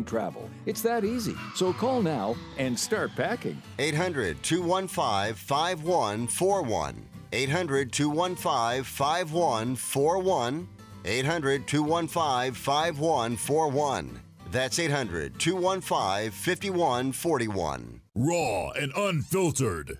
travel. 0.03 0.49
It's 0.65 0.81
that 0.81 1.03
easy. 1.03 1.35
So 1.55 1.73
call 1.73 2.01
now 2.01 2.35
and 2.57 2.77
start 2.77 3.15
packing. 3.15 3.61
800 3.79 4.41
215 4.43 5.35
5141. 5.35 7.05
800 7.33 7.91
215 7.91 8.83
5141. 8.83 10.67
800 11.05 11.67
215 11.67 12.53
5141. 12.53 14.19
That's 14.51 14.79
800 14.79 15.39
215 15.39 16.31
5141. 16.31 18.01
Raw 18.15 18.71
and 18.71 18.91
unfiltered. 18.95 19.99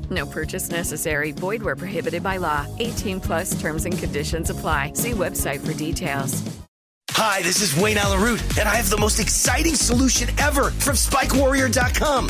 No 0.11 0.25
purchase 0.25 0.69
necessary. 0.69 1.31
Void 1.31 1.63
where 1.63 1.75
prohibited 1.75 2.21
by 2.21 2.37
law. 2.37 2.67
18 2.79 3.21
plus 3.21 3.59
terms 3.61 3.85
and 3.85 3.97
conditions 3.97 4.49
apply. 4.49 4.93
See 4.93 5.11
website 5.11 5.65
for 5.65 5.73
details. 5.73 6.43
Hi, 7.11 7.41
this 7.41 7.61
is 7.61 7.79
Wayne 7.79 7.97
Allyn 7.97 8.21
Root, 8.21 8.41
and 8.57 8.67
I 8.67 8.75
have 8.75 8.89
the 8.89 8.97
most 8.97 9.19
exciting 9.19 9.75
solution 9.75 10.29
ever 10.39 10.71
from 10.71 10.95
SpikeWarrior.com. 10.95 12.29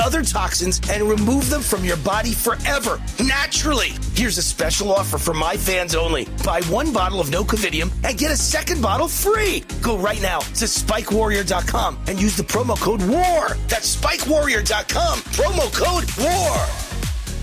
other 0.01 0.23
toxins 0.23 0.81
and 0.89 1.03
remove 1.03 1.49
them 1.49 1.61
from 1.61 1.85
your 1.85 1.97
body 1.97 2.33
forever, 2.33 3.01
naturally. 3.23 3.91
Here's 4.13 4.37
a 4.37 4.43
special 4.43 4.91
offer 4.91 5.17
for 5.17 5.33
my 5.33 5.55
fans 5.55 5.95
only. 5.95 6.27
Buy 6.43 6.61
one 6.63 6.91
bottle 6.91 7.19
of 7.19 7.29
No 7.29 7.43
Covidium 7.43 7.91
and 8.03 8.17
get 8.17 8.31
a 8.31 8.35
second 8.35 8.81
bottle 8.81 9.07
free. 9.07 9.63
Go 9.81 9.97
right 9.97 10.21
now 10.21 10.39
to 10.39 10.65
SpikeWarrior.com 10.65 11.99
and 12.07 12.19
use 12.19 12.35
the 12.35 12.43
promo 12.43 12.79
code 12.79 13.01
WAR. 13.03 13.55
That's 13.67 13.95
SpikeWarrior.com, 13.95 15.19
promo 15.19 15.73
code 15.73 16.05
WAR. 16.17 16.67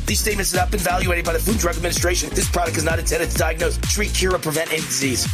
These 0.06 0.20
statements 0.20 0.52
have 0.52 0.62
not 0.62 0.70
been 0.70 0.80
evaluated 0.80 1.24
by 1.24 1.34
the 1.34 1.38
Food 1.38 1.58
Drug 1.58 1.76
Administration. 1.76 2.30
This 2.30 2.48
product 2.48 2.76
is 2.78 2.84
not 2.84 2.98
intended 2.98 3.30
to 3.30 3.38
diagnose, 3.38 3.76
treat, 3.78 4.14
cure, 4.14 4.34
or 4.34 4.38
prevent 4.38 4.72
any 4.72 4.80
disease. 4.80 5.28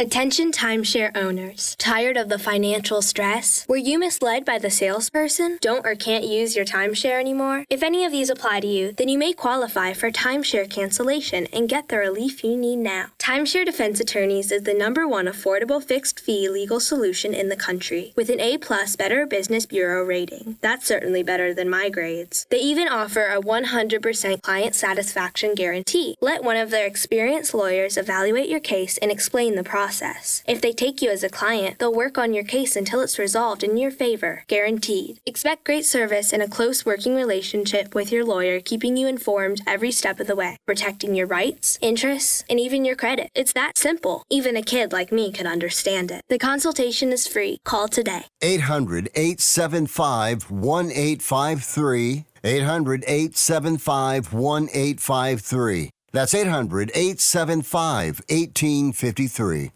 Attention 0.00 0.50
timeshare 0.50 1.14
owners. 1.14 1.76
Tired 1.78 2.16
of 2.16 2.30
the 2.30 2.38
financial 2.38 3.02
stress? 3.02 3.66
Were 3.68 3.76
you 3.76 3.98
misled 3.98 4.46
by 4.46 4.56
the 4.56 4.70
salesperson? 4.70 5.58
Don't 5.60 5.84
or 5.84 5.94
can't 5.94 6.24
use 6.24 6.56
your 6.56 6.64
timeshare 6.64 7.20
anymore? 7.20 7.66
If 7.68 7.82
any 7.82 8.06
of 8.06 8.10
these 8.10 8.30
apply 8.30 8.60
to 8.60 8.66
you, 8.66 8.92
then 8.92 9.10
you 9.10 9.18
may 9.18 9.34
qualify 9.34 9.92
for 9.92 10.10
timeshare 10.10 10.70
cancellation 10.70 11.48
and 11.52 11.68
get 11.68 11.88
the 11.88 11.98
relief 11.98 12.42
you 12.42 12.56
need 12.56 12.76
now. 12.76 13.08
Timeshare 13.18 13.66
Defense 13.66 14.00
Attorneys 14.00 14.50
is 14.50 14.62
the 14.62 14.72
number 14.72 15.06
one 15.06 15.26
affordable 15.26 15.84
fixed 15.84 16.18
fee 16.18 16.48
legal 16.48 16.80
solution 16.80 17.34
in 17.34 17.50
the 17.50 17.54
country 17.54 18.14
with 18.16 18.30
an 18.30 18.40
A 18.40 18.56
plus 18.56 18.96
Better 18.96 19.26
Business 19.26 19.66
Bureau 19.66 20.02
rating. 20.02 20.56
That's 20.62 20.86
certainly 20.86 21.22
better 21.22 21.52
than 21.52 21.68
my 21.68 21.90
grades. 21.90 22.46
They 22.48 22.60
even 22.60 22.88
offer 22.88 23.26
a 23.26 23.38
100% 23.38 24.40
client 24.40 24.74
satisfaction 24.74 25.54
guarantee. 25.54 26.16
Let 26.22 26.42
one 26.42 26.56
of 26.56 26.70
their 26.70 26.86
experienced 26.86 27.52
lawyers 27.52 27.98
evaluate 27.98 28.48
your 28.48 28.60
case 28.60 28.96
and 28.96 29.10
explain 29.10 29.56
the 29.56 29.62
process 29.62 29.89
process. 29.90 30.44
If 30.46 30.60
they 30.60 30.72
take 30.72 31.02
you 31.02 31.10
as 31.10 31.24
a 31.24 31.28
client, 31.28 31.78
they'll 31.78 32.02
work 32.04 32.16
on 32.16 32.32
your 32.32 32.44
case 32.44 32.76
until 32.76 33.00
it's 33.00 33.18
resolved 33.18 33.64
in 33.64 33.76
your 33.76 33.90
favor, 33.90 34.44
guaranteed. 34.46 35.18
Expect 35.26 35.64
great 35.64 35.84
service 35.84 36.32
and 36.32 36.42
a 36.42 36.48
close 36.48 36.86
working 36.86 37.16
relationship 37.16 37.92
with 37.92 38.12
your 38.12 38.24
lawyer, 38.24 38.60
keeping 38.60 38.96
you 38.96 39.08
informed 39.08 39.62
every 39.66 39.90
step 39.90 40.20
of 40.20 40.28
the 40.28 40.36
way, 40.36 40.56
protecting 40.64 41.16
your 41.16 41.26
rights, 41.26 41.76
interests, 41.82 42.44
and 42.48 42.60
even 42.60 42.84
your 42.84 42.94
credit. 42.94 43.30
It's 43.34 43.52
that 43.54 43.76
simple. 43.76 44.22
Even 44.30 44.56
a 44.56 44.62
kid 44.62 44.92
like 44.92 45.10
me 45.10 45.32
could 45.32 45.46
understand 45.46 46.12
it. 46.12 46.22
The 46.28 46.38
consultation 46.38 47.12
is 47.12 47.26
free. 47.26 47.58
Call 47.64 47.88
today. 47.88 48.26
800 48.42 49.08
875 49.16 50.50
1853. 50.52 52.24
800 52.44 53.04
875 53.08 54.32
1853. 54.32 55.90
That's 56.12 56.34
800 56.34 56.90
875 56.94 58.20
1853. 58.28 59.70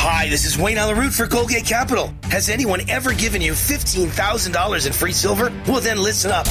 Hi, 0.00 0.28
this 0.28 0.44
is 0.44 0.56
Wayne 0.56 0.78
on 0.78 0.86
the 0.86 0.94
Alaroot 0.94 1.12
for 1.12 1.26
Goldgate 1.26 1.66
Capital. 1.66 2.14
Has 2.30 2.48
anyone 2.48 2.88
ever 2.88 3.12
given 3.12 3.42
you 3.42 3.50
$15,000 3.50 4.86
in 4.86 4.92
free 4.92 5.12
silver? 5.12 5.52
Well, 5.66 5.80
then 5.80 6.00
listen 6.00 6.30
up. 6.30 6.46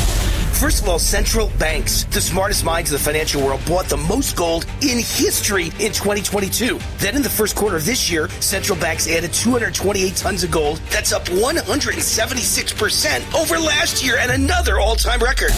First 0.53 0.81
of 0.81 0.89
all, 0.89 0.97
central 0.97 1.51
banks, 1.59 2.05
the 2.05 2.19
smartest 2.19 2.65
minds 2.65 2.91
of 2.91 2.97
the 2.97 3.03
financial 3.03 3.45
world, 3.45 3.61
bought 3.67 3.85
the 3.85 3.97
most 3.97 4.35
gold 4.35 4.65
in 4.81 4.97
history 4.97 5.65
in 5.79 5.93
2022. 5.93 6.79
Then 6.97 7.15
in 7.15 7.21
the 7.21 7.29
first 7.29 7.55
quarter 7.55 7.75
of 7.75 7.85
this 7.85 8.09
year, 8.09 8.27
central 8.39 8.75
banks 8.79 9.07
added 9.07 9.31
228 9.33 10.15
tons 10.15 10.43
of 10.43 10.49
gold. 10.49 10.81
That's 10.89 11.11
up 11.11 11.25
176% 11.25 13.39
over 13.39 13.59
last 13.59 14.03
year 14.03 14.17
and 14.17 14.31
another 14.31 14.79
all 14.79 14.95
time 14.95 15.19
record. 15.19 15.51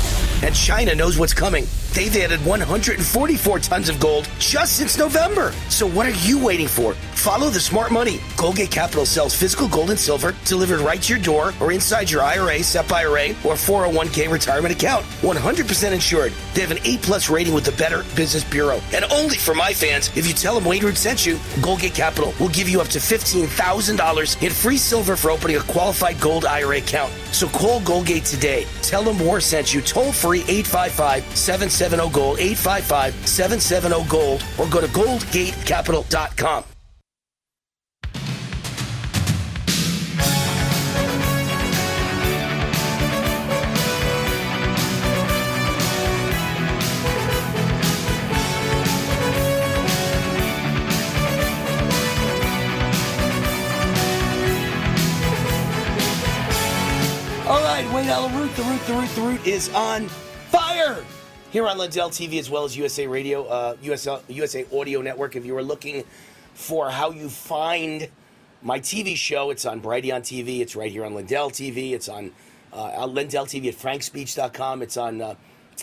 And 0.44 0.54
China 0.54 0.94
knows 0.96 1.18
what's 1.18 1.34
coming. 1.34 1.66
They've 1.94 2.16
added 2.18 2.46
144 2.46 3.60
tons 3.60 3.90
of 3.90 4.00
gold 4.00 4.30
just 4.38 4.78
since 4.78 4.98
November. 4.98 5.54
So 5.70 5.88
what 5.88 6.08
are 6.08 6.28
you 6.28 6.44
waiting 6.44 6.68
for? 6.68 6.94
Follow 6.94 7.50
the 7.50 7.60
smart 7.60 7.92
money. 7.92 8.18
Goldgate 8.38 8.72
Capital 8.72 9.06
sells 9.06 9.36
physical 9.36 9.68
gold 9.68 9.90
and 9.90 10.00
silver 10.00 10.36
delivered 10.46 10.80
right 10.82 11.02
to 11.02 11.14
your 11.14 11.22
door 11.22 11.54
or 11.60 11.72
inside 11.72 12.10
your 12.10 12.22
IRA, 12.22 12.64
SEP 12.64 12.92
IRA, 12.92 13.30
or 13.44 13.56
401k 13.56 14.32
retirement 14.32 14.74
account. 14.74 14.79
100% 14.80 15.92
insured. 15.92 16.34
They 16.54 16.62
have 16.62 16.72
an 16.72 16.80
A 16.86 16.98
plus 16.98 17.30
rating 17.30 17.54
with 17.54 17.66
the 17.66 17.72
Better 17.74 18.04
Business 18.16 18.44
Bureau. 18.44 18.82
And 18.94 19.06
only 19.12 19.38
for 19.38 19.54
my 19.54 19.74
fans, 19.74 20.10
if 20.16 20.28
you 20.28 20.34
tell 20.34 20.56
them 20.56 20.66
Wayne 20.66 20.84
Root 20.84 20.98
sent 20.98 21.26
you, 21.26 21.36
Goldgate 21.62 21.96
Capital 21.96 22.34
will 22.40 22.50
give 22.50 22.70
you 22.70 22.82
up 22.82 22.88
to 22.88 23.00
$15,000 23.00 24.44
in 24.44 24.52
free 24.52 24.78
silver 24.78 25.16
for 25.16 25.32
opening 25.32 25.58
a 25.58 25.62
qualified 25.62 26.20
gold 26.20 26.46
IRA 26.46 26.78
account. 26.78 27.12
So 27.32 27.48
call 27.48 27.82
Goldgate 27.82 28.30
today. 28.30 28.66
Tell 28.82 29.04
them 29.04 29.20
War 29.20 29.40
sent 29.40 29.74
you 29.74 29.82
toll 29.82 30.12
free 30.12 30.42
855 30.48 31.36
770 31.36 32.10
Gold, 32.12 32.40
855 32.40 33.28
770 33.28 34.10
Gold, 34.10 34.44
or 34.58 34.68
go 34.68 34.82
to 34.82 34.88
goldgatecapital.com. 34.88 36.79
Allyn 58.10 58.36
Root, 58.36 58.56
the 58.56 58.64
root, 58.64 58.82
the 58.88 58.94
root, 58.94 59.10
the 59.10 59.22
root 59.22 59.46
is 59.46 59.70
on 59.76 60.08
fire 60.50 61.06
here 61.52 61.68
on 61.68 61.78
Lindell 61.78 62.10
TV 62.10 62.40
as 62.40 62.50
well 62.50 62.64
as 62.64 62.76
USA 62.76 63.06
Radio, 63.06 63.46
uh, 63.46 63.78
USA, 63.84 64.20
USA 64.28 64.66
Audio 64.74 65.04
Network. 65.04 65.36
If 65.36 65.46
you 65.46 65.56
are 65.56 65.62
looking 65.62 66.04
for 66.56 66.90
how 66.90 67.12
you 67.12 67.30
find 67.30 68.10
my 68.64 68.80
TV 68.80 69.16
show, 69.16 69.52
it's 69.52 69.64
on 69.64 69.80
Brighteon 69.80 70.22
TV. 70.22 70.60
It's 70.60 70.76
right 70.76 70.92
here 70.92 71.06
on 71.06 71.14
Lindell 71.14 71.52
TV. 71.52 71.92
It's 71.92 72.10
on 72.10 72.32
uh, 72.74 73.06
Lindell 73.06 73.46
TV 73.46 73.68
at 73.68 73.76
frankspeech.com. 73.76 74.82
It's 74.82 74.98
on 74.98 75.22
uh, 75.22 75.36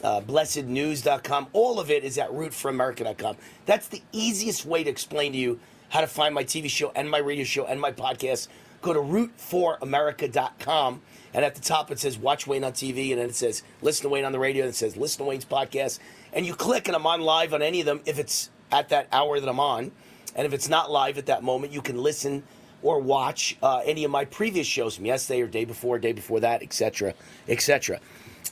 uh, 0.03 0.21
blessednews.com. 0.21 1.47
All 1.53 1.79
of 1.79 1.93
it 1.93 2.03
is 2.03 2.19
at 2.19 2.31
rootforamerica.com. 2.31 3.37
That's 3.67 3.87
the 3.87 4.03
easiest 4.11 4.67
way 4.67 4.83
to 4.83 4.91
explain 4.91 5.31
to 5.31 5.39
you 5.39 5.61
how 5.91 6.01
to 6.01 6.09
find 6.09 6.35
my 6.35 6.43
TV 6.43 6.69
show 6.69 6.91
and 6.97 7.09
my 7.09 7.19
radio 7.19 7.45
show 7.45 7.67
and 7.67 7.81
my 7.81 7.93
podcast. 7.93 8.49
Go 8.87 8.93
to 8.93 9.01
rootforamerica.com. 9.01 11.03
And 11.35 11.45
at 11.45 11.57
the 11.57 11.61
top, 11.61 11.91
it 11.91 11.99
says 11.99 12.17
Watch 12.17 12.47
Wayne 12.47 12.63
on 12.63 12.71
TV. 12.71 13.11
And 13.11 13.21
then 13.21 13.31
it 13.31 13.35
says 13.35 13.65
Listen 13.83 14.05
to 14.05 14.09
Wayne 14.11 14.25
on 14.25 14.31
the 14.31 14.39
radio. 14.39 14.63
And 14.63 14.71
it 14.71 14.77
says 14.77 14.97
Listen 14.97 15.25
to 15.25 15.29
Wayne's 15.29 15.45
podcast. 15.45 15.99
And 16.33 16.47
you 16.47 16.55
click, 16.55 16.87
and 16.87 16.95
I'm 16.95 17.05
on 17.05 17.21
live 17.21 17.53
on 17.53 17.63
any 17.63 17.81
of 17.81 17.87
them 17.87 18.01
if 18.07 18.21
it's 18.21 18.49
at 18.71 18.91
that 18.91 19.09
hour 19.11 19.41
that 19.41 19.49
I'm 19.49 19.59
on. 19.59 19.91
And 20.37 20.47
if 20.47 20.53
it's 20.53 20.69
not 20.69 20.89
live 20.89 21.19
at 21.19 21.27
that 21.27 21.43
moment, 21.43 21.73
you 21.73 21.83
can 21.83 22.01
listen 22.01 22.45
or 22.81 23.01
watch 23.01 23.57
uh, 23.61 23.79
any 23.85 24.05
of 24.05 24.13
my 24.13 24.25
previous 24.25 24.69
shows 24.69 24.95
from 24.95 25.07
yesterday 25.07 25.41
or 25.41 25.49
day 25.49 25.65
before, 25.65 25.99
day 25.99 26.13
before 26.13 26.39
that, 26.39 26.63
etc., 26.63 27.13
etc. 27.49 27.99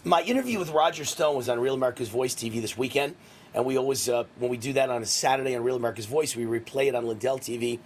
My 0.02 0.20
interview 0.22 0.58
with 0.58 0.70
Roger 0.70 1.04
Stone 1.04 1.36
was 1.36 1.48
on 1.48 1.60
Real 1.60 1.74
America's 1.74 2.08
Voice 2.08 2.34
TV 2.34 2.60
this 2.60 2.76
weekend. 2.76 3.14
And 3.54 3.64
we 3.64 3.78
always, 3.78 4.08
uh, 4.08 4.24
when 4.40 4.50
we 4.50 4.56
do 4.56 4.72
that 4.72 4.90
on 4.90 5.00
a 5.00 5.06
Saturday 5.06 5.54
on 5.54 5.62
Real 5.62 5.76
America's 5.76 6.06
Voice, 6.06 6.34
we 6.34 6.44
replay 6.44 6.86
it 6.86 6.96
on 6.96 7.06
Lindell 7.06 7.38
TV 7.38 7.78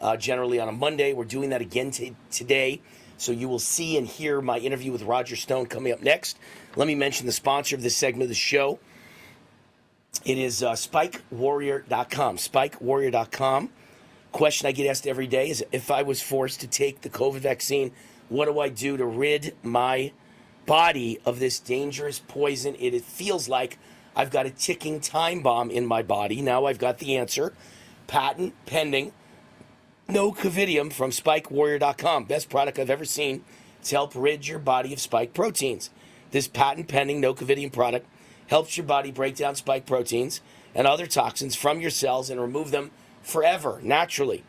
uh, 0.00 0.16
generally 0.16 0.60
on 0.60 0.68
a 0.68 0.72
Monday. 0.72 1.12
We're 1.12 1.24
doing 1.24 1.50
that 1.50 1.60
again 1.60 1.90
t- 1.90 2.14
today. 2.30 2.80
So 3.18 3.32
you 3.32 3.48
will 3.48 3.58
see 3.58 3.96
and 3.96 4.06
hear 4.06 4.40
my 4.40 4.58
interview 4.58 4.92
with 4.92 5.02
Roger 5.02 5.36
Stone 5.36 5.66
coming 5.66 5.92
up 5.92 6.02
next. 6.02 6.38
Let 6.76 6.86
me 6.86 6.94
mention 6.94 7.26
the 7.26 7.32
sponsor 7.32 7.74
of 7.74 7.82
this 7.82 7.96
segment 7.96 8.24
of 8.24 8.28
the 8.28 8.34
show. 8.34 8.78
It 10.24 10.38
is 10.38 10.62
uh, 10.62 10.72
spikewarrior.com. 10.72 12.36
Spikewarrior.com. 12.36 13.70
Question 14.32 14.66
I 14.66 14.72
get 14.72 14.86
asked 14.86 15.06
every 15.06 15.26
day 15.26 15.48
is 15.48 15.64
if 15.72 15.90
I 15.90 16.02
was 16.02 16.20
forced 16.20 16.60
to 16.60 16.66
take 16.66 17.00
the 17.00 17.08
COVID 17.08 17.40
vaccine, 17.40 17.92
what 18.28 18.46
do 18.46 18.60
I 18.60 18.68
do 18.68 18.96
to 18.96 19.06
rid 19.06 19.54
my 19.62 20.12
body 20.66 21.18
of 21.24 21.38
this 21.38 21.58
dangerous 21.58 22.18
poison? 22.18 22.74
It, 22.78 22.92
it 22.92 23.04
feels 23.04 23.48
like 23.48 23.78
I've 24.14 24.30
got 24.30 24.46
a 24.46 24.50
ticking 24.50 25.00
time 25.00 25.42
bomb 25.42 25.70
in 25.70 25.86
my 25.86 26.02
body. 26.02 26.42
Now 26.42 26.66
I've 26.66 26.78
got 26.78 26.98
the 26.98 27.16
answer. 27.16 27.54
Patent 28.06 28.54
pending 28.66 29.12
no 30.08 30.32
Covidium 30.32 30.92
from 30.92 31.10
SpikeWarrior.com. 31.10 32.24
Best 32.24 32.48
product 32.48 32.78
I've 32.78 32.90
ever 32.90 33.04
seen 33.04 33.44
to 33.84 33.94
help 33.94 34.12
rid 34.14 34.46
your 34.46 34.58
body 34.58 34.92
of 34.92 35.00
spike 35.00 35.34
proteins. 35.34 35.90
This 36.30 36.48
patent 36.48 36.88
pending 36.88 37.20
no 37.20 37.34
Covidium 37.34 37.72
product 37.72 38.06
helps 38.48 38.76
your 38.76 38.86
body 38.86 39.10
break 39.10 39.36
down 39.36 39.54
spike 39.54 39.86
proteins 39.86 40.40
and 40.74 40.86
other 40.86 41.06
toxins 41.06 41.56
from 41.56 41.80
your 41.80 41.90
cells 41.90 42.30
and 42.30 42.40
remove 42.40 42.70
them 42.70 42.90
forever, 43.22 43.80
naturally. 43.82 44.44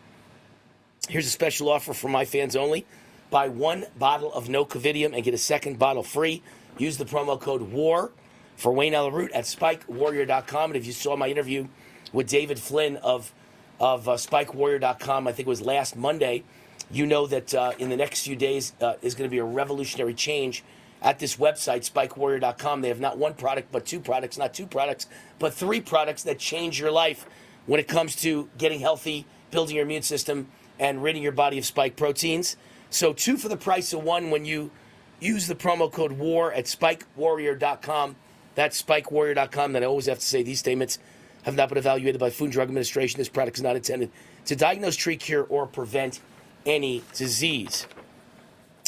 Here's 1.09 1.27
a 1.27 1.31
special 1.31 1.69
offer 1.69 1.93
for 1.93 2.09
my 2.09 2.25
fans 2.25 2.55
only. 2.55 2.85
Buy 3.29 3.49
one 3.49 3.85
bottle 3.97 4.31
of 4.33 4.49
no 4.49 4.65
Covidium 4.65 5.13
and 5.13 5.23
get 5.23 5.33
a 5.33 5.37
second 5.37 5.79
bottle 5.79 6.03
free. 6.03 6.43
Use 6.77 6.97
the 6.97 7.05
promo 7.05 7.39
code 7.39 7.61
WAR 7.61 8.11
for 8.55 8.71
Wayne 8.71 8.93
Root 8.93 9.31
at 9.31 9.45
SpikeWarrior.com. 9.45 10.71
And 10.71 10.77
if 10.77 10.85
you 10.85 10.91
saw 10.91 11.15
my 11.15 11.27
interview 11.27 11.67
with 12.13 12.27
David 12.27 12.59
Flynn 12.59 12.97
of 12.97 13.33
of 13.79 14.07
uh, 14.07 14.13
SpikeWarrior.com. 14.13 15.27
I 15.27 15.31
think 15.31 15.47
it 15.47 15.49
was 15.49 15.61
last 15.61 15.95
Monday. 15.95 16.43
You 16.89 17.05
know 17.05 17.27
that 17.27 17.53
uh, 17.53 17.73
in 17.79 17.89
the 17.89 17.97
next 17.97 18.23
few 18.23 18.35
days 18.35 18.73
uh, 18.81 18.93
is 19.01 19.13
going 19.15 19.29
to 19.29 19.31
be 19.31 19.39
a 19.39 19.43
revolutionary 19.43 20.13
change 20.13 20.63
at 21.01 21.19
this 21.19 21.37
website, 21.37 21.89
SpikeWarrior.com. 21.89 22.81
They 22.81 22.87
have 22.87 22.99
not 22.99 23.17
one 23.17 23.33
product, 23.33 23.71
but 23.71 23.85
two 23.85 23.99
products, 23.99 24.37
not 24.37 24.53
two 24.53 24.65
products, 24.65 25.07
but 25.39 25.53
three 25.53 25.81
products 25.81 26.23
that 26.23 26.39
change 26.39 26.79
your 26.79 26.91
life 26.91 27.25
when 27.65 27.79
it 27.79 27.87
comes 27.87 28.15
to 28.17 28.49
getting 28.57 28.79
healthy, 28.79 29.25
building 29.51 29.75
your 29.75 29.85
immune 29.85 30.01
system, 30.01 30.47
and 30.79 31.03
ridding 31.03 31.21
your 31.21 31.31
body 31.31 31.57
of 31.57 31.65
spike 31.65 31.95
proteins. 31.95 32.55
So, 32.89 33.13
two 33.13 33.37
for 33.37 33.49
the 33.49 33.57
price 33.57 33.93
of 33.93 34.03
one 34.03 34.29
when 34.29 34.45
you 34.45 34.71
use 35.19 35.47
the 35.47 35.55
promo 35.55 35.91
code 35.91 36.13
WAR 36.13 36.51
at 36.53 36.65
SpikeWarrior.com. 36.65 38.15
That's 38.55 38.81
SpikeWarrior.com. 38.81 39.73
That 39.73 39.83
I 39.83 39.85
always 39.85 40.05
have 40.05 40.19
to 40.19 40.25
say 40.25 40.43
these 40.43 40.59
statements 40.59 40.99
have 41.47 41.55
not 41.55 41.69
been 41.69 41.77
evaluated 41.77 42.19
by 42.19 42.29
Food 42.29 42.45
and 42.45 42.53
Drug 42.53 42.67
Administration. 42.67 43.17
This 43.19 43.29
product 43.29 43.55
is 43.55 43.63
not 43.63 43.77
intended 43.77 44.11
to 44.47 44.55
diagnose, 44.57 44.97
treat, 44.97 45.21
cure, 45.21 45.45
or 45.45 45.65
prevent 45.65 46.19
any 46.65 47.01
disease. 47.15 47.87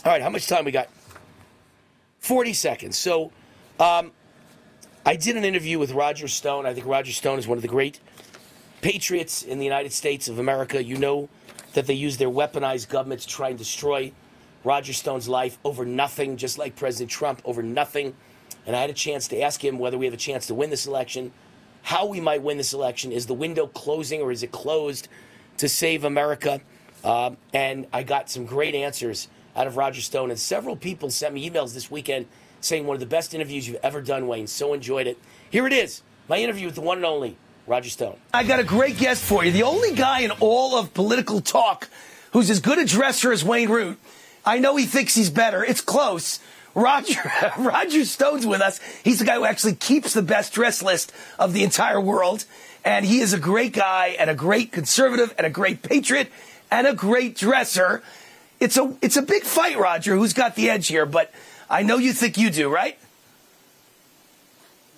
All 0.03 0.11
right, 0.11 0.21
how 0.21 0.29
much 0.29 0.45
time 0.45 0.65
we 0.65 0.71
got? 0.71 0.89
40 2.19 2.51
seconds. 2.51 2.97
So, 2.97 3.31
um, 3.79 4.11
I 5.05 5.15
did 5.15 5.37
an 5.37 5.45
interview 5.45 5.79
with 5.79 5.93
Roger 5.93 6.27
Stone. 6.27 6.65
I 6.65 6.73
think 6.73 6.85
Roger 6.85 7.13
Stone 7.13 7.39
is 7.39 7.47
one 7.47 7.57
of 7.57 7.61
the 7.61 7.69
great 7.69 8.01
patriots 8.81 9.41
in 9.41 9.57
the 9.57 9.63
United 9.63 9.93
States 9.93 10.27
of 10.27 10.37
America, 10.37 10.83
you 10.83 10.97
know 10.97 11.29
that 11.75 11.87
they 11.87 11.93
use 11.93 12.17
their 12.17 12.29
weaponized 12.29 12.89
government 12.89 13.21
to 13.21 13.27
try 13.27 13.47
and 13.49 13.57
destroy 13.57 14.11
Roger 14.65 14.91
Stone's 14.91 15.29
life 15.29 15.57
over 15.63 15.85
nothing, 15.85 16.35
just 16.35 16.57
like 16.57 16.75
President 16.75 17.09
Trump 17.09 17.41
over 17.45 17.63
nothing. 17.63 18.13
And 18.65 18.75
I 18.75 18.81
had 18.81 18.89
a 18.89 18.93
chance 18.93 19.29
to 19.29 19.39
ask 19.41 19.63
him 19.63 19.79
whether 19.79 19.97
we 19.97 20.05
have 20.05 20.13
a 20.13 20.17
chance 20.17 20.47
to 20.47 20.53
win 20.53 20.69
this 20.69 20.87
election, 20.87 21.31
how 21.89 22.05
we 22.05 22.19
might 22.19 22.43
win 22.43 22.55
this 22.55 22.71
election. 22.71 23.11
Is 23.11 23.25
the 23.25 23.33
window 23.33 23.65
closing 23.65 24.21
or 24.21 24.31
is 24.31 24.43
it 24.43 24.51
closed 24.51 25.07
to 25.57 25.67
save 25.67 26.03
America? 26.03 26.61
Uh, 27.03 27.31
and 27.51 27.87
I 27.91 28.03
got 28.03 28.29
some 28.29 28.45
great 28.45 28.75
answers 28.75 29.27
out 29.55 29.65
of 29.65 29.75
Roger 29.75 30.01
Stone. 30.01 30.29
And 30.29 30.39
several 30.39 30.75
people 30.75 31.09
sent 31.09 31.33
me 31.33 31.49
emails 31.49 31.73
this 31.73 31.89
weekend 31.89 32.27
saying 32.61 32.85
one 32.85 32.93
of 32.93 32.99
the 32.99 33.07
best 33.07 33.33
interviews 33.33 33.67
you've 33.67 33.79
ever 33.81 34.03
done, 34.03 34.27
Wayne. 34.27 34.45
So 34.45 34.75
enjoyed 34.75 35.07
it. 35.07 35.17
Here 35.49 35.65
it 35.65 35.73
is 35.73 36.03
my 36.27 36.37
interview 36.37 36.67
with 36.67 36.75
the 36.75 36.81
one 36.81 36.97
and 36.97 37.05
only 37.07 37.37
Roger 37.65 37.89
Stone. 37.89 38.17
I 38.31 38.43
got 38.43 38.59
a 38.59 38.63
great 38.63 38.99
guest 38.99 39.23
for 39.23 39.43
you. 39.43 39.51
The 39.51 39.63
only 39.63 39.95
guy 39.95 40.19
in 40.19 40.29
all 40.41 40.77
of 40.77 40.93
political 40.93 41.41
talk 41.41 41.89
who's 42.33 42.51
as 42.51 42.59
good 42.59 42.77
a 42.77 42.85
dresser 42.85 43.31
as 43.31 43.43
Wayne 43.43 43.69
Root. 43.69 43.97
I 44.45 44.59
know 44.59 44.75
he 44.75 44.85
thinks 44.85 45.15
he's 45.15 45.31
better. 45.31 45.63
It's 45.63 45.81
close. 45.81 46.39
Roger 46.79 47.19
Roger 47.57 48.05
Stone's 48.05 48.45
with 48.45 48.61
us. 48.61 48.79
He's 49.03 49.19
the 49.19 49.25
guy 49.25 49.35
who 49.35 49.45
actually 49.45 49.75
keeps 49.75 50.13
the 50.13 50.21
best 50.21 50.53
dress 50.53 50.81
list 50.81 51.11
of 51.37 51.53
the 51.53 51.63
entire 51.63 51.99
world. 51.99 52.45
And 52.85 53.05
he 53.05 53.19
is 53.19 53.33
a 53.33 53.39
great 53.39 53.73
guy 53.73 54.15
and 54.17 54.29
a 54.29 54.35
great 54.35 54.71
conservative 54.71 55.33
and 55.37 55.45
a 55.45 55.49
great 55.49 55.81
patriot 55.81 56.31
and 56.71 56.87
a 56.87 56.93
great 56.93 57.35
dresser. 57.35 58.01
It's 58.59 58.77
a 58.77 58.95
it's 59.01 59.17
a 59.17 59.21
big 59.21 59.43
fight, 59.43 59.77
Roger. 59.77 60.15
Who's 60.15 60.33
got 60.33 60.55
the 60.55 60.69
edge 60.69 60.87
here? 60.87 61.05
But 61.05 61.31
I 61.69 61.83
know 61.83 61.97
you 61.97 62.13
think 62.13 62.37
you 62.37 62.49
do, 62.49 62.69
right? 62.69 62.97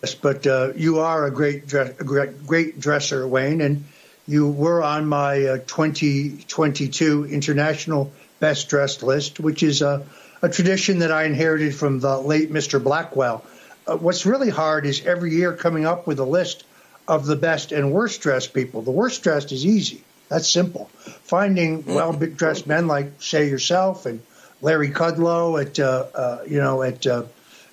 Yes, 0.02 0.16
but 0.16 0.48
uh, 0.48 0.74
you 0.76 1.00
are 1.00 1.26
a 1.26 1.32
great, 1.32 1.68
dress, 1.68 1.94
a 2.00 2.04
great 2.04 2.80
dresser, 2.80 3.28
Wayne, 3.28 3.62
and 3.62 3.84
you 4.28 4.50
were 4.50 4.82
on 4.82 5.06
my 5.06 5.46
uh, 5.46 5.58
2022 5.58 7.26
international 7.26 8.12
best 8.40 8.68
dressed 8.70 9.04
list, 9.04 9.40
which 9.40 9.62
is 9.62 9.84
a, 9.84 10.04
a 10.42 10.50
tradition 10.50 11.00
that 11.00 11.12
I 11.12 11.24
inherited 11.24 11.76
from 11.76 12.00
the 12.00 12.18
late 12.18 12.52
Mr. 12.52 12.84
Blackwell. 12.84 13.44
Uh, 13.88 13.98
what's 13.98 14.26
really 14.26 14.50
hard 14.50 14.86
is 14.86 15.06
every 15.06 15.32
year 15.32 15.54
coming 15.54 15.86
up 15.86 16.08
with 16.08 16.20
a 16.20 16.26
list 16.26 16.64
of 17.08 17.26
the 17.26 17.36
best 17.36 17.72
and 17.72 17.92
worst 17.92 18.22
dressed 18.22 18.54
people. 18.54 18.82
The 18.82 18.92
worst 18.92 19.24
dressed 19.24 19.52
is 19.52 19.66
easy. 19.66 20.04
That's 20.30 20.50
simple. 20.50 20.86
Finding 21.24 21.86
well 21.86 22.14
dressed 22.14 22.66
men 22.66 22.88
like, 22.88 23.22
say, 23.22 23.50
yourself 23.50 24.06
and 24.06 24.22
Larry 24.62 24.90
Kudlow 24.90 25.62
at, 25.62 25.80
uh, 25.80 26.06
uh, 26.16 26.44
you 26.48 26.60
know, 26.60 26.84
at 26.84 27.06
uh, 27.06 27.24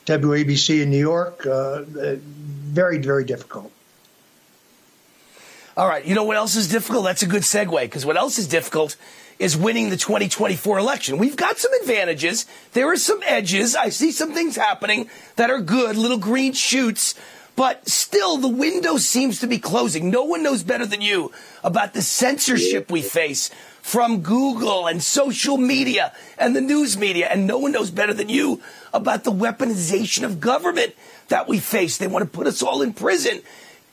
WABC 0.06 0.82
in 0.82 0.90
New 0.90 0.98
York, 0.98 1.46
uh, 1.46 1.82
very, 1.86 2.98
very 2.98 3.24
difficult. 3.24 3.70
All 5.76 5.86
right. 5.86 6.04
You 6.04 6.16
know 6.16 6.24
what 6.24 6.36
else 6.36 6.56
is 6.56 6.66
difficult? 6.66 7.04
That's 7.04 7.22
a 7.22 7.26
good 7.26 7.42
segue 7.42 7.80
because 7.82 8.04
what 8.04 8.16
else 8.16 8.38
is 8.38 8.48
difficult 8.48 8.96
is 9.39 9.56
winning 9.56 9.90
the 9.90 9.97
2024 9.97 10.78
election. 10.78 11.19
We've 11.19 11.36
got 11.36 11.59
some 11.59 11.73
advantages. 11.74 12.47
There 12.73 12.90
are 12.90 12.97
some 12.97 13.20
edges. 13.24 13.77
I 13.77 13.90
see 13.90 14.10
some 14.10 14.32
things 14.32 14.56
happening 14.56 15.09
that 15.36 15.51
are 15.51 15.60
good, 15.60 15.97
little 15.97 16.19
green 16.19 16.52
shoots, 16.52 17.15
but 17.55 17.89
still 17.89 18.36
the 18.36 18.48
window 18.48 18.97
seems 18.97 19.40
to 19.40 19.47
be 19.47 19.59
closing. 19.59 20.10
No 20.10 20.24
one 20.24 20.43
knows 20.43 20.62
better 20.62 20.86
than 20.86 21.01
you 21.01 21.32
about 21.62 21.94
the 21.94 22.02
censorship 22.02 22.90
we 22.90 23.02
face 23.02 23.51
from 23.81 24.20
Google 24.20 24.86
and 24.86 25.02
social 25.02 25.56
media 25.56 26.12
and 26.36 26.55
the 26.55 26.60
news 26.60 26.98
media. 26.98 27.28
And 27.28 27.47
no 27.47 27.59
one 27.59 27.73
knows 27.73 27.90
better 27.90 28.15
than 28.15 28.28
you 28.28 28.60
about 28.93 29.24
the 29.24 29.32
weaponization 29.32 30.24
of 30.24 30.40
government 30.40 30.94
that 31.28 31.48
we 31.48 31.59
face. 31.59 31.97
They 31.97 32.06
want 32.06 32.24
to 32.24 32.31
put 32.31 32.47
us 32.47 32.62
all 32.62 32.82
in 32.82 32.93
prison. 32.93 33.40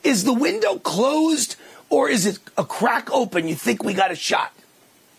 Is 0.02 0.24
the 0.24 0.34
window 0.34 0.78
closed 0.78 1.56
or 1.88 2.08
is 2.08 2.26
it 2.26 2.38
a 2.58 2.64
crack 2.64 3.10
open? 3.12 3.48
You 3.48 3.54
think 3.54 3.82
we 3.82 3.94
got 3.94 4.10
a 4.10 4.16
shot? 4.16 4.52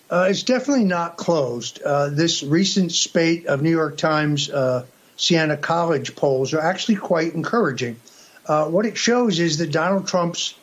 Uh, 0.09 0.27
it's 0.29 0.43
definitely 0.43 0.85
not 0.85 1.17
closed. 1.17 1.81
Uh, 1.81 2.09
this 2.09 2.41
recent 2.41 2.91
spate 2.93 3.45
of 3.47 3.61
New 3.61 3.71
York 3.71 3.97
Times 3.97 4.49
uh, 4.49 4.85
Siena 5.17 5.57
College 5.57 6.15
polls 6.15 6.53
are 6.53 6.61
actually 6.61 6.95
quite 6.95 7.33
encouraging. 7.33 7.97
Uh, 8.45 8.65
what 8.67 8.85
it 8.85 8.97
shows 8.97 9.39
is 9.39 9.57
that 9.57 9.71
Donald 9.71 10.07
Trump's 10.07 10.55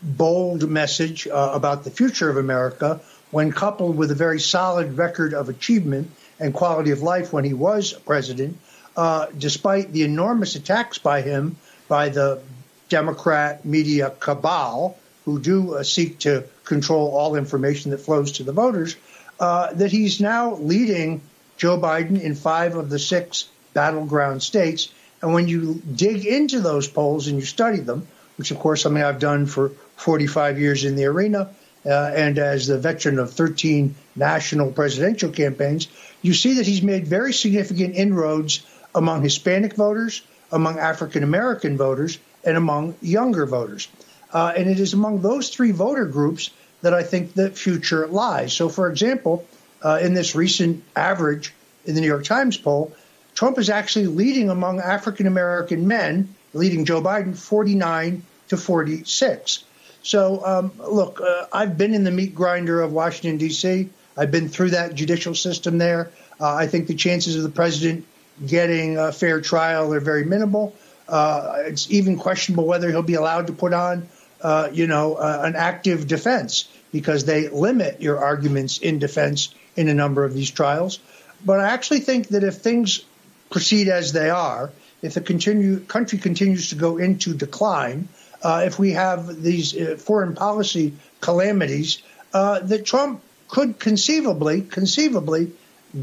bold 0.00 0.68
message 0.68 1.26
uh, 1.26 1.50
about 1.52 1.84
the 1.84 1.90
future 1.90 2.30
of 2.30 2.38
America, 2.38 3.00
when 3.30 3.52
coupled 3.52 3.96
with 3.96 4.10
a 4.10 4.14
very 4.14 4.40
solid 4.40 4.96
record 4.96 5.34
of 5.34 5.50
achievement 5.50 6.10
and 6.40 6.54
quality 6.54 6.92
of 6.92 7.02
life 7.02 7.32
when 7.32 7.44
he 7.44 7.52
was 7.52 7.92
president, 7.92 8.56
uh, 8.96 9.26
despite 9.36 9.92
the 9.92 10.02
enormous 10.02 10.56
attacks 10.56 10.96
by 10.96 11.20
him 11.20 11.56
by 11.88 12.08
the 12.08 12.40
Democrat 12.88 13.64
media 13.64 14.10
cabal, 14.18 14.96
who 15.24 15.38
do 15.38 15.78
seek 15.82 16.18
to 16.20 16.44
control 16.64 17.16
all 17.16 17.36
information 17.36 17.90
that 17.90 17.98
flows 17.98 18.32
to 18.32 18.44
the 18.44 18.52
voters, 18.52 18.96
uh, 19.40 19.72
that 19.74 19.90
he's 19.90 20.20
now 20.20 20.54
leading 20.54 21.20
Joe 21.56 21.78
Biden 21.78 22.20
in 22.20 22.34
five 22.34 22.76
of 22.76 22.90
the 22.90 22.98
six 22.98 23.48
battleground 23.74 24.42
states. 24.42 24.92
And 25.20 25.32
when 25.32 25.48
you 25.48 25.80
dig 25.94 26.26
into 26.26 26.60
those 26.60 26.88
polls 26.88 27.28
and 27.28 27.38
you 27.38 27.44
study 27.44 27.80
them, 27.80 28.06
which 28.36 28.50
of 28.50 28.58
course 28.58 28.82
something 28.82 29.02
I've 29.02 29.18
done 29.18 29.46
for 29.46 29.70
45 29.96 30.58
years 30.58 30.84
in 30.84 30.96
the 30.96 31.04
arena, 31.04 31.50
uh, 31.84 32.12
and 32.14 32.38
as 32.38 32.66
the 32.66 32.78
veteran 32.78 33.18
of 33.18 33.32
13 33.32 33.94
national 34.14 34.72
presidential 34.72 35.30
campaigns, 35.30 35.88
you 36.22 36.34
see 36.34 36.54
that 36.54 36.66
he's 36.66 36.82
made 36.82 37.06
very 37.06 37.32
significant 37.32 37.96
inroads 37.96 38.64
among 38.94 39.22
Hispanic 39.22 39.74
voters, 39.74 40.22
among 40.52 40.78
African 40.78 41.22
American 41.22 41.76
voters, 41.76 42.18
and 42.44 42.56
among 42.56 42.94
younger 43.00 43.46
voters. 43.46 43.88
Uh, 44.32 44.52
and 44.56 44.68
it 44.68 44.80
is 44.80 44.94
among 44.94 45.20
those 45.20 45.50
three 45.50 45.72
voter 45.72 46.06
groups 46.06 46.50
that 46.80 46.94
I 46.94 47.02
think 47.02 47.34
the 47.34 47.50
future 47.50 48.06
lies. 48.06 48.52
So, 48.52 48.68
for 48.68 48.88
example, 48.88 49.46
uh, 49.82 49.98
in 50.02 50.14
this 50.14 50.34
recent 50.34 50.82
average 50.96 51.52
in 51.84 51.94
the 51.94 52.00
New 52.00 52.06
York 52.06 52.24
Times 52.24 52.56
poll, 52.56 52.94
Trump 53.34 53.58
is 53.58 53.70
actually 53.70 54.06
leading 54.06 54.50
among 54.50 54.80
African 54.80 55.26
American 55.26 55.86
men, 55.86 56.34
leading 56.54 56.84
Joe 56.84 57.00
Biden 57.00 57.36
49 57.36 58.22
to 58.48 58.56
46. 58.56 59.64
So, 60.02 60.44
um, 60.44 60.72
look, 60.78 61.20
uh, 61.20 61.46
I've 61.52 61.78
been 61.78 61.94
in 61.94 62.04
the 62.04 62.10
meat 62.10 62.34
grinder 62.34 62.82
of 62.82 62.92
Washington, 62.92 63.38
D.C., 63.38 63.88
I've 64.16 64.30
been 64.30 64.48
through 64.48 64.70
that 64.70 64.94
judicial 64.94 65.34
system 65.34 65.78
there. 65.78 66.10
Uh, 66.40 66.54
I 66.54 66.66
think 66.66 66.86
the 66.86 66.94
chances 66.94 67.36
of 67.36 67.42
the 67.42 67.48
president 67.48 68.06
getting 68.46 68.98
a 68.98 69.12
fair 69.12 69.40
trial 69.40 69.92
are 69.94 70.00
very 70.00 70.24
minimal. 70.24 70.74
Uh, 71.08 71.62
it's 71.66 71.90
even 71.90 72.18
questionable 72.18 72.66
whether 72.66 72.90
he'll 72.90 73.02
be 73.02 73.14
allowed 73.14 73.46
to 73.46 73.52
put 73.52 73.72
on 73.72 74.08
uh, 74.42 74.68
you 74.72 74.86
know, 74.86 75.14
uh, 75.14 75.42
an 75.44 75.56
active 75.56 76.06
defense 76.06 76.68
because 76.92 77.24
they 77.24 77.48
limit 77.48 78.00
your 78.02 78.18
arguments 78.18 78.78
in 78.78 78.98
defense 78.98 79.54
in 79.76 79.88
a 79.88 79.94
number 79.94 80.24
of 80.24 80.34
these 80.34 80.50
trials. 80.50 80.98
But 81.44 81.60
I 81.60 81.70
actually 81.70 82.00
think 82.00 82.28
that 82.28 82.44
if 82.44 82.56
things 82.56 83.04
proceed 83.50 83.88
as 83.88 84.12
they 84.12 84.30
are, 84.30 84.70
if 85.00 85.14
the 85.14 85.20
continue, 85.20 85.80
country 85.80 86.18
continues 86.18 86.70
to 86.70 86.76
go 86.76 86.98
into 86.98 87.34
decline, 87.34 88.08
uh, 88.42 88.62
if 88.64 88.78
we 88.78 88.92
have 88.92 89.42
these 89.42 89.76
uh, 89.76 89.96
foreign 89.98 90.34
policy 90.34 90.94
calamities, 91.20 92.02
uh, 92.34 92.60
that 92.60 92.84
Trump 92.84 93.22
could 93.48 93.78
conceivably, 93.78 94.62
conceivably 94.62 95.52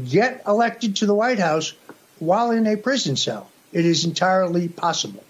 get 0.08 0.42
elected 0.46 0.96
to 0.96 1.06
the 1.06 1.14
White 1.14 1.38
House 1.38 1.74
while 2.18 2.50
in 2.50 2.66
a 2.66 2.76
prison 2.76 3.16
cell. 3.16 3.50
It 3.72 3.84
is 3.84 4.04
entirely 4.04 4.68
possible. 4.68 5.24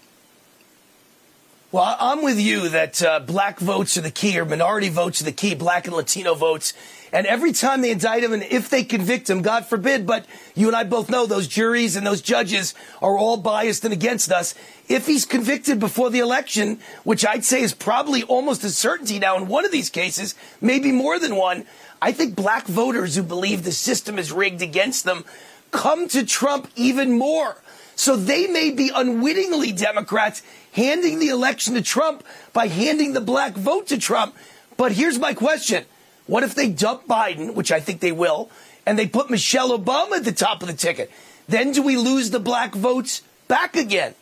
Well, 1.73 1.95
I'm 2.01 2.21
with 2.21 2.37
you 2.37 2.67
that 2.67 3.01
uh, 3.01 3.21
black 3.21 3.57
votes 3.59 3.95
are 3.95 4.01
the 4.01 4.11
key, 4.11 4.37
or 4.37 4.43
minority 4.43 4.89
votes 4.89 5.21
are 5.21 5.23
the 5.23 5.31
key, 5.31 5.55
black 5.55 5.87
and 5.87 5.95
Latino 5.95 6.35
votes. 6.35 6.73
And 7.13 7.25
every 7.25 7.53
time 7.53 7.79
they 7.79 7.91
indict 7.91 8.25
him, 8.25 8.33
and 8.33 8.43
if 8.43 8.69
they 8.69 8.83
convict 8.83 9.29
him, 9.29 9.41
God 9.41 9.65
forbid, 9.65 10.05
but 10.05 10.25
you 10.53 10.67
and 10.67 10.75
I 10.75 10.83
both 10.83 11.09
know 11.09 11.25
those 11.25 11.47
juries 11.47 11.95
and 11.95 12.05
those 12.05 12.21
judges 12.21 12.73
are 13.01 13.17
all 13.17 13.37
biased 13.37 13.85
and 13.85 13.93
against 13.93 14.33
us. 14.33 14.53
If 14.89 15.07
he's 15.07 15.23
convicted 15.23 15.79
before 15.79 16.09
the 16.09 16.19
election, 16.19 16.79
which 17.05 17.25
I'd 17.25 17.45
say 17.45 17.61
is 17.61 17.73
probably 17.73 18.23
almost 18.23 18.65
a 18.65 18.69
certainty 18.69 19.17
now 19.17 19.37
in 19.37 19.47
one 19.47 19.63
of 19.63 19.71
these 19.71 19.89
cases, 19.89 20.35
maybe 20.59 20.91
more 20.91 21.19
than 21.19 21.37
one, 21.37 21.63
I 22.01 22.11
think 22.11 22.35
black 22.35 22.67
voters 22.67 23.15
who 23.15 23.23
believe 23.23 23.63
the 23.63 23.71
system 23.71 24.19
is 24.19 24.33
rigged 24.33 24.61
against 24.61 25.05
them 25.05 25.23
come 25.71 26.09
to 26.09 26.25
Trump 26.25 26.69
even 26.75 27.17
more. 27.17 27.55
So 27.95 28.15
they 28.15 28.47
may 28.47 28.71
be 28.71 28.91
unwittingly 28.93 29.71
Democrats 29.71 30.41
handing 30.73 31.19
the 31.19 31.29
election 31.29 31.73
to 31.75 31.81
Trump 31.81 32.23
by 32.53 32.67
handing 32.67 33.13
the 33.13 33.21
black 33.21 33.53
vote 33.53 33.87
to 33.87 33.97
Trump. 33.97 34.35
But 34.77 34.91
here's 34.91 35.19
my 35.19 35.33
question. 35.33 35.85
What 36.27 36.43
if 36.43 36.55
they 36.55 36.69
dump 36.69 37.07
Biden, 37.07 37.53
which 37.53 37.71
I 37.71 37.79
think 37.79 37.99
they 37.99 38.11
will, 38.11 38.49
and 38.85 38.97
they 38.97 39.07
put 39.07 39.29
Michelle 39.29 39.77
Obama 39.77 40.17
at 40.17 40.25
the 40.25 40.31
top 40.31 40.61
of 40.61 40.67
the 40.67 40.73
ticket? 40.73 41.11
Then 41.47 41.71
do 41.71 41.81
we 41.81 41.97
lose 41.97 42.31
the 42.31 42.39
black 42.39 42.73
votes 42.73 43.21
back 43.47 43.75
again? 43.75 44.15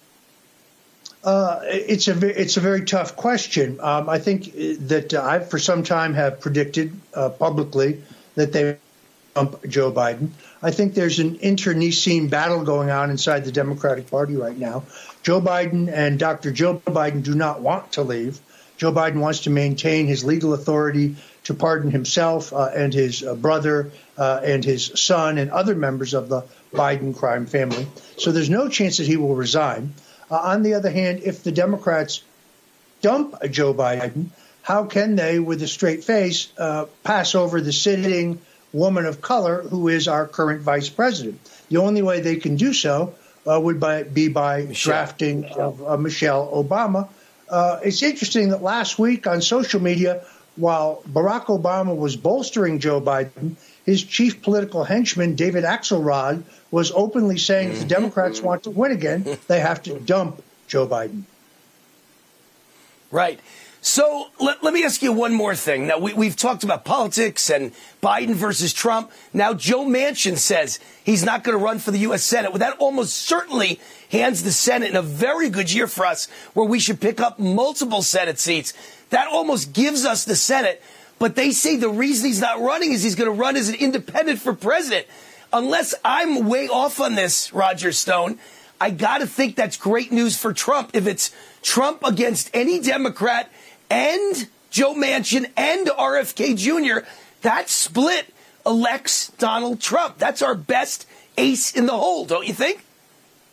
Uh, 1.23 1.59
it's 1.63 2.07
a 2.07 2.41
it's 2.41 2.55
a 2.55 2.61
very 2.61 2.85
tough 2.85 3.15
question. 3.15 3.79
Um, 3.81 4.09
I 4.09 4.19
think 4.19 4.53
that 4.87 5.13
uh, 5.13 5.21
I, 5.21 5.39
for 5.39 5.59
some 5.59 5.83
time, 5.83 6.13
have 6.13 6.39
predicted 6.39 6.93
uh, 7.13 7.29
publicly 7.29 8.01
that 8.35 8.53
they 8.53 8.77
dump 9.35 9.65
Joe 9.67 9.91
Biden. 9.91 10.29
I 10.61 10.71
think 10.71 10.93
there's 10.93 11.19
an 11.19 11.35
internecine 11.35 12.29
battle 12.29 12.63
going 12.63 12.89
on 12.89 13.09
inside 13.09 13.43
the 13.45 13.51
Democratic 13.51 14.09
Party 14.09 14.35
right 14.35 14.57
now. 14.57 14.83
Joe 15.23 15.41
Biden 15.41 15.91
and 15.91 16.17
Dr. 16.17 16.51
Joe 16.51 16.81
Biden 16.85 17.23
do 17.23 17.35
not 17.35 17.61
want 17.61 17.93
to 17.93 18.03
leave. 18.03 18.39
Joe 18.77 18.93
Biden 18.93 19.19
wants 19.19 19.41
to 19.41 19.49
maintain 19.49 20.07
his 20.07 20.23
legal 20.23 20.53
authority 20.53 21.17
to 21.43 21.53
pardon 21.53 21.91
himself 21.91 22.53
uh, 22.53 22.69
and 22.73 22.93
his 22.93 23.23
uh, 23.23 23.35
brother 23.35 23.91
uh, 24.17 24.39
and 24.43 24.63
his 24.63 24.91
son 24.95 25.37
and 25.37 25.51
other 25.51 25.75
members 25.75 26.13
of 26.13 26.29
the 26.29 26.43
Biden 26.71 27.15
crime 27.15 27.45
family. 27.45 27.87
So 28.17 28.31
there's 28.31 28.49
no 28.49 28.69
chance 28.69 28.97
that 28.97 29.07
he 29.07 29.17
will 29.17 29.35
resign. 29.35 29.93
Uh, 30.31 30.37
on 30.37 30.63
the 30.63 30.75
other 30.75 30.89
hand, 30.89 31.21
if 31.23 31.43
the 31.43 31.51
Democrats 31.51 32.23
dump 33.01 33.35
Joe 33.51 33.73
Biden, 33.73 34.27
how 34.61 34.85
can 34.85 35.15
they, 35.15 35.39
with 35.39 35.61
a 35.61 35.67
straight 35.67 36.03
face, 36.03 36.51
uh, 36.57 36.85
pass 37.03 37.35
over 37.35 37.59
the 37.59 37.73
sitting 37.73 38.39
woman 38.71 39.05
of 39.05 39.19
color 39.19 39.63
who 39.63 39.87
is 39.87 40.07
our 40.07 40.27
current 40.27 40.61
vice 40.61 40.89
president? 40.89 41.41
The 41.69 41.77
only 41.77 42.01
way 42.01 42.21
they 42.21 42.35
can 42.37 42.55
do 42.55 42.71
so 42.71 43.15
uh, 43.49 43.59
would 43.59 43.79
by, 43.79 44.03
be 44.03 44.27
by 44.27 44.63
Michelle. 44.63 44.91
drafting 44.91 45.45
of 45.45 45.85
uh, 45.85 45.97
Michelle 45.97 46.47
Obama. 46.51 47.09
Uh, 47.49 47.79
it's 47.83 48.03
interesting 48.03 48.49
that 48.49 48.61
last 48.61 48.99
week 48.99 49.25
on 49.25 49.41
social 49.41 49.81
media, 49.81 50.23
while 50.55 51.01
Barack 51.09 51.45
Obama 51.45 51.95
was 51.95 52.15
bolstering 52.15 52.79
Joe 52.79 53.01
Biden, 53.01 53.55
his 53.85 54.03
chief 54.03 54.43
political 54.43 54.83
henchman, 54.83 55.35
David 55.35 55.63
Axelrod, 55.63 56.43
was 56.69 56.91
openly 56.91 57.37
saying 57.39 57.69
if 57.69 57.79
the 57.79 57.85
Democrats 57.85 58.41
want 58.41 58.63
to 58.63 58.69
win 58.69 58.91
again, 58.91 59.37
they 59.47 59.59
have 59.59 59.81
to 59.83 59.99
dump 59.99 60.43
Joe 60.67 60.85
Biden. 60.85 61.23
Right. 63.09 63.39
So 63.81 64.27
let, 64.41 64.61
let 64.61 64.73
me 64.73 64.83
ask 64.83 65.01
you 65.01 65.13
one 65.13 65.33
more 65.33 65.55
thing. 65.55 65.87
Now, 65.87 65.99
we, 65.99 66.13
we've 66.13 66.35
talked 66.35 66.63
about 66.63 66.83
politics 66.83 67.49
and 67.49 67.71
Biden 68.03 68.33
versus 68.33 68.73
Trump. 68.73 69.11
Now, 69.33 69.53
Joe 69.53 69.85
Manchin 69.85 70.37
says 70.37 70.79
he's 71.03 71.23
not 71.23 71.43
going 71.43 71.57
to 71.57 71.63
run 71.63 71.79
for 71.79 71.91
the 71.91 71.99
U.S. 71.99 72.23
Senate. 72.23 72.51
Well, 72.51 72.59
that 72.59 72.77
almost 72.77 73.15
certainly 73.15 73.79
hands 74.11 74.43
the 74.43 74.51
Senate 74.51 74.89
in 74.89 74.97
a 74.97 75.01
very 75.01 75.49
good 75.49 75.71
year 75.71 75.87
for 75.87 76.05
us 76.05 76.27
where 76.53 76.67
we 76.67 76.79
should 76.79 76.99
pick 76.99 77.21
up 77.21 77.39
multiple 77.39 78.01
Senate 78.01 78.37
seats. 78.37 78.73
That 79.11 79.27
almost 79.27 79.71
gives 79.71 80.03
us 80.05 80.25
the 80.25 80.35
Senate. 80.35 80.81
But 81.17 81.35
they 81.35 81.51
say 81.51 81.77
the 81.77 81.89
reason 81.89 82.27
he's 82.27 82.41
not 82.41 82.59
running 82.59 82.91
is 82.91 83.03
he's 83.03 83.15
going 83.15 83.29
to 83.29 83.39
run 83.39 83.55
as 83.55 83.69
an 83.69 83.75
independent 83.75 84.39
for 84.39 84.53
president. 84.53 85.07
Unless 85.51 85.95
I'm 86.03 86.47
way 86.47 86.67
off 86.67 86.99
on 86.99 87.15
this, 87.15 87.53
Roger 87.53 87.91
Stone, 87.91 88.39
I 88.79 88.91
got 88.91 89.19
to 89.19 89.27
think 89.27 89.55
that's 89.55 89.77
great 89.77 90.11
news 90.11 90.37
for 90.37 90.53
Trump. 90.53 90.91
If 90.93 91.07
it's 91.07 91.31
Trump 91.61 92.03
against 92.05 92.49
any 92.53 92.79
Democrat 92.79 93.51
and 93.89 94.47
Joe 94.69 94.93
Manchin 94.93 95.49
and 95.57 95.87
RFK 95.87 96.55
Jr., 96.57 97.05
that 97.41 97.69
split 97.69 98.33
elects 98.65 99.29
Donald 99.37 99.79
Trump. 99.79 100.17
That's 100.17 100.41
our 100.41 100.55
best 100.55 101.05
ace 101.37 101.75
in 101.75 101.85
the 101.85 101.97
hole, 101.97 102.25
don't 102.25 102.45
you 102.45 102.53
think? 102.53 102.83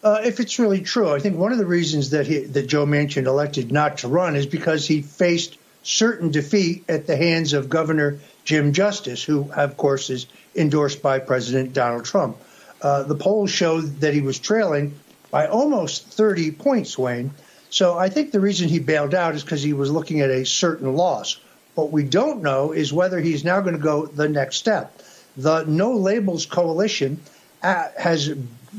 Uh, 0.03 0.21
if 0.25 0.41
it's 0.41 0.59
really 0.59 0.83
true, 0.83 1.11
I 1.11 1.19
think 1.19 1.37
one 1.37 1.53
of 1.53 1.59
the 1.59 1.67
reasons 1.67 2.11
that 2.11 2.27
he, 2.27 2.41
that 2.41 2.67
Joe 2.67 2.87
Manchin 2.87 3.27
elected 3.27 3.73
not 3.73 3.99
to 3.99 4.09
run 4.09 4.37
is 4.37 4.47
because 4.47 4.87
he 4.87 5.03
faced 5.03 5.59
certain 5.83 6.31
defeat 6.31 6.85
at 6.89 7.07
the 7.07 7.17
hands 7.17 7.53
of 7.53 7.69
Governor 7.69 8.19
Jim 8.45 8.73
Justice, 8.73 9.23
who, 9.23 9.51
of 9.53 9.77
course, 9.77 10.11
is 10.11 10.27
endorsed 10.55 11.03
by 11.03 11.19
President 11.19 11.73
Donald 11.73 12.05
Trump. 12.05 12.37
Uh, 12.83 13.03
the 13.05 13.15
polls 13.15 13.51
showed 13.51 14.01
that 14.01 14.15
he 14.15 14.21
was 14.21 14.39
trailing 14.39 14.95
by 15.31 15.47
almost 15.47 16.07
30 16.07 16.53
points, 16.53 16.97
Wayne. 16.99 17.33
So 17.77 17.99
I 17.99 18.09
think 18.09 18.31
the 18.31 18.41
reason 18.41 18.71
he 18.71 18.79
bailed 18.79 19.15
out 19.15 19.35
is 19.35 19.45
because 19.45 19.63
he 19.63 19.75
was 19.75 19.91
looking 19.91 20.23
at 20.23 20.31
a 20.31 20.47
certain 20.47 20.97
loss. 20.97 21.39
What 21.75 21.93
we 21.93 22.05
don't 22.05 22.41
know 22.41 22.73
is 22.73 22.91
whether 22.91 23.21
he's 23.21 23.45
now 23.45 23.61
going 23.61 23.77
to 23.77 23.83
go 23.83 24.07
the 24.07 24.31
next 24.31 24.57
step. 24.57 24.99
The 25.37 25.63
No 25.65 25.93
Labels 25.93 26.47
Coalition 26.47 27.21
uh, 27.63 27.89
has 27.99 28.29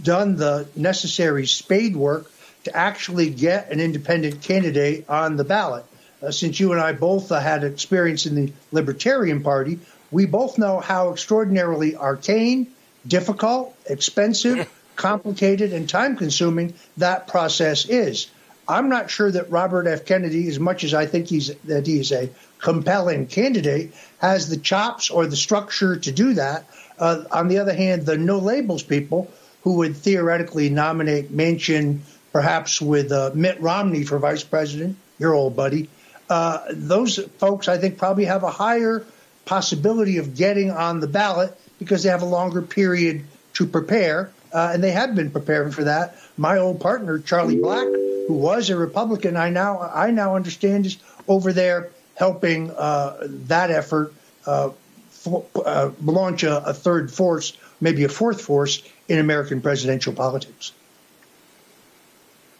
done 0.02 0.38
the 0.38 0.68
necessary 0.76 1.45
spade 1.45 1.95
work 1.95 2.32
to 2.64 2.76
actually 2.76 3.30
get 3.30 3.72
an 3.72 3.80
independent 3.80 4.41
candidate 4.41 5.07
on 5.07 5.38
the 5.38 5.44
ballot. 5.44 5.86
Uh, 6.24 6.32
since 6.32 6.60
you 6.60 6.72
and 6.72 6.82
I 6.82 6.94
both 6.94 7.32
uh, 7.32 7.40
had 7.40 7.64
experience 7.64 8.26
in 8.26 8.34
the 8.34 8.53
Libertarian 8.72 9.44
Party, 9.44 9.78
we 10.10 10.26
both 10.26 10.57
know 10.57 10.80
how 10.80 11.11
extraordinarily 11.11 11.95
arcane, 11.95 12.65
difficult, 13.06 13.78
expensive, 13.86 14.68
complicated, 14.95 15.72
and 15.72 15.88
time 15.88 16.18
consuming 16.18 16.74
that 16.98 17.28
process 17.28 17.86
is. 17.86 18.32
I'm 18.69 18.89
not 18.89 19.10
sure 19.10 19.31
that 19.31 19.49
Robert 19.49 19.88
F. 19.88 20.06
Kennedy, 20.06 20.48
as 20.48 20.60
much 20.60 20.84
as 20.84 20.94
I 20.94 21.06
think 21.06 21.27
he's 21.27 21.53
that 21.65 21.88
he's 21.88 22.11
a 22.11 22.30
compelling 22.60 23.27
candidate, 23.27 23.94
has 24.19 24.49
the 24.49 24.57
chops 24.57 25.10
or 25.10 25.26
the 25.26 25.35
structure 25.35 25.98
to 25.98 26.11
do 26.11 26.34
that. 26.34 26.65
Uh, 26.99 27.23
on 27.31 27.48
the 27.48 27.60
other 27.60 27.73
hand, 27.73 28.06
the 28.06 28.18
no 28.18 28.39
labels 28.39 28.84
people 28.84 29.31
who 29.61 29.77
would 29.77 29.95
theoretically 29.95 30.69
nominate 30.69 31.31
Manchin, 31.35 31.99
perhaps 32.34 32.81
with 32.81 33.11
uh, 33.11 33.31
Mitt 33.34 33.61
Romney 33.61 34.03
for 34.03 34.19
vice 34.19 34.44
president, 34.44 34.98
your 35.19 35.34
old 35.34 35.56
buddy, 35.56 35.89
uh, 36.30 36.60
those 36.72 37.18
folks 37.38 37.68
I 37.68 37.77
think 37.77 37.98
probably 37.98 38.26
have 38.26 38.44
a 38.44 38.52
higher 38.52 39.06
possibility 39.45 40.18
of 40.18 40.35
getting 40.35 40.72
on 40.72 40.99
the 40.99 41.07
ballot 41.07 41.57
because 41.80 42.03
they 42.03 42.10
have 42.10 42.22
a 42.22 42.26
longer 42.26 42.61
period 42.61 43.23
to 43.53 43.65
prepare, 43.65 44.31
uh, 44.53 44.72
and 44.73 44.84
they 44.84 44.91
have 44.91 45.15
been 45.15 45.31
preparing 45.31 45.72
for 45.72 45.85
that. 45.85 46.18
My 46.38 46.57
old 46.57 46.81
partner 46.81 47.19
Charlie 47.19 47.57
Black 47.57 47.88
who 48.28 48.34
was 48.34 48.70
a 48.70 48.76
Republican, 48.76 49.38
I 49.38 49.49
now 49.49 49.80
I 49.80 50.12
now 50.12 50.36
understand 50.36 50.86
is 50.86 50.98
over 51.28 51.54
there 51.54 51.90
helping 52.16 52.72
uh, 52.72 53.18
that 53.48 53.72
effort 53.72 54.14
uh, 54.45 54.72
for, 55.10 55.45
uh, 55.66 55.91
launch 56.04 56.44
a, 56.44 56.70
a 56.70 56.74
third 56.74 57.12
force, 57.12 57.56
maybe 57.80 58.04
a 58.04 58.10
fourth 58.10 58.41
force 58.41 58.84
in 59.08 59.20
American 59.20 59.62
presidential 59.62 60.14
politics. 60.14 60.74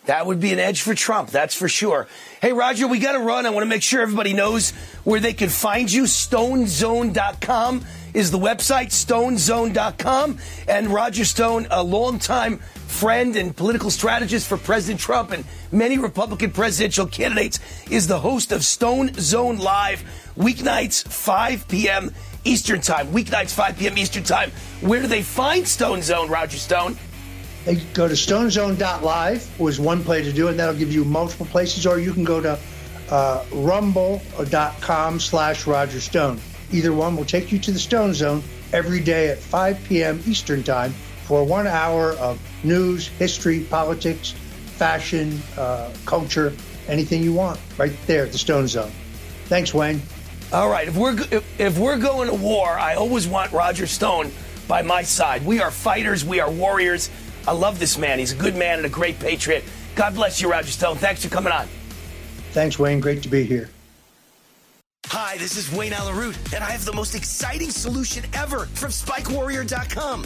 That 0.07 0.25
would 0.25 0.39
be 0.39 0.53
an 0.53 0.59
edge 0.59 0.81
for 0.81 0.95
Trump, 0.95 1.29
that's 1.31 1.53
for 1.53 1.67
sure. 1.67 2.07
Hey, 2.41 2.53
Roger, 2.53 2.88
we 2.88 2.99
got 2.99 3.11
to 3.11 3.19
run. 3.19 3.45
I 3.45 3.49
want 3.49 3.63
to 3.63 3.69
make 3.69 3.81
sure 3.81 4.01
everybody 4.01 4.31
knows 4.31 4.71
where 5.03 5.19
they 5.19 5.34
can 5.34 5.49
find 5.49 5.91
you. 5.91 6.03
StoneZone.com 6.03 7.85
is 8.13 8.31
the 8.31 8.39
website, 8.39 8.88
StoneZone.com. 8.88 10.38
And 10.69 10.88
Roger 10.88 11.25
Stone, 11.25 11.67
a 11.71 11.84
longtime 11.84 12.59
friend 12.59 13.35
and 13.35 13.55
political 13.55 13.91
strategist 13.91 14.47
for 14.47 14.57
President 14.57 15.01
Trump 15.01 15.31
and 15.31 15.43
many 15.73 15.97
Republican 15.97 16.51
presidential 16.51 17.05
candidates, 17.05 17.59
is 17.91 18.07
the 18.07 18.19
host 18.19 18.53
of 18.53 18.63
Stone 18.63 19.13
Zone 19.15 19.57
Live, 19.57 20.05
weeknights, 20.38 21.05
5 21.05 21.67
p.m. 21.67 22.13
Eastern 22.45 22.79
Time. 22.79 23.07
Weeknights, 23.07 23.53
5 23.53 23.77
p.m. 23.77 23.97
Eastern 23.97 24.23
Time. 24.23 24.51
Where 24.79 25.01
do 25.01 25.07
they 25.07 25.21
find 25.21 25.67
Stone 25.67 26.01
Zone, 26.01 26.29
Roger 26.29 26.57
Stone? 26.57 26.97
Go 27.94 28.07
to 28.07 28.14
stonezone.live 28.14 29.60
was 29.60 29.77
one 29.77 30.02
place 30.02 30.26
to 30.26 30.31
do 30.31 30.48
it. 30.48 30.53
That'll 30.53 30.73
give 30.73 30.94
you 30.94 31.03
multiple 31.03 31.45
places, 31.48 31.85
or 31.85 31.99
you 31.99 32.14
can 32.14 32.23
go 32.23 32.39
to 32.39 32.57
uh, 33.10 33.44
rumble.com 33.52 35.19
slash 35.19 35.68
Roger 35.68 35.99
Stone. 35.99 36.39
Either 36.72 36.94
one 36.94 37.18
will 37.18 37.26
take 37.26 37.52
you 37.52 37.60
to 37.60 37.72
the 37.72 37.80
Stone 37.80 38.14
Zone 38.14 38.41
every 38.72 39.02
day 39.02 39.30
at 39.30 39.38
5 39.38 39.84
p.m. 39.84 40.22
Eastern 40.26 40.64
Time 40.64 40.94
for 41.26 41.44
one 41.44 41.68
hour 41.68 42.11
of 42.14 42.39
news, 42.64 43.07
history, 43.07 43.60
politics, 43.61 44.31
fashion, 44.77 45.41
uh, 45.57 45.91
culture, 46.06 46.53
anything 46.88 47.22
you 47.22 47.34
want, 47.34 47.60
right 47.77 47.91
there 48.06 48.26
at 48.26 48.31
the 48.31 48.38
Stone 48.38 48.68
Zone. 48.68 48.91
Thanks, 49.45 49.73
Wayne. 49.73 50.02
All 50.53 50.69
right, 50.69 50.88
if 50.88 50.95
we're 50.95 51.19
if, 51.31 51.60
if 51.60 51.77
we're 51.77 51.98
going 51.98 52.30
to 52.30 52.35
war, 52.35 52.69
I 52.69 52.95
always 52.95 53.27
want 53.27 53.52
Roger 53.52 53.88
Stone 53.88 54.31
by 54.69 54.81
my 54.81 55.02
side. 55.02 55.45
We 55.45 55.60
are 55.60 55.72
fighters, 55.72 56.23
we 56.23 56.39
are 56.39 56.49
warriors. 56.49 57.10
I 57.48 57.53
love 57.53 57.80
this 57.80 57.98
man. 57.98 58.19
He's 58.19 58.34
a 58.34 58.36
good 58.36 58.56
man 58.56 58.78
and 58.78 58.86
a 58.86 58.90
great 58.90 59.18
patriot. 59.19 59.64
God 59.95 60.14
bless 60.14 60.41
you, 60.41 60.52
Roger 60.52 60.69
Stone. 60.69 60.98
Thanks 60.98 61.24
for 61.24 61.30
coming 61.30 61.53
on. 61.53 61.68
Thanks, 62.52 62.78
Wayne. 62.78 62.99
Great 62.99 63.24
to 63.24 63.30
be 63.30 63.44
here. 63.44 63.69
Hi, 65.07 65.38
this 65.38 65.56
is 65.56 65.72
Wayne 65.72 65.94
Allyn 65.94 66.18
Root, 66.18 66.38
and 66.53 66.61
I 66.61 66.69
have 66.69 66.84
the 66.84 66.91
most 66.91 67.15
exciting 67.15 67.72
solution 67.72 68.26
ever 68.34 68.65
from 68.65 68.91
SpikeWarrior.com. 68.91 70.26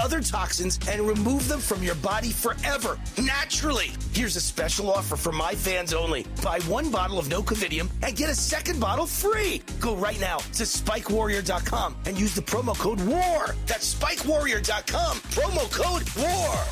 other 0.00 0.20
toxins 0.20 0.78
and 0.88 1.02
remove 1.02 1.46
them 1.46 1.60
from 1.60 1.82
your 1.82 1.94
body 1.96 2.30
forever, 2.30 2.98
naturally. 3.22 3.92
Here's 4.12 4.36
a 4.36 4.40
special 4.40 4.90
offer 4.90 5.16
for 5.16 5.32
my 5.32 5.54
fans 5.54 5.92
only. 5.92 6.26
Buy 6.42 6.60
one 6.60 6.90
bottle 6.90 7.18
of 7.18 7.26
Nocovidium 7.26 7.88
and 8.02 8.16
get 8.16 8.30
a 8.30 8.34
second 8.34 8.80
bottle 8.80 9.06
free. 9.06 9.62
Go 9.78 9.94
right 9.96 10.20
now 10.20 10.38
to 10.38 10.64
spikewarrior.com 10.64 11.96
and 12.06 12.18
use 12.18 12.34
the 12.34 12.42
promo 12.42 12.76
code 12.76 13.00
WAR. 13.02 13.54
That's 13.66 13.94
spikewarrior.com, 13.94 15.18
promo 15.18 15.70
code 15.70 16.08
WAR. 16.16 16.64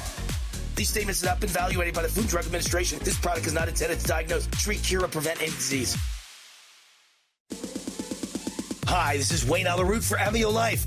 These 0.74 0.90
statements 0.90 1.20
have 1.22 1.30
not 1.30 1.40
been 1.40 1.50
evaluated 1.50 1.94
by 1.94 2.02
the 2.02 2.08
Food 2.08 2.28
Drug 2.28 2.44
Administration. 2.44 3.00
This 3.02 3.18
product 3.18 3.46
is 3.46 3.52
not 3.52 3.68
intended 3.68 3.98
to 3.98 4.06
diagnose, 4.06 4.46
treat, 4.46 4.82
cure, 4.82 5.04
or 5.04 5.08
prevent 5.08 5.42
any 5.42 5.50
disease. 5.50 5.96
Hi, 8.86 9.16
this 9.16 9.32
is 9.32 9.44
Wayne 9.44 9.66
Allyn 9.66 9.86
Root 9.86 10.02
for 10.04 10.16
Amio 10.16 10.52
Life. 10.52 10.86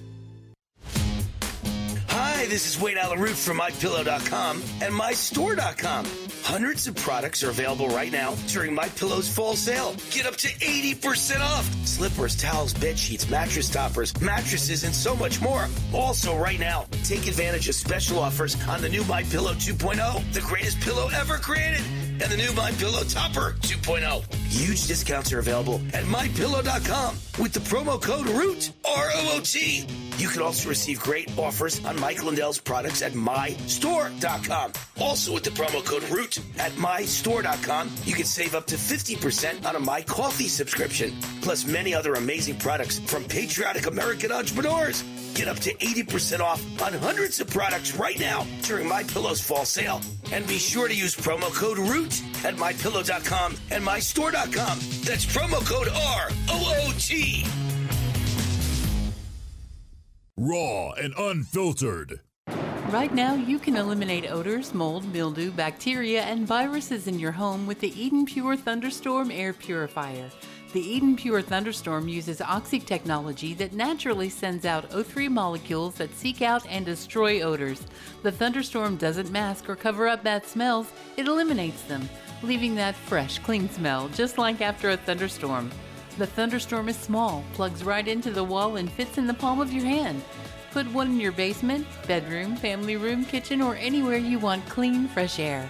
Hi, 2.41 2.47
this 2.47 2.65
is 2.65 2.81
Wayne 2.81 2.97
Allyn 2.97 3.19
Root 3.19 3.35
from 3.35 3.59
MyPillow.com 3.59 4.63
and 4.81 4.91
MyStore.com. 4.95 6.07
Hundreds 6.41 6.87
of 6.87 6.95
products 6.95 7.43
are 7.43 7.51
available 7.51 7.87
right 7.89 8.11
now 8.11 8.33
during 8.47 8.73
My 8.73 8.89
Pillow's 8.89 9.29
fall 9.29 9.55
sale. 9.55 9.95
Get 10.09 10.25
up 10.25 10.37
to 10.37 10.47
80% 10.47 11.39
off. 11.39 11.85
Slippers, 11.85 12.35
towels, 12.35 12.73
bed 12.73 12.97
sheets, 12.97 13.29
mattress 13.29 13.69
toppers, 13.69 14.19
mattresses, 14.19 14.83
and 14.83 14.95
so 14.95 15.15
much 15.15 15.39
more. 15.39 15.67
Also, 15.93 16.35
right 16.35 16.59
now, 16.59 16.87
take 17.03 17.27
advantage 17.27 17.69
of 17.69 17.75
special 17.75 18.17
offers 18.17 18.57
on 18.67 18.81
the 18.81 18.89
new 18.89 19.03
My 19.03 19.21
Pillow 19.21 19.53
2.0, 19.53 20.33
the 20.33 20.41
greatest 20.41 20.79
pillow 20.79 21.11
ever 21.13 21.37
created, 21.37 21.83
and 22.21 22.31
the 22.31 22.37
new 22.37 22.53
My 22.53 22.71
Pillow 22.73 23.03
Topper 23.03 23.55
2.0. 23.61 24.33
Huge 24.51 24.87
discounts 24.87 25.33
are 25.33 25.39
available 25.39 25.81
at 25.93 26.03
MyPillow.com 26.03 27.15
with 27.39 27.53
the 27.53 27.59
promo 27.61 28.01
code 28.01 28.27
ROOT, 28.27 28.71
R-O-O-T. 28.85 29.87
You 30.17 30.27
can 30.27 30.41
also 30.41 30.69
receive 30.69 30.99
great 30.99 31.35
offers 31.37 31.83
on 31.83 31.99
Mike 31.99 32.23
Lindell's 32.23 32.59
products 32.59 33.01
at 33.01 33.13
MyStore.com. 33.13 34.73
Also 34.99 35.33
with 35.33 35.43
the 35.43 35.49
promo 35.49 35.83
code 35.83 36.03
ROOT 36.09 36.37
at 36.59 36.71
MyStore.com, 36.73 37.89
you 38.05 38.13
can 38.13 38.25
save 38.25 38.53
up 38.53 38.67
to 38.67 38.75
50% 38.75 39.65
on 39.65 39.75
a 39.75 39.79
My 39.79 40.01
Coffee 40.01 40.47
subscription, 40.47 41.15
plus 41.41 41.65
many 41.65 41.93
other 41.95 42.13
amazing 42.13 42.57
products 42.59 42.99
from 42.99 43.23
patriotic 43.23 43.87
American 43.87 44.31
entrepreneurs. 44.31 45.03
Get 45.35 45.47
up 45.47 45.59
to 45.59 45.73
80% 45.75 46.39
off 46.39 46.61
on 46.81 46.93
hundreds 46.93 47.39
of 47.39 47.47
products 47.49 47.95
right 47.95 48.19
now 48.19 48.45
during 48.63 48.87
My 48.87 49.03
Pillow's 49.03 49.41
fall 49.41 49.65
sale. 49.65 50.01
And 50.31 50.45
be 50.47 50.57
sure 50.57 50.87
to 50.87 50.95
use 50.95 51.15
promo 51.15 51.53
code 51.53 51.77
ROOT 51.77 52.21
at 52.45 52.55
MyPillow.com 52.55 53.55
and 53.71 53.83
MyStore.com. 53.83 54.79
That's 55.03 55.25
promo 55.25 55.65
code 55.65 55.89
R-O-O-T. 55.89 57.45
Raw 60.37 60.91
and 60.93 61.13
unfiltered. 61.17 62.21
Right 62.89 63.13
now, 63.13 63.35
you 63.35 63.59
can 63.59 63.77
eliminate 63.77 64.29
odors, 64.29 64.73
mold, 64.73 65.05
mildew, 65.13 65.51
bacteria, 65.51 66.23
and 66.23 66.45
viruses 66.45 67.07
in 67.07 67.19
your 67.19 67.31
home 67.31 67.65
with 67.67 67.79
the 67.79 68.01
Eden 68.01 68.25
Pure 68.25 68.57
Thunderstorm 68.57 69.31
Air 69.31 69.53
Purifier. 69.53 70.29
The 70.73 70.79
Eden 70.79 71.17
Pure 71.17 71.41
Thunderstorm 71.41 72.07
uses 72.07 72.39
Oxy 72.39 72.79
technology 72.79 73.53
that 73.55 73.73
naturally 73.73 74.29
sends 74.29 74.65
out 74.65 74.89
O3 74.91 75.29
molecules 75.29 75.95
that 75.95 76.15
seek 76.15 76.41
out 76.41 76.65
and 76.65 76.85
destroy 76.85 77.41
odors. 77.41 77.85
The 78.23 78.31
Thunderstorm 78.31 78.95
doesn't 78.95 79.31
mask 79.31 79.69
or 79.69 79.75
cover 79.75 80.07
up 80.07 80.23
bad 80.23 80.45
smells, 80.45 80.89
it 81.17 81.27
eliminates 81.27 81.81
them, 81.81 82.07
leaving 82.41 82.73
that 82.75 82.95
fresh, 82.95 83.39
clean 83.39 83.69
smell, 83.69 84.07
just 84.09 84.37
like 84.37 84.61
after 84.61 84.91
a 84.91 84.97
thunderstorm. 84.97 85.69
The 86.17 86.27
Thunderstorm 86.27 86.87
is 86.87 86.95
small, 86.95 87.43
plugs 87.51 87.83
right 87.83 88.07
into 88.07 88.31
the 88.31 88.45
wall, 88.45 88.77
and 88.77 88.89
fits 88.89 89.17
in 89.17 89.27
the 89.27 89.33
palm 89.33 89.59
of 89.59 89.73
your 89.73 89.83
hand. 89.83 90.23
Put 90.71 90.89
one 90.93 91.07
in 91.07 91.19
your 91.19 91.33
basement, 91.33 91.85
bedroom, 92.07 92.55
family 92.55 92.95
room, 92.95 93.25
kitchen, 93.25 93.61
or 93.61 93.75
anywhere 93.75 94.17
you 94.17 94.39
want 94.39 94.65
clean, 94.69 95.09
fresh 95.09 95.37
air. 95.37 95.69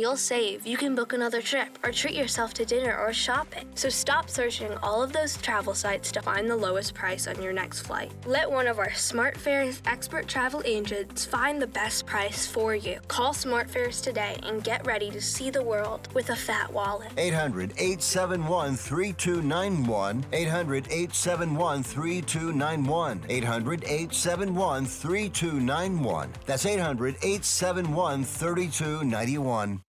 you'll 0.00 0.16
save, 0.16 0.66
you 0.66 0.76
can 0.76 0.94
book 0.94 1.12
another 1.12 1.42
trip 1.42 1.78
or 1.84 1.92
treat 1.92 2.14
yourself 2.14 2.54
to 2.54 2.64
dinner 2.64 2.96
or 2.96 3.12
shopping. 3.12 3.66
So 3.74 3.88
stop 3.88 4.30
searching 4.30 4.72
all 4.82 5.02
of 5.02 5.12
those 5.12 5.36
travel 5.36 5.74
sites 5.74 6.10
to 6.12 6.22
find 6.22 6.48
the 6.48 6.56
lowest 6.56 6.94
price 6.94 7.26
on 7.26 7.40
your 7.42 7.52
next 7.52 7.82
flight. 7.82 8.12
Let 8.26 8.50
one 8.50 8.66
of 8.66 8.78
our 8.78 8.90
SmartFares 8.90 9.80
expert 9.86 10.26
travel 10.26 10.62
agents 10.64 11.24
find 11.24 11.60
the 11.60 11.66
best 11.66 12.06
price 12.06 12.46
for 12.46 12.74
you. 12.74 12.98
Call 13.08 13.32
SmartFares 13.32 14.02
today 14.02 14.38
and 14.44 14.64
get 14.64 14.86
ready 14.86 15.10
to 15.10 15.20
see 15.20 15.50
the 15.50 15.62
world 15.62 16.08
with 16.14 16.30
a 16.30 16.36
fat 16.36 16.72
wallet. 16.72 17.10
800 17.16 17.72
871 17.72 18.76
3291. 18.76 20.24
800 20.32 20.86
871 20.86 21.82
3291. 21.82 23.22
800 23.28 23.84
871 23.84 24.86
3291. 24.86 26.32
That's 26.46 26.66
800 26.66 27.16
871 27.16 28.24
3291. 28.24 29.82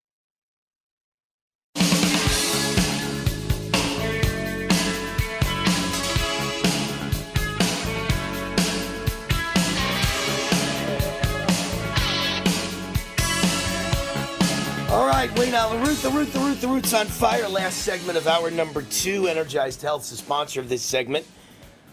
All 14.90 15.06
right, 15.06 15.30
Wayne 15.38 15.52
The 15.52 15.80
Root, 15.86 15.98
the 15.98 16.10
Root, 16.10 16.32
the 16.32 16.40
Root, 16.40 16.60
the 16.60 16.66
Root's 16.66 16.92
on 16.94 17.06
fire. 17.06 17.48
Last 17.48 17.82
segment 17.82 18.18
of 18.18 18.26
hour 18.26 18.50
number 18.50 18.82
two. 18.82 19.28
Energized 19.28 19.80
Health 19.82 20.02
is 20.02 20.10
the 20.10 20.16
sponsor 20.16 20.58
of 20.58 20.68
this 20.68 20.82
segment. 20.82 21.24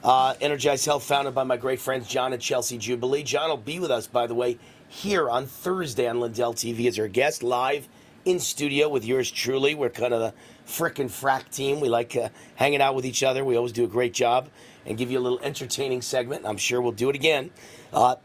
Uh, 0.04 0.34
Energized 0.42 0.84
Health, 0.84 1.04
founded 1.04 1.36
by 1.36 1.44
my 1.44 1.58
great 1.58 1.80
friends 1.80 2.08
John 2.08 2.34
and 2.34 2.42
Chelsea 2.42 2.80
Jubilee. 2.80 3.22
John 3.22 3.50
will 3.50 3.58
be 3.58 3.78
with 3.80 3.92
us, 3.92 4.08
by 4.08 4.26
the 4.26 4.34
way, 4.34 4.58
here 4.88 5.30
on 5.30 5.46
Thursday 5.46 6.08
on 6.08 6.20
Lindell 6.20 6.56
TV 6.56 6.88
as 6.88 6.98
our 6.98 7.08
guest, 7.08 7.44
live 7.44 7.88
in 8.26 8.40
studio 8.40 8.90
with 8.90 9.06
yours 9.06 9.30
truly. 9.30 9.76
We're 9.76 9.92
kind 9.92 10.12
of 10.12 10.20
the 10.20 10.34
frickin' 10.66 11.06
frack 11.06 11.52
team. 11.52 11.80
We 11.80 11.90
like 11.90 12.16
uh, 12.16 12.30
hanging 12.56 12.82
out 12.82 12.96
with 12.96 13.06
each 13.06 13.22
other. 13.22 13.46
We 13.46 13.58
always 13.58 13.74
do 13.74 13.84
a 13.84 13.88
great 13.88 14.16
job 14.16 14.50
and 14.88 14.98
give 14.98 15.12
you 15.12 15.20
a 15.20 15.22
little 15.22 15.40
entertaining 15.44 16.02
segment. 16.02 16.48
I'm 16.48 16.58
sure 16.58 16.82
we'll 16.82 16.94
do 16.94 17.12
it 17.12 17.16
again. 17.16 17.52
Uh, 17.94 18.16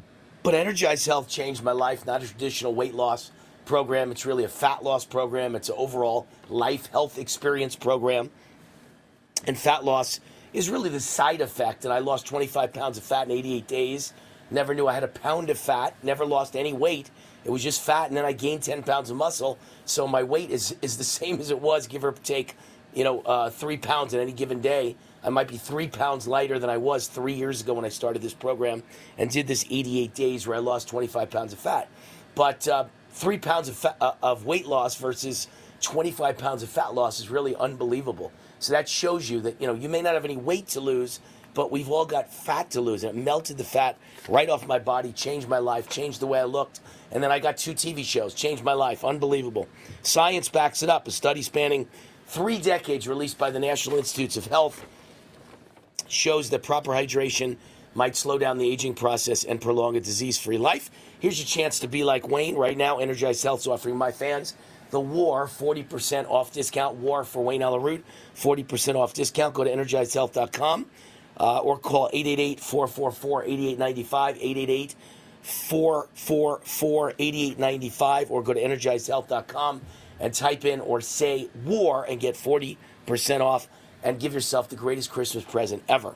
but 0.43 0.55
Energized 0.55 1.05
Health 1.05 1.29
changed 1.29 1.63
my 1.63 1.73
life, 1.73 2.07
not 2.07 2.23
a 2.23 2.27
traditional 2.27 2.75
weight 2.75 2.95
loss 2.95 3.33
program. 3.65 4.11
It's 4.11 4.27
really 4.27 4.45
a 4.45 4.49
fat 4.49 4.83
loss 4.83 5.05
program. 5.05 5.55
It's 5.55 5.69
an 5.69 5.77
overall 5.79 6.27
life 6.49 6.87
health 6.87 7.19
experience 7.19 7.77
program. 7.77 8.31
And 9.47 9.59
fat 9.59 9.85
loss 9.85 10.21
is 10.53 10.71
really 10.71 10.91
the 10.91 11.01
side 11.01 11.41
effect. 11.41 11.85
And 11.85 11.93
I 11.93 11.99
lost 11.99 12.27
25 12.27 12.73
pounds 12.73 12.99
of 12.99 13.05
fat 13.05 13.27
in 13.27 13.33
88 13.33 13.67
days. 13.67 14.13
Never 14.51 14.75
knew 14.75 14.87
I 14.87 14.93
had 14.93 15.05
a 15.05 15.09
pound 15.09 15.51
of 15.51 15.59
fat. 15.59 15.95
Never 16.03 16.25
lost 16.25 16.57
any 16.57 16.73
weight. 16.73 17.11
It 17.45 17.51
was 17.51 17.63
just 17.63 17.81
fat, 17.81 18.09
and 18.09 18.17
then 18.17 18.25
I 18.25 18.33
gained 18.33 18.63
10 18.63 18.83
pounds 18.85 19.11
of 19.11 19.17
muscle. 19.17 19.59
So 19.85 20.07
my 20.07 20.23
weight 20.23 20.51
is 20.51 20.77
is 20.83 20.97
the 20.97 21.05
same 21.19 21.41
as 21.41 21.51
it 21.51 21.61
was, 21.61 21.87
give 21.87 22.05
or 22.05 22.13
take, 22.13 22.57
you 22.95 23.05
know, 23.05 23.21
uh, 23.23 23.51
three 23.51 23.77
pounds 23.77 24.15
in 24.15 24.21
any 24.21 24.33
given 24.33 24.61
day. 24.61 24.97
I 25.25 25.31
might 25.31 25.49
be 25.49 25.57
three 25.57 25.89
pounds 25.89 26.27
lighter 26.27 26.59
than 26.59 26.69
I 26.69 26.77
was 26.77 27.07
three 27.07 27.33
years 27.33 27.61
ago 27.61 27.75
when 27.75 27.85
I 27.85 27.89
started 27.89 28.23
this 28.23 28.35
program 28.35 28.83
and 29.19 29.31
did 29.31 29.47
this 29.47 29.65
88 29.71 30.15
days 30.15 30.47
where 30.47 30.57
I 30.57 30.61
lost 30.61 30.89
25 30.89 31.31
pounds 31.31 31.53
of 31.53 31.61
fat. 31.61 31.89
But 32.35 32.67
uh, 32.67 32.87
three 33.13 33.39
pounds 33.39 33.69
of, 33.69 33.77
fat, 33.77 33.97
uh, 34.01 34.13
of 34.23 34.45
weight 34.45 34.67
loss 34.67 34.97
versus 34.97 35.49
25 35.81 36.39
pounds 36.39 36.63
of 36.63 36.69
fat 36.69 36.95
loss 36.95 37.21
is 37.21 37.31
really 37.31 37.55
unbelievable. 37.57 38.33
So 38.59 38.73
that 38.73 38.89
shows 38.89 39.29
you 39.29 39.41
that 39.41 39.61
you 39.61 39.67
know 39.67 39.75
you 39.75 39.89
may 39.89 40.03
not 40.03 40.15
have 40.15 40.25
any 40.25 40.37
weight 40.37 40.69
to 40.69 40.81
lose, 40.81 41.21
but 41.55 41.71
we've 41.71 41.91
all 41.91 42.07
got 42.07 42.33
fat 42.33 42.71
to 42.71 42.81
lose. 42.81 43.05
And 43.05 43.19
it 43.19 43.23
melted 43.23 43.59
the 43.59 43.65
fat 43.65 43.99
right 44.29 44.49
off 44.49 44.67
my 44.67 44.79
body, 44.79 45.13
changed 45.13 45.49
my 45.49 45.59
life, 45.59 45.89
changed 45.89 46.21
the 46.21 46.27
way 46.27 46.41
I 46.41 46.45
looked. 46.45 46.81
And 47.11 47.23
then 47.23 47.31
I 47.31 47.39
got 47.39 47.57
two 47.57 47.75
TV 47.75 48.05
shows, 48.05 48.35
changed 48.35 48.65
my 48.65 48.73
life. 48.73 49.05
Unbelievable. 49.05 49.69
Science 50.03 50.49
backs 50.49 50.83
it 50.83 50.89
up. 50.89 51.07
A 51.07 51.11
study 51.11 51.43
spanning 51.43 51.89
three 52.27 52.59
decades 52.59 53.07
released 53.07 53.37
by 53.37 53.51
the 53.51 53.61
National 53.61 53.99
Institutes 53.99 54.37
of 54.37 54.47
Health 54.47 54.85
shows 56.09 56.51
that 56.51 56.63
proper 56.63 56.93
hydration 56.93 57.57
might 57.95 58.17
slow 58.17 58.39
down 58.39 58.59
the 58.59 58.71
aging 58.71 58.95
process 58.95 59.45
and 59.45 59.61
prolong 59.61 59.97
a 59.97 60.01
disease 60.01 60.39
free 60.39 60.59
life. 60.59 60.91
Here's 61.21 61.39
your 61.39 61.47
chance 61.47 61.79
to 61.81 61.89
be 61.89 62.05
like 62.05 62.29
Wayne. 62.29 62.57
Right 62.57 62.77
now, 62.77 62.99
Energized 62.99 63.43
Health 63.43 63.61
is 63.61 63.67
offering 63.67 63.97
my 63.97 64.11
fans 64.11 64.55
the 64.93 65.01
War 65.01 65.47
40% 65.47 66.29
off 66.29 66.53
discount. 66.53 66.97
War 66.97 67.25
for 67.25 67.43
Wayne 67.43 67.63
Allyn 67.63 68.05
40% 68.37 68.95
off 68.95 69.15
discount. 69.15 69.55
Go 69.55 69.65
to 69.65 69.71
energizedhealth.com 69.71 70.87
uh, 71.39 71.59
or 71.59 71.79
call 71.79 72.11
888 72.13 72.61
444 72.61 73.45
8895. 73.45 74.37
888 74.37 74.95
444 75.43 77.15
8895 77.19 78.31
or 78.31 78.43
go 78.43 78.53
to 78.53 78.61
energizedhealth.com 78.61 79.81
and 80.21 80.35
type 80.35 80.65
in 80.65 80.81
or 80.81 81.01
say 81.01 81.49
war 81.65 82.05
and 82.05 82.21
get 82.21 82.35
40% 82.37 82.77
off 83.41 83.69
and 84.05 84.21
give 84.21 84.35
yourself 84.35 84.69
the 84.69 84.77
greatest 84.77 85.11
Christmas 85.11 85.43
present 85.43 85.83
ever. 85.89 86.15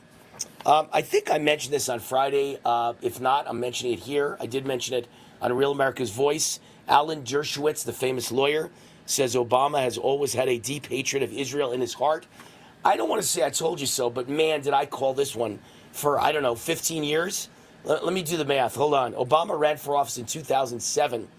Um, 0.67 0.89
I 0.91 1.01
think 1.01 1.31
I 1.31 1.37
mentioned 1.37 1.73
this 1.73 1.87
on 1.87 1.99
Friday. 1.99 2.59
Uh, 2.65 2.93
if 3.01 3.21
not, 3.21 3.47
I'm 3.47 3.57
mentioning 3.57 3.93
it 3.93 3.99
here. 3.99 4.35
I 4.41 4.47
did 4.47 4.67
mention 4.67 4.95
it 4.95 5.07
on 5.41 5.53
Real 5.53 5.71
America's 5.71 6.11
Voice. 6.11 6.59
Alan 6.89 7.23
Dershowitz, 7.23 7.85
the 7.85 7.93
famous 7.93 8.33
lawyer, 8.33 8.69
says 9.05 9.33
Obama 9.35 9.81
has 9.81 9.97
always 9.97 10.33
had 10.33 10.49
a 10.49 10.57
deep 10.57 10.87
hatred 10.87 11.23
of 11.23 11.31
Israel 11.31 11.71
in 11.71 11.79
his 11.79 11.93
heart. 11.93 12.27
I 12.83 12.97
don't 12.97 13.07
want 13.07 13.21
to 13.21 13.27
say 13.27 13.45
I 13.45 13.49
told 13.49 13.79
you 13.79 13.87
so, 13.87 14.09
but 14.09 14.27
man, 14.27 14.59
did 14.59 14.73
I 14.73 14.85
call 14.85 15.13
this 15.13 15.37
one 15.37 15.59
for, 15.93 16.19
I 16.19 16.33
don't 16.33 16.43
know, 16.43 16.55
15 16.55 17.01
years? 17.01 17.47
Let, 17.85 18.03
let 18.03 18.13
me 18.13 18.21
do 18.21 18.35
the 18.35 18.43
math. 18.43 18.75
Hold 18.75 18.93
on. 18.93 19.13
Obama 19.13 19.57
ran 19.57 19.77
for 19.77 19.95
office 19.95 20.17
in 20.17 20.25
2007. 20.25 21.29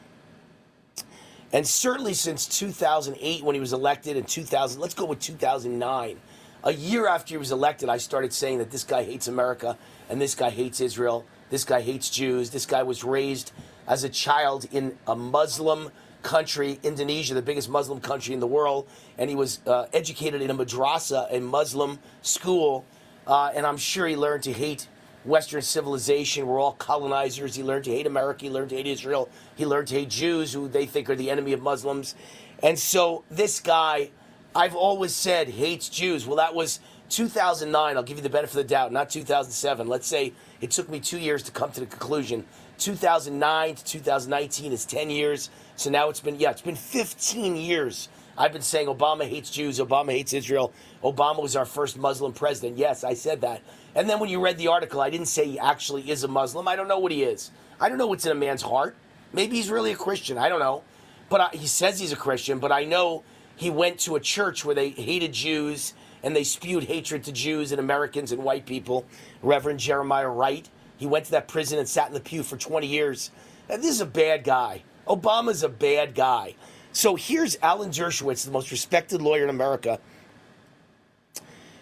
And 1.52 1.66
certainly 1.66 2.14
since 2.14 2.46
2008, 2.46 3.44
when 3.44 3.54
he 3.54 3.60
was 3.60 3.74
elected 3.74 4.16
in 4.16 4.24
2000, 4.24 4.80
let's 4.80 4.94
go 4.94 5.04
with 5.04 5.20
2009. 5.20 6.18
A 6.64 6.72
year 6.72 7.06
after 7.06 7.34
he 7.34 7.38
was 7.38 7.52
elected, 7.52 7.88
I 7.88 7.98
started 7.98 8.32
saying 8.32 8.58
that 8.58 8.70
this 8.70 8.82
guy 8.82 9.04
hates 9.04 9.28
America 9.28 9.78
and 10.08 10.20
this 10.20 10.34
guy 10.34 10.50
hates 10.50 10.80
Israel. 10.80 11.24
This 11.50 11.64
guy 11.64 11.80
hates 11.80 12.10
Jews. 12.10 12.50
This 12.50 12.66
guy 12.66 12.82
was 12.82 13.04
raised 13.04 13.52
as 13.86 14.04
a 14.04 14.08
child 14.08 14.66
in 14.72 14.98
a 15.06 15.14
Muslim 15.14 15.90
country, 16.22 16.80
Indonesia, 16.82 17.32
the 17.32 17.42
biggest 17.42 17.68
Muslim 17.68 18.00
country 18.00 18.34
in 18.34 18.40
the 18.40 18.46
world, 18.46 18.88
and 19.16 19.30
he 19.30 19.36
was 19.36 19.60
uh, 19.66 19.86
educated 19.92 20.42
in 20.42 20.50
a 20.50 20.54
madrasa, 20.54 21.26
a 21.30 21.40
Muslim 21.40 21.98
school, 22.22 22.84
uh, 23.26 23.52
and 23.54 23.64
I'm 23.64 23.76
sure 23.76 24.06
he 24.06 24.16
learned 24.16 24.42
to 24.42 24.52
hate 24.52 24.88
Western 25.24 25.62
civilization. 25.62 26.46
We're 26.46 26.60
all 26.60 26.72
colonizers. 26.72 27.54
He 27.54 27.62
learned 27.62 27.84
to 27.84 27.90
hate 27.90 28.06
America. 28.06 28.44
He 28.44 28.50
learned 28.50 28.70
to 28.70 28.76
hate 28.76 28.86
Israel. 28.86 29.28
He 29.54 29.64
learned 29.64 29.88
to 29.88 29.94
hate 29.94 30.10
Jews, 30.10 30.52
who 30.52 30.68
they 30.68 30.86
think 30.86 31.08
are 31.08 31.16
the 31.16 31.30
enemy 31.30 31.52
of 31.52 31.62
Muslims. 31.62 32.14
And 32.62 32.78
so 32.78 33.24
this 33.30 33.60
guy, 33.60 34.10
I've 34.54 34.74
always 34.74 35.14
said, 35.14 35.48
hates 35.48 35.88
Jews. 35.88 36.26
Well, 36.26 36.36
that 36.36 36.54
was 36.54 36.80
2009. 37.10 37.96
I'll 37.96 38.02
give 38.02 38.16
you 38.16 38.22
the 38.22 38.30
benefit 38.30 38.56
of 38.56 38.56
the 38.56 38.68
doubt, 38.68 38.92
not 38.92 39.10
2007. 39.10 39.86
Let's 39.86 40.06
say 40.06 40.32
it 40.60 40.70
took 40.70 40.88
me 40.88 41.00
two 41.00 41.18
years 41.18 41.42
to 41.44 41.52
come 41.52 41.70
to 41.72 41.80
the 41.80 41.86
conclusion. 41.86 42.44
2009 42.78 43.74
to 43.74 43.84
2019 43.84 44.72
is 44.72 44.84
10 44.84 45.10
years. 45.10 45.50
So 45.76 45.90
now 45.90 46.08
it's 46.08 46.20
been, 46.20 46.38
yeah, 46.38 46.50
it's 46.50 46.62
been 46.62 46.76
15 46.76 47.56
years. 47.56 48.08
I've 48.36 48.52
been 48.52 48.62
saying 48.62 48.86
Obama 48.86 49.28
hates 49.28 49.50
Jews, 49.50 49.80
Obama 49.80 50.12
hates 50.12 50.32
Israel. 50.32 50.72
Obama 51.02 51.42
was 51.42 51.56
our 51.56 51.64
first 51.64 51.98
Muslim 51.98 52.32
president. 52.32 52.78
Yes, 52.78 53.02
I 53.02 53.14
said 53.14 53.40
that. 53.40 53.62
And 53.96 54.08
then 54.08 54.20
when 54.20 54.30
you 54.30 54.40
read 54.40 54.58
the 54.58 54.68
article, 54.68 55.00
I 55.00 55.10
didn't 55.10 55.26
say 55.26 55.44
he 55.44 55.58
actually 55.58 56.08
is 56.08 56.22
a 56.22 56.28
Muslim. 56.28 56.68
I 56.68 56.76
don't 56.76 56.86
know 56.86 57.00
what 57.00 57.10
he 57.10 57.24
is. 57.24 57.50
I 57.80 57.88
don't 57.88 57.98
know 57.98 58.06
what's 58.06 58.26
in 58.26 58.32
a 58.32 58.36
man's 58.36 58.62
heart. 58.62 58.94
Maybe 59.32 59.56
he's 59.56 59.70
really 59.70 59.90
a 59.90 59.96
Christian. 59.96 60.38
I 60.38 60.48
don't 60.48 60.60
know. 60.60 60.84
But 61.28 61.40
I, 61.40 61.48
he 61.52 61.66
says 61.66 61.98
he's 61.98 62.12
a 62.12 62.16
Christian, 62.16 62.58
but 62.60 62.72
I 62.72 62.84
know 62.84 63.24
he 63.58 63.70
went 63.70 63.98
to 64.00 64.14
a 64.14 64.20
church 64.20 64.64
where 64.64 64.74
they 64.74 64.90
hated 64.90 65.32
Jews 65.32 65.92
and 66.22 66.34
they 66.34 66.44
spewed 66.44 66.84
hatred 66.84 67.24
to 67.24 67.32
Jews 67.32 67.72
and 67.72 67.80
Americans 67.80 68.30
and 68.30 68.42
white 68.44 68.66
people. 68.66 69.04
Reverend 69.42 69.80
Jeremiah 69.80 70.28
Wright. 70.28 70.68
He 70.96 71.06
went 71.06 71.24
to 71.26 71.30
that 71.32 71.48
prison 71.48 71.78
and 71.78 71.88
sat 71.88 72.06
in 72.06 72.14
the 72.14 72.20
pew 72.20 72.44
for 72.44 72.56
20 72.56 72.86
years. 72.86 73.32
And 73.68 73.82
this 73.82 73.90
is 73.90 74.00
a 74.00 74.06
bad 74.06 74.44
guy. 74.44 74.82
Obama's 75.08 75.64
a 75.64 75.68
bad 75.68 76.14
guy. 76.14 76.54
So 76.92 77.16
here's 77.16 77.58
Alan 77.60 77.90
Dershowitz, 77.90 78.44
the 78.44 78.52
most 78.52 78.70
respected 78.70 79.20
lawyer 79.20 79.42
in 79.42 79.50
America, 79.50 79.98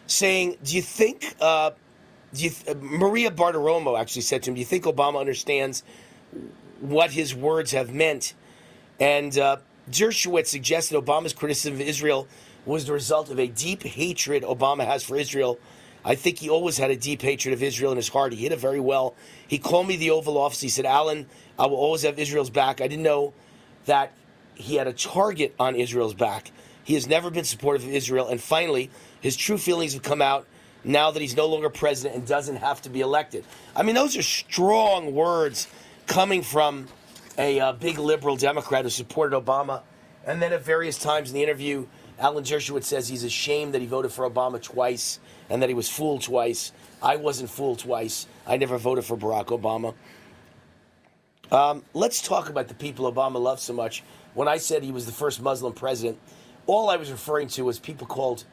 saying, 0.07 0.57
"Do 0.62 0.77
you 0.77 0.82
think?" 0.82 1.35
Uh, 1.40 1.70
do 2.35 2.44
you 2.44 2.51
th- 2.51 2.77
Maria 2.78 3.31
Bartiromo 3.31 3.98
actually 3.98 4.23
said 4.23 4.43
to 4.43 4.51
him, 4.51 4.55
"Do 4.55 4.61
you 4.61 4.66
think 4.66 4.85
Obama 4.85 5.20
understands 5.20 5.82
what 6.81 7.12
his 7.12 7.35
words 7.35 7.73
have 7.73 7.94
meant?" 7.94 8.35
And 8.98 9.36
uh, 9.39 9.59
Dershowitz 9.91 10.49
suggested 10.49 10.97
Obama's 10.97 11.33
criticism 11.33 11.75
of 11.75 11.81
Israel 11.81 12.27
was 12.65 12.87
the 12.87 12.93
result 12.93 13.31
of 13.31 13.39
a 13.39 13.47
deep 13.47 13.83
hatred 13.83 14.43
Obama 14.43 14.85
has 14.85 15.05
for 15.05 15.17
Israel. 15.17 15.59
I 16.05 16.15
think 16.15 16.39
he 16.39 16.49
always 16.49 16.79
had 16.79 16.91
a 16.91 16.97
deep 16.97 17.23
hatred 17.23 17.53
of 17.53 17.63
Israel 17.63 17.93
in 17.93 17.97
his 17.97 18.09
heart. 18.09 18.33
He 18.33 18.43
hit 18.43 18.53
it 18.53 18.59
very 18.59 18.81
well. 18.81 19.15
He 19.47 19.59
called 19.59 19.89
me 19.89 19.97
the 19.97 20.11
Oval 20.11 20.39
Office. 20.39 20.61
He 20.61 20.69
said, 20.69 20.85
Alan, 20.85 21.27
I 21.59 21.67
will 21.67 21.77
always 21.77 22.03
have 22.03 22.19
Israel's 22.19 22.51
back. 22.51 22.81
I 22.81 22.89
didn't 22.89 23.05
know 23.05 23.33
that 23.87 24.13
he 24.55 24.77
had 24.77 24.87
a 24.87 24.93
target 24.93 25.55
on 25.59 25.77
Israel's 25.77 26.15
back. 26.15 26.51
He 26.85 26.95
has 26.95 27.09
never 27.09 27.31
been 27.31 27.45
supportive 27.45 27.85
of 27.85 27.91
Israel. 27.91 28.29
And 28.29 28.41
finally, 28.41 28.91
his 29.21 29.37
true 29.37 29.59
feelings 29.59 29.95
have 29.95 30.03
come 30.03 30.23
out 30.23 30.47
now 30.85 31.11
that 31.11 31.21
he's 31.21 31.37
no 31.37 31.47
longer 31.47 31.71
president 31.71 32.17
and 32.17 32.27
doesn't 32.27 32.57
have 32.57 32.83
to 32.83 32.89
be 32.89 33.01
elected. 33.01 33.45
I 33.75 33.83
mean, 33.83 33.95
those 33.97 34.17
are 34.17 34.23
strong 34.23 35.13
words 35.15 35.67
coming 36.07 36.43
from 36.43 36.87
a 37.39 37.61
uh, 37.61 37.73
big 37.73 37.99
liberal 37.99 38.37
Democrat 38.37 38.85
who 38.85 38.91
supported 38.91 39.37
Obama. 39.37 39.83
And 40.25 40.43
then 40.43 40.53
at 40.53 40.65
various 40.65 40.99
times 40.99 41.31
in 41.31 41.35
the 41.35 41.43
interview, 41.43 41.87
Alan 42.19 42.45
Dershowitz 42.45 42.85
says 42.85 43.09
he's 43.09 43.25
ashamed 43.25 43.75
that 43.75 43.81
he 43.81 43.87
voted 43.87 44.11
for 44.11 44.29
Obama 44.29 44.61
twice 44.63 45.21
and 45.51 45.63
that 45.63 45.69
he 45.69 45.75
was 45.75 45.89
fooled 45.89 46.23
twice. 46.23 46.73
I 47.03 47.17
wasn't 47.17 47.51
fooled 47.51 47.79
twice. 47.79 48.27
I 48.47 48.57
never 48.57 48.79
voted 48.79 49.05
for 49.05 49.17
Barack 49.17 49.47
Obama. 49.47 49.95
Um, 51.53 51.85
let's 51.95 52.23
talk 52.23 52.49
about 52.49 52.69
the 52.69 52.75
people 52.75 53.11
Obama 53.13 53.41
loves 53.41 53.63
so 53.63 53.73
much. 53.73 54.03
When 54.35 54.49
I 54.49 54.57
said 54.57 54.83
he 54.83 54.93
was 54.93 55.07
the 55.07 55.13
first 55.13 55.41
Muslim 55.41 55.73
president, 55.73 56.19
all 56.67 56.91
I 56.91 56.97
was 56.97 57.11
referring 57.11 57.49
to 57.49 57.63
was 57.63 57.79
people 57.79 58.07
called 58.07 58.45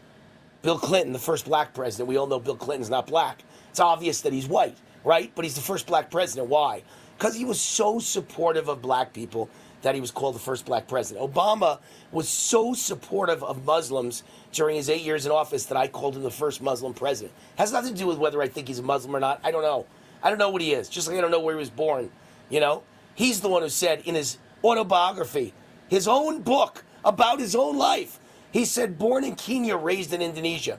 Bill 0.62 0.78
Clinton 0.78 1.14
the 1.14 1.20
first 1.20 1.46
black 1.46 1.74
president. 1.74 2.08
We 2.08 2.18
all 2.18 2.28
know 2.28 2.40
Bill 2.40 2.56
Clinton's 2.56 2.90
not 2.90 3.08
black. 3.08 3.44
It's 3.72 3.80
obvious 3.80 4.22
that 4.22 4.34
he's 4.34 4.48
white, 4.48 4.78
right? 5.04 5.32
But 5.34 5.46
he's 5.46 5.56
the 5.56 5.62
first 5.62 5.88
black 5.88 6.12
president. 6.12 6.50
Why? 6.50 6.84
Because 7.24 7.38
he 7.38 7.46
was 7.46 7.62
so 7.62 8.00
supportive 8.00 8.68
of 8.68 8.82
black 8.82 9.14
people 9.14 9.50
that 9.82 9.96
he 9.96 10.02
was 10.02 10.12
called 10.12 10.36
the 10.36 10.40
first 10.40 10.66
black 10.66 10.90
president. 10.90 11.26
Obama 11.34 11.80
was 12.12 12.28
so 12.28 12.74
supportive 12.74 13.42
of 13.42 13.64
Muslims 13.64 14.24
during 14.52 14.76
his 14.76 14.90
eight 14.90 15.04
years 15.04 15.26
in 15.26 15.32
office 15.32 15.68
that 15.68 15.78
I 15.78 15.88
called 15.88 16.18
him 16.18 16.24
the 16.24 16.30
first 16.30 16.62
Muslim 16.62 16.94
president. 16.94 17.34
Has 17.58 17.72
nothing 17.72 17.94
to 17.94 17.98
do 17.98 18.08
with 18.08 18.18
whether 18.18 18.42
I 18.42 18.50
think 18.50 18.68
he's 18.68 18.80
a 18.80 18.84
Muslim 18.84 19.16
or 19.16 19.22
not. 19.22 19.40
I 19.42 19.52
don't 19.52 19.62
know. 19.62 19.86
I 20.22 20.28
don't 20.28 20.38
know 20.38 20.50
what 20.50 20.62
he 20.62 20.74
is. 20.74 20.90
Just 20.90 21.08
like 21.08 21.18
I 21.18 21.22
don't 21.22 21.32
know 21.32 21.40
where 21.40 21.56
he 21.56 21.60
was 21.60 21.70
born. 21.70 22.12
You 22.50 22.60
know, 22.60 22.84
he's 23.16 23.40
the 23.40 23.48
one 23.48 23.62
who 23.62 23.70
said 23.70 24.02
in 24.04 24.16
his 24.16 24.38
autobiography, 24.62 25.54
his 25.88 26.10
own 26.10 26.42
book 26.42 26.84
about 27.06 27.40
his 27.40 27.56
own 27.56 27.78
life, 27.78 28.20
he 28.52 28.66
said, 28.66 29.00
born 29.00 29.24
in 29.24 29.36
Kenya, 29.36 29.78
raised 29.78 30.12
in 30.12 30.22
Indonesia. 30.22 30.78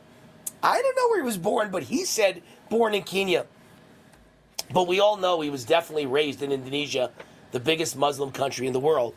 I 0.62 0.82
don't 0.82 0.94
know 0.94 1.08
where 1.08 1.22
he 1.22 1.26
was 1.26 1.38
born, 1.38 1.70
but 1.70 1.84
he 1.84 2.04
said 2.04 2.42
born 2.68 2.92
in 2.92 3.02
Kenya. 3.02 3.46
But 4.72 4.88
we 4.88 5.00
all 5.00 5.16
know 5.16 5.40
he 5.40 5.50
was 5.50 5.64
definitely 5.64 6.06
raised 6.06 6.42
in 6.42 6.52
Indonesia 6.52 7.10
the 7.52 7.60
biggest 7.60 7.96
Muslim 7.96 8.32
country 8.32 8.66
in 8.66 8.72
the 8.72 8.80
world. 8.80 9.14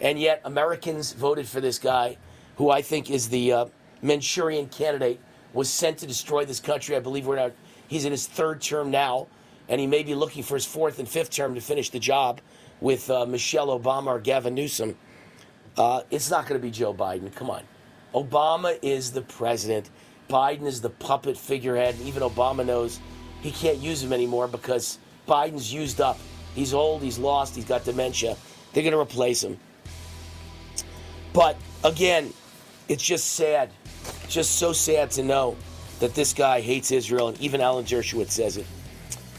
And 0.00 0.18
yet, 0.18 0.40
Americans 0.44 1.12
voted 1.12 1.46
for 1.46 1.60
this 1.60 1.78
guy, 1.78 2.16
who 2.56 2.70
I 2.70 2.82
think 2.82 3.10
is 3.10 3.28
the 3.28 3.52
uh, 3.52 3.66
Manchurian 4.02 4.68
candidate, 4.68 5.20
was 5.52 5.68
sent 5.68 5.98
to 5.98 6.06
destroy 6.06 6.44
this 6.44 6.60
country. 6.60 6.96
I 6.96 7.00
believe 7.00 7.26
we're 7.26 7.36
not, 7.36 7.52
he's 7.88 8.04
in 8.04 8.12
his 8.12 8.26
third 8.26 8.60
term 8.60 8.90
now, 8.90 9.26
and 9.68 9.80
he 9.80 9.86
may 9.86 10.02
be 10.02 10.14
looking 10.14 10.42
for 10.42 10.54
his 10.54 10.64
fourth 10.64 10.98
and 10.98 11.08
fifth 11.08 11.30
term 11.30 11.54
to 11.54 11.60
finish 11.60 11.90
the 11.90 11.98
job 11.98 12.40
with 12.80 13.10
uh, 13.10 13.26
Michelle 13.26 13.78
Obama 13.78 14.06
or 14.06 14.20
Gavin 14.20 14.54
Newsom. 14.54 14.96
Uh, 15.76 16.02
it's 16.10 16.30
not 16.30 16.46
going 16.46 16.60
to 16.60 16.64
be 16.64 16.70
Joe 16.70 16.94
Biden. 16.94 17.34
Come 17.34 17.50
on. 17.50 17.62
Obama 18.14 18.78
is 18.82 19.12
the 19.12 19.22
president. 19.22 19.90
Biden 20.28 20.66
is 20.66 20.80
the 20.80 20.90
puppet 20.90 21.36
figurehead. 21.36 21.96
And 21.96 22.06
even 22.06 22.22
Obama 22.22 22.64
knows 22.64 23.00
he 23.42 23.50
can't 23.50 23.78
use 23.78 24.02
him 24.02 24.12
anymore 24.12 24.48
because 24.48 24.98
Biden's 25.26 25.72
used 25.72 26.00
up. 26.00 26.18
He's 26.54 26.74
old, 26.74 27.02
he's 27.02 27.18
lost, 27.18 27.54
he's 27.54 27.64
got 27.64 27.84
dementia. 27.84 28.36
They're 28.72 28.82
going 28.82 28.92
to 28.92 29.00
replace 29.00 29.42
him. 29.42 29.58
But 31.32 31.56
again, 31.84 32.32
it's 32.88 33.02
just 33.02 33.34
sad. 33.34 33.70
Just 34.28 34.56
so 34.56 34.72
sad 34.72 35.10
to 35.12 35.22
know 35.22 35.56
that 36.00 36.14
this 36.14 36.32
guy 36.32 36.60
hates 36.60 36.90
Israel, 36.90 37.28
and 37.28 37.40
even 37.40 37.60
Alan 37.60 37.84
Dershowitz 37.84 38.30
says 38.30 38.56
it. 38.56 38.66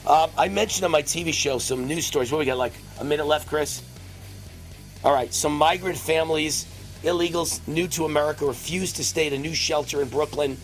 Uh, 0.05 0.27
I 0.37 0.47
mentioned 0.47 0.85
on 0.85 0.91
my 0.91 1.01
TV 1.01 1.33
show 1.33 1.57
some 1.57 1.87
news 1.87 2.05
stories. 2.05 2.31
What 2.31 2.39
we 2.39 2.45
got, 2.45 2.57
like 2.57 2.73
a 2.99 3.03
minute 3.03 3.27
left, 3.27 3.47
Chris? 3.47 3.83
All 5.03 5.13
right, 5.13 5.33
some 5.33 5.57
migrant 5.57 5.97
families, 5.97 6.65
illegals 7.03 7.65
new 7.67 7.87
to 7.89 8.05
America, 8.05 8.45
refused 8.45 8.95
to 8.97 9.03
stay 9.03 9.27
at 9.27 9.33
a 9.33 9.37
new 9.37 9.53
shelter 9.53 10.01
in 10.01 10.09
Brooklyn, 10.09 10.57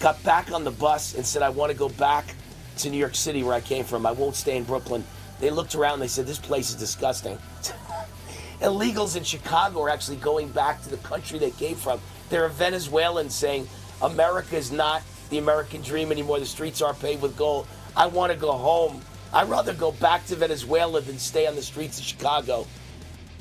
got 0.00 0.22
back 0.24 0.52
on 0.52 0.64
the 0.64 0.70
bus 0.70 1.14
and 1.14 1.24
said, 1.24 1.42
I 1.42 1.48
want 1.48 1.70
to 1.70 1.78
go 1.78 1.88
back 1.88 2.34
to 2.78 2.90
New 2.90 2.98
York 2.98 3.14
City 3.14 3.42
where 3.42 3.54
I 3.54 3.60
came 3.60 3.84
from. 3.84 4.06
I 4.06 4.12
won't 4.12 4.36
stay 4.36 4.56
in 4.56 4.64
Brooklyn. 4.64 5.04
They 5.40 5.50
looked 5.50 5.74
around, 5.74 5.94
and 5.94 6.02
they 6.02 6.08
said, 6.08 6.26
This 6.26 6.38
place 6.38 6.70
is 6.70 6.76
disgusting. 6.76 7.38
illegals 8.60 9.16
in 9.16 9.24
Chicago 9.24 9.82
are 9.82 9.90
actually 9.90 10.16
going 10.16 10.48
back 10.48 10.82
to 10.82 10.90
the 10.90 10.96
country 10.98 11.38
they 11.38 11.50
came 11.50 11.76
from. 11.76 12.00
There 12.30 12.44
are 12.44 12.48
Venezuelans 12.48 13.34
saying, 13.34 13.68
America 14.02 14.56
is 14.56 14.72
not 14.72 15.02
the 15.30 15.38
American 15.38 15.82
dream 15.82 16.10
anymore. 16.12 16.38
The 16.38 16.46
streets 16.46 16.82
aren't 16.82 17.00
paved 17.00 17.22
with 17.22 17.36
gold. 17.36 17.66
I 17.96 18.06
want 18.06 18.32
to 18.32 18.38
go 18.38 18.52
home. 18.52 19.00
I'd 19.32 19.48
rather 19.48 19.74
go 19.74 19.92
back 19.92 20.26
to 20.26 20.36
Venezuela 20.36 21.00
than 21.00 21.18
stay 21.18 21.46
on 21.46 21.56
the 21.56 21.62
streets 21.62 21.98
of 21.98 22.04
Chicago. 22.04 22.66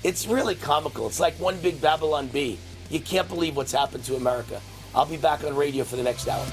It's 0.04 0.28
really 0.28 0.56
comical. 0.56 1.08
It's 1.08 1.20
like 1.20 1.36
one 1.36 1.58
big 1.60 1.80
Babylon 1.80 2.28
Bee. 2.28 2.58
You 2.90 3.00
can't 3.00 3.28
believe 3.28 3.56
what's 3.56 3.72
happened 3.72 4.04
to 4.06 4.16
America. 4.16 4.60
I'll 4.94 5.06
be 5.06 5.18
back 5.18 5.44
on 5.44 5.56
radio 5.56 5.84
for 5.84 5.96
the 5.96 6.04
next 6.04 6.28
hour 6.28 6.46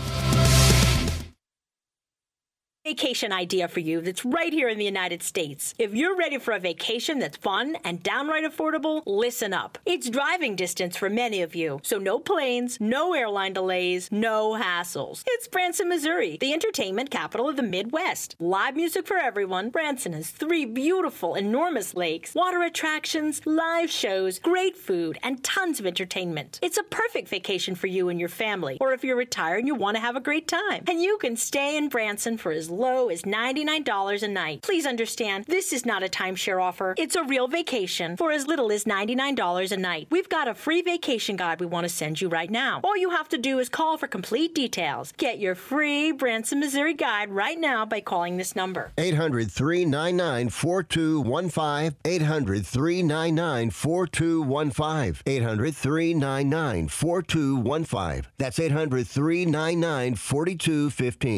vacation 2.84 3.30
idea 3.30 3.68
for 3.68 3.80
you 3.80 4.00
that's 4.00 4.24
right 4.24 4.54
here 4.54 4.66
in 4.66 4.78
the 4.78 4.84
United 4.84 5.22
States. 5.22 5.74
If 5.78 5.94
you're 5.94 6.16
ready 6.16 6.38
for 6.38 6.52
a 6.52 6.58
vacation 6.58 7.18
that's 7.18 7.36
fun 7.36 7.76
and 7.84 8.02
downright 8.02 8.50
affordable, 8.50 9.02
listen 9.04 9.52
up. 9.52 9.76
It's 9.84 10.08
driving 10.08 10.56
distance 10.56 10.96
for 10.96 11.10
many 11.10 11.42
of 11.42 11.54
you, 11.54 11.80
so 11.82 11.98
no 11.98 12.18
planes, 12.18 12.78
no 12.80 13.12
airline 13.12 13.52
delays, 13.52 14.08
no 14.10 14.54
hassles. 14.54 15.24
It's 15.26 15.46
Branson, 15.46 15.90
Missouri, 15.90 16.38
the 16.40 16.54
entertainment 16.54 17.10
capital 17.10 17.50
of 17.50 17.56
the 17.56 17.62
Midwest. 17.62 18.34
Live 18.38 18.76
music 18.76 19.06
for 19.06 19.18
everyone. 19.18 19.68
Branson 19.68 20.14
has 20.14 20.30
three 20.30 20.64
beautiful, 20.64 21.34
enormous 21.34 21.94
lakes, 21.94 22.34
water 22.34 22.62
attractions, 22.62 23.42
live 23.44 23.90
shows, 23.90 24.38
great 24.38 24.74
food, 24.74 25.18
and 25.22 25.44
tons 25.44 25.80
of 25.80 25.86
entertainment. 25.86 26.58
It's 26.62 26.78
a 26.78 26.82
perfect 26.84 27.28
vacation 27.28 27.74
for 27.74 27.88
you 27.88 28.08
and 28.08 28.18
your 28.18 28.30
family, 28.30 28.78
or 28.80 28.94
if 28.94 29.04
you're 29.04 29.16
retired 29.16 29.58
and 29.58 29.68
you 29.68 29.74
want 29.74 29.98
to 29.98 30.00
have 30.02 30.16
a 30.16 30.20
great 30.20 30.48
time. 30.48 30.84
And 30.88 31.02
you 31.02 31.18
can 31.18 31.36
stay 31.36 31.76
in 31.76 31.90
Branson 31.90 32.38
for 32.38 32.52
as 32.52 32.69
low 32.70 33.08
as 33.08 33.22
$99 33.22 34.22
a 34.22 34.28
night. 34.28 34.62
Please 34.62 34.86
understand, 34.86 35.44
this 35.46 35.72
is 35.72 35.84
not 35.84 36.02
a 36.02 36.08
timeshare 36.08 36.62
offer. 36.62 36.94
It's 36.96 37.16
a 37.16 37.24
real 37.24 37.48
vacation 37.48 38.16
for 38.16 38.32
as 38.32 38.46
little 38.46 38.72
as 38.72 38.84
$99 38.84 39.72
a 39.72 39.76
night. 39.76 40.06
We've 40.10 40.28
got 40.28 40.48
a 40.48 40.54
free 40.54 40.82
vacation 40.82 41.36
guide 41.36 41.60
we 41.60 41.66
want 41.66 41.84
to 41.84 41.88
send 41.88 42.20
you 42.20 42.28
right 42.28 42.50
now. 42.50 42.80
All 42.84 42.96
you 42.96 43.10
have 43.10 43.28
to 43.30 43.38
do 43.38 43.58
is 43.58 43.68
call 43.68 43.98
for 43.98 44.06
complete 44.06 44.54
details. 44.54 45.12
Get 45.16 45.38
your 45.38 45.54
free 45.54 46.12
Branson, 46.12 46.60
Missouri 46.60 46.94
guide 46.94 47.30
right 47.30 47.58
now 47.58 47.84
by 47.84 48.00
calling 48.00 48.36
this 48.36 48.54
number 48.56 48.92
800 48.96 49.50
399 49.50 50.48
4215. 50.48 51.96
800 52.04 52.66
399 52.66 53.70
4215. 53.70 55.22
800 55.26 55.76
399 55.76 56.88
4215. 56.88 58.30
That's 58.38 58.58
800 58.58 59.06
399 59.06 60.14
4215. 60.14 61.30